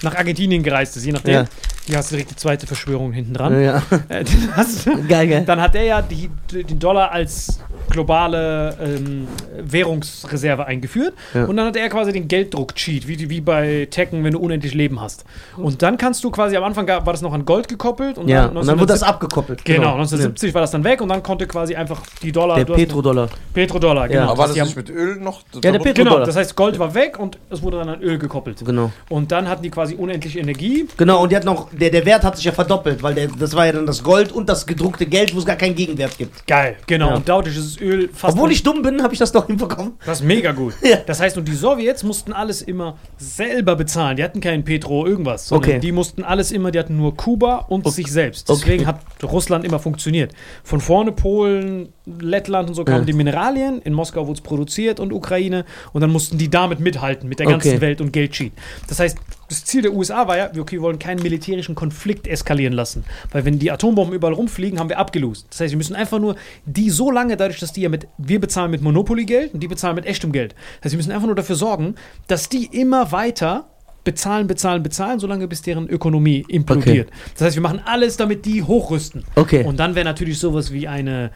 [0.03, 1.45] nach Argentinien gereist ist, je nachdem, Ja.
[1.87, 3.61] Hier hast du direkt die zweite Verschwörung hinten dran.
[3.63, 3.83] Ja.
[4.09, 4.25] Äh,
[5.09, 5.45] Geil, geil.
[5.47, 7.61] dann hat er ja die, den Dollar als
[7.91, 9.27] globale ähm,
[9.63, 11.45] Währungsreserve eingeführt Ja.
[11.45, 15.01] und dann hat er quasi den Gelddruck-Cheat, wie, wie bei Tekken, wenn du unendlich Leben
[15.01, 15.25] hast.
[15.57, 18.47] Und dann kannst du quasi, am Anfang war das noch an Gold gekoppelt und Ja,
[18.47, 19.65] dann, und dann wurde das 1970 abgekoppelt.
[19.65, 22.57] Genau, 1970 war das dann weg und dann konnte quasi einfach die Dollar.
[22.57, 23.29] Der Petrodollar.
[23.53, 24.21] Petrodollar, genau.
[24.23, 24.29] Ja.
[24.29, 25.43] Aber war das die haben- nicht mit Öl noch?
[25.55, 26.27] Ja, der Petro- Genau, Dollar.
[26.27, 28.65] das heißt, Gold war weg und es wurde dann an Öl gekoppelt.
[28.65, 28.91] Genau.
[29.09, 30.87] Und dann hatten die quasi unendlich Energie.
[30.97, 33.55] Genau, und die hat noch, der, der Wert hat sich ja verdoppelt, weil der, das
[33.55, 36.47] war ja dann das Gold und das gedruckte Geld, wo es gar keinen Gegenwert gibt.
[36.47, 37.09] Geil, genau.
[37.11, 37.15] Ja.
[37.17, 38.35] Und dadurch ist das Öl fast.
[38.35, 39.95] Obwohl ich dumm bin, habe ich das noch hinbekommen.
[40.05, 40.75] Das ist mega gut.
[40.83, 40.97] Ja.
[41.07, 44.17] Das heißt, und die Sowjets mussten alles immer selber bezahlen.
[44.17, 45.49] Die hatten keinen Petro, irgendwas.
[45.49, 45.81] Sondern Okay.
[45.81, 48.49] Die mussten alles immer, die hatten nur Kuba und sich selbst.
[48.49, 48.87] Deswegen Okay.
[48.87, 50.33] hat Russland immer funktioniert.
[50.65, 51.89] Von vorne Polen,
[52.21, 53.05] Lettland und so kamen Ja.
[53.05, 53.81] die Mineralien.
[53.83, 55.65] In Moskau wurde es produziert und Ukraine.
[55.93, 57.81] Und dann mussten die damit mithalten, mit der ganzen Okay.
[57.81, 58.53] Welt und Geldschied.
[58.89, 59.17] Das heißt,
[59.49, 63.05] das Ziel der USA war ja, wir- okay, wir wollen keinen militärischen Konflikt eskalieren lassen.
[63.31, 65.47] Weil wenn die Atombomben überall rumfliegen, haben wir abgelost.
[65.51, 68.41] Das heißt, wir müssen einfach nur die so lange, dadurch, dass die ja mit, wir
[68.41, 70.55] bezahlen mit Monopoly-Geld und die bezahlen mit echtem Geld.
[70.81, 71.95] Das heißt, wir müssen einfach nur dafür sorgen,
[72.29, 73.67] dass die immer weiter
[74.05, 77.11] bezahlen, bezahlen, bezahlen, solange bis deren Ökonomie implodiert.
[77.35, 79.23] Das heißt, wir machen alles, damit die hochrüsten.
[79.37, 79.65] Okay.
[79.65, 81.31] Und dann wäre natürlich sowas wie eine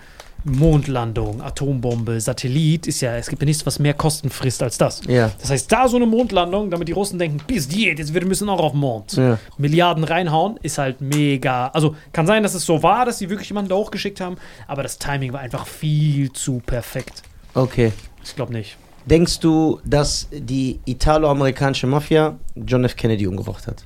[0.47, 5.03] Mondlandung, Atombombe, Satellit, ist ja, es gibt ja nichts, was mehr Kosten frisst als das.
[5.07, 5.31] Ja.
[5.41, 8.49] Das heißt, da so eine Mondlandung, damit die Russen denken, bis diät, jetzt wir müssen
[8.49, 9.13] auch auf den Mond.
[9.15, 9.39] Ja.
[9.59, 11.69] Milliarden reinhauen, ist halt mega.
[11.69, 14.37] Also kann sein, dass es so war, dass sie wirklich jemanden da hochgeschickt haben,
[14.67, 17.23] aber das Timing war einfach viel zu perfekt.
[17.55, 17.93] Okay.
[18.25, 18.77] Ich glaube nicht.
[19.07, 22.97] Denkst du, dass die italo-amerikanische Mafia John F.
[22.97, 23.85] Kennedy umgebracht hat?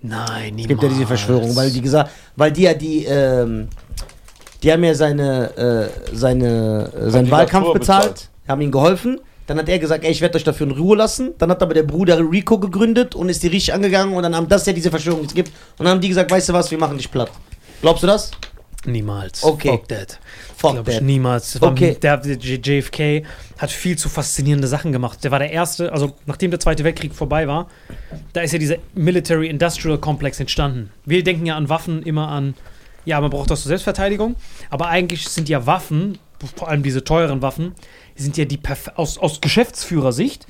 [0.00, 0.62] Nein, niemals.
[0.62, 3.68] Es gibt ja diese Verschwörung, weil die gesagt, weil die ja die, ähm,
[4.62, 8.28] die haben ja seine, äh, seine, äh, seinen Wahlkampf bezahlt, bezahlt.
[8.48, 9.20] haben ihm geholfen.
[9.46, 11.32] Dann hat er gesagt, ey, ich werde euch dafür in Ruhe lassen.
[11.38, 14.48] Dann hat aber der Bruder Rico gegründet und ist die richtig angegangen und dann haben
[14.48, 15.48] das ja diese Verschwörung es gibt.
[15.78, 17.30] Und dann haben die gesagt, weißt du was, wir machen dich platt.
[17.80, 18.30] Glaubst du das?
[18.84, 19.42] Niemals.
[19.42, 19.70] Okay.
[19.70, 20.18] Fuck that.
[20.56, 21.02] Fuck Glaub ich, that.
[21.04, 21.52] niemals.
[21.52, 21.96] Das war- Okay.
[22.00, 23.24] Der, der JFK
[23.58, 25.24] hat viel zu faszinierende Sachen gemacht.
[25.24, 27.68] Der war der Erste, also nachdem der Zweite Weltkrieg vorbei war,
[28.34, 30.90] da ist ja dieser Military-Industrial Complex entstanden.
[31.04, 32.54] Wir denken ja an Waffen immer an,
[33.08, 34.36] ja, man braucht das zur Selbstverteidigung,
[34.70, 36.18] aber eigentlich sind ja Waffen,
[36.56, 37.72] vor allem diese teuren Waffen,
[38.14, 40.46] sind ja die perf- aus, aus Geschäftsführersicht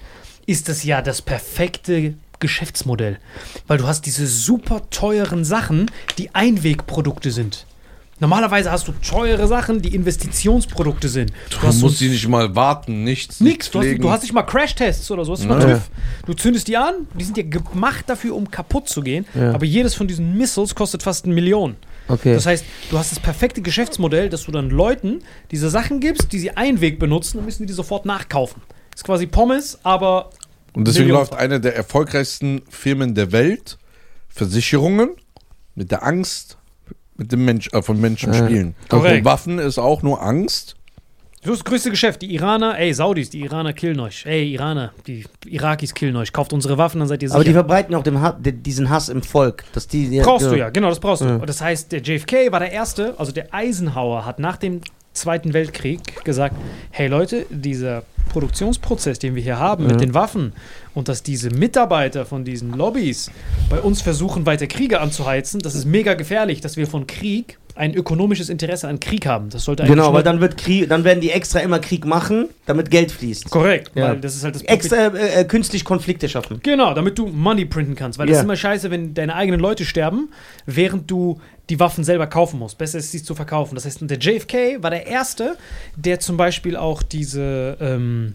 [0.47, 3.18] ist das ja das perfekte Geschäftsmodell.
[3.66, 7.66] Weil du hast diese super teuren Sachen, die Einwegprodukte sind.
[8.20, 11.32] Normalerweise hast du teure Sachen, die Investitionsprodukte sind.
[11.51, 13.40] Du Du musst die nicht mal warten, nichts.
[13.40, 15.60] Nix, du hast, du hast nicht mal Crashtests oder so, hast mal.
[15.60, 15.82] TÜV.
[16.26, 19.24] Du zündest die an, die sind ja gemacht dafür, um kaputt zu gehen.
[19.35, 19.52] Ja.
[19.52, 21.76] Aber jedes von diesen Missiles kostet fast eine Million.
[22.09, 22.35] Okay.
[22.35, 26.39] Das heißt, du hast das perfekte Geschäftsmodell, dass du dann Leuten diese Sachen gibst, die
[26.39, 28.62] sie Einweg benutzen, dann müssen die die sofort nachkaufen.
[28.94, 30.30] ist quasi Pommes, aber
[30.72, 33.78] Und deswegen läuft eine der erfolgreichsten Firmen der Welt,
[34.28, 35.10] Versicherungen,
[35.74, 36.59] mit der Angst
[37.18, 38.74] mit dem Mensch, äh, von Menschen spielen.
[38.89, 39.18] Korrekt.
[39.18, 40.76] Und Waffen ist auch nur Angst.
[41.44, 42.23] So ist das größte Geschäft.
[42.23, 44.27] Die Iraner, ey, Saudis, die Iraner killen euch.
[44.27, 46.32] Ey, Iraner, die Irakis killen euch.
[46.32, 47.36] Kauft unsere Waffen, dann seid ihr sicher.
[47.36, 49.65] Aber die verbreiten auch Ha- diesen Hass im Volk.
[49.73, 51.27] Dass die, die, Brauchst du ja, genau, das brauchst du.
[51.27, 51.36] Ja.
[51.36, 54.81] Und das heißt, der JFK war der Erste, also der Eisenhower hat nach dem
[55.12, 56.55] Zweiten Weltkrieg gesagt,
[56.90, 60.52] hey Leute, dieser Produktionsprozess, den wir hier haben mit den Waffen
[60.94, 63.31] und dass diese Mitarbeiter von diesen Lobbys
[63.69, 67.95] bei uns versuchen, weiter Kriege anzuheizen, das ist mega gefährlich, dass wir von Krieg ein
[67.95, 69.51] ökonomisches Interesse an Krieg haben.
[69.51, 72.49] Das sollte eigentlich Genau, weil dann wird Krieg, dann werden die extra immer Krieg machen,
[72.67, 73.49] damit Geld fließt.
[73.51, 74.09] korrekt, Ja.
[74.09, 74.77] weil das ist halt das Problem.
[74.77, 76.61] Extra äh, äh, künstlich Konflikte schaffen.
[76.63, 78.19] Genau, damit du Money printen kannst.
[78.19, 78.41] Weil das Ja.
[78.41, 80.29] ist immer scheiße, wenn deine eigenen Leute sterben,
[80.67, 81.41] während du
[81.71, 82.79] die Waffen selber kaufen musst.
[82.79, 83.75] Besser ist, sie zu verkaufen.
[83.75, 85.57] Das heißt, der JFK war der Erste,
[85.97, 88.35] der zum Beispiel auch diese, ähm,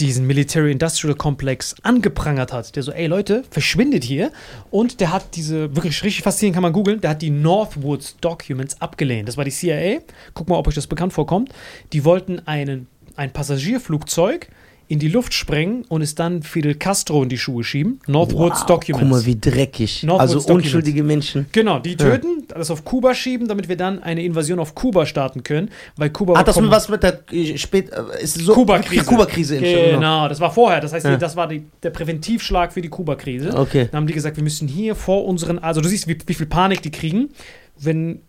[0.00, 2.74] diesen Military-Industrial Complex angeprangert hat.
[2.76, 4.32] Der so, ey Leute, verschwindet hier.
[4.70, 8.80] Und der hat diese, wirklich richtig faszinierend, kann man googeln, der hat die Northwoods Documents
[8.80, 9.28] abgelehnt.
[9.28, 10.00] Das war die CIA.
[10.34, 11.50] Guck mal, ob euch das bekannt vorkommt.
[11.92, 12.86] Die wollten einen,
[13.16, 14.48] ein Passagierflugzeug
[14.92, 17.98] in die Luft sprengen und es dann Fidel Castro in die Schuhe schieben.
[18.06, 19.00] Northwoods Wow, Documents.
[19.00, 20.02] Guck mal, wie dreckig.
[20.02, 20.66] Northwoods also Documents.
[20.66, 21.46] unschuldige Menschen.
[21.52, 25.42] Genau, die töten, das auf Kuba schieben, damit wir dann eine Invasion auf Kuba starten
[25.42, 29.04] können, weil Kuba Hat das mit was mit der äh, spät äh, ist so Kuba-Krise.
[29.06, 30.80] Kuba-Krise entstanden, Genau, das war vorher.
[30.82, 31.16] Das heißt, Ja.
[31.16, 33.56] das war die, der Präventivschlag für die Kuba-Krise.
[33.56, 33.88] Okay.
[33.90, 36.46] Dann haben die gesagt, wir müssen hier vor unseren, also du siehst, wie, wie viel
[36.46, 37.30] Panik die kriegen,
[37.78, 38.20] wenn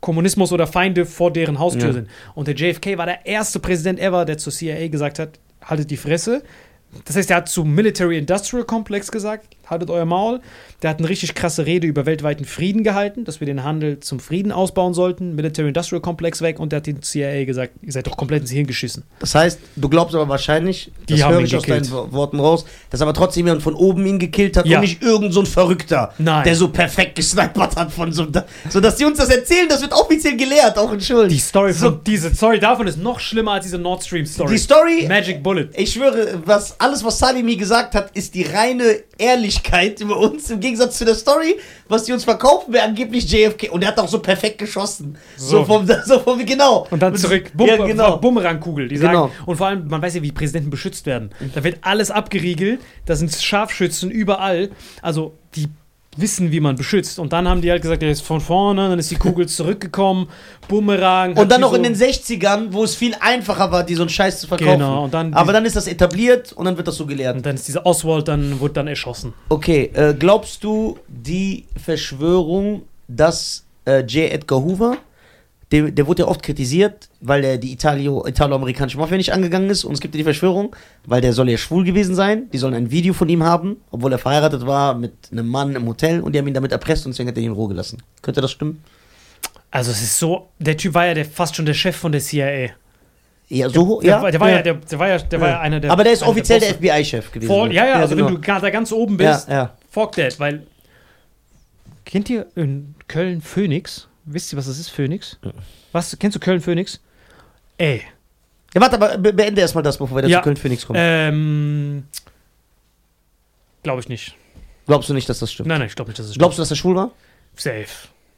[0.00, 1.92] Kommunismus oder Feinde vor deren Haustür Ja.
[1.92, 2.08] sind.
[2.34, 5.96] Und der JFK war der erste Präsident ever, der zur CIA gesagt hat, haltet die
[5.96, 6.42] Fresse.
[7.04, 10.40] Das heißt, er hat zum Military Industrial Complex gesagt, haltet euer Maul.
[10.82, 14.20] Der hat eine richtig krasse Rede über weltweiten Frieden gehalten, dass wir den Handel zum
[14.20, 18.06] Frieden ausbauen sollten, Military Industrial Complex weg und der hat den CIA gesagt, ihr seid
[18.06, 19.02] doch komplett ins Hirn geschissen.
[19.18, 22.64] Das heißt, du glaubst aber wahrscheinlich, Die das höre ich aus deinen Wo- Worten raus,
[22.90, 24.78] dass aber trotzdem jemand von oben ihn gekillt hat Ja.
[24.78, 26.44] und nicht irgend so ein Verrückter, Nein.
[26.44, 28.26] der so perfekt gesnipert hat von so
[28.70, 31.28] so dass die uns das erzählen, das wird offiziell gelehrt, auch in Schulen.
[31.28, 34.52] Die Story So- von, diese Story davon ist noch schlimmer als diese Nord Stream Story.
[34.52, 35.68] Die Story, Magic Bullet.
[35.74, 40.60] ich schwöre, was alles, was Salimi gesagt hat, ist die reine Ehrlichkeit über uns, im
[40.60, 41.56] Gegensatz zu der Story,
[41.88, 43.70] was die uns verkaufen, wäre angeblich JFK.
[43.70, 45.18] Und er hat auch so perfekt geschossen.
[45.36, 45.64] So, So.
[45.64, 46.86] vom, so vom, genau.
[46.90, 47.50] Und dann zurück.
[47.54, 48.16] Bum, ja, genau.
[48.18, 48.88] Bumerangkugel.
[48.88, 49.28] Die Genau.
[49.28, 51.30] sagen, und vor allem, man weiß ja, wie Präsidenten beschützt werden.
[51.54, 52.80] Da wird alles abgeriegelt.
[53.06, 54.70] Da sind Scharfschützen überall.
[55.02, 55.66] Also, die
[56.20, 57.18] wissen, wie man beschützt.
[57.18, 60.28] Und dann haben die halt gesagt, er ist von vorne, dann ist die Kugel zurückgekommen,
[60.68, 61.36] Bumerang.
[61.36, 64.08] Und dann noch in so- den 60ern, wo es viel einfacher war, die so einen
[64.10, 64.72] Scheiß zu verkaufen.
[64.72, 67.36] Genau, und dann Aber dann ist das etabliert und dann wird das so gelehrt.
[67.36, 69.32] Und dann ist dieser Oswald, dann wurde dann erschossen.
[69.48, 74.30] Okay, äh, glaubst du die Verschwörung, dass äh, J.
[74.32, 74.96] Edgar Hoover,
[75.70, 79.84] der, der wurde ja oft kritisiert, weil der die Italio, italo-amerikanische Mafia nicht angegangen ist.
[79.84, 80.74] Und es gibt ja die Verschwörung,
[81.04, 82.48] weil der soll ja schwul gewesen sein.
[82.52, 85.86] Die sollen ein Video von ihm haben, obwohl er verheiratet war mit einem Mann im
[85.86, 88.02] Hotel und die haben ihn damit erpresst und deswegen hat er ihn in Ruhe gelassen.
[88.22, 88.82] Könnte das stimmen?
[89.70, 92.22] Also, es ist so, der Typ war ja der, fast schon der Chef von der
[92.22, 92.70] CIA.
[93.50, 94.22] Ja, so Der, ja.
[94.22, 95.90] war- der war ja, der, der war ja, der war ja einer der.
[95.90, 96.74] Aber der ist einer offiziell der.
[96.74, 97.48] FBI-Chef gewesen.
[97.48, 98.28] Vor, ja, ja, also genau.
[98.28, 99.74] wenn du da ganz oben ja, bist, ja.
[99.90, 100.66] fuck that, weil.
[102.04, 104.08] Kennt ihr in Köln Phoenix?
[104.30, 105.38] Wisst ihr, was das ist, Phoenix?
[105.92, 106.16] Was?
[106.18, 107.00] Kennst du Köln Phoenix?
[107.78, 108.02] Ey.
[108.74, 110.38] ja, warte, aber be beende erstmal das, bevor wir da Ja.
[110.38, 110.98] zu Köln-Phoenix kommen.
[111.00, 112.04] Ähm.
[113.82, 114.34] Glaube ich nicht.
[114.86, 115.68] Glaubst du nicht, dass das stimmt?
[115.68, 116.40] Nein, nein, ich glaube nicht, dass es stimmt.
[116.42, 117.12] Glaubst du, dass er schwul war?
[117.56, 117.86] Safe.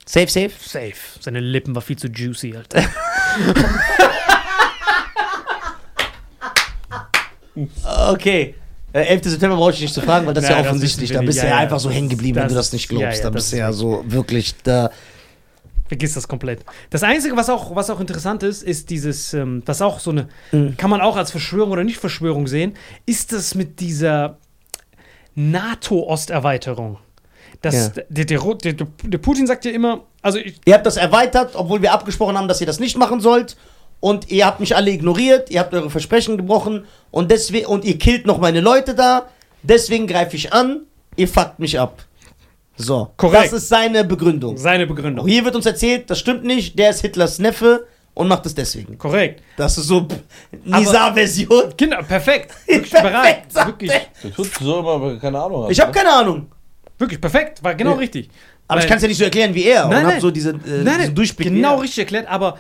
[0.07, 0.51] Safe, safe?
[0.61, 0.95] Safe.
[1.21, 2.85] Seine Lippen war viel zu juicy, Alter.
[8.09, 8.55] Okay.
[8.93, 9.25] Äh, 11.
[9.25, 11.13] September brauche ich nicht zu fragen, weil das ist Ja, ja das offensichtlich.
[11.13, 12.73] Da bist du Ja, ja, ja, einfach so das hängen geblieben, wenn du das- das
[12.73, 13.19] nicht ja, glaubst.
[13.19, 14.91] ja, da das bist du ja so wirklich da.
[15.91, 16.65] Vergiss das komplett.
[16.91, 20.29] Das Einzige, was auch, was auch interessant ist, ist dieses, ähm, was auch so eine,
[20.53, 20.77] Mhm.
[20.77, 22.75] kann man auch als Verschwörung oder nicht Verschwörung sehen,
[23.07, 24.39] ist das mit dieser
[25.35, 26.99] NATO-Osterweiterung.
[27.63, 27.89] Das, Ja.
[28.09, 28.73] der, der, der,
[29.03, 32.61] der, Putin sagt ja immer, also Ihr habt das erweitert, obwohl wir abgesprochen haben, dass
[32.61, 33.57] ihr das nicht machen sollt.
[33.99, 37.99] Und ihr habt mich alle ignoriert, ihr habt eure Versprechen gebrochen und deswegen und ihr
[37.99, 39.27] killt noch meine Leute da.
[39.65, 40.83] Deswegen greife ich an,
[41.17, 42.05] ihr fuckt mich ab.
[42.83, 43.45] So, Korrekt.
[43.47, 44.57] das ist seine Begründung.
[44.57, 45.27] seine Auch Begründung.
[45.27, 48.97] hier wird uns erzählt, das stimmt nicht, der ist Hitlers Neffe und macht es deswegen.
[48.99, 49.43] Korrekt.
[49.57, 50.07] Das ist so
[50.65, 51.75] Nisa-Version.
[51.77, 52.53] Genau, perfekt.
[52.67, 53.67] Wirklich Perfekt, bereit.
[53.67, 54.01] Wirklich, er.
[54.23, 55.65] Der tut so immer, aber keine Ahnung.
[55.65, 55.97] hat, Ich habe ne?
[55.99, 56.47] keine Ahnung.
[56.99, 57.63] wirklich perfekt.
[57.63, 57.97] War genau Ja.
[57.99, 58.29] richtig.
[58.69, 59.87] Aber ich Weil- kann es ja nicht so erklären wie er.
[59.89, 60.21] Nein, und nein.
[60.21, 62.59] so diese, äh, Nein, nein, genau richtig erklärt, aber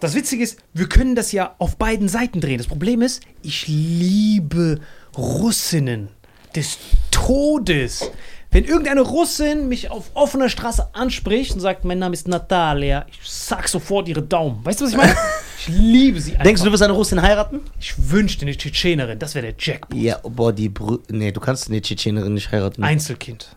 [0.00, 2.58] das Witzige ist, wir können das ja auf beiden Seiten drehen.
[2.58, 4.78] Das Problem ist, ich liebe
[5.16, 6.08] Russinnen
[6.54, 6.78] des
[7.10, 8.10] Todes.
[8.58, 13.20] Wenn irgendeine Russin mich auf offener Straße anspricht und sagt, mein Name ist Natalia, ich
[13.22, 14.64] sag sofort ihre Daumen.
[14.64, 15.14] Weißt du, was ich meine?
[15.60, 16.44] Ich liebe sie einfach.
[16.44, 17.60] Denkst du, du wirst eine Russin heiraten?
[17.80, 19.96] ich wünschte eine Tschetschenerin, das wäre der Jackpot.
[19.98, 22.82] Ja, boah, die Brü Nee, du kannst eine Tschetschenerin nicht heiraten.
[22.84, 23.56] Einzelkind.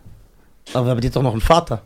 [0.74, 1.82] Aber, aber die hat doch noch einen Vater.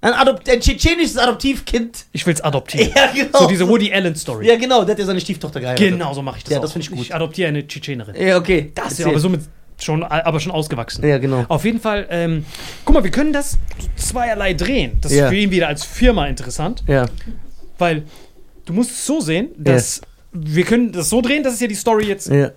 [0.00, 2.06] Ein, Adop ein tschetschenisches Adoptivkind.
[2.12, 2.92] Ich will's adoptieren.
[2.96, 3.38] Ja, genau.
[3.40, 4.46] So diese Woody Allen Story.
[4.46, 5.90] Ja, genau, der hat ja seine Stieftochter geheiratet.
[5.90, 6.62] Genau so mache ich das Ja, auch.
[6.62, 7.00] das find ich gut.
[7.00, 8.14] Ich adoptiere eine Tschetschenerin.
[8.14, 8.70] Ja, okay.
[8.74, 9.40] Das ist ja aber somit
[9.78, 11.06] schon, aber schon ausgewachsen.
[11.06, 11.44] Ja, genau.
[11.48, 12.44] Auf jeden Fall, ähm,
[12.84, 13.58] guck mal, wir können das
[13.96, 14.98] zweierlei drehen.
[15.00, 15.24] Das Ja.
[15.24, 17.06] ist für ihn wieder als Firma interessant, Ja.
[17.78, 18.04] weil
[18.64, 20.00] du musst es so sehen, dass
[20.32, 22.50] wir können das so drehen, das ist ja die Story jetzt Ja.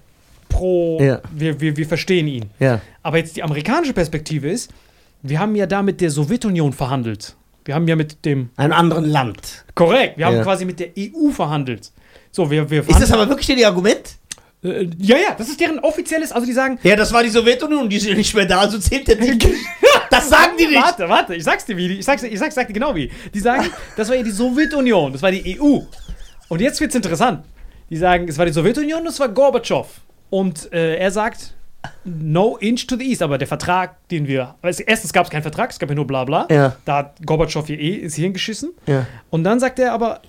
[0.50, 1.22] pro, Ja.
[1.34, 2.46] wir, wir, wir verstehen ihn.
[2.60, 2.82] Ja.
[3.04, 4.72] Aber jetzt die amerikanische Perspektive ist,
[5.22, 7.36] wir haben ja da mit der Sowjetunion verhandelt.
[7.66, 9.66] Wir haben ja mit dem, Einem anderen Land.
[9.76, 10.44] korrekt, wir haben Ja.
[10.44, 11.92] quasi mit der EU verhandelt.
[12.32, 14.16] So, wir, wir Ist das aber wirklich ihr Argument?
[14.64, 17.88] Äh, ja, ja, das ist deren offizielles, also die sagen, Ja, das war die Sowjetunion
[17.88, 19.48] die ja nicht mehr da, also zählt der nicht.
[20.10, 20.82] Das sagen die nicht.
[20.82, 22.00] Warte, warte, ich sag's dir wie.
[22.00, 23.12] Ich sag's, ich sag's, sag dir genau wie.
[23.32, 25.82] Die sagen, das war ja die Sowjetunion, das war die EU.
[26.48, 27.46] Und jetzt wird's interessant.
[27.92, 29.88] Die sagen, es war die Sowjetunion, das war Gorbatschow.
[30.32, 31.54] Und äh, er sagt,
[32.04, 33.22] no inch to the east.
[33.22, 34.56] Aber der Vertrag, den wir.
[34.62, 36.48] Also erstens gab es keinen Vertrag, es gab ja nur bla bla.
[36.50, 36.76] Ja.
[36.86, 38.72] Da hat Gorbatschow hier eh ins Hirn geschissen.
[38.88, 39.06] Ja.
[39.30, 40.22] Und dann sagt er aber,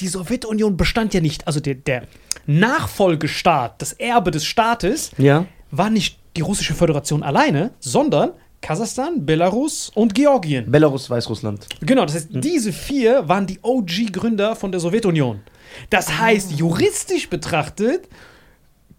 [0.00, 1.46] die Sowjetunion bestand ja nicht.
[1.46, 2.02] Also der, der
[2.46, 5.46] Nachfolgestaat, das Erbe des Staates, Ja.
[5.70, 8.30] war nicht die russische Föderation alleine, sondern
[8.62, 10.70] Kasachstan, Belarus und Georgien.
[10.70, 11.66] Belarus, Weißrussland.
[11.80, 15.40] Genau, das heißt, diese vier waren die OG-Gründer von der Sowjetunion.
[15.88, 18.08] Das heißt, juristisch betrachtet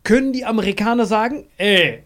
[0.03, 2.03] können die Amerikaner sagen, ey,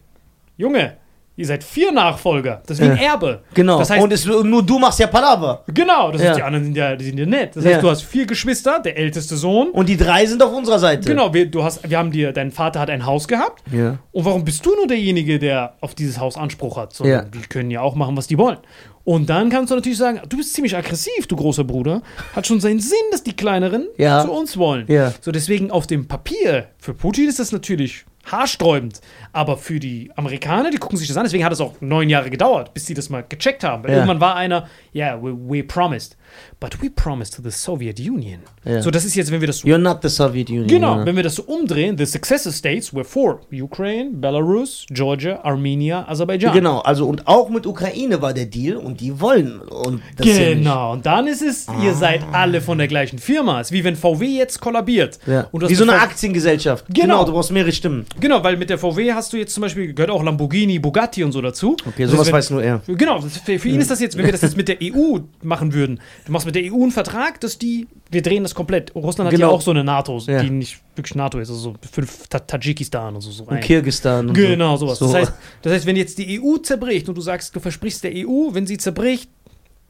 [0.58, 0.98] Junge,
[1.38, 2.62] ihr seid vier Nachfolger.
[2.66, 3.12] Das ist wie ein Ja.
[3.14, 3.42] Erbe.
[3.54, 3.80] Genau.
[3.80, 5.64] Das heißt, und es, nur du machst ja Palaver.
[5.74, 6.30] genau, das Ja.
[6.30, 7.56] heißt, die anderen sind ja, die sind ja nett.
[7.56, 7.72] Das Ja.
[7.74, 9.70] heißt, du hast vier Geschwister, der älteste Sohn.
[9.72, 11.08] Und die drei sind auf unserer Seite.
[11.10, 13.64] Genau, wir, du hast, wir haben dir, dein Vater hat ein Haus gehabt.
[13.72, 13.98] Ja.
[14.12, 16.94] Und warum bist du nur derjenige, der auf dieses Haus Anspruch hat?
[16.94, 17.24] So, Ja.
[17.24, 18.58] Die können ja auch machen, was die wollen.
[19.04, 22.02] Und dann kannst du natürlich sagen, du bist ziemlich aggressiv, du großer Bruder.
[22.36, 24.24] Hat schon seinen Sinn, dass die Kleineren Ja.
[24.26, 24.86] zu uns wollen.
[24.88, 25.14] Ja.
[25.22, 29.02] So, deswegen auf dem Papier, für Putin ist das natürlich haarsträubend.
[29.34, 31.24] Aber für die Amerikaner, die gucken sich das an.
[31.24, 33.84] Deswegen hat es auch neun Jahre gedauert, bis sie das mal gecheckt haben.
[33.84, 33.98] Weil Ja.
[33.98, 36.18] irgendwann war einer, ja, yeah, we, we promised.
[36.60, 38.40] But we promised to the Soviet Union.
[38.66, 38.82] Ja.
[38.82, 40.68] So, das ist jetzt, wenn wir das so You're not the Soviet Union.
[40.68, 41.06] Genau, Ja.
[41.06, 46.54] wenn wir das so umdrehen, the successor states were four: Ukraine, Belarus, Georgia, Armenia, Aserbaidschan.
[46.54, 49.60] Genau, also und auch mit Ukraine war der Deal und die wollen.
[49.62, 53.62] Und Genau, und dann ist es, ihr seid alle von der gleichen Firma.
[53.62, 55.20] Es ist wie wenn VW jetzt kollabiert.
[55.28, 55.48] Ja.
[55.54, 56.86] Wie so eine V- Aktiengesellschaft.
[56.94, 57.24] Genau.
[57.26, 58.06] du brauchst mehrere Stimmen.
[58.20, 61.32] Genau, weil mit der VW hast du jetzt zum Beispiel, gehört auch Lamborghini, Bugatti und
[61.32, 61.76] so dazu.
[61.86, 62.82] Okay, Das sowas ist, weiß nur er.
[62.86, 65.20] wenn, Genau, für, für ihn ist das jetzt, wenn wir das jetzt mit der EU
[65.44, 68.96] machen würden, du machst mit der EU einen Vertrag, dass die, wir drehen das komplett.
[68.96, 69.50] Russland hat Genau.
[69.50, 70.42] ja auch so eine NATO, Ja.
[70.42, 73.32] die nicht wirklich NATO ist, also so fünf Ta Tadschikistan und so.
[73.32, 73.60] so Und.
[73.62, 74.30] Kirgistan.
[74.30, 75.00] Und Genau, sowas.
[75.00, 75.06] So.
[75.08, 78.12] Das, heißt, das heißt, wenn jetzt die EU zerbricht und du sagst, du versprichst der
[78.16, 79.30] EU, wenn sie zerbricht,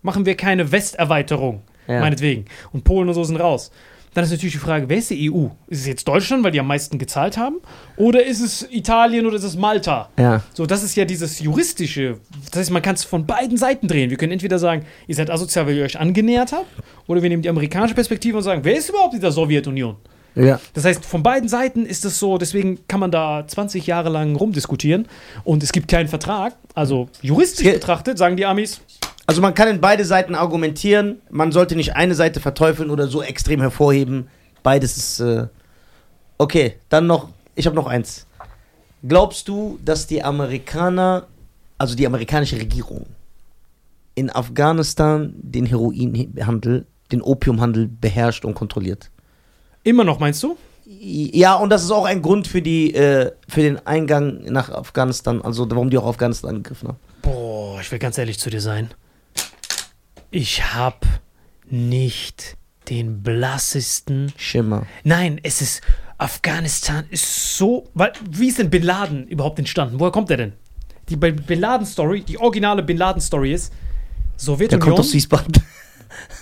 [0.01, 1.99] machen wir keine Westerweiterung, Ja.
[1.99, 2.45] meinetwegen.
[2.71, 3.71] Und Polen und so sind raus.
[4.15, 5.47] Dann ist natürlich die Frage, wer ist die EU?
[5.67, 7.57] Ist es jetzt Deutschland, weil die am meisten gezahlt haben?
[7.97, 10.09] Oder ist es Italien oder ist es Malta?
[10.17, 10.41] Ja.
[10.53, 12.19] So, das ist ja dieses juristische.
[12.49, 14.09] Das heißt, man kann es von beiden Seiten drehen.
[14.09, 16.65] Wir können entweder sagen, ihr seid asozial, weil ihr euch angenähert habt,
[17.07, 19.97] oder wir nehmen die amerikanische Perspektive und sagen, wer ist überhaupt dieser Sowjetunion?
[20.35, 20.59] Ja.
[20.73, 24.35] Das heißt, von beiden Seiten ist es so, deswegen kann man da 20 Jahre lang
[24.35, 25.07] rumdiskutieren
[25.43, 26.55] und es gibt keinen Vertrag.
[26.73, 28.81] Also juristisch betrachtet sagen die Amis,
[29.27, 31.21] Also man kann in beide Seiten argumentieren.
[31.29, 34.27] Man sollte nicht eine Seite verteufeln oder so extrem hervorheben.
[34.63, 35.19] Beides ist.
[35.19, 35.47] Äh
[36.37, 37.29] okay, dann noch.
[37.55, 38.27] Ich habe noch eins.
[39.07, 41.27] Glaubst du, dass die Amerikaner,
[41.77, 43.05] also die amerikanische Regierung,
[44.15, 49.09] in Afghanistan den Heroinhandel, den Opiumhandel beherrscht und kontrolliert?
[49.85, 50.57] immer noch meinst du?
[50.85, 55.41] Ja, und das ist auch ein Grund für, die, äh, für den Eingang nach Afghanistan,
[55.41, 56.97] also warum die auch Afghanistan angegriffen haben.
[57.21, 58.89] Boah, ich will ganz ehrlich zu dir sein.
[60.31, 61.05] Ich hab
[61.69, 62.57] nicht
[62.89, 64.31] den blassesten.
[64.37, 64.85] Schimmer.
[65.03, 65.81] Nein, es ist.
[66.17, 67.89] Afghanistan ist so.
[67.93, 69.99] Weil, wie ist denn Bin Laden überhaupt entstanden?
[69.99, 70.53] Woher kommt er denn?
[71.09, 75.53] die Bin Laden Story, die originale Bin Laden Story ist, Der kommt Sowjetunion, aus Wiesbaden.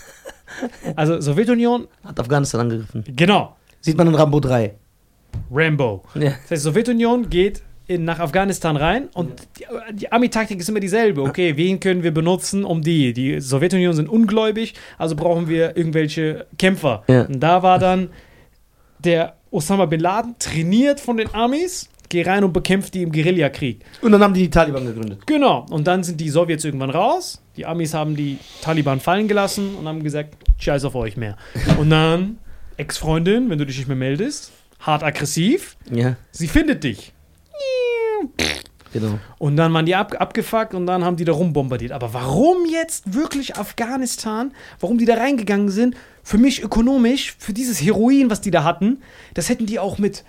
[0.95, 3.03] also Sowjetunion, Hat Afghanistan angegriffen.
[3.15, 4.73] genau, Sieht man in Rambo 3.
[5.51, 6.03] Rambo.
[6.15, 6.31] Ja.
[6.43, 11.21] Das heißt, Sowjetunion geht in, nach Afghanistan rein und die, die Army-Taktik ist immer dieselbe.
[11.21, 13.13] Okay, wen können wir benutzen, um die?
[13.13, 17.03] Die Sowjetunion sind ungläubig, also brauchen wir irgendwelche Kämpfer.
[17.07, 17.23] Ja.
[17.23, 18.09] Und da war dann
[18.99, 23.83] der Osama Bin Laden trainiert von den Amis, geh rein und bekämpft die im Guerillakrieg.
[24.01, 25.25] Und dann haben die die Taliban gegründet.
[25.27, 25.65] Genau.
[25.69, 27.41] Und dann sind die Sowjets irgendwann raus.
[27.57, 31.37] Die Amis haben die Taliban fallen gelassen und haben gesagt, scheiß auf euch mehr.
[31.77, 32.37] Und dann,
[32.77, 37.13] Ex-Freundin, wenn du dich nicht mehr meldest, hart aggressiv, Ja, sie findet dich.
[38.91, 39.19] Genau.
[39.37, 41.91] Und dann waren die ab, abgefuckt und dann haben die da rumbombardiert.
[41.91, 44.53] Aber warum jetzt wirklich Afghanistan?
[44.79, 45.95] Warum die da reingegangen sind?
[46.23, 49.01] Für mich ökonomisch, für dieses Heroin, was die da hatten,
[49.33, 50.23] das hätten die auch mit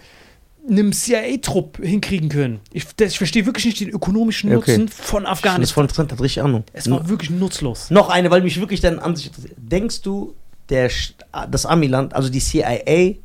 [0.68, 2.60] einem CIA-Trupp hinkriegen können.
[2.72, 4.78] Ich, das, ich verstehe wirklich nicht den ökonomischen Ja, okay.
[4.78, 5.74] Nutzen von Das ist Afghanistan.
[5.74, 6.64] voll interessant, hat richtig Ahnung.
[6.72, 7.90] Es war wirklich nutzlos.
[7.90, 9.58] Noch eine, weil mich wirklich deine Ansicht interessiert.
[9.58, 10.34] Denkst du,
[10.70, 10.90] der,
[11.50, 13.16] das Amiland, also die CIA,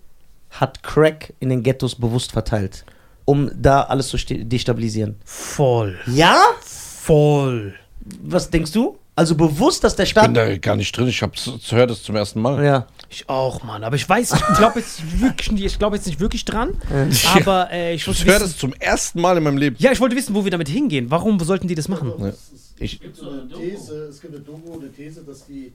[0.50, 2.84] hat Crack in den Ghettos bewusst verteilt,
[3.30, 5.16] um da alles zu destabilisieren?
[5.26, 5.98] Voll.
[6.08, 6.42] Ja?
[6.62, 7.76] Voll.
[8.24, 8.98] Was denkst du?
[9.16, 10.38] Also bewusst, dass der Ich bin Staat.
[10.38, 11.08] da gar nicht drin.
[11.10, 12.64] Ich höre das zum ersten Mal.
[12.64, 12.88] Ja.
[13.10, 13.84] Ich auch, Mann.
[13.84, 16.70] Aber ich weiß, ich glaube jetzt wirklich, nicht- ich glaube jetzt nicht wirklich dran.
[17.36, 19.76] Aber äh, ich wollte Ich höre das zum ersten Mal in meinem Leben.
[19.80, 21.12] Ja, ich wollte wissen, wo wir damit hingehen.
[21.12, 22.14] Warum sollten die das machen?
[22.18, 22.28] Ja.
[22.30, 25.74] Es, es, Ich- gibt so eine These, es gibt eine Doku, eine These, dass die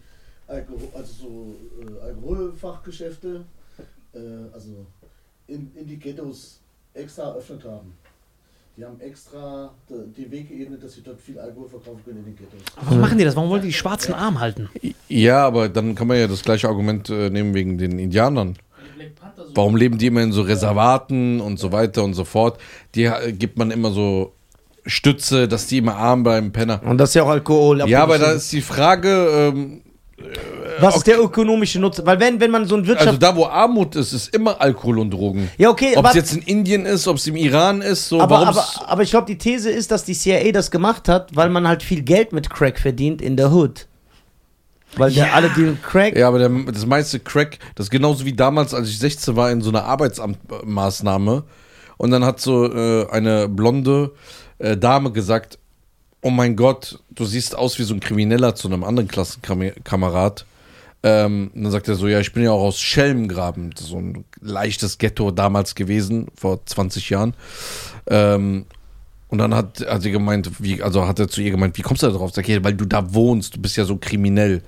[0.49, 3.45] Alkohol, also so äh, Alkoholfachgeschäfte,
[4.15, 4.19] äh,
[4.55, 4.87] also
[5.49, 6.61] in, in die Ghettos
[6.95, 7.93] extra eröffnet haben.
[8.77, 12.25] Die haben extra die, die Weg geebnet, dass sie dort viel Alkohol verkaufen können in
[12.25, 12.61] den Ghettos.
[12.75, 13.37] Warum machen die das?
[13.37, 14.69] Warum wollen die die schwarzen Arm halten?
[15.09, 18.57] Ja, aber dann kann man ja das gleiche Argument äh, nehmen wegen den Indianern.
[19.55, 22.59] Warum leben die immer in so Reservaten und so weiter und so fort?
[22.97, 24.33] Die äh, gibt man immer so
[24.87, 26.83] Stütze, dass die immer arm beim Penner.
[26.85, 27.89] Und das ist ja auch Alkohol.
[27.89, 29.83] Ja, aber da ist die Frage, ähm,
[30.81, 32.07] Was ist der ökonomische Nutzen?
[32.07, 33.09] Weil wenn, wenn man so ein Wirtschaft.
[33.09, 35.51] also da wo Armut ist, ist immer Alkohol und Drogen.
[35.59, 38.47] ja, okay, Ob es jetzt in Indien ist, ob es im Iran ist, so aber,
[38.47, 41.67] aber, aber ich glaube, die These ist, dass die CIA das gemacht hat, weil man
[41.67, 43.87] halt viel Geld mit Crack verdient in der Hood.
[44.97, 46.17] Weil der alle dealen Crack.
[46.17, 49.51] Ja, aber der, das meiste Crack, das ist genauso wie damals, als ich 16 war,
[49.51, 51.45] in so einer Arbeitsamtmaßnahme.
[51.97, 54.13] Und dann hat so äh, eine blonde
[54.59, 55.59] äh, Dame gesagt,
[56.25, 60.47] oh mein Gott, du siehst aus wie so ein Krimineller zu einem anderen Klassenkamerad.
[61.03, 64.25] Ähm, und dann sagt er so, ja, ich bin ja auch aus Schelmgraben, so ein
[64.41, 67.35] leichtes Ghetto damals gewesen, vor 20 Jahren.
[68.07, 68.65] Ähm,
[69.29, 72.03] und dann hat, hat sie gemeint, wie, also hat er zu ihr gemeint, wie kommst
[72.03, 72.31] du da drauf?
[72.33, 74.63] Sag ich, ja, weil du da wohnst, du bist ja so kriminell.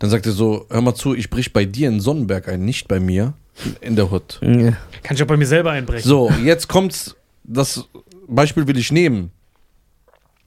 [0.00, 2.88] Dann sagt er so, hör mal zu, ich brich bei dir in Sonnenberg ein, nicht
[2.88, 3.34] bei mir
[3.80, 4.40] in der Hut.
[4.42, 4.72] Ja.
[5.04, 6.08] Kann ich auch bei mir selber einbrechen.
[6.08, 7.14] So, jetzt kommt's,
[7.44, 7.84] das
[8.26, 9.30] Beispiel will ich nehmen.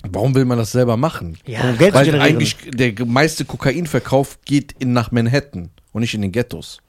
[0.09, 1.37] Warum will man das selber machen?
[1.45, 1.61] Ja.
[1.61, 2.35] Um Geld zu Weil generieren.
[2.35, 6.79] eigentlich der meiste Kokainverkauf geht in, nach Manhattan und nicht in den Ghettos.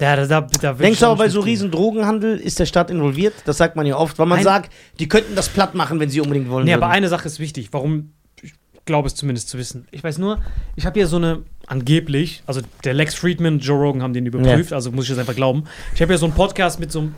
[0.00, 2.66] Ja, da, da, da Denkst ich du auch aber bei so riesen Drogenhandel ist der
[2.66, 3.34] Staat involviert?
[3.44, 6.08] Das sagt man ja oft, weil man Ein- sagt, die könnten das platt machen, wenn
[6.08, 6.64] sie unbedingt wollen.
[6.64, 6.82] Nee, würden.
[6.82, 7.68] aber eine Sache ist wichtig.
[7.72, 8.12] Warum?
[8.42, 8.54] Ich
[8.86, 9.86] glaube es zumindest zu wissen.
[9.90, 10.40] Ich weiß nur,
[10.74, 14.72] ich habe hier so eine, angeblich, also der Lex Friedman, Joe Rogan haben den überprüft,
[14.72, 15.64] also muss ich das einfach glauben.
[15.94, 17.14] Ich habe ja so einen Podcast mit so einem.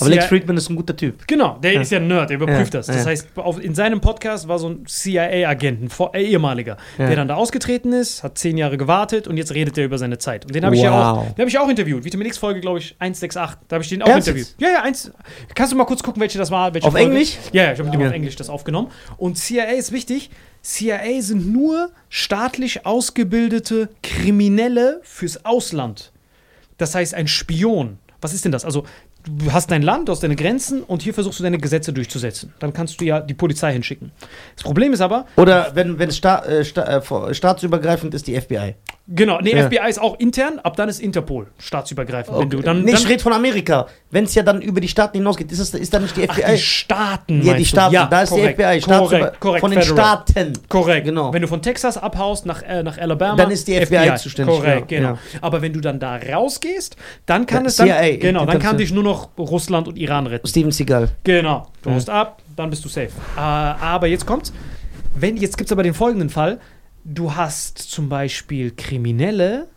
[0.00, 1.26] Aber Lex Friedman ist ein guter Typ.
[1.26, 2.86] Genau, der ist ja ein Nerd, der überprüft Ja, das.
[2.86, 3.04] Das ja.
[3.06, 7.06] heißt, auf, in seinem Podcast war so ein CIA-Agent, ein vor- äh, ehemaliger, Ja.
[7.06, 10.18] der dann da ausgetreten ist, hat zehn Jahre gewartet und jetzt redet er über seine
[10.18, 10.44] Zeit.
[10.46, 12.04] Und den habe ich ja auch, den habe ich auch interviewt.
[12.04, 13.58] Vitamin X-Folge, glaube ich, 168.
[13.68, 14.54] Da habe ich den auch Ernst interviewt.
[14.58, 15.10] Ja, ja, eins.
[15.54, 16.74] Kannst du mal kurz gucken, welche das war?
[16.74, 17.36] Welche Auf Englisch?
[17.52, 18.08] Ja, ja, ich habe mit dem Ja.
[18.08, 18.88] auf Englisch das aufgenommen.
[19.16, 20.30] Und CIA ist wichtig.
[20.62, 26.12] CIA sind nur staatlich ausgebildete Kriminelle fürs Ausland.
[26.76, 27.98] Das heißt, ein Spion.
[28.20, 28.64] Was ist denn das?
[28.64, 28.84] Also,
[29.28, 32.52] du hast dein Land, du hast deine Grenzen und hier versuchst du deine Gesetze durchzusetzen.
[32.58, 34.12] Dann kannst du ja die Polizei hinschicken.
[34.54, 38.74] Das Problem ist aber, Oder wenn, wenn sta äh, sta äh, staatsübergreifend ist die FBI.
[39.08, 39.66] Genau, nee, Ja.
[39.66, 42.38] FBI ist auch intern, ab dann ist Interpol staatsübergreifend.
[42.38, 43.86] Wenn du dann, nee, dann ich rede von Amerika.
[44.10, 46.34] Wenn es ja dann über die Staaten hinausgeht, ist, das, ist dann nicht die Ach,
[46.34, 46.52] FBI?
[46.52, 47.42] die Staaten.
[47.42, 47.64] ja, die?
[47.64, 47.94] Staaten.
[47.94, 48.80] Ja, da ist korrekt, die FBI.
[48.80, 49.60] Korrekt, korrekt.
[49.60, 50.22] von den Federal.
[50.26, 50.52] Staaten.
[50.68, 51.06] Korrekt.
[51.06, 51.32] Genau.
[51.32, 54.88] Wenn du von Texas abhaust nach, äh, nach Alabama, Dann ist die FBI zuständig, Korrekt,
[54.88, 55.10] genau.
[55.10, 55.18] ja.
[55.40, 58.78] Aber wenn du dann da rausgehst, dann kann Ja, es dann, CIA, genau, dann kann
[58.78, 60.46] dich nur noch Russland und Iran retten.
[60.46, 61.08] Steven Seagal.
[61.24, 61.68] Genau.
[61.82, 63.10] Du haust ab, dann bist du safe.
[63.36, 64.52] Äh, aber jetzt kommt's.
[65.14, 66.58] Wenn, jetzt gibt es aber den folgenden Fall.
[67.04, 69.68] Du hast zum Beispiel Kriminelle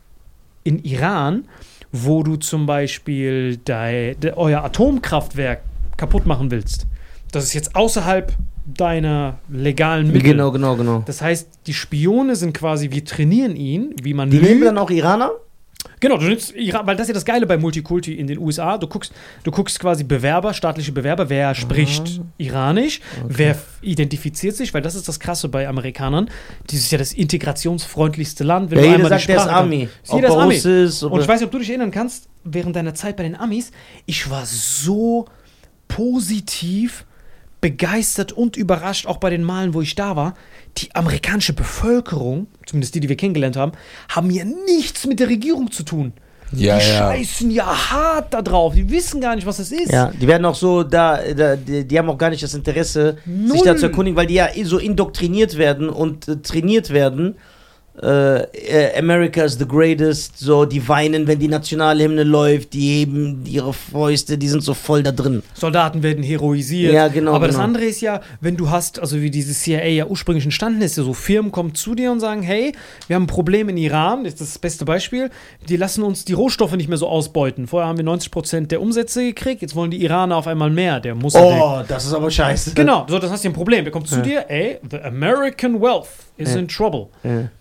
[0.64, 1.46] in Iran,
[1.92, 5.62] wo du zum Beispiel dei, de, euer Atomkraftwerk
[5.98, 6.88] kaputt machen willst.
[7.32, 8.34] Das ist jetzt außerhalb
[8.66, 10.32] deiner legalen Mittel.
[10.32, 11.04] Genau, genau, genau.
[11.06, 14.68] Das heißt, die Spione sind quasi, wir trainieren ihn, wie man Die nehmen lügt.
[14.68, 15.32] dann auch Iraner?
[16.02, 18.78] Genau, du nimmst Iran, weil das ist ja das Geile bei Multikulti in den USA.
[18.78, 19.14] Du guckst,
[19.44, 24.96] du guckst quasi Bewerber, staatliche Bewerber, wer spricht Iranisch, wer f- identifiziert sich, weil das
[24.96, 26.30] ist das Krasse bei Amerikanern.
[26.70, 28.72] Dieses ist ja das integrationsfreundlichste Land.
[28.72, 29.48] Wenn Ja, du jeder sagt, der ist.
[29.48, 29.90] Ami.
[30.04, 30.56] Ist Jeder er Ami.
[30.56, 33.36] Ist, Und ich weiß nicht, ob du dich erinnern kannst, während deiner Zeit bei den
[33.36, 33.72] Amis,
[34.08, 35.26] ich war so
[35.88, 37.06] positiv
[37.62, 40.34] begeistert und überrascht, auch bei den Malen, wo ich da war.
[40.78, 43.74] Die amerikanische Bevölkerung, zumindest die, die wir kennengelernt haben,
[44.10, 46.14] haben ja nichts mit der Regierung zu tun.
[46.54, 46.98] Ja, die ja.
[46.98, 48.74] scheißen ja hart da drauf.
[48.74, 49.92] Die wissen gar nicht, was es ist.
[49.92, 53.18] Ja, die werden auch so da, da die, die haben auch gar nicht das Interesse,
[53.26, 53.66] sich Null.
[53.66, 57.36] da zu erkundigen, weil die ja so indoktriniert werden und äh, trainiert werden.
[58.02, 63.44] Äh, äh, America is the greatest, so die weinen, wenn die Nationalhymne läuft, die heben
[63.46, 65.44] ihre Fäuste, die sind so voll da drin.
[65.54, 66.94] Soldaten werden heroisiert.
[66.94, 67.66] Ja, genau, Aber das genau.
[67.66, 71.04] andere ist ja, wenn du hast, also wie dieses CIA ja ursprünglich entstanden ist, ja
[71.04, 72.72] so Firmen kommen zu dir und sagen, hey,
[73.08, 75.30] wir haben ein Problem in Iran, das ist das beste Beispiel,
[75.68, 77.68] die lassen uns die Rohstoffe nicht mehr so ausbeuten.
[77.68, 81.02] Vorher haben wir 90% der Umsätze gekriegt, jetzt wollen die Iraner auf einmal mehr.
[81.02, 82.74] Der muss Oh, das ist aber scheiße.
[82.74, 83.84] Genau, so, das hast du ein Problem.
[83.84, 86.08] Der kommt zu dir, ey, the American wealth
[86.42, 87.08] is in trouble.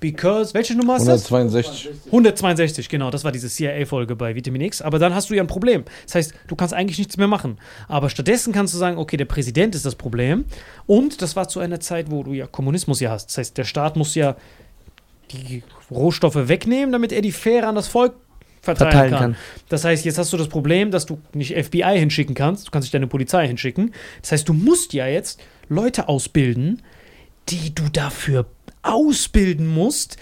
[0.00, 1.24] Because, welche Nummer ist das?
[1.24, 1.90] 162.
[2.06, 4.82] 162, genau, das war diese CIA-Folge bei Vitamin X.
[4.82, 5.84] Aber dann hast du ja ein Problem.
[6.06, 7.58] Das heißt, du kannst eigentlich nichts mehr machen.
[7.88, 10.44] Aber stattdessen kannst du sagen, okay, der Präsident ist das Problem.
[10.86, 13.30] Und das war zu einer Zeit, wo du ja Kommunismus ja hast.
[13.30, 14.36] Das heißt, der Staat muss ja
[15.32, 18.14] die Rohstoffe wegnehmen, damit er die Fähre an das Volk
[18.60, 19.20] verteilen, Verteilen kann.
[19.20, 19.36] kann.
[19.68, 22.66] Das heißt, jetzt hast du das Problem, dass du nicht FBI hinschicken kannst.
[22.66, 23.92] Du kannst nicht deine Polizei hinschicken.
[24.20, 26.82] Das heißt, du musst ja jetzt Leute ausbilden,
[27.48, 28.46] die du dafür
[28.82, 30.16] ausbilden musst,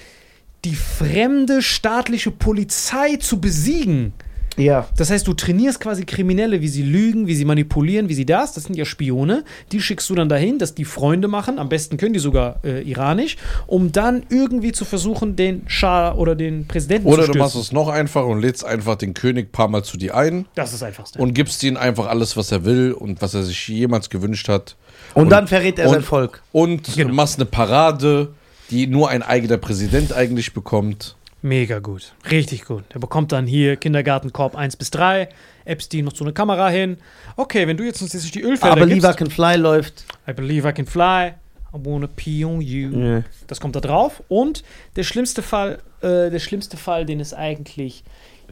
[0.65, 4.13] die fremde staatliche Polizei zu besiegen.
[4.57, 4.89] Ja.
[4.97, 8.55] Das heißt, du trainierst quasi Kriminelle, wie sie lügen, wie sie manipulieren, wie sie das.
[8.55, 9.45] Das sind ja Spione.
[9.71, 11.61] Die schickst du dann dahin, dass die Freunde machen.
[11.61, 13.37] Am besten können die sogar äh, iranisch,
[13.69, 17.69] um dann irgendwie zu versuchen, den Schah oder den Präsidenten Oder zu du machst stürzen.
[17.69, 20.73] es noch einfacher und lädst einfach den König ein paar Mal zu dir ein Das
[20.73, 21.21] ist das Einfachste.
[21.21, 24.75] und gibst ihm einfach alles, was er will und was er sich jemals gewünscht hat.
[25.15, 26.43] Und, dann verrät er und- sein Volk.
[26.51, 27.15] Und Genau.
[27.15, 28.35] machst eine Parade,
[28.71, 31.17] die nur ein eigener Präsident eigentlich bekommt.
[31.41, 32.15] Mega gut.
[32.31, 32.85] Richtig gut.
[32.91, 35.29] Er bekommt dann hier Kindergartenkorb 1 bis 3,
[35.65, 36.99] Epstein noch so eine Kamera hin.
[37.37, 40.05] Okay, wenn du jetzt uns jetzt die Ölfelder Aber gibst, Lever Can Fly läuft.
[40.29, 41.35] I believe I can fly,
[41.73, 42.91] I wanna pee on you.
[42.91, 43.23] Ja.
[43.47, 44.23] Das kommt da drauf.
[44.29, 44.65] Und
[44.97, 48.03] der schlimmste Fall, äh, der schlimmste Fall, den es eigentlich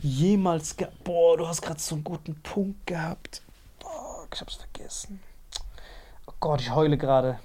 [0.01, 0.93] jemals gab.
[1.03, 3.43] Boah, du hast gerade so einen guten Punkt gehabt.
[3.81, 5.21] Boah, ich hab's vergessen.
[6.27, 7.41] Oh Gott, ich heule gerade.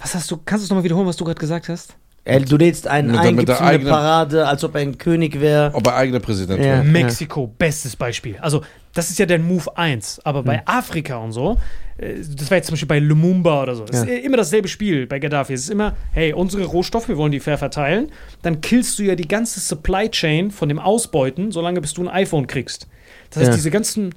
[0.00, 1.94] Was hast du, kannst du es nochmal wiederholen, was du gerade gesagt hast?
[2.24, 4.74] Äh, Du lädst einen Mit ein, mit gibst der ihm eine eigenen- Parade, als ob
[4.74, 5.70] er ein König wäre.
[5.74, 6.76] Ob er eigener Präsident Ja.
[6.84, 6.92] wird.
[6.92, 8.36] Mexiko, bestes Beispiel.
[8.40, 8.62] Also,
[8.94, 10.20] das ist ja der Move 1.
[10.24, 10.44] Aber Hm.
[10.44, 11.58] bei Afrika und so,
[11.96, 13.84] äh, das war jetzt zum Beispiel bei Lumumba oder so.
[13.84, 14.12] Das Ja.
[14.14, 15.54] ist immer dasselbe Spiel bei Gaddafi.
[15.54, 18.10] Es ist immer, hey, unsere Rohstoffe, wir wollen die fair verteilen.
[18.42, 22.08] Dann killst du ja die ganze Supply Chain von dem Ausbeuten, solange bis du ein
[22.08, 22.86] iPhone kriegst.
[23.30, 23.54] Das heißt, Ja.
[23.56, 24.14] diese ganzen.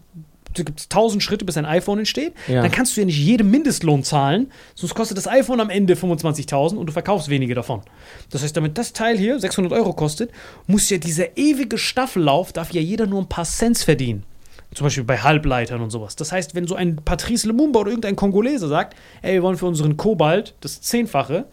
[0.56, 2.34] Es gibt tausend Schritte, bis ein iPhone entsteht.
[2.48, 2.62] Ja.
[2.62, 6.76] Dann kannst du ja nicht jedem Mindestlohn zahlen, sonst kostet das iPhone am Ende 25.000
[6.76, 7.82] und du verkaufst wenige davon.
[8.30, 10.32] Das heißt, damit das Teil hier 600 Euro kostet,
[10.68, 14.24] muss ja dieser ewige Staffellauf, darf ja jeder nur ein paar Cents verdienen.
[14.74, 16.16] Zum Beispiel bei Halbleitern und sowas.
[16.16, 19.68] Das heißt, wenn so ein Patrice Lumumba oder irgendein Kongolese sagt, ey, wir wollen für
[19.68, 21.46] unseren Kobalt das Zehnfache,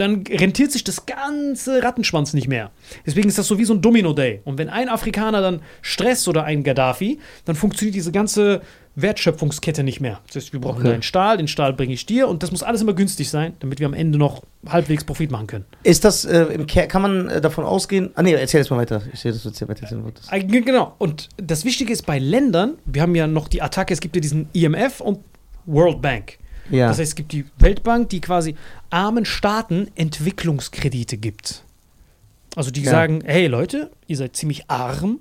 [0.00, 2.70] dann rentiert sich das ganze Rattenschwanz nicht mehr.
[3.06, 4.40] Deswegen ist das so wie so ein Domino-Day.
[4.44, 8.62] Und wenn ein Afrikaner dann stresst oder ein Gaddafi, dann funktioniert diese ganze
[8.96, 10.20] Wertschöpfungskette nicht mehr.
[10.26, 10.92] Das heißt, wir brauchen Okay.
[10.94, 13.78] einen Stahl, den Stahl bringe ich dir und das muss alles immer günstig sein, damit
[13.78, 15.64] wir am Ende noch halbwegs Profit machen können.
[15.82, 18.10] Ist das äh, im Ker kann man äh, davon ausgehen?
[18.14, 19.02] Ah nee, erzähl jetzt mal weiter.
[19.12, 19.86] Ich sehe, du erzähl weiter.
[20.30, 20.94] Äh, Genau.
[20.98, 24.20] Und das Wichtige ist bei Ländern, wir haben ja noch die Attacke, es gibt ja
[24.20, 25.20] diesen IMF und
[25.66, 26.38] World Bank.
[26.70, 26.88] Ja.
[26.88, 28.54] Das heißt, es gibt die Weltbank, die quasi
[28.90, 31.64] armen Staaten Entwicklungskredite gibt.
[32.56, 32.90] Also die Ja.
[32.90, 35.20] sagen, hey Leute, ihr seid ziemlich arm.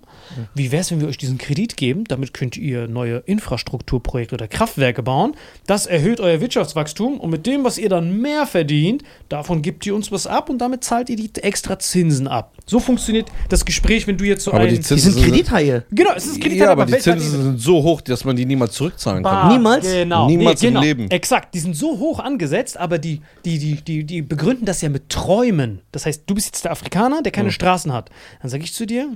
[0.56, 2.04] Wie wäre es, wenn wir euch diesen Kredit geben?
[2.06, 5.36] Damit könnt ihr neue Infrastrukturprojekte oder Kraftwerke bauen.
[5.68, 9.96] Das erhöht euer Wirtschaftswachstum und mit dem, was ihr dann mehr verdient, davon gebt ihr
[9.96, 12.54] uns was ab und damit zahlt ihr die extra Zinsen ab.
[12.66, 14.70] So funktioniert das Gespräch, wenn du jetzt so Aber ein...
[14.70, 15.84] die die Zinsen sind Kredithaie.
[15.92, 18.46] genau, es ist Kredit, Ja, aber die weltweit- Zinsen sind so hoch, dass man die
[18.46, 19.48] niemals zurückzahlen kann.
[19.48, 19.86] Bah, Niemals?
[19.86, 20.28] Genau.
[20.28, 20.84] Niemals nee, im genau.
[20.84, 21.12] Leben.
[21.12, 21.54] Exakt.
[21.54, 25.10] Die sind so hoch angesetzt, aber die, die, die, die, die begründen das ja mit
[25.10, 25.82] Träumen.
[25.92, 28.10] Das heißt, du bist jetzt der Afrikaner, der keine Straßen hat.
[28.42, 29.14] Dann sage ich zu dir,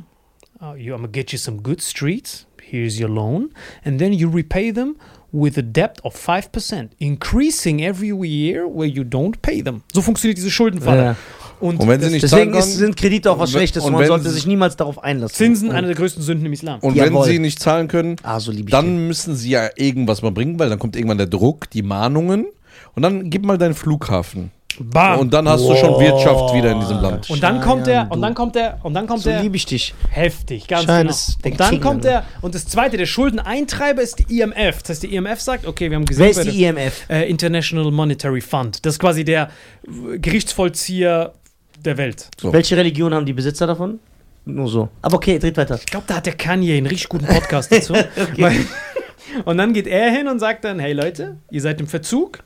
[0.61, 2.45] oh, you, I'm gonna get you some good streets.
[2.61, 3.49] Here's your loan.
[3.83, 4.95] And then you repay them
[5.31, 9.81] with a debt of 5%, increasing every year where you don't pay them.
[9.93, 11.03] So funktioniert diese Schuldenfalle.
[11.03, 11.15] Ja.
[11.59, 13.83] Und, Und wenn sie nicht Deswegen zahlen ist, sind Kredite auch was Und Schlechtes.
[13.83, 15.35] und Man sollte sich niemals darauf einlassen.
[15.35, 16.79] Zinsen, Und- eine der größten Sünden im Islam.
[16.81, 17.21] Und Jawohl.
[17.25, 19.07] wenn sie nicht zahlen können, Ah, so dann den.
[19.07, 22.47] müssen sie ja irgendwas mal bringen, weil dann kommt irgendwann der Druck, die Mahnungen
[22.95, 24.51] und dann gib mal deinen Flughafen.
[24.79, 25.19] Bam.
[25.19, 27.29] Und dann hast du schon Wirtschaft wieder in diesem Land.
[27.29, 29.41] Und dann kommt der, Schein, und dann kommt der, und dann kommt So der.
[29.41, 29.93] liebe ich dich.
[30.09, 31.15] Heftig, ganz Schein genau.
[31.45, 34.81] Und dann King, kommt der, und das zweite, der Schuldeneintreiber ist die IMF.
[34.81, 37.09] Das heißt, die IMF sagt, okay, wir haben gesehen, Wer ist die der- IMF?
[37.09, 38.85] äh, International Monetary Fund.
[38.85, 39.49] Das ist quasi der
[40.23, 41.33] Gerichtsvollzieher
[41.83, 42.29] der Welt.
[42.41, 42.53] So.
[42.53, 43.99] Welche Religion haben die Besitzer davon?
[44.45, 44.89] Nur so.
[45.01, 45.75] Aber okay, dreht weiter.
[45.75, 47.93] Ich glaube, da hat der Kanye einen richtig guten Podcast dazu.
[48.37, 48.57] Weil,
[49.45, 52.39] und dann geht er hin und sagt dann, hey Leute, ihr seid im Verzug.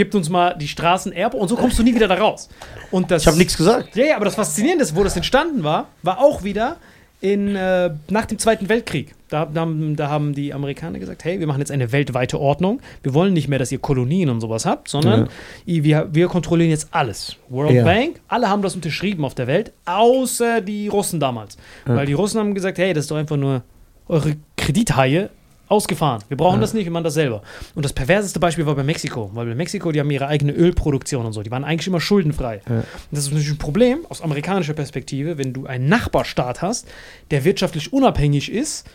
[0.00, 2.48] Gebt uns mal die Straßenerbe und so kommst du nie wieder da raus.
[2.90, 3.94] Und das, Ich habe nichts gesagt.
[3.96, 6.76] Ja, ja, aber das Faszinierende ist, wo das entstanden war, war auch wieder
[7.20, 9.14] in, äh, nach dem Zweiten Weltkrieg.
[9.28, 12.80] Da, da, haben- da haben die Amerikaner gesagt, hey, wir machen jetzt eine weltweite Ordnung.
[13.02, 15.28] Wir wollen nicht mehr, dass ihr Kolonien und sowas habt, sondern
[15.66, 17.36] ihr- wir, wir kontrollieren jetzt alles.
[17.50, 17.84] World Ja.
[17.84, 21.58] Bank, alle haben das unterschrieben auf der Welt, außer die Russen damals.
[21.84, 23.62] Weil die Russen haben gesagt, hey, das ist doch einfach nur
[24.08, 25.28] eure Kredithaie
[25.70, 26.22] ausgefahren.
[26.28, 27.42] Wir brauchen das nicht, wir machen das selber.
[27.74, 31.24] Und das perverseste Beispiel war bei Mexiko, weil bei Mexiko, die haben ihre eigene Ölproduktion
[31.24, 32.60] und so, die waren eigentlich immer schuldenfrei.
[32.66, 36.86] Und das ist natürlich ein Problem aus amerikanischer Perspektive, wenn du einen Nachbarstaat hast,
[37.30, 38.86] der wirtschaftlich unabhängig ist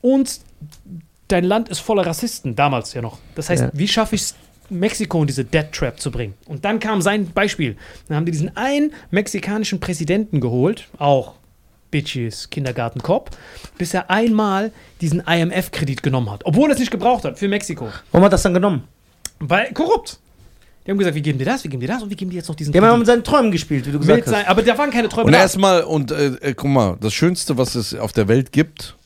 [0.00, 0.40] und
[1.28, 3.18] dein Land ist voller Rassisten, damals ja noch.
[3.34, 3.70] Das heißt, Ja.
[3.72, 4.34] wie schaffe ich es,
[4.72, 6.34] Mexiko in diese Debt Trap zu bringen?
[6.46, 7.76] Und dann kam sein Beispiel.
[8.06, 11.34] Dann haben die diesen einen mexikanischen Präsidenten geholt, auch
[11.90, 13.30] Bitches, Kindergartenkopf,
[13.78, 16.44] bis er einmal diesen IMF-Kredit genommen hat.
[16.44, 17.88] Obwohl er es nicht gebraucht hat für Mexiko.
[18.12, 18.84] Warum hat das dann genommen?
[19.38, 20.18] Weil korrupt.
[20.86, 22.38] Die haben gesagt, wir geben dir das, wir geben dir das und wir geben dir
[22.38, 22.98] jetzt noch diesen mal Kredit.
[22.98, 24.32] mit seinen Träumen gespielt, wie du gesagt Mit hast.
[24.32, 27.58] sein, aber da waren keine Träume Und erstmal, und äh, äh, guck mal, das Schönste,
[27.58, 28.96] was es auf der Welt gibt,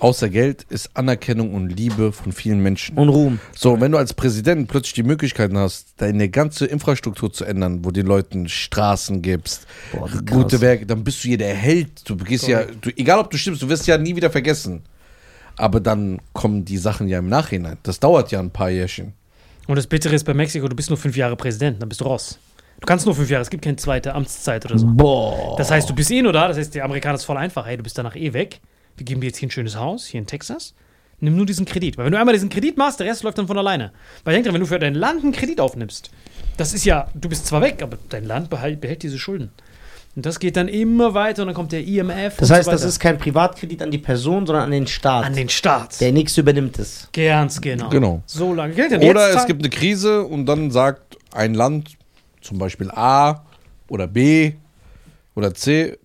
[0.00, 2.96] außer Geld, ist Anerkennung und Liebe von vielen Menschen.
[2.96, 3.40] Und Ruhm.
[3.56, 7.90] So, wenn du als Präsident plötzlich die Möglichkeiten hast, deine ganze Infrastruktur zu ändern, wo
[7.90, 10.60] den Leuten Straßen gibst, Boah, gute.
[10.60, 12.08] Werke, dann bist du hier der Held.
[12.08, 14.82] Du gehst ja, du, egal ob du stimmst, du wirst ja nie wieder vergessen.
[15.56, 17.78] Aber dann kommen die Sachen ja im Nachhinein.
[17.82, 19.12] Das dauert ja ein paar Jährchen.
[19.66, 22.04] Und das Bittere ist bei Mexiko, du bist nur fünf Jahre Präsident, dann bist du
[22.04, 22.38] raus.
[22.80, 24.86] Du kannst nur fünf Jahre, es gibt keine zweite Amtszeit oder so.
[24.86, 25.56] Boah.
[25.58, 27.66] Das heißt, du bist eh nur da, das heißt, die Amerikaner ist voll einfach.
[27.66, 28.60] Hey, du bist danach eh weg.
[28.98, 30.74] Wir geben dir jetzt hier ein schönes Haus, hier in Texas.
[31.20, 31.96] Nimm nur diesen Kredit.
[31.96, 33.92] Weil wenn du einmal diesen Kredit machst, der Rest läuft dann von alleine.
[34.24, 36.10] Weil denk dran, wenn du für dein Land einen Kredit aufnimmst,
[36.56, 39.50] das ist ja, du bist zwar weg, aber dein Land behält, behält diese Schulden.
[40.16, 42.36] Und das geht dann immer weiter und dann kommt der IMF.
[42.38, 45.24] Das und heißt, so das ist kein Privatkredit an die Person, sondern an den Staat.
[45.24, 46.00] an den Staat.
[46.00, 47.08] der nächste übernimmt es.
[47.12, 47.88] Ganz genau.
[47.88, 48.22] Genau.
[48.26, 51.96] So lange gilt denn Oder es gibt eine Krise und dann sagt ein Land,
[52.40, 53.44] zum Beispiel A
[53.88, 54.54] oder B
[55.36, 55.98] oder C,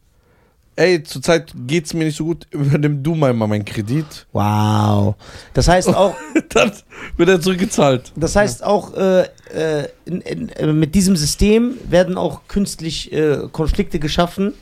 [0.75, 4.25] ey, zurzeit geht's mir nicht so gut, übernimm du mal mal meinen Kredit.
[4.31, 5.15] Wow.
[5.53, 6.15] Das heißt auch,
[6.49, 6.71] Dann
[7.17, 8.11] wird er zurückgezahlt.
[8.15, 9.23] das heißt auch, äh,
[9.53, 14.53] äh, in, in, äh, mit diesem System werden auch künstlich äh, Konflikte geschaffen,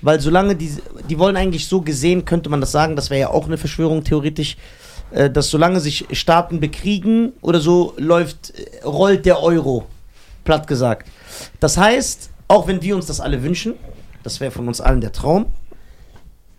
[0.00, 0.72] weil solange die,
[1.08, 4.04] die wollen eigentlich so gesehen, könnte man das sagen, das wäre ja auch eine Verschwörung
[4.04, 4.56] theoretisch,
[5.10, 9.86] äh, dass solange sich Staaten bekriegen oder so läuft, äh, rollt der Euro,
[10.44, 11.08] platt gesagt.
[11.60, 13.74] Das heißt, auch wenn wir uns das alle wünschen,
[14.28, 15.46] das wäre von uns allen der Traum,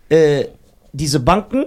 [0.08, 0.46] äh,
[0.92, 1.66] diese Banken,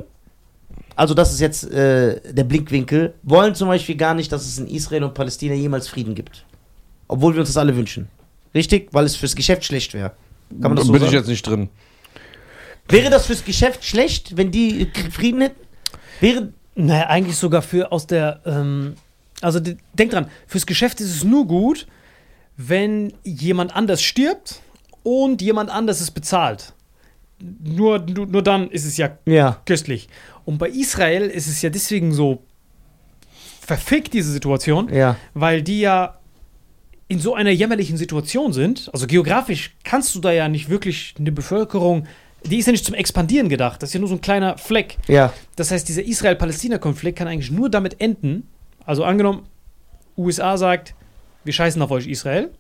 [0.95, 4.67] also das ist jetzt äh, der Blickwinkel, wollen zum Beispiel gar nicht, dass es in
[4.67, 6.45] Israel und Palästina jemals Frieden gibt.
[7.07, 8.09] Obwohl wir uns das alle wünschen.
[8.53, 8.89] Richtig?
[8.91, 10.11] Weil es fürs Geschäft schlecht wäre.
[10.49, 11.17] Kann man das so Bin ich sagen?
[11.19, 11.69] jetzt nicht drin.
[12.89, 15.59] Wäre das fürs Geschäft schlecht, wenn die Frieden hätten?
[16.19, 16.49] Wäre.
[16.75, 18.95] Naja, eigentlich sogar für aus der, ähm,
[19.41, 21.87] also de- denk dran, fürs Geschäft ist es nur gut,
[22.57, 24.59] wenn jemand anders stirbt
[25.03, 26.73] und jemand anders es bezahlt.
[27.39, 29.61] Nur, nur, nur dann ist es ja Ja.
[29.65, 30.07] köstlich.
[30.45, 32.41] Und bei Israel ist es ja deswegen so
[33.61, 35.17] verfickt, diese Situation, Ja.
[35.33, 36.17] weil die ja
[37.07, 38.89] in so einer jämmerlichen Situation sind.
[38.93, 42.07] Also geografisch kannst du da ja nicht wirklich eine Bevölkerung,
[42.45, 43.81] die ist ja nicht zum Expandieren gedacht.
[43.81, 44.97] Das ist ja nur so ein kleiner Fleck.
[45.07, 45.31] Ja.
[45.55, 48.47] Das heißt, dieser Israel-Palästina-Konflikt kann eigentlich nur damit enden.
[48.85, 49.43] Also angenommen,
[50.17, 50.93] USA sagt,
[51.45, 52.51] wir scheißen auf euch Israel.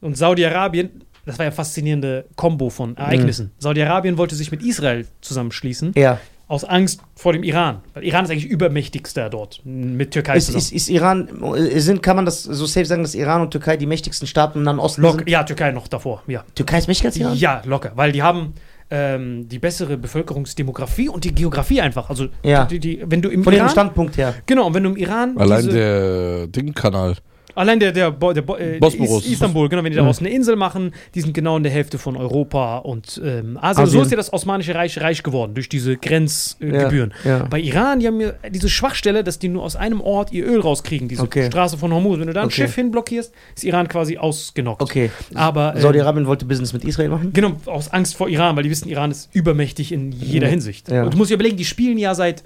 [0.00, 3.50] Und Saudi-Arabien, das war ja eine faszinierende Kombo von Ereignissen.
[3.58, 6.18] Saudi-Arabien wollte sich mit Israel zusammenschließen, Ja.
[6.48, 7.80] aus Angst vor dem Iran.
[7.94, 10.62] Weil Iran ist eigentlich übermächtigster dort, mit Türkei Ist, zusammen.
[10.62, 11.28] ist, ist Iran,
[11.76, 14.64] sind, kann man das so safe sagen, dass Iran und Türkei die mächtigsten Staaten im
[14.64, 15.30] Nahen Osten Locker, sind?
[15.30, 16.44] ja, Türkei noch davor, ja.
[16.54, 17.34] Türkei ist mächtiger als Iran?
[17.36, 18.52] Ja, locker, weil die haben
[18.90, 22.10] ähm, die bessere Bevölkerungsdemografie und die Geografie einfach.
[22.10, 22.66] Also, Ja.
[22.66, 23.70] die, die, wenn du im Von ihrem Iran.
[23.70, 24.34] Standpunkt her.
[24.44, 25.38] Genau, und wenn du im Iran.
[25.38, 27.16] Allein diese- der Ding-Kanal.
[27.54, 29.24] Allein der, der, Bo, der Bo, äh, Bosporus.
[29.24, 31.98] Is- Istanbul, genau, wenn die daraus eine Insel machen, die sind genau in der Hälfte
[31.98, 33.84] von Europa und ähm, Asien.
[33.84, 33.86] Asien.
[33.86, 37.12] So ist ja das Osmanische Reich reich geworden, durch diese Grenzgebühren.
[37.24, 37.44] Äh, Ja, ja.
[37.44, 40.60] Bei Iran, die haben ja diese Schwachstelle, dass die nur aus einem Ort ihr Öl
[40.60, 41.46] rauskriegen, diese Okay.
[41.46, 42.18] Straße von Hormuz.
[42.18, 42.54] Wenn du da ein Okay.
[42.62, 44.82] Schiff hinblockierst, ist Iran quasi ausgenockt.
[44.82, 45.10] Okay.
[45.34, 47.32] Aber ähm, Saudi-Arabien wollte Business mit Israel machen?
[47.32, 50.50] Genau, aus Angst vor Iran, weil die wissen, Iran ist übermächtig in jeder Ja.
[50.50, 50.88] Hinsicht.
[50.90, 51.04] Ja.
[51.04, 52.42] Und du musst dir überlegen, die spielen ja seit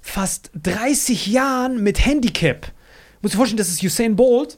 [0.00, 2.66] fast 30 Jahren mit Handicap.
[3.20, 4.56] Du musst dir vorstellen, das ist Usain Bolt,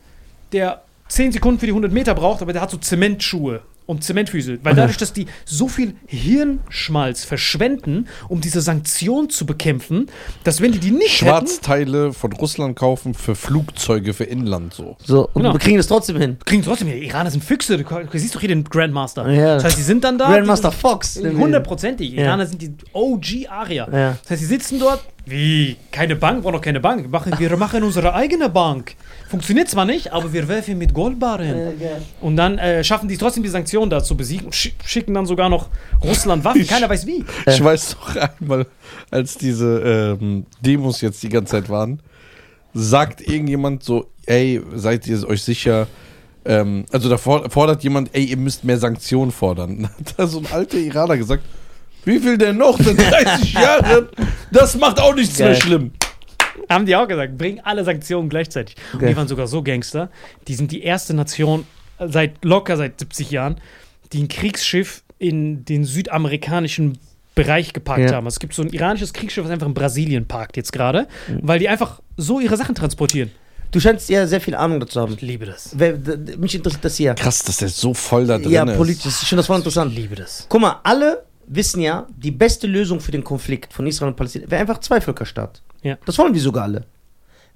[0.52, 4.60] der 10 Sekunden für die 100 Meter braucht, aber der hat so Zementschuhe und Zementfüße.
[4.62, 10.06] Weil dadurch, dass die so viel Hirnschmalz verschwenden, um diese Sanktion zu bekämpfen,
[10.44, 14.96] dass wenn die die nicht hätten, Schwarzteile von Russland kaufen für Flugzeuge für Inland so.
[15.04, 15.52] So, und Genau.
[15.54, 16.36] wir kriegen das trotzdem hin.
[16.44, 19.28] kriegen trotzdem, die Iraner sind Füchse, du, du siehst doch hier den Grandmaster.
[19.30, 19.54] Ja.
[19.56, 20.28] Das heißt, die sind dann da.
[20.28, 21.16] Grandmaster die- Fox.
[21.20, 22.12] Hundertprozentig.
[22.12, 22.22] Ja.
[22.26, 23.88] Iraner sind die OG-Arier.
[23.92, 24.16] Ja.
[24.22, 27.02] Das heißt, sie sitzen dort, wie, keine Bank, wir brauchen noch keine Bank.
[27.02, 28.94] Wir machen, wir machen unsere eigene Bank.
[29.28, 31.74] Funktioniert zwar nicht, aber wir werfen mit Goldbarren.
[32.20, 35.26] Und dann äh, schaffen die trotzdem die Sanktionen da zu besiegen und schick, schicken dann
[35.26, 35.68] sogar noch
[36.02, 36.66] Russland Waffen.
[36.66, 37.24] Keiner weiß wie.
[37.46, 38.66] Ich weiß doch einmal,
[39.10, 42.00] als diese ähm, Demos jetzt die ganze Zeit waren,
[42.74, 45.86] sagt irgendjemand so, ey, seid ihr euch sicher?
[46.44, 49.76] Ähm, also da for- fordert jemand, ey, ihr müsst mehr Sanktionen fordern.
[49.82, 51.44] Dann hat da so ein alter Iraner gesagt,
[52.04, 52.78] wie viel denn noch?
[52.80, 54.08] Seit 30 Jahren?
[54.50, 55.50] Das macht auch nichts Geil.
[55.50, 55.92] mehr schlimm.
[56.68, 58.76] Haben die auch gesagt, bringen alle Sanktionen gleichzeitig.
[58.92, 60.10] Und die waren sogar so Gangster.
[60.48, 61.66] Die sind die erste Nation
[61.98, 63.56] seit locker seit 70 Jahren,
[64.12, 66.98] die ein Kriegsschiff in den südamerikanischen
[67.34, 68.16] Bereich geparkt Ja.
[68.16, 68.26] haben.
[68.26, 71.06] Also Es gibt so ein iranisches Kriegsschiff, was einfach in Brasilien parkt jetzt gerade,
[71.40, 73.30] weil die einfach so ihre Sachen transportieren.
[73.70, 75.14] Du scheinst ja sehr viel Ahnung dazu haben.
[75.14, 75.74] Ich liebe das.
[75.74, 77.14] Mich interessiert das hier.
[77.14, 78.76] Krass, dass der so voll da drin Ja, ist.
[78.76, 79.22] politisch.
[79.22, 79.94] Ich finde das voll Ich interessant.
[79.94, 80.44] liebe das.
[80.50, 81.22] Guck mal, alle
[81.54, 85.62] wissen ja, die beste Lösung für den Konflikt von Israel und Palästina wäre einfach Zweivölkerstaat.
[85.82, 85.98] Ja.
[86.06, 86.84] Das wollen die sogar alle.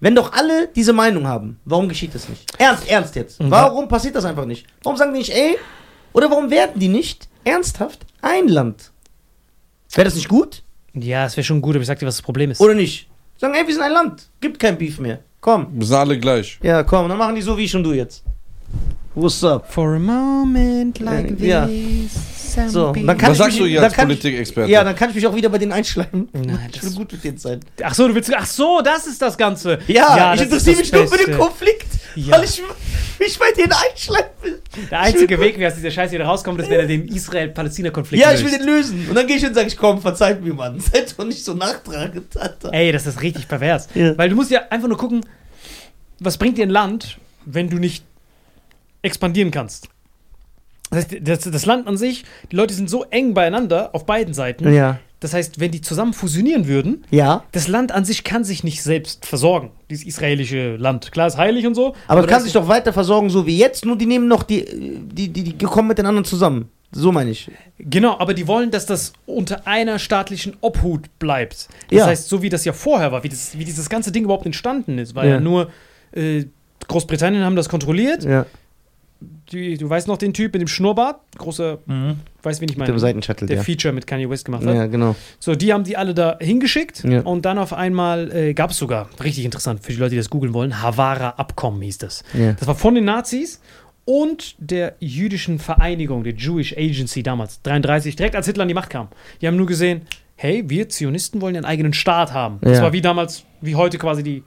[0.00, 2.52] Wenn doch alle diese Meinung haben, warum geschieht das nicht?
[2.58, 3.40] Ernst, ernst jetzt.
[3.40, 4.66] Und Warum passiert das einfach nicht?
[4.82, 5.56] Warum sagen die nicht, ey,
[6.12, 8.90] oder warum werden die nicht ernsthaft ein Land?
[9.94, 10.62] Wäre das nicht gut?
[10.92, 12.60] Ja, es wäre schon gut, aber ich sag dir, was das Problem ist.
[12.60, 13.08] Oder nicht?
[13.38, 14.28] Sagen, ey, wir sind ein Land.
[14.40, 15.20] Gibt kein Beef mehr.
[15.40, 15.68] Komm.
[15.72, 16.58] Wir sind alle gleich.
[16.62, 17.04] Ja, komm.
[17.04, 18.22] Und dann machen die so wie ich und du jetzt.
[19.14, 19.70] What's up?
[19.72, 21.66] For a moment like Ja.
[21.66, 22.12] this.
[22.68, 24.70] So, some dann kann Was ich sagst mich, du hier als ich- Politikexperte?
[24.70, 26.28] Ja, dann kann ich mich auch wieder bei denen einschleimen.
[26.32, 27.60] Nein, ich das- will gut mit denen sein.
[27.82, 28.32] Ach so, du willst.
[28.34, 29.78] Ach so, das ist das Ganze.
[29.86, 31.36] Ja, ich das interessiere ist mich nur für den.
[31.38, 32.32] Konflikt, Ja.
[32.36, 32.62] weil ich
[33.18, 34.62] mich bei denen einschleimen will.
[34.90, 38.32] Der einzige Weg, wie aus dieser Scheiße wieder rauskommt, ist, wenn er den Israel-Palästina-Konflikt Ja,
[38.32, 39.06] ich will den lösen.
[39.08, 40.80] Und dann gehe ich hin und sage ich, komm, verzeiht mir, Mann.
[40.92, 42.72] Seid doch nicht so nachtragend, Alter.
[42.72, 43.88] Ey, das ist richtig pervers.
[43.94, 44.16] Ja.
[44.18, 45.24] Weil du musst ja einfach nur gucken,
[46.20, 48.04] was bringt dir ein Land, wenn du nicht
[49.02, 49.88] expandieren kannst.
[50.90, 54.34] Das heißt, das, das Land an sich, die Leute sind so eng beieinander auf beiden
[54.34, 54.72] Seiten.
[54.72, 54.98] Ja.
[55.18, 58.82] Das heißt, wenn die zusammen fusionieren würden, Ja, das Land an sich kann sich nicht
[58.82, 59.70] selbst versorgen.
[59.90, 61.10] Dieses israelische Land.
[61.10, 61.94] Klar, ist heilig und so.
[62.06, 64.42] aber du das- kannst dich doch weiter versorgen, so wie jetzt, nur die nehmen noch
[64.42, 64.64] die,
[65.10, 66.68] die, die, die kommen mit den anderen zusammen.
[66.92, 67.50] So meine ich.
[67.78, 71.68] Genau, aber die wollen, dass das unter einer staatlichen Obhut bleibt.
[71.90, 72.06] Das Ja.
[72.06, 74.98] heißt, so wie das ja vorher war, wie, das, wie dieses ganze Ding überhaupt entstanden
[74.98, 75.40] ist, war ja, Ja.
[75.40, 75.70] nur
[76.12, 76.44] äh,
[76.86, 78.22] Großbritannien haben das kontrolliert.
[78.24, 78.46] Ja.
[79.20, 81.20] Die, du weißt noch den Typ mit dem Schnurrbart?
[81.38, 81.78] Großer,
[82.42, 82.92] weißt wen ich Mit meine?
[82.92, 83.62] dem Seitenschattel, der ja.
[83.62, 84.74] Feature mit Kanye West gemacht hat.
[84.74, 85.16] Ja, genau.
[85.38, 87.20] So, die haben die alle da hingeschickt Ja.
[87.22, 90.28] und dann auf einmal äh, gab es sogar, richtig interessant für die Leute, die das
[90.28, 92.24] googeln wollen, Havara-Abkommen hieß das.
[92.34, 92.52] Ja.
[92.52, 93.60] Das war von den Nazis
[94.04, 98.90] und der jüdischen Vereinigung, der Jewish Agency damals, 33, direkt als Hitler an die Macht
[98.90, 99.08] kam.
[99.40, 100.02] Die haben nur gesehen,
[100.34, 102.58] hey, wir Zionisten wollen einen eigenen Staat haben.
[102.60, 104.42] Das war wie damals, wie heute quasi die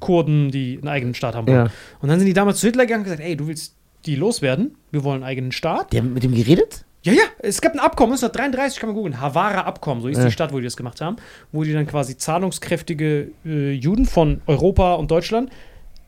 [0.00, 1.70] Kurden, die einen eigenen Staat haben wollen.
[2.00, 3.74] Und dann sind die damals zu Hitler gegangen und gesagt, ey, du willst
[4.06, 5.92] die loswerden, wir wollen einen eigenen Staat.
[5.92, 6.84] Die haben mit dem geredet?
[7.02, 10.24] Ja, ja, es gab ein Abkommen, 1933 kann man googeln, Havara-Abkommen, so ist Ja.
[10.26, 11.16] die Stadt, wo die das gemacht haben,
[11.52, 15.50] wo die dann quasi zahlungskräftige äh, Juden von Europa und Deutschland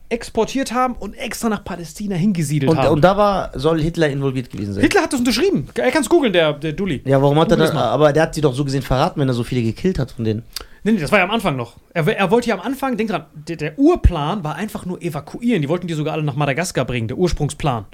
[0.09, 2.91] exportiert haben und extra nach Palästina hingesiedelt Und, haben.
[2.93, 4.83] und da war, soll Hitler involviert gewesen sein.
[4.83, 5.69] Hitler hat das unterschrieben.
[5.73, 7.01] Er kann es googeln, der, der Dulli.
[7.05, 7.69] Ja, warum hat er Google das?
[7.69, 7.89] das mal.
[7.89, 10.25] Aber der hat sie doch so gesehen verraten, wenn er so viele gekillt hat von
[10.25, 10.43] denen.
[10.83, 11.77] Nee, nee, das war ja am Anfang noch.
[11.93, 15.61] Er, er wollte ja am Anfang, denk dran, der, der Urplan war einfach nur evakuieren.
[15.61, 17.85] Die wollten die sogar alle nach Madagaskar bringen, der Ursprungsplan.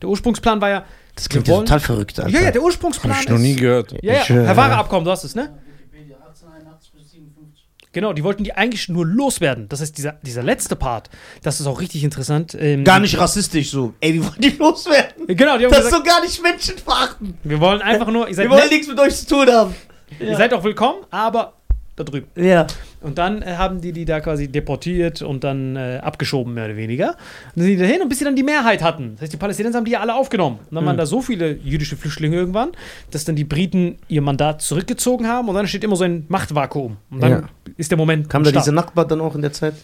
[0.00, 0.84] Der Ursprungsplan war ja.
[1.14, 2.30] Das klingt ja wollen- total verrückt, Alter.
[2.36, 3.14] Ja, ja, der Ursprungsplan.
[3.14, 3.92] Hab ich noch nie gehört.
[4.02, 5.56] Ja, Ich, ja, äh, Havara-Abkommen, du hast es, ne?
[5.78, 7.66] Wikipedia 1881 bis 57.
[7.92, 9.68] Genau, die wollten die eigentlich nur loswerden.
[9.68, 11.10] Das heißt, dieser, dieser letzte Part,
[11.44, 12.56] das ist auch richtig interessant.
[12.58, 13.94] ähm, Gar nicht rassistisch so.
[14.00, 15.26] Ey, wir wollen die loswerden.
[15.28, 17.36] Genau, die haben Das ist gesagt, so gar nicht menschenverachtend.
[17.44, 19.74] wir wollen einfach nur, ihr seid, Wir wollen nichts mit euch zu tun haben.
[20.18, 21.52] ihr seid auch willkommen, aber
[21.96, 22.26] da drüben.
[22.36, 22.66] Ja.
[23.02, 26.76] Und dann äh, haben die die da quasi deportiert und dann äh, abgeschoben, mehr oder
[26.76, 27.10] weniger.
[27.10, 27.16] Und
[27.56, 29.12] dann sind die dahin und bis sie dann die Mehrheit hatten.
[29.14, 30.58] Das heißt, die Palästinenser haben die ja alle aufgenommen.
[30.70, 32.72] Und dann waren da so viele jüdische Flüchtlinge irgendwann,
[33.10, 36.96] dass dann die Briten ihr Mandat zurückgezogen haben und dann steht immer so ein Machtvakuum.
[37.10, 37.42] Und dann Ja.
[37.76, 38.30] ist der Moment.
[38.30, 39.74] Kam da diese Nachbar dann auch in der Zeit?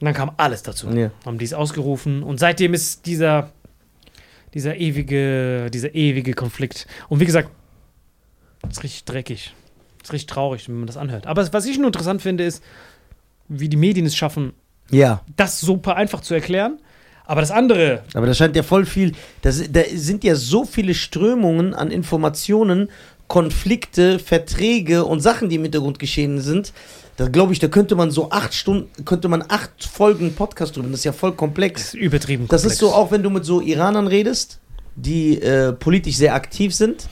[0.00, 0.88] Und dann kam alles dazu.
[0.90, 1.10] Ja.
[1.26, 2.22] Haben die es ausgerufen.
[2.22, 3.50] Und seitdem ist dieser,
[4.54, 6.86] dieser ewige, dieser ewige Konflikt.
[7.10, 7.50] Und wie gesagt,
[8.70, 9.54] ist richtig dreckig.
[10.08, 11.26] Ist richtig traurig, wenn man das anhört.
[11.26, 12.62] Aber was ich nur interessant finde, ist,
[13.48, 14.52] wie die Medien es schaffen,
[14.90, 15.22] Ja.
[15.36, 16.78] das super einfach zu erklären.
[17.26, 19.12] Aber das andere, Aber da scheint ja voll viel.
[19.42, 22.88] Das, da sind ja so viele Strömungen an Informationen
[23.26, 26.72] Konflikte, Verträge und Sachen, die im Hintergrund geschehen sind,
[27.18, 30.88] da glaube ich, da könnte man so acht Stunden, könnte man acht Folgen Podcast drüber.
[30.88, 31.82] Das ist ja voll komplex.
[31.82, 32.72] Das ist übertrieben Das komplex.
[32.72, 34.58] ist so auch, wenn du mit so Iranern redest,
[34.96, 37.06] die äh, politisch sehr aktiv sind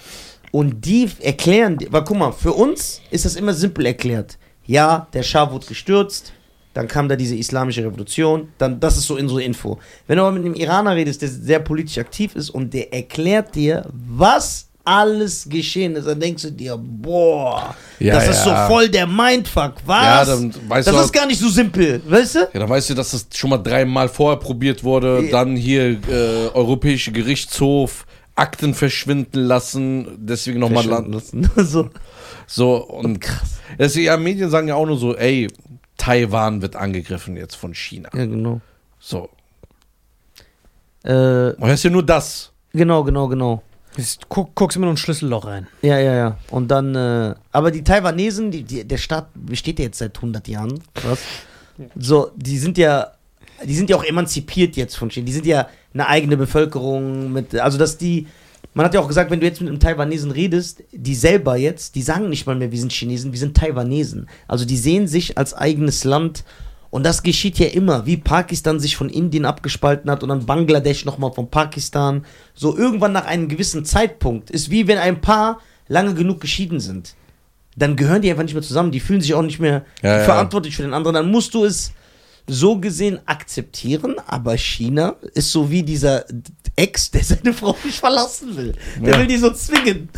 [0.57, 4.39] und die erklären, weil guck mal, für uns ist das immer simpel erklärt.
[4.65, 6.33] Ja, der Schah wurde gestürzt,
[6.73, 9.79] dann kam da diese islamische Revolution, dann das ist so in so Info.
[10.07, 13.55] Wenn du aber mit einem Iraner redest, der sehr politisch aktiv ist und der erklärt
[13.55, 18.67] dir, was alles geschehen ist, dann denkst du dir, boah, Ja, das ist so ja.
[18.67, 20.05] voll der Mindfuck, was?
[20.05, 22.39] Ja, dann weißt das du ist gar nicht so simpel, weißt du?
[22.55, 25.25] Ja, dann weißt du, dass das schon mal dreimal vorher probiert wurde.
[25.25, 25.31] Ja.
[25.33, 28.07] Dann hier äh, Europäischer Gerichtshof,
[28.37, 31.47] Akten verschwinden lassen, deswegen nochmal Verschwinden Land.
[31.55, 31.67] lassen.
[31.67, 31.91] so.
[32.47, 33.59] So, und krass.
[33.79, 35.49] Das, ja, Medien sagen ja auch nur so, ey,
[35.97, 38.11] Taiwan wird angegriffen jetzt von China.
[38.15, 38.61] Ja, genau.
[39.01, 39.31] So.
[41.03, 42.53] Äh, das ist ja nur das.
[42.73, 43.63] genau, genau, genau.
[43.97, 45.67] Ist- Guck, guckst immer nur ein Schlüsselloch rein.
[45.83, 46.39] Ja, ja, ja.
[46.51, 50.47] Und dann, äh, aber die Taiwanesen, die, die, der Staat besteht ja jetzt seit 100
[50.49, 50.83] Jahren.
[51.05, 51.21] Was?
[51.99, 53.13] So, die sind ja,
[53.65, 55.25] die sind ja auch emanzipiert jetzt von China.
[55.27, 58.27] Die sind ja eine eigene Bevölkerung mit, also dass die,
[58.75, 61.95] man hat ja auch gesagt, wenn du jetzt mit einem Taiwanesen redest, die selber jetzt,
[61.95, 64.29] die sagen nicht mal mehr, wir sind Chinesen, wir sind Taiwanesen.
[64.47, 66.45] Also die sehen sich als eigenes Land.
[66.91, 71.05] Und das geschieht ja immer, wie Pakistan sich von Indien abgespalten hat und dann Bangladesch
[71.05, 72.25] nochmal von Pakistan.
[72.55, 77.15] So irgendwann nach einem gewissen Zeitpunkt ist wie wenn ein Paar lange genug geschieden sind.
[77.77, 80.25] Dann gehören die einfach nicht mehr zusammen, die fühlen sich auch nicht mehr Ja, ja.
[80.25, 81.15] verantwortlich für den anderen.
[81.15, 81.93] Dann musst du es
[82.49, 86.25] so gesehen akzeptieren, aber China ist so wie dieser
[86.77, 88.73] Ex, der seine Frau nicht verlassen will.
[89.01, 89.19] Der Ja.
[89.19, 90.09] will die so zwingen.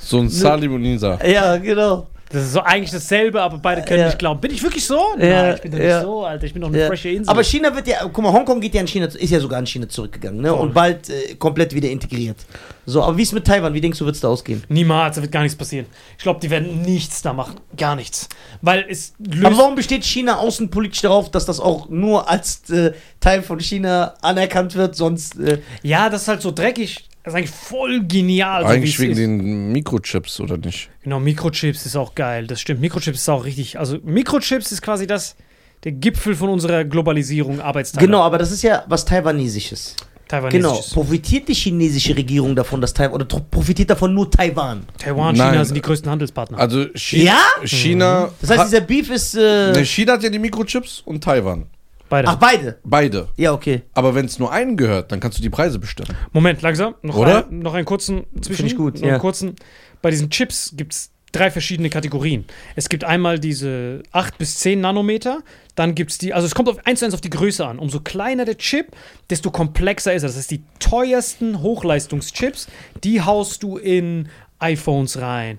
[0.00, 1.18] So ein Salim und Nisa.
[1.24, 2.08] Ja, genau.
[2.28, 4.06] Das ist so eigentlich dasselbe, aber beide können Ja.
[4.06, 4.40] nicht glauben.
[4.40, 4.98] Bin ich wirklich so?
[5.18, 6.02] Ja, Nein, ich bin doch nicht ja.
[6.02, 6.44] so, Alter.
[6.44, 6.86] Ich bin doch eine Ja.
[6.88, 7.30] frische Insel.
[7.30, 9.66] Aber China wird ja, guck mal, Hongkong geht ja in China, ist ja sogar in
[9.66, 10.48] China zurückgegangen, ne?
[10.48, 10.58] Voll.
[10.58, 12.36] Und bald äh, komplett wieder integriert.
[12.84, 13.74] So, aber wie ist mit Taiwan?
[13.74, 14.62] Wie denkst du, wird es da ausgehen?
[14.68, 15.86] Niemals, da wird gar nichts passieren.
[16.18, 17.54] Ich glaube, die werden nichts da machen.
[17.76, 18.28] Gar nichts.
[18.60, 19.44] Weil es löst.
[19.44, 24.14] Aber warum besteht China außenpolitisch darauf, dass das auch nur als äh, Teil von China
[24.22, 24.96] anerkannt wird?
[24.96, 25.38] Sonst.
[25.38, 27.08] Äh, ja, das ist halt so dreckig.
[27.26, 28.62] Das ist eigentlich voll genial.
[28.62, 29.18] so Eigentlich es wegen ist.
[29.18, 30.88] den Mikrochips, oder nicht?
[31.02, 32.46] Genau, Mikrochips ist auch geil.
[32.46, 32.80] Das stimmt.
[32.80, 33.80] Mikrochips ist auch richtig.
[33.80, 35.34] Also, Mikrochips ist quasi das,
[35.82, 38.06] der Gipfel von unserer Globalisierung, Arbeitsteilung.
[38.06, 39.96] genau, aber das ist ja was Taiwanesisches.
[40.28, 40.48] Genau.
[40.48, 40.92] Taiwanesisches.
[40.94, 43.14] Profitiert die chinesische Regierung davon, dass Taiwan.
[43.20, 44.84] Oder profitiert davon nur Taiwan?
[44.96, 45.50] Taiwan, Nein.
[45.50, 46.58] China sind die größten Handelspartner.
[46.58, 47.66] Also China, Ja?
[47.66, 49.34] China, Das heißt, hat, dieser Beef ist.
[49.34, 51.66] Äh, ne, China hat ja die Mikrochips und Taiwan.
[52.08, 52.28] Beide.
[52.28, 52.78] ach, beide.
[52.84, 53.28] Beide.
[53.36, 53.82] Ja, okay.
[53.94, 56.16] Aber wenn es nur einen gehört, dann kannst du die Preise bestimmen.
[56.32, 56.94] Moment, langsam.
[57.02, 57.48] Noch, Oder?
[57.48, 58.66] Ein, noch einen kurzen Zwischen.
[58.66, 59.12] ich gut, noch ja.
[59.14, 59.56] einen kurzen.
[60.02, 62.44] Bei diesen Chips gibt es drei verschiedene Kategorien.
[62.76, 65.42] Es gibt einmal diese 8 bis 10 Nanometer,
[65.74, 67.78] dann gibt es die, also es kommt auf eins zu eins auf die Größe an.
[67.78, 68.92] Umso kleiner der Chip,
[69.28, 70.28] desto komplexer ist er.
[70.28, 72.68] Das heißt, die teuersten Hochleistungschips,
[73.04, 74.28] die haust du in
[74.58, 75.58] iPhones rein.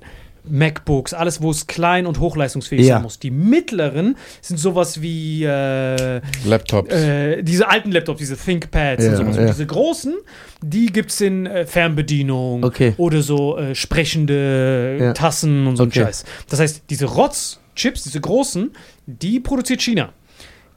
[0.49, 2.95] MacBooks, alles, wo es klein und hochleistungsfähig Ja.
[2.95, 3.19] sein muss.
[3.19, 6.93] Die mittleren sind sowas wie äh, Laptops.
[6.93, 9.35] äh, diese alten Laptops, diese ThinkPads Ja, und sowas.
[9.35, 9.41] ja.
[9.43, 10.15] Und diese großen,
[10.61, 12.93] die gibt es in äh, Fernbedienung Okay.
[12.97, 15.13] oder so äh, sprechende Ja.
[15.13, 16.01] Tassen und so ein Okay.
[16.03, 16.25] Scheiß.
[16.49, 18.71] Das heißt, diese Rotz-Chips, diese großen,
[19.05, 20.09] die produziert China.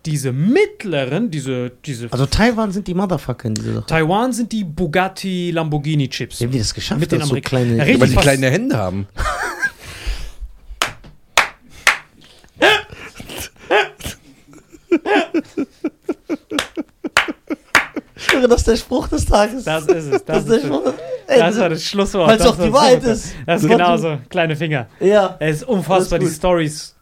[0.07, 3.87] Diese mittleren, diese, diese Also Taiwan sind die Motherfucker in dieser Sache.
[3.87, 6.41] Taiwan sind die Bugatti Lamborghini Chips.
[6.41, 7.01] Wie haben die das geschafft?
[7.01, 7.77] Mit den dass so kleine.
[7.79, 9.07] Weil die kleine Hände haben.
[18.17, 19.65] Ich schwöre, das ist der Spruch des Tages.
[19.65, 20.11] Das ist es.
[20.11, 20.93] Das, Das ist der Spruch.
[21.27, 22.29] das war das Schlusswort.
[22.29, 23.35] Weil es Das auch die Wahrheit ist.
[23.47, 24.19] Das ist genauso.
[24.29, 24.89] Kleine Finger.
[25.01, 25.37] Ja.
[25.39, 26.35] Es ist unfassbar, Das die.
[26.35, 26.95] Stories.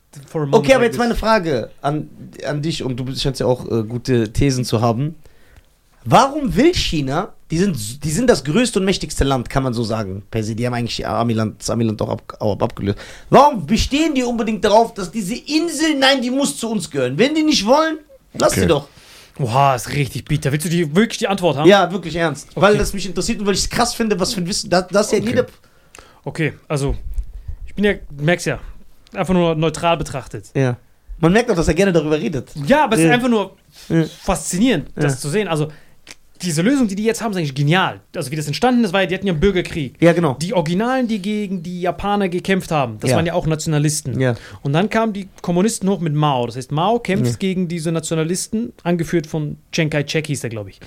[0.52, 2.08] Okay, aber jetzt meine Frage an,
[2.46, 5.16] an dich und du scheinst ja auch äh, gute Thesen zu haben.
[6.10, 9.82] Warum will China, die sind, die sind das größte und mächtigste Land, kann man so
[9.82, 12.98] sagen, per se, die haben eigentlich Amiland, das Amiland auch, ab, auch abgelöst.
[13.28, 17.18] Warum bestehen die unbedingt darauf, dass diese Insel, nein, die muss zu uns gehören?
[17.18, 17.98] Wenn die nicht wollen,
[18.32, 18.62] lass Okay.
[18.62, 18.88] die doch.
[19.38, 20.50] Oha, ist richtig bitter.
[20.50, 21.68] Willst du die, wirklich die Antwort haben?
[21.68, 22.48] Ja, wirklich ernst.
[22.54, 24.86] Weil das mich interessiert und weil ich es krass finde, was für ein Wissen, das,
[24.88, 25.26] das ja Okay.
[25.28, 25.46] jeder...
[26.24, 26.96] Okay, also,
[27.66, 28.58] ich bin ja, du merkst ja,
[29.14, 30.46] einfach nur neutral betrachtet.
[30.54, 30.76] Ja.
[31.20, 32.50] Man merkt auch, dass er gerne darüber redet.
[32.66, 33.08] Ja, aber es Ja.
[33.08, 33.56] ist einfach nur
[33.88, 34.04] Ja.
[34.22, 35.18] faszinierend, das Ja.
[35.20, 35.48] zu sehen.
[35.48, 35.68] Also,
[36.42, 38.00] diese Lösung, die die jetzt haben, ist eigentlich genial.
[38.14, 39.94] Also, wie das entstanden ist, war ja, die hatten ja einen Bürgerkrieg.
[40.00, 40.34] Ja, genau.
[40.40, 43.16] Die Originalen, die gegen die Japaner gekämpft haben, das Ja.
[43.16, 44.20] waren ja auch Nationalisten.
[44.20, 44.34] Ja.
[44.62, 46.46] Und dann kamen die Kommunisten hoch mit Mao.
[46.46, 47.36] Das heißt, Mao kämpft Ja.
[47.38, 50.80] gegen diese Nationalisten, angeführt von Chiang Kai-shek hieß der, glaube ich.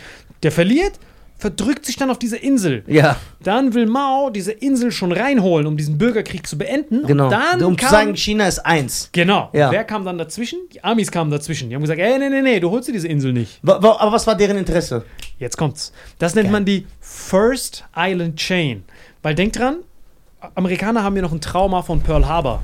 [0.43, 0.93] Der verliert,
[1.41, 2.83] verdrückt sich dann auf diese Insel.
[2.85, 7.07] Ja, Dann will Mao diese Insel schon reinholen, um diesen Bürgerkrieg zu beenden.
[7.07, 7.25] genau.
[7.25, 9.09] Und dann um kam, zu sagen, China ist eins.
[9.11, 9.49] Genau.
[9.51, 9.71] Ja.
[9.71, 10.59] Wer kam dann dazwischen?
[10.71, 11.69] Die Amis kamen dazwischen.
[11.69, 13.59] Die haben gesagt, ey, nee, nee, nee, du holst dir diese Insel nicht.
[13.65, 15.03] Aber was war deren Interesse?
[15.39, 15.91] Jetzt kommt's.
[16.19, 16.51] Das nennt Geil.
[16.51, 18.83] man die First Island Chain.
[19.23, 19.77] Weil denk dran,
[20.53, 22.61] Amerikaner haben ja noch ein Trauma von Pearl Harbor.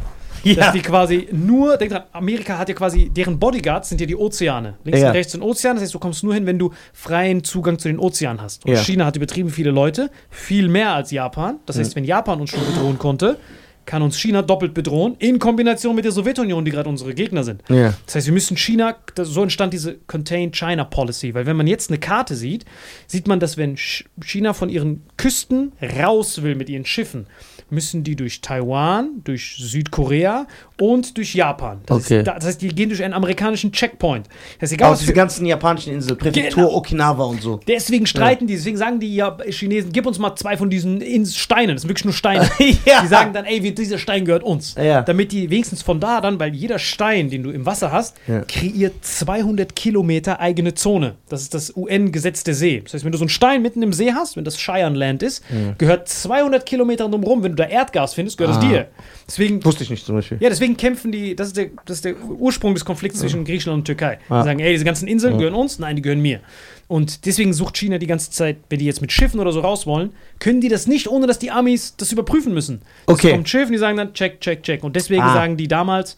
[0.56, 0.66] Ja.
[0.66, 4.16] Dass die quasi nur, denk dran, Amerika hat ja quasi, deren Bodyguards sind ja die
[4.16, 4.76] Ozeane.
[4.84, 5.08] Links Ja.
[5.10, 7.88] und rechts sind Ozeane, das heißt, du kommst nur hin, wenn du freien Zugang zu
[7.88, 8.66] den Ozeanen hast.
[8.66, 8.80] Und Ja.
[8.84, 11.60] China hat übertrieben viele Leute, viel mehr als Japan.
[11.66, 13.38] Das heißt, wenn Japan uns schon bedrohen konnte,
[13.86, 17.64] kann uns China doppelt bedrohen, in Kombination mit der Sowjetunion, die gerade unsere Gegner sind.
[17.70, 17.94] Ja.
[18.06, 21.90] Das heißt, wir müssen China, so entstand diese Contain China Policy, weil wenn man jetzt
[21.90, 22.66] eine Karte sieht,
[23.08, 27.28] sieht man, dass wenn Ch- China von ihren Küsten raus will mit ihren Schiffen,
[27.70, 30.48] müssen die durch Taiwan, durch Südkorea
[30.80, 31.80] und durch Japan.
[31.86, 32.20] Das, Okay.
[32.20, 34.28] ist, das heißt, die gehen durch einen amerikanischen Checkpoint.
[34.60, 36.76] Das ist egal, Aus was diese für, ganzen japanischen Inseln, Präfektur Genau.
[36.78, 37.60] Okinawa und so.
[37.68, 41.36] Deswegen streiten die, deswegen sagen die ja, Chinesen, gib uns mal zwei von diesen Ins-
[41.36, 41.76] Steinen.
[41.76, 42.50] Das sind wirklich nur Steine.
[42.86, 43.02] Ja.
[43.02, 44.76] Die sagen dann, ey, dieser Stein gehört uns.
[44.76, 45.02] Ja.
[45.02, 48.42] Damit die wenigstens von da dann, weil jeder Stein, den du im Wasser hast, Ja.
[48.48, 51.16] kreiert 200 Kilometer eigene Zone.
[51.30, 52.82] Das ist das UN-Gesetz der See.
[52.84, 55.24] Das heißt, wenn du so einen Stein mitten im See hast, wenn das Cheyenne Land
[55.24, 55.44] ist,
[55.78, 57.44] gehört 200 Kilometer drumherum.
[57.44, 58.60] Wenn du da Erdgas findest, gehört Ah.
[58.62, 58.88] das dir.
[59.28, 60.38] Deswegen Wusste ich nicht zum Beispiel.
[60.42, 63.80] ja, deswegen kämpfen die, das ist der, das ist der Ursprung des Konflikts zwischen Griechenland
[63.82, 64.20] und Türkei.
[64.30, 64.40] Ja.
[64.42, 66.40] Die sagen, ey, diese ganzen Inseln gehören uns, nein, die gehören mir.
[66.88, 69.86] Und deswegen sucht China die ganze Zeit, wenn die jetzt mit Schiffen oder so raus
[69.86, 72.82] wollen, können die das nicht, ohne dass die Amis das überprüfen müssen.
[73.08, 73.28] Okay.
[73.28, 74.84] Es kommt ein Schiff und die sagen dann, check, check, check.
[74.86, 75.34] Und deswegen Ah.
[75.34, 76.18] sagen die damals,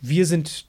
[0.00, 0.64] wir sind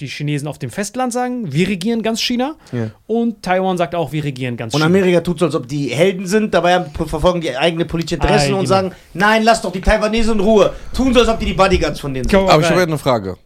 [0.00, 2.56] die Chinesen auf dem Festland sagen, wir regieren ganz China.
[2.72, 2.90] Ja.
[3.06, 4.86] Und Taiwan sagt auch, wir regieren ganz Und China.
[4.86, 8.58] Amerika tut so, als ob die Helden sind, dabei verfolgen die eigene politische Interessen Eigene.
[8.58, 10.72] und sagen, nein, lass doch die Taiwanesen in Ruhe.
[10.94, 12.38] Tun so, als ob die die Bodyguards von denen sind.
[12.38, 13.36] Aber ich habe eine Frage.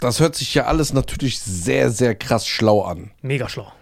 [0.00, 3.12] Das hört sich ja alles natürlich sehr, sehr krass schlau an.
[3.22, 3.72] Mega schlau.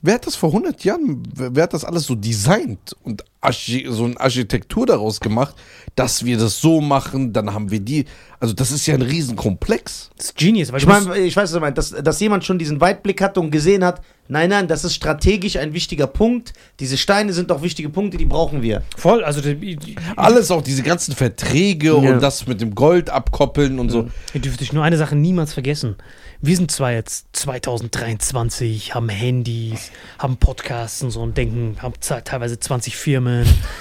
[0.00, 3.86] Wer hat das vor 100 Jahren, wer wer hat das alles so designt und Archi
[3.88, 5.54] so eine Architektur daraus gemacht,
[5.94, 8.04] dass wir das so machen, dann haben wir die,
[8.40, 10.10] also das ist ja ein Riesenkomplex.
[10.16, 12.58] Das ist Genius, weil Ich meine, ich weiß, was du meinst, dass, dass jemand schon
[12.58, 16.52] diesen Weitblick hatte und gesehen hat, nein, nein, das ist strategisch ein wichtiger Punkt.
[16.80, 18.82] Diese Steine sind doch wichtige Punkte, die brauchen wir.
[18.96, 21.94] voll, also die, die, Alles auch diese ganzen Verträge Ja.
[21.94, 24.08] und das mit dem Gold abkoppeln und so.
[24.34, 25.96] Ihr dürft euch nur eine Sache niemals vergessen.
[26.40, 32.60] Wir sind zwar jetzt 2023, haben Handys, haben Podcasts und so und denken, haben teilweise
[32.60, 33.27] 20 Firmen,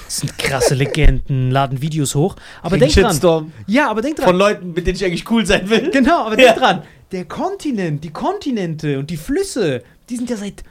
[0.07, 2.35] sind krasse Legenden, laden Videos hoch.
[2.61, 3.51] Aber denk dran.
[3.67, 4.25] Ja, aber denk dran.
[4.27, 5.89] von Leuten, mit denen ich eigentlich cool sein will.
[5.91, 6.47] Genau, aber Ja.
[6.47, 6.83] denk dran.
[7.11, 10.63] Der Kontinent, die Kontinente und die Flüsse, die sind ja seit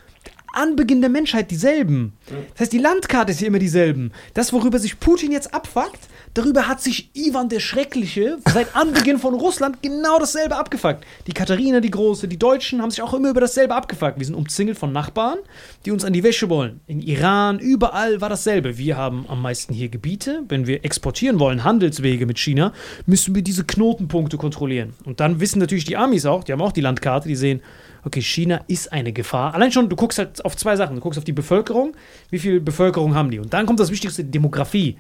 [0.53, 2.15] Anbeginn der Menschheit dieselben.
[2.53, 4.13] Das heißt, die Landkarte ist ja immer dieselben.
[4.35, 5.99] Das, worüber sich Putin jetzt abfuckt,
[6.37, 11.05] darüber hat sich Ivan der Schreckliche seit Anbeginn von Russland genau dasselbe abgefuckt.
[11.27, 14.19] Die Katharina die Große, die Deutschen haben sich auch immer über dasselbe abgefuckt.
[14.19, 15.39] Wir sind umzingelt von Nachbarn,
[15.85, 16.81] die uns an die Wäsche wollen.
[16.87, 18.77] In Iran, überall war dasselbe.
[18.77, 20.43] Wir haben am meisten hier Gebiete.
[20.49, 22.73] Wenn wir exportieren wollen, Handelswege mit China,
[23.07, 24.93] müssen wir diese Knotenpunkte kontrollieren.
[25.05, 27.63] Und dann wissen natürlich die Amis auch, die haben auch die Landkarte, die sehen,
[28.05, 29.55] okay, China ist eine Gefahr.
[29.55, 30.97] Allein schon, du guckst halt auf zwei Sachen.
[30.97, 31.97] Du guckst auf die Bevölkerung,
[32.31, 33.39] wie viel Bevölkerung haben die.
[33.39, 34.99] Und dann kommt das Wichtigste, Demografie.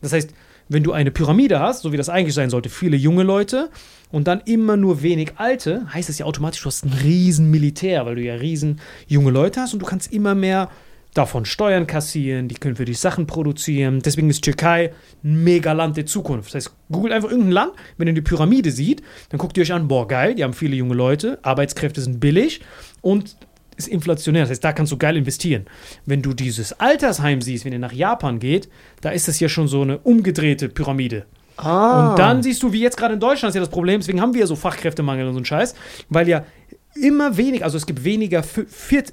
[0.00, 0.32] Das heißt,
[0.68, 3.70] wenn du eine Pyramide hast, so wie das eigentlich sein sollte, viele junge Leute
[4.10, 8.06] und dann immer nur wenig alte, heißt das ja automatisch, du hast ein riesen Militär,
[8.06, 10.70] weil du ja riesen junge Leute hast und du kannst immer mehr
[11.16, 14.00] davon Steuern kassieren, die können für dich Sachen produzieren.
[14.00, 14.92] Deswegen ist Türkei
[15.24, 16.48] ein Megaland der Zukunft.
[16.48, 19.72] Das heißt, googelt einfach irgendein Land, wenn ihr die Pyramide sieht, dann guckt ihr euch
[19.72, 22.60] an, boah, geil, die haben viele junge Leute, Arbeitskräfte sind billig
[23.00, 23.36] und
[23.76, 24.42] ist inflationär.
[24.42, 25.66] Das heißt, da kannst du geil investieren.
[26.04, 28.68] Wenn du dieses Altersheim siehst, wenn ihr nach Japan geht,
[29.00, 31.26] da ist das ja schon so eine umgedrehte Pyramide.
[31.56, 32.10] Ah.
[32.10, 34.34] Und dann siehst du, wie jetzt gerade in Deutschland ist ja das Problem, deswegen haben
[34.34, 35.74] wir ja so Fachkräftemangel und so einen Scheiß,
[36.10, 36.44] weil ja
[36.96, 38.42] immer weniger, also es gibt weniger,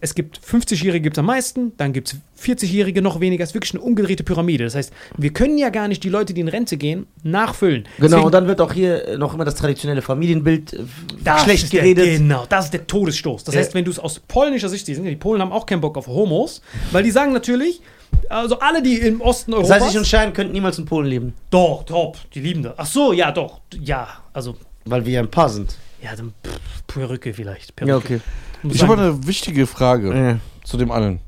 [0.02, 3.54] es gibt 50-Jährige gibt es am meisten, dann gibt es 40-Jährige noch weniger, es ist
[3.54, 4.64] wirklich eine umgedrehte Pyramide.
[4.64, 7.84] Das heißt, wir können ja gar nicht die Leute, die in Rente gehen, nachfüllen.
[7.98, 10.78] Genau, Deswegen- und dann wird auch hier noch immer das traditionelle Familienbild äh,
[11.24, 12.18] das schlecht ist der, geredet.
[12.18, 13.44] Genau, das ist der Todesstoß.
[13.44, 13.62] Das Ja.
[13.62, 16.08] heißt, wenn du es aus polnischer Sicht siehst, die Polen haben auch keinen Bock auf
[16.08, 17.82] Homos, weil die sagen natürlich,
[18.30, 19.82] also alle, die im Osten Das Europas...
[19.82, 22.74] heißt, ich und Schein könnten niemals in Polen leben, doch, top, die lieben das.
[22.78, 24.56] Ach so, ja, doch, ja, also,
[24.86, 25.76] weil wir ein Paar sind.
[26.04, 27.76] Ja, dann pff, Perücke vielleicht.
[27.76, 28.22] Perücke.
[28.62, 30.38] Muss Ich habe eine wichtige Frage Ja.
[30.64, 31.20] zu dem allen.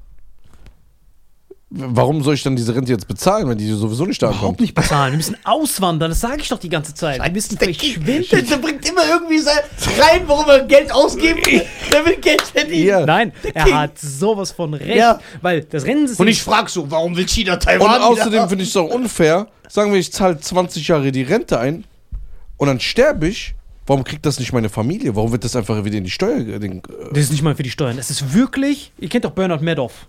[1.77, 4.59] Warum soll ich dann diese Rente jetzt bezahlen, wenn die sowieso nicht da Überhaupt ankommt?
[4.61, 5.11] nicht bezahlen.
[5.13, 7.21] Wir müssen auswandern, das sage ich doch die ganze Zeit.
[7.21, 8.23] Wir müssen verschwinden.
[8.31, 9.57] Der, der bringt immer irgendwie sein
[9.99, 11.65] rein, warum er Geld ausgeben will.
[11.91, 12.87] Der will Geld verdienen.
[12.87, 13.05] Ja.
[13.05, 13.51] Nein, King.
[13.55, 14.95] er hat sowas von recht.
[14.95, 15.19] Ja.
[15.41, 16.23] Weil das Rennensystem.
[16.23, 18.01] Und ich frag so, warum will China Und Taiwan?
[18.01, 18.47] außerdem wieder?
[18.47, 19.47] finde ich es auch unfair.
[19.67, 21.83] Sagen wir, ich zahle 20 Jahre die Rente ein
[22.57, 23.55] und dann sterbe ich.
[23.85, 25.15] Warum kriegt das nicht meine Familie?
[25.15, 26.39] Warum wird das einfach wieder in die Steuer?
[26.59, 26.81] Den, äh,
[27.11, 27.97] Das ist nicht mal für die Steuern.
[27.97, 28.91] Es ist wirklich.
[28.99, 30.07] Ihr kennt doch Bernard Madoff.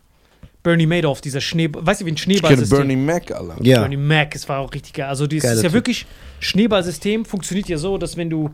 [0.62, 1.68] Bernie Madoff, dieser Schnee.
[1.70, 2.78] Weißt du, wie ein ich kenne Schneeballsystem?
[2.78, 3.56] Bernie Mac, Alter.
[3.62, 3.80] Ja.
[3.80, 5.06] Bernie Mac, es war auch richtig geil.
[5.06, 5.72] Also, das ist ja Typ.
[5.74, 6.06] wirklich.
[6.40, 8.50] Schneeballsystem funktioniert ja so, dass wenn du.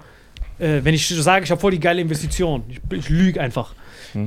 [0.59, 3.75] Äh, wenn ich sage, ich habe voll die geile Investition, ich, ich lüge einfach,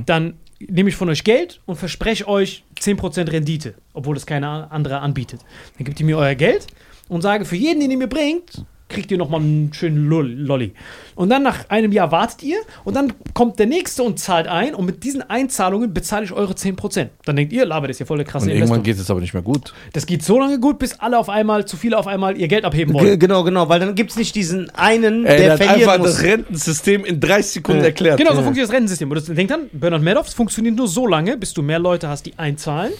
[0.06, 4.98] dann nehme ich von euch Geld und verspreche euch 10% Rendite, obwohl es keiner andere
[4.98, 5.40] anbietet.
[5.76, 6.66] Dann gebt ihr mir euer Geld
[7.08, 10.72] und sage, für jeden, den ihr mir bringt, kriegt ihr nochmal einen schönen Lol- Lolli.
[11.16, 14.74] Und dann nach einem Jahr wartet ihr und dann kommt der Nächste und zahlt ein
[14.76, 17.08] und mit diesen Einzahlungen bezahle ich eure 10%.
[17.24, 19.20] Dann denkt ihr, Laber, das ist ja voll der krasse Und irgendwann geht es aber
[19.20, 19.74] nicht mehr gut.
[19.92, 22.64] Das geht so lange gut, bis alle auf einmal, zu viele auf einmal ihr Geld
[22.64, 23.18] abheben wollen.
[23.18, 26.12] Genau, genau, weil dann gibt es nicht diesen einen, Ey, der der verlieren einfach muss.
[26.14, 27.86] das Rentensystem in 30 Sekunden Ja.
[27.86, 28.18] erklärt.
[28.18, 29.10] Genau, so funktioniert das Rentensystem.
[29.10, 32.08] Und das denkt dann, Bernard Madoff, es funktioniert nur so lange, bis du mehr Leute
[32.08, 32.92] hast, die einzahlen,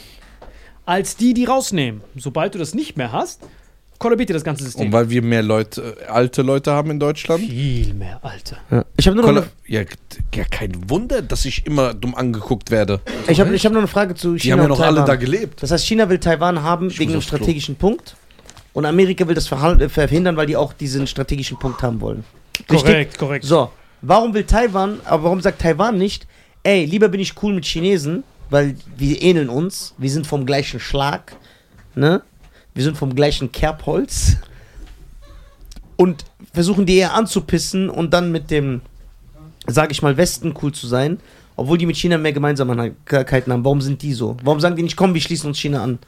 [0.84, 2.00] als die, die rausnehmen.
[2.16, 3.40] Sobald du das nicht mehr hast,
[3.98, 4.86] kollabiert dir das ganze System.
[4.86, 7.40] Und weil wir mehr Leute, äh, alte Leute haben in Deutschland.
[7.44, 8.58] Viel mehr, Alter.
[8.70, 8.84] Ja.
[8.96, 9.82] Ich habe nur, noch Kolla eine- ja,
[10.34, 13.00] ja, kein Wunder, dass ich immer dumm angeguckt werde.
[13.28, 14.96] ich hab, ich hab noch eine Frage zu Die China haben ja noch Taiwan.
[14.98, 15.62] alle da gelebt.
[15.62, 17.36] Das heißt, China will Taiwan haben wegen muss einem aufs Klo.
[17.38, 18.16] strategischen Punkt.
[18.72, 22.24] Und Amerika will das äh, verhindern, weil die auch diesen strategischen Punkt haben wollen.
[22.58, 22.78] Richtig?
[22.82, 23.44] Korrekt, korrekt.
[23.44, 23.70] So,
[24.02, 26.26] warum will Taiwan, aber warum sagt Taiwan nicht,
[26.62, 30.78] ey, lieber bin ich cool mit Chinesen, weil wir ähneln uns, wir sind vom gleichen
[30.78, 31.34] Schlag,
[31.94, 32.22] ne?
[32.76, 34.36] Wir sind vom gleichen Kerbholz.
[35.96, 38.82] Und versuchen die eher anzupissen und dann mit dem,
[39.66, 41.18] sag ich mal, Westen cool zu sein,
[41.56, 43.64] obwohl die mit China mehr Gemeinsamkeiten haben.
[43.64, 44.36] Warum sind die so?
[44.44, 45.98] Warum sagen die nicht, komm, wir schließen uns China an?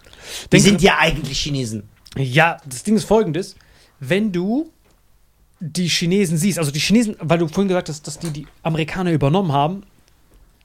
[0.45, 1.85] Die Denk- sind ja eigentlich Chinesen.
[2.19, 3.57] Ja, das Ding ist folgendes.
[3.99, 4.71] Wenn du
[5.59, 9.13] die Chinesen siehst, also die Chinesen, weil du vorhin gesagt hast, dass die die Amerikaner
[9.13, 9.85] übernommen haben,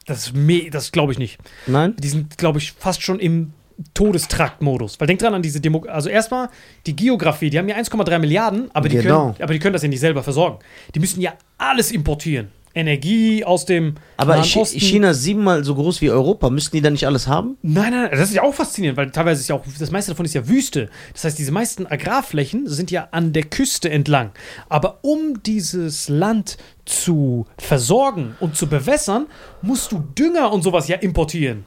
[0.06, 0.34] das,
[0.72, 1.38] das glaube ich nicht.
[1.66, 1.96] Nein?
[1.98, 3.54] Die sind, glaube ich, fast schon im
[3.94, 5.00] Todestraktmodus.
[5.00, 5.84] Weil denk dran an diese Demo.
[5.88, 6.50] Also erstmal
[6.86, 9.32] die Geografie, die haben ja 1,3 Milliarden, aber die, Genau.
[9.32, 10.60] können, aber die können das ja nicht selber versorgen.
[10.96, 12.50] Die müssen ja alles importieren.
[12.76, 14.80] Energie aus dem Aber Nahen Osten.
[14.80, 16.50] China siebenmal so groß wie Europa.
[16.50, 17.56] Müssten die da nicht alles haben?
[17.62, 20.26] Nein, nein, das ist ja auch faszinierend, weil teilweise ist ja auch, das meiste davon
[20.26, 20.90] ist ja Wüste.
[21.14, 24.32] Das heißt, diese meisten Agrarflächen sind ja an der Küste entlang.
[24.70, 29.28] Aber um dieses Land zu versorgen und zu bewässern,
[29.62, 31.66] musst du Dünger und sowas ja importieren.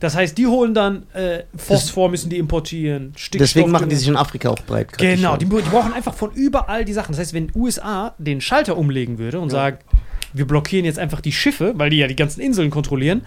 [0.00, 3.38] Das heißt, die holen dann äh, Phosphor, müssen die importieren, Stickstoff.
[3.38, 4.96] Deswegen machen die sich in Afrika auch breit.
[4.98, 7.12] Genau, die, die brauchen einfach von überall die Sachen.
[7.12, 9.84] Das heißt, wenn USA den Schalter umlegen würde und sagt,
[10.32, 13.22] wir blockieren jetzt einfach die Schiffe, weil die ja die ganzen Inseln kontrollieren,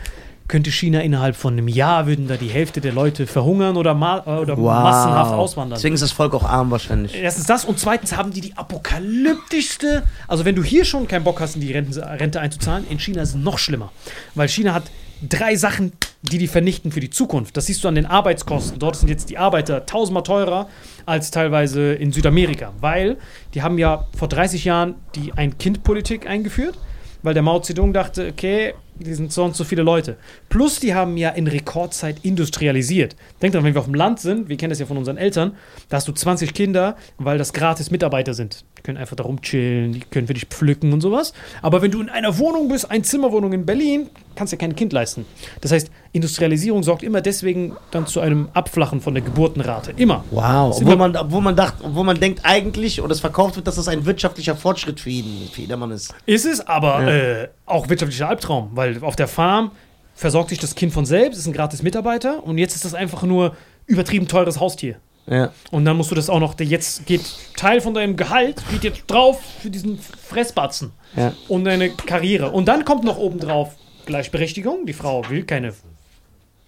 [0.47, 4.19] könnte China innerhalb von einem Jahr würden da die Hälfte der Leute verhungern oder, ma
[4.37, 5.77] oder massenhaft auswandern.
[5.77, 7.13] Deswegen ist das Volk auch arm wahrscheinlich.
[7.15, 10.03] Erstens das und zweitens haben die die apokalyptischste.
[10.27, 13.21] Also, wenn du hier schon keinen Bock hast, in die Rente, Rente einzuzahlen, in China
[13.21, 13.91] ist es noch schlimmer.
[14.35, 14.83] Weil China hat
[15.27, 15.91] drei Sachen,
[16.29, 17.57] die die vernichten für die Zukunft.
[17.57, 18.79] Das siehst du an den Arbeitskosten.
[18.79, 20.69] Dort sind jetzt die Arbeiter tausendmal teurer
[21.05, 22.73] als teilweise in Südamerika.
[22.79, 23.17] Weil
[23.53, 26.77] die haben ja vor 30 Jahren die Ein-Kind-Politik eingeführt.
[27.23, 30.17] Weil der Mao Zedong dachte, okay, die sind so und so viele Leute.
[30.49, 33.15] Plus, die haben ja in Rekordzeit industrialisiert.
[33.41, 35.55] Denk dran, wenn wir auf dem Land sind, wir kennen das ja von unseren Eltern,
[35.89, 38.63] da hast du 20 Kinder, weil das gratis Mitarbeiter sind.
[38.87, 41.33] Die können einfach da rumchillen, die können für dich pflücken und sowas.
[41.61, 44.77] Aber wenn du in einer Wohnung bist, ein Zimmerwohnung in Berlin, kannst du ja kein
[44.77, 45.25] Kind leisten.
[45.59, 49.91] Das heißt, Industrialisierung sorgt immer deswegen dann zu einem Abflachen von der Geburtenrate.
[49.97, 50.23] Immer.
[50.31, 50.73] Wow.
[50.77, 53.75] Obwohl wir- man, obwohl man dacht, obwohl man denkt eigentlich oder es verkauft wird, dass
[53.75, 56.15] das ein wirtschaftlicher Fortschritt für jeden, für jedermann ist.
[56.25, 57.09] Ist es, aber Ja.
[57.09, 59.71] äh, auch wirtschaftlicher Albtraum, weil auf der Farm
[60.15, 63.23] versorgt sich das Kind von selbst, ist ein gratis Mitarbeiter und jetzt ist das einfach
[63.23, 63.53] nur
[63.85, 64.95] übertrieben teures Haustier.
[65.29, 65.51] Ja.
[65.71, 67.21] Und dann musst du das auch noch, jetzt geht
[67.57, 71.33] Teil von deinem Gehalt, geht jetzt drauf für diesen Fressbatzen Ja.
[71.49, 72.51] und deine Karriere.
[72.51, 73.75] Und dann kommt noch obendrauf
[74.05, 74.85] Gleichberechtigung.
[74.85, 75.73] Die Frau will keine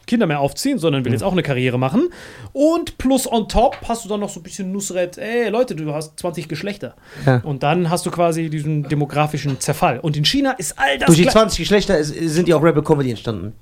[0.07, 2.09] Kinder mehr aufziehen, sondern will jetzt auch eine Karriere machen.
[2.51, 5.93] Und plus on top hast du dann noch so ein bisschen Nusret, ey Leute, du
[5.93, 6.95] hast 20 Geschlechter.
[7.25, 7.37] Ja.
[7.43, 9.99] Und dann hast du quasi diesen demografischen Zerfall.
[9.99, 12.63] Und in China ist all das Durch die gleich- 20 Geschlechter ist, sind die auch
[12.63, 13.53] Rebel Comedy entstanden.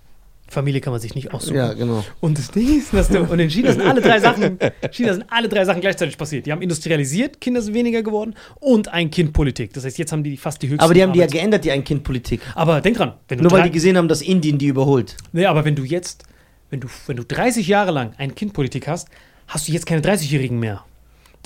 [0.50, 1.56] Familie kann man sich nicht aussuchen.
[1.56, 2.04] Ja, genau.
[2.22, 4.58] Und das Ding ist, dass du, und in China sind alle drei Sachen,
[4.92, 6.46] China sind alle drei Sachen gleichzeitig passiert.
[6.46, 9.74] Die haben industrialisiert, Kinder sind weniger geworden und ein Kind-Politik.
[9.74, 10.84] Das heißt, jetzt haben die fast die höchste.
[10.84, 12.42] Aber die haben die ja geändert, die Ein-Kind-Politik.
[12.56, 15.18] Aber denk dran, wenn du Nur weil die gesehen haben, dass Indien die überholt.
[15.34, 16.24] Nee, aber wenn du jetzt,
[16.70, 19.10] wenn du, wenn du 30 Jahre lang ein Kindpolitik hast,
[19.48, 20.84] hast du jetzt keine 30-Jährigen mehr.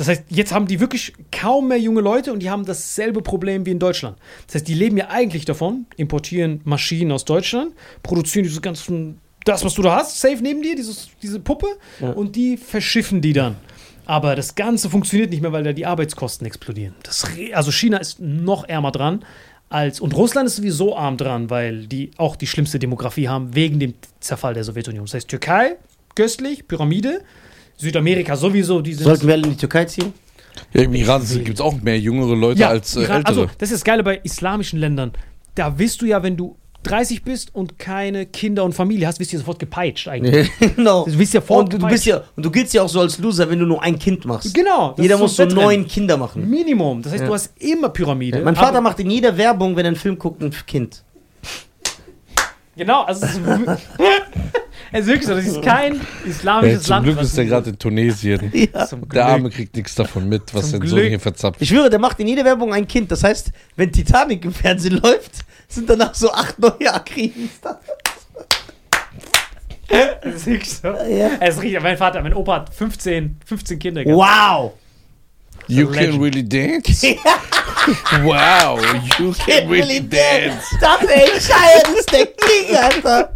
[0.02, 3.68] Das heißt, jetzt haben die wirklich kaum mehr junge Leute und die haben dasselbe Problem
[3.68, 4.18] wie in Deutschland.
[4.48, 9.64] Das heißt, die leben ja eigentlich davon, importieren Maschinen aus Deutschland, produzieren diese ganzen, das,
[9.64, 11.68] was du da hast, safe neben dir, dieses, diese Puppe,
[12.16, 13.58] und die verschiffen die dann.
[14.08, 16.96] Aber das Ganze funktioniert nicht mehr, weil da die Arbeitskosten explodieren.
[17.04, 17.24] Das,
[17.54, 19.24] also China ist noch ärmer dran
[19.70, 23.80] als und Russland ist sowieso arm dran, weil die auch die schlimmste Demografie haben wegen
[23.80, 25.06] dem Zerfall der Sowjetunion.
[25.06, 25.78] Das heißt Türkei
[26.16, 27.22] köstlich, Pyramide,
[27.82, 28.82] Südamerika sowieso.
[28.82, 30.14] Die sind Sollten wir alle in die Türkei ziehen?
[30.74, 33.28] Ja, Im Iran gibt es auch mehr jüngere Leute als äh, Iran, ältere.
[33.42, 35.12] also das ist das Geile bei islamischen Ländern.
[35.56, 39.32] Da wirst du ja, wenn du 30 bist und keine Kinder und Familie hast, wirst
[39.32, 40.50] du ja sofort gepeitscht eigentlich.
[40.76, 41.06] genau.
[41.06, 43.18] Du bist ja und du, du bist ja und du giltst ja auch so als
[43.20, 44.54] Loser, wenn du nur ein Kind machst.
[44.54, 44.96] Genau.
[44.98, 46.50] Jeder muss so neun Kinder machen.
[46.50, 47.02] Minimum.
[47.02, 47.28] Das heißt, Ja.
[47.28, 48.42] du hast immer Pyramide.
[48.42, 51.04] Mein Vater aber- macht in jeder Werbung, wenn er einen Film guckt, ein Kind.
[52.76, 53.28] Genau, also
[54.92, 57.06] es ist, Es wirklich so, das ist kein Ja, islamisches zum Land.
[57.06, 58.52] Glück was- ist er gerade in Tunesien.
[58.74, 58.86] Ja.
[58.88, 59.14] Zum Glück.
[59.14, 61.10] Der Arme kriegt nichts davon mit, was Zum sein Sohn Glück.
[61.10, 61.62] hier verzapft.
[61.62, 63.12] Ich schwöre, der macht in jeder Werbung ein Kind.
[63.12, 65.32] Das heißt, wenn Titanic im Fernsehen läuft,
[65.68, 67.50] sind danach so acht neue Akriden.
[70.24, 70.88] Das ist wirklich so.
[70.88, 71.32] Ja.
[71.42, 74.18] Es ist richtig, mein Vater, mein Opa hat 15, 15 Kinder gehabt.
[74.18, 74.74] Wow!
[75.68, 76.24] You a can legend.
[76.24, 77.04] really dance?
[78.24, 78.78] wow,
[79.20, 80.64] you can really dance.
[80.72, 83.32] Ich dachte, ey, Cheyenne ist der King, Alter.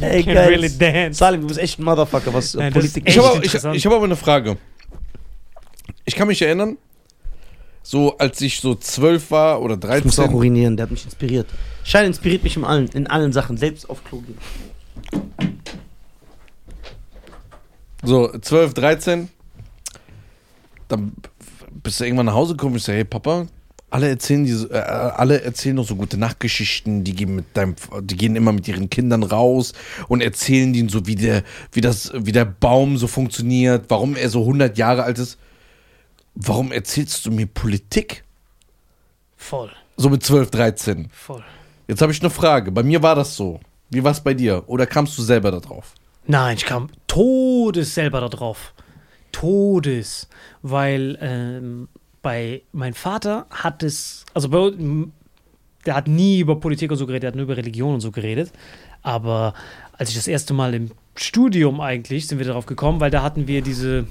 [0.00, 0.48] ey, Can geil.
[0.48, 1.18] really dance.
[1.18, 3.86] Salim, du bist echt ein Motherfucker, was Nein, Politik ist Ich Echt habe ich, ich
[3.86, 4.56] hab aber eine Frage.
[6.04, 6.78] Ich kann mich erinnern,
[7.82, 10.34] so als ich so zwölf war oder Ich muss auch 13.
[10.36, 11.48] urinieren, der hat mich inspiriert.
[11.84, 14.38] Schein inspiriert mich in allen, in allen Sachen, selbst auf Klo gehen.
[18.02, 19.28] So, 12, 13.
[20.88, 21.12] Dann
[21.82, 23.46] bist du irgendwann nach Hause gekommen und ich so, hey Papa,
[23.90, 28.16] alle erzählen diese, äh, alle erzählen noch so gute Nachtgeschichten, die gehen mit deinem, die
[28.16, 29.72] gehen immer mit ihren Kindern raus
[30.08, 31.42] und erzählen denen so, wie der,
[31.72, 35.38] wie das, wie der Baum so funktioniert, warum er so 100 Jahre alt ist.
[36.34, 38.24] Warum erzählst du mir Politik?
[39.36, 41.08] Voll, So mit 12, 13.
[41.12, 41.42] voll.
[41.88, 42.72] Jetzt habe ich eine Frage.
[42.72, 43.60] Bei mir war das so.
[43.90, 44.64] Wie war es bei dir?
[44.66, 45.94] Oder kamst du selber da drauf?
[46.26, 48.74] Nein, ich kam todes selber da drauf.
[49.32, 50.28] Todes.
[50.62, 51.88] Weil ähm,
[52.22, 54.70] bei mein Vater hat es, also bei,
[55.84, 58.10] der hat nie über Politik und so geredet, der hat nur über Religion und so
[58.10, 58.52] geredet.
[59.02, 59.54] Aber
[59.92, 63.46] als ich das erste Mal im Studium eigentlich, sind wir darauf gekommen, weil da hatten
[63.46, 64.06] wir diese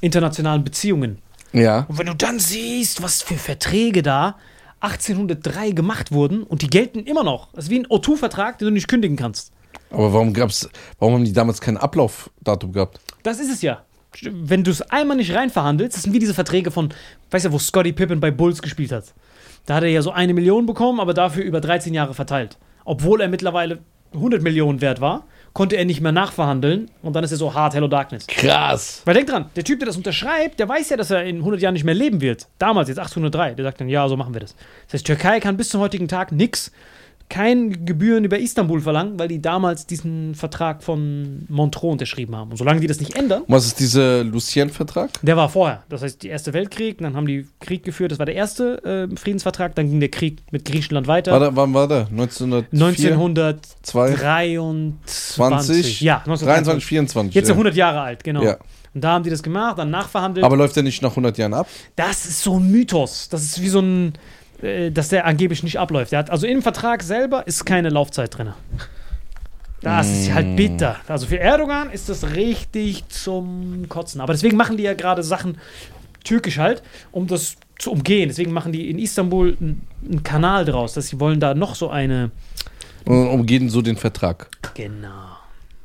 [0.00, 1.18] internationalen Beziehungen.
[1.52, 1.86] Ja.
[1.88, 4.36] Und wenn du dann siehst, was für Verträge da
[4.80, 7.48] 1803 gemacht wurden und die gelten immer noch.
[7.52, 9.52] Das ist wie ein O2-Vertrag, den du nicht kündigen kannst.
[9.90, 10.68] Aber warum gab's,
[10.98, 13.00] warum haben die damals kein Ablaufdatum gehabt?
[13.22, 13.82] Das ist es ja.
[14.22, 16.90] Wenn du es einmal nicht rein verhandelst, das sind wie diese Verträge von,
[17.30, 19.12] weißt du, wo Scotty Pippen bei Bulls gespielt hat.
[19.66, 22.56] Da hat er ja so eine Million bekommen, aber dafür über 13 Jahre verteilt.
[22.84, 23.80] Obwohl er mittlerweile
[24.14, 27.74] 100 Millionen wert war, konnte er nicht mehr nachverhandeln und dann ist er so hart
[27.74, 28.26] Hello Darkness.
[28.26, 29.02] Krass.
[29.04, 31.60] Weil denk dran, der Typ, der das unterschreibt, der weiß ja, dass er in 100
[31.60, 32.46] Jahren nicht mehr leben wird.
[32.58, 34.54] Damals, jetzt 1803, der sagt dann, ja, so machen wir das.
[34.86, 36.72] Das heißt, Türkei kann bis zum heutigen Tag nix,
[37.28, 42.50] kein Gebühren über Istanbul verlangen, weil die damals diesen Vertrag von Montreux unterschrieben haben.
[42.50, 45.10] Und solange die das nicht ändern, was ist dieser Lucien-Vertrag?
[45.22, 45.82] der war vorher.
[45.88, 49.16] Das heißt, der Erste Weltkrieg, dann haben die Krieg geführt, das war der erste äh,
[49.16, 51.32] Friedensvertrag, dann ging der Krieg mit Griechenland weiter.
[51.32, 52.08] War da, wann war der?
[52.10, 53.12] 1904?
[53.12, 54.98] 1923.
[55.04, 56.00] 20?
[56.00, 57.34] Ja, 23, 24.
[57.34, 57.54] Jetzt ja.
[57.54, 58.42] 100 Jahre alt, genau.
[58.42, 58.56] Ja.
[58.94, 60.44] Und da haben die das gemacht, dann nachverhandelt.
[60.44, 61.68] Aber läuft der nicht nach 100 Jahren ab?
[61.96, 63.28] Das ist so ein Mythos.
[63.28, 64.14] Das ist wie so ein,
[64.60, 66.12] dass der angeblich nicht abläuft.
[66.12, 68.52] Der hat, also im Vertrag selber ist keine Laufzeit drin.
[69.80, 70.96] Das ist halt bitter.
[71.06, 74.20] Also für Erdogan ist das richtig zum Kotzen.
[74.20, 75.58] Aber deswegen machen die ja gerade Sachen
[76.24, 78.28] türkisch halt, um das zu umgehen.
[78.28, 82.30] Deswegen machen die in Istanbul einen, Kanal draus, dass sie wollen da noch so eine.
[83.04, 84.48] Umgehen so den Vertrag.
[84.74, 85.27] Genau.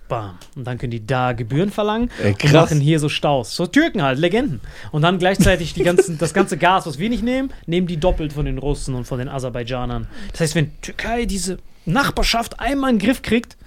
[0.07, 0.37] Bam.
[0.55, 3.55] Und dann können die da Gebühren verlangen Ey, und machen hier so Staus.
[3.55, 4.61] So Türken halt, Legenden.
[4.91, 8.33] Und dann gleichzeitig die ganzen, das ganze Gas, was wir nicht nehmen, nehmen die doppelt
[8.33, 10.07] von den Russen und von den Aserbaidschanern.
[10.31, 13.57] Das heißt, wenn Türkei diese Nachbarschaft einmal in den Griff kriegt,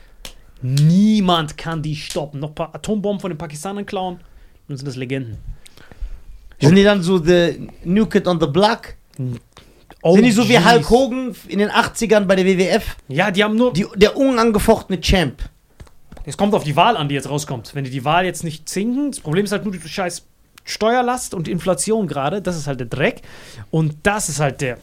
[0.62, 2.40] niemand kann die stoppen.
[2.40, 4.20] Noch ein paar Atombomben von den Pakistanern klauen,
[4.68, 5.39] dann sind das Legenden.
[6.60, 8.94] Sind die dann so the New Kid on the Block?
[10.02, 10.58] Oh, Sind die so wie.
[10.58, 12.97] Hulk Hogan in den 80ern bei der WWF?
[13.08, 13.73] Ja, die haben nur.
[13.73, 15.42] Die, der unangefochtene Champ.
[16.26, 17.74] Es kommt auf die Wahl an, die jetzt rauskommt.
[17.74, 20.24] Wenn die die Wahl jetzt nicht zinken, das Problem ist halt nur die scheiß
[20.64, 22.42] Steuerlast und Inflation gerade.
[22.42, 23.22] Das ist halt der Dreck.
[23.70, 24.78] Und das ist halt der,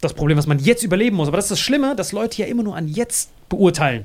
[0.00, 1.28] das Problem, was man jetzt überleben muss.
[1.28, 4.04] Aber das ist das Schlimme, dass Leute ja immer nur an jetzt beurteilen.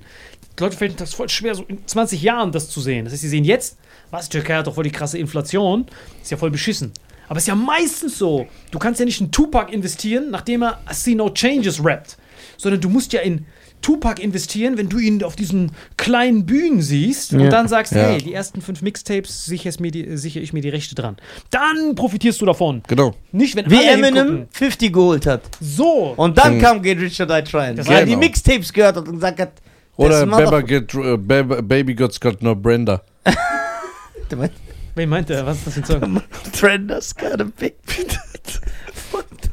[0.57, 3.05] Die Leute finden das voll schwer, so in 20 Jahren das zu sehen.
[3.05, 3.77] Das heißt, sie sehen jetzt,
[4.11, 5.87] was, die Türkei hat doch voll die krasse Inflation.
[6.21, 6.91] Ist ja voll beschissen.
[7.27, 8.45] Aber es ist ja meistens so.
[8.69, 12.17] Du kannst ja nicht in Tupac investieren, nachdem er See No Changes rappt.
[12.57, 13.47] Sondern du musst ja in
[13.83, 17.39] Tupac investieren, wenn du ihn auf diesen kleinen Bühnen siehst Ja.
[17.39, 18.07] und dann sagst, Ja.
[18.07, 19.69] hey, die ersten fünf Mixtapes sichere
[20.41, 21.17] ich mir die Rechte dran.
[21.51, 22.81] Dann profitierst du davon.
[22.87, 23.13] Genau.
[23.31, 24.47] Nicht, wenn Wie alle Eminem hingucken.
[24.51, 25.41] 50 geholt hat.
[25.61, 26.13] So.
[26.17, 26.61] Und dann Mhm.
[26.61, 27.77] kam Get Rich or Die Trying.
[27.85, 28.19] Weil er die genau.
[28.19, 29.51] Mixtapes gehört hat und gesagt hat,
[29.97, 33.03] Oder get, äh, Baba, Baby God's got no Brenda.
[34.95, 35.45] Wen meint er?
[35.45, 36.21] Was ist das für ein Song?
[36.59, 37.75] Brenda's got a big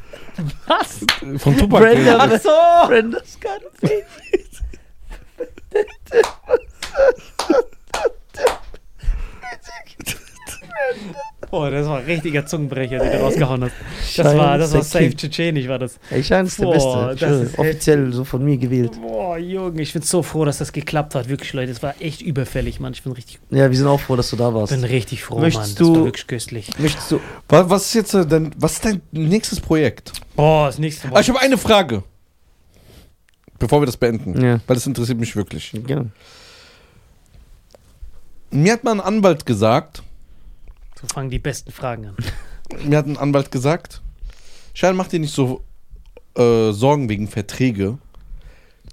[0.67, 1.05] Was?
[1.19, 1.79] Von Tupac.
[1.79, 2.17] Brenda.
[2.19, 2.87] Ach so.
[2.87, 3.69] Brenda's got a
[11.51, 13.73] Boah, das war ein richtiger Zungenbrecher, den du rausgehauen hast.
[13.99, 15.99] Das Schein war, das war safe tschetschenisch, war das.
[16.09, 17.07] Ey, Schein ist der Beste.
[17.09, 17.41] das Schön.
[17.43, 18.93] ist Offiziell so von mir gewählt.
[19.01, 21.27] Boah, Junge, ich bin so froh, dass das geklappt hat.
[21.27, 22.93] Wirklich, Leute, das war echt überfällig, Mann.
[22.93, 24.71] Ich bin richtig, Ja, wir sind auch froh, dass du da warst.
[24.71, 25.87] bin richtig froh, Möchtest Mann.
[25.87, 26.69] Das du- war wirklich köstlich.
[26.79, 27.19] Möchtest du.
[27.49, 30.13] Was, ist jetzt äh, dein, was ist dein nächstes Projekt?
[30.37, 31.19] Boah, das nächste Ah, Mal.
[31.21, 32.03] ich habe eine Frage.
[33.59, 34.41] Bevor wir das beenden.
[34.43, 34.59] Ja.
[34.65, 35.73] Weil das interessiert mich wirklich.
[35.87, 36.05] ja.
[38.51, 40.01] Mir hat mal ein Anwalt gesagt,
[41.01, 42.15] So fangen die besten Fragen an.
[42.85, 44.01] mir hat ein Anwalt gesagt,
[44.73, 45.63] Schein, mach dir nicht so
[46.35, 47.97] äh, Sorgen wegen Verträge.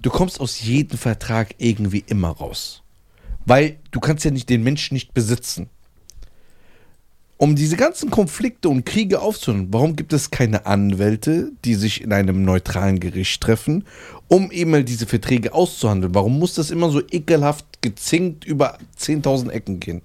[0.01, 2.83] Du kommst aus jedem Vertrag irgendwie immer raus.
[3.45, 5.69] Weil du kannst ja nicht den Menschen nicht besitzen.
[7.37, 12.11] Um diese ganzen Konflikte und Kriege aufzunehmen, warum gibt es keine Anwälte, die sich in
[12.11, 13.85] einem neutralen Gericht treffen,
[14.27, 16.13] um eben mal diese Verträge auszuhandeln?
[16.13, 20.01] Warum muss das immer so ekelhaft gezinkt über 10.000 Ecken gehen?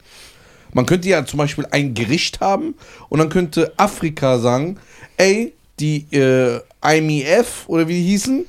[0.75, 2.75] Man könnte ja zum Beispiel ein Gericht haben
[3.09, 4.79] und dann könnte Afrika sagen,
[5.17, 8.45] ey, die äh, IMF oder wie die hießen,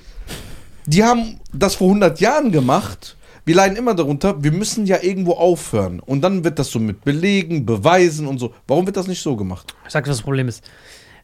[0.86, 3.16] die haben das vor 100 Jahren gemacht.
[3.46, 6.00] Wir leiden immer darunter, wir müssen ja irgendwo aufhören.
[6.00, 8.54] Und dann wird das so mit Belegen, Beweisen und so.
[8.68, 9.74] Warum wird das nicht so gemacht?
[9.86, 10.68] Ich sag was das Problem ist.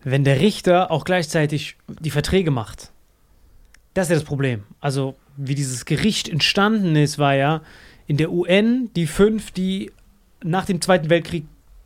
[0.03, 2.91] Wenn der Richter auch gleichzeitig die Verträge macht,
[3.93, 4.63] das ist ja das Problem.
[4.79, 7.61] Also, wie dieses Gericht entstanden ist, war ja
[8.07, 9.91] in der UN die fünf, die
[10.43, 11.45] nach dem Zweiten Weltkrieg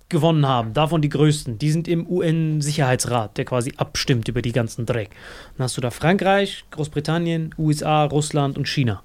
[0.09, 4.85] gewonnen haben, davon die größten, die sind im UN-Sicherheitsrat, der quasi abstimmt über die ganzen
[4.85, 5.09] Dreck.
[5.57, 9.01] Dann hast du da Frankreich, Großbritannien, USA, Russland und China.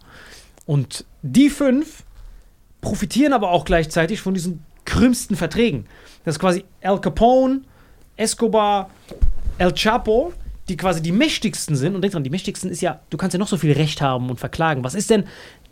[0.66, 2.04] Und die fünf
[2.80, 5.86] profitieren aber auch gleichzeitig von diesen krümmsten Verträgen.
[6.24, 7.62] Das ist quasi Al Capone,
[8.16, 8.90] Escobar,
[9.58, 10.32] El Chapo,
[10.68, 11.94] die quasi die mächtigsten sind.
[11.94, 14.30] Und denk dran, die mächtigsten ist ja, du kannst ja noch so viel Recht haben
[14.30, 14.84] und verklagen.
[14.84, 15.24] Was ist denn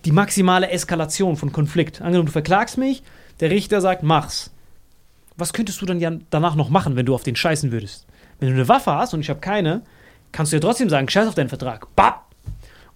[0.04, 2.00] die maximale Eskalation von Konflikt?
[2.00, 3.02] Angenommen, du verklagst mich,
[3.40, 4.50] der Richter sagt, mach's.
[5.36, 8.06] Was könntest du dann ja danach noch machen, wenn du auf den scheißen würdest?
[8.40, 9.82] Wenn du eine Waffe hast und ich habe keine,
[10.32, 11.94] kannst du ja trotzdem sagen, scheiß auf deinen Vertrag.
[11.94, 12.22] Bap!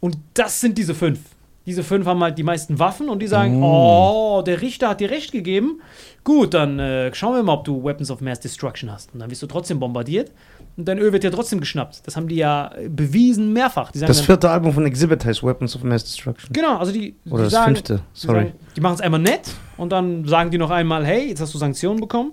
[0.01, 1.21] Und das sind diese fünf.
[1.65, 5.11] Diese fünf haben halt die meisten Waffen und die sagen, oh, der Richter hat dir
[5.11, 5.81] recht gegeben.
[6.25, 9.15] Gut, dann äh, schauen wir mal, ob du Weapons of Mass Destruction hast.
[9.15, 10.33] Und dann wirst du trotzdem bombardiert
[10.77, 12.05] und dein Öl wird dir trotzdem geschnappt.
[12.05, 13.93] Das haben die ja äh, bewiesen mehrfach.
[13.93, 16.53] Die Das dann, vierte Album von Exhibit heißt Weapons of Mass Destruction.
[16.53, 18.39] Genau, also die, Oder die das sagen, fünfte, die, sorry.
[18.41, 21.53] sagen, die machen es einmal nett und dann sagen die noch einmal, hey, jetzt hast
[21.53, 22.33] du Sanktionen bekommen.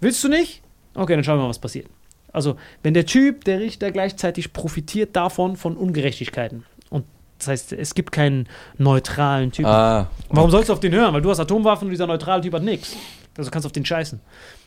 [0.00, 0.62] Willst du nicht?
[0.94, 1.88] Okay, dann schauen wir mal, was passiert.
[2.32, 6.64] Also, wenn der Typ, der Richter gleichzeitig profitiert davon von Ungerechtigkeiten.
[6.88, 7.04] Und
[7.38, 9.66] das heißt, es gibt keinen neutralen Typ.
[9.66, 10.08] Ah.
[10.28, 11.12] Warum sollst du auf den hören?
[11.12, 12.96] Weil du hast Atomwaffen und dieser neutrale Typ hat nichts.
[13.36, 14.20] Also kannst du auf den scheißen.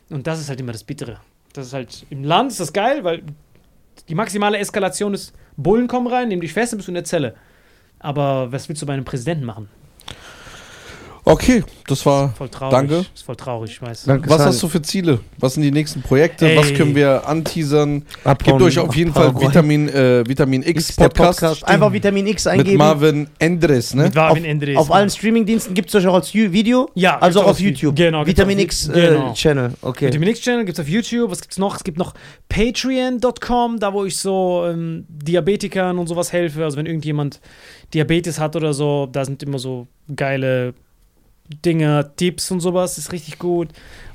[0.09, 1.17] Und das ist halt immer das Bittere.
[1.53, 3.23] Das ist halt, im Land ist das geil, weil
[4.09, 7.06] die maximale Eskalation ist, Bullen kommen rein, nehmen dich fest und bist du in der
[7.06, 7.35] Zelle.
[7.99, 9.69] Aber was willst du bei einem Präsidenten machen?
[11.24, 12.30] Okay, das war.
[12.35, 12.72] Voll traurig.
[12.72, 13.06] Danke.
[13.14, 14.06] Ist voll traurig, ich weiß.
[14.06, 15.19] Danke, Was hast du für Ziele?
[15.38, 16.50] Was sind die nächsten Projekte?
[16.50, 16.58] Ey.
[16.58, 18.03] Was können wir anteasern?
[18.24, 19.33] Abhauen, Gebt euch auf jeden Fall.
[19.40, 21.67] Vitamin, äh, Vitamin X, X, Podcast, Podcast.
[21.67, 22.77] Einfach Vitamin X mit eingeben.
[22.77, 24.03] Marvin Endres, ne?
[24.06, 24.77] Mit Marvin Endres.
[24.77, 26.90] Auf allen Streamingdiensten gibt es euch auch als Ju- Video.
[26.95, 27.95] Ja, Also gibt's auf YouTube.
[27.95, 29.33] Genau, Vitamin X äh, genau.
[29.33, 29.74] Channel.
[29.82, 30.08] Okay.
[30.08, 31.30] Vitamin X Channel gibt es auf YouTube.
[31.30, 31.75] Was gibt's noch?
[31.75, 32.14] Es gibt noch
[32.50, 36.64] Patreon.com, da wo ich so ähm, Diabetikern und sowas helfe.
[36.64, 37.40] Also wenn irgendjemand
[37.93, 40.74] Diabetes hat oder so, da sind immer so geile
[41.65, 42.97] Dinge, Tipps und sowas.
[42.97, 43.69] Ist richtig gut.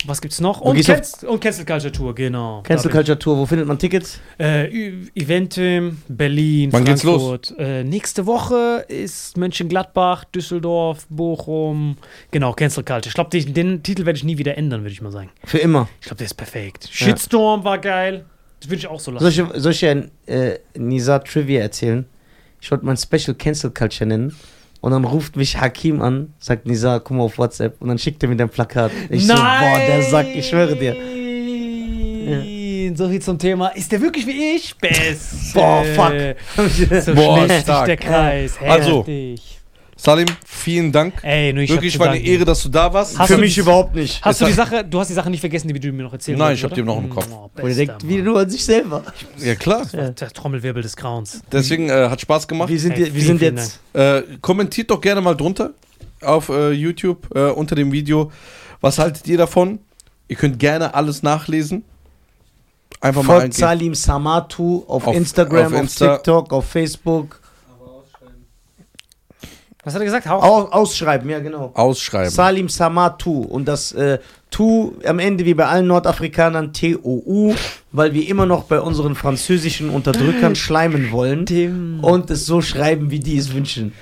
[0.05, 0.61] Was gibt's noch?
[0.61, 2.63] Und, Cancel, und Cancel Culture Tour, genau.
[2.63, 4.21] Cancel Culture Tour, wo findet man Tickets?
[4.39, 7.55] Äh, Eventim, Berlin, Wann geht's Frankfurt.
[7.59, 11.97] Äh, nächste Woche ist Mönchengladbach, Düsseldorf, Bochum.
[12.31, 13.09] Genau, Cancel Culture.
[13.09, 15.31] Ich glaube, den, den Titel werde ich nie wieder ändern, würde ich mal sagen.
[15.45, 15.89] Für immer.
[16.01, 16.89] Ich glaube, der ist perfekt.
[16.91, 18.25] Shitstorm war geil.
[18.61, 19.31] Das würde ich auch so lassen.
[19.31, 22.07] Soll ich, soll ich dir ein äh, Nisa Trivia erzählen?
[22.61, 24.35] Ich wollte mein Special Cancel Culture nennen.
[24.81, 27.81] Und dann ruft mich Hakim an, sagt Nisa, guck mal auf WhatsApp.
[27.81, 28.93] Und dann schickt er mir dein Plakat.
[29.11, 30.95] Ich so, boah, der Sack, ich schwöre dir.
[32.95, 33.69] So viel zum Thema.
[33.69, 34.77] Ist der wirklich wie ich?
[34.77, 35.55] Best.
[35.55, 36.13] Boah, fuck.
[37.03, 38.55] So Boah, schließt sich der Kreis.
[38.61, 39.61] Also, Heftig.
[39.99, 41.15] Salim, vielen Dank.
[41.23, 42.21] Ey, nur ich Wirklich war eine.
[42.21, 43.19] Ehre, dass du da warst.
[43.19, 44.23] Hast Für mich die- überhaupt nicht.
[44.23, 46.37] Hast du die Sache, du hast die Sache nicht vergessen, die du mir noch erzählt
[46.37, 46.83] Nein, wolltest, ich hab oder?
[46.83, 47.29] die noch im Kopf.
[47.33, 49.03] Oh, Und er denkt wieder nur an sich selber.
[49.39, 49.87] Ja, klar.
[49.93, 51.41] Der Trommelwirbel des Grauens.
[51.51, 52.69] Deswegen äh, hat Spaß gemacht.
[52.69, 53.81] Wir sind, Ey, wir vielen, sind jetzt.
[53.95, 55.71] Äh, kommentiert doch gerne mal drunter
[56.21, 58.31] auf äh, YouTube äh, unter dem Video.
[58.83, 59.79] Was haltet ihr davon?
[60.29, 61.85] Ihr könnt gerne alles nachlesen.
[63.01, 63.59] Einfach mal Folgt eingeben.
[63.61, 66.15] Salim Samatu auf, Auf- Instagram, auf auf, Insta.
[66.17, 67.41] TikTok, auf Facebook.
[69.87, 70.27] Was hat er gesagt?
[70.27, 71.71] Hau Au, ausschreiben, ja genau.
[71.75, 72.29] Ausschreiben.
[72.29, 74.19] Salim Samatu und das äh,
[74.51, 77.55] Tu am Ende wie bei allen Nordafrikanern T-O-U,
[77.93, 82.01] weil wir immer noch bei unseren französischen Unterdrückern schleimen wollen Tim.
[82.03, 83.93] und es so schreiben, wie die es wünschen.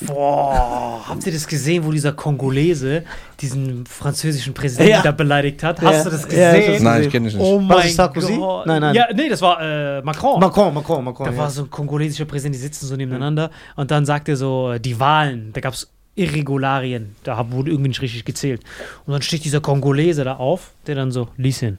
[0.00, 3.04] Boah, habt ihr das gesehen, wo dieser Kongolese
[3.40, 5.02] diesen französischen Präsidenten Ja.
[5.02, 5.80] da beleidigt hat?
[5.80, 5.88] Ja.
[5.88, 6.60] Hast du das Ja, gesehen?
[6.62, 7.44] ich hab's Nein, ich kenne dich nicht.
[7.44, 8.36] Oh mein Sarkozy?
[8.36, 8.66] Gott.
[8.66, 8.94] Nein, nein.
[8.94, 10.40] Ja, nee, das war äh, Macron.
[10.40, 11.26] Macron, Macron, Macron.
[11.26, 11.38] Da ja.
[11.38, 14.80] war so ein kongolesischer Präsident, die sitzen so nebeneinander und dann sagt er so, äh,
[14.80, 18.62] die Wahlen, da gab es Irregularien, da wurde irgendwie nicht richtig gezählt.
[19.06, 21.78] Und dann steht dieser Kongolese da auf, der dann so, listen,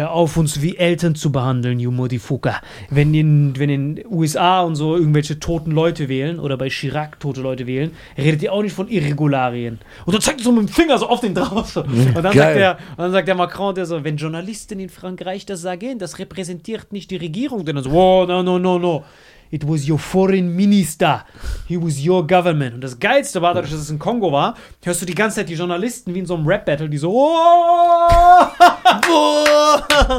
[0.00, 2.62] Hör auf, uns wie Eltern zu behandeln, you Modifuka.
[2.88, 7.42] Wenn in, wenn in USA und so irgendwelche toten Leute wählen oder bei Chirac tote
[7.42, 9.78] Leute wählen, redet ihr auch nicht von Irregularien.
[10.06, 11.68] Und dann zeigt er so mit dem Finger so auf den drauf.
[11.68, 11.82] So.
[11.82, 15.60] Und, dann sagt der, dann sagt der Macron, der so, wenn Journalisten in Frankreich das
[15.60, 17.66] sagen, das repräsentiert nicht die Regierung.
[17.66, 19.04] Dann so, oh, no, no, no, no.
[19.50, 21.24] It was your foreign minister.
[21.66, 22.74] He was your government.
[22.74, 24.54] Und das Geilste war, dadurch, dass es in Kongo war,
[24.84, 28.46] hörst du die ganze Zeit die Journalisten wie in so einem Rap-Battle, die so, oh!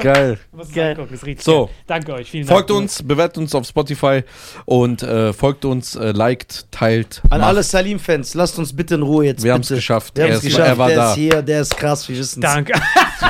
[0.01, 0.37] Geil.
[0.51, 0.97] Was Geil.
[1.39, 1.65] So.
[1.65, 1.75] geil.
[1.87, 2.79] Danke euch, vielen Folgt Dank.
[2.81, 4.23] uns, bewertet uns auf Spotify
[4.65, 7.21] und äh, folgt uns, äh, liked, teilt.
[7.29, 7.49] An macht.
[7.49, 9.43] alle Salim-Fans, lasst uns bitte in Ruhe jetzt.
[9.43, 9.53] Wir bitte.
[9.53, 10.15] haben's geschafft.
[10.17, 10.67] Wir Er haben es ist- geschafft.
[10.69, 11.09] er war der da.
[11.11, 12.73] ist hier, der ist krass, wir wissen Danke.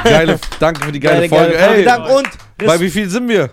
[0.04, 1.54] Geile, danke für die geile, Folge.
[1.58, 1.76] Folge.
[1.78, 3.52] Ey, Dank und bei wie viel sind wir?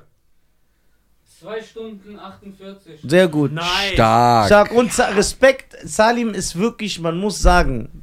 [1.41, 3.00] 2 Stunden 48.
[3.02, 3.52] sehr gut.
[3.52, 3.92] Nice.
[3.94, 4.47] Stark.
[4.47, 4.73] Stark.
[4.73, 8.02] Und Sa- Respekt, Salim ist wirklich, man muss sagen,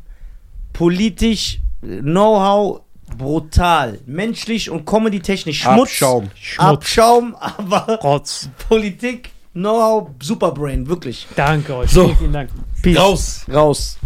[0.73, 2.81] politisch, Know-how,
[3.17, 3.99] brutal.
[4.05, 5.61] Menschlich und comedy-technisch.
[5.61, 5.89] Schmutz.
[5.91, 6.29] Abschaum.
[6.57, 8.49] Abschaum, aber Rotz.
[8.69, 11.27] Politik, Know-how, Superbrain, wirklich.
[11.35, 11.91] Danke euch.
[11.91, 12.05] So.
[12.05, 12.49] Vielen, vielen Dank.
[12.81, 12.97] Peace.
[12.97, 13.45] Raus.
[13.53, 13.97] Raus.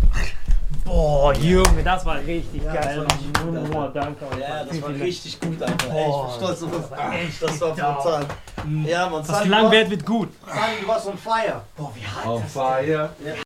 [0.90, 2.82] Boah, Junge, das war richtig Ja, geil.
[2.84, 4.26] das war richtig Boah, danke.
[4.32, 5.02] Vielen, vielen Dank.
[5.04, 5.88] richtig gut, Alter.
[5.88, 7.00] Boah, ich bin stolz auf das.
[7.14, 8.04] echt Das war gedauert.
[8.04, 8.26] brutal.
[8.86, 10.30] Ja, man, Was Salim, lang du wird, wird gut.
[10.46, 11.62] warst- Salim, du warst on fire.
[11.78, 13.10] Boah, wie hart Auf Feier.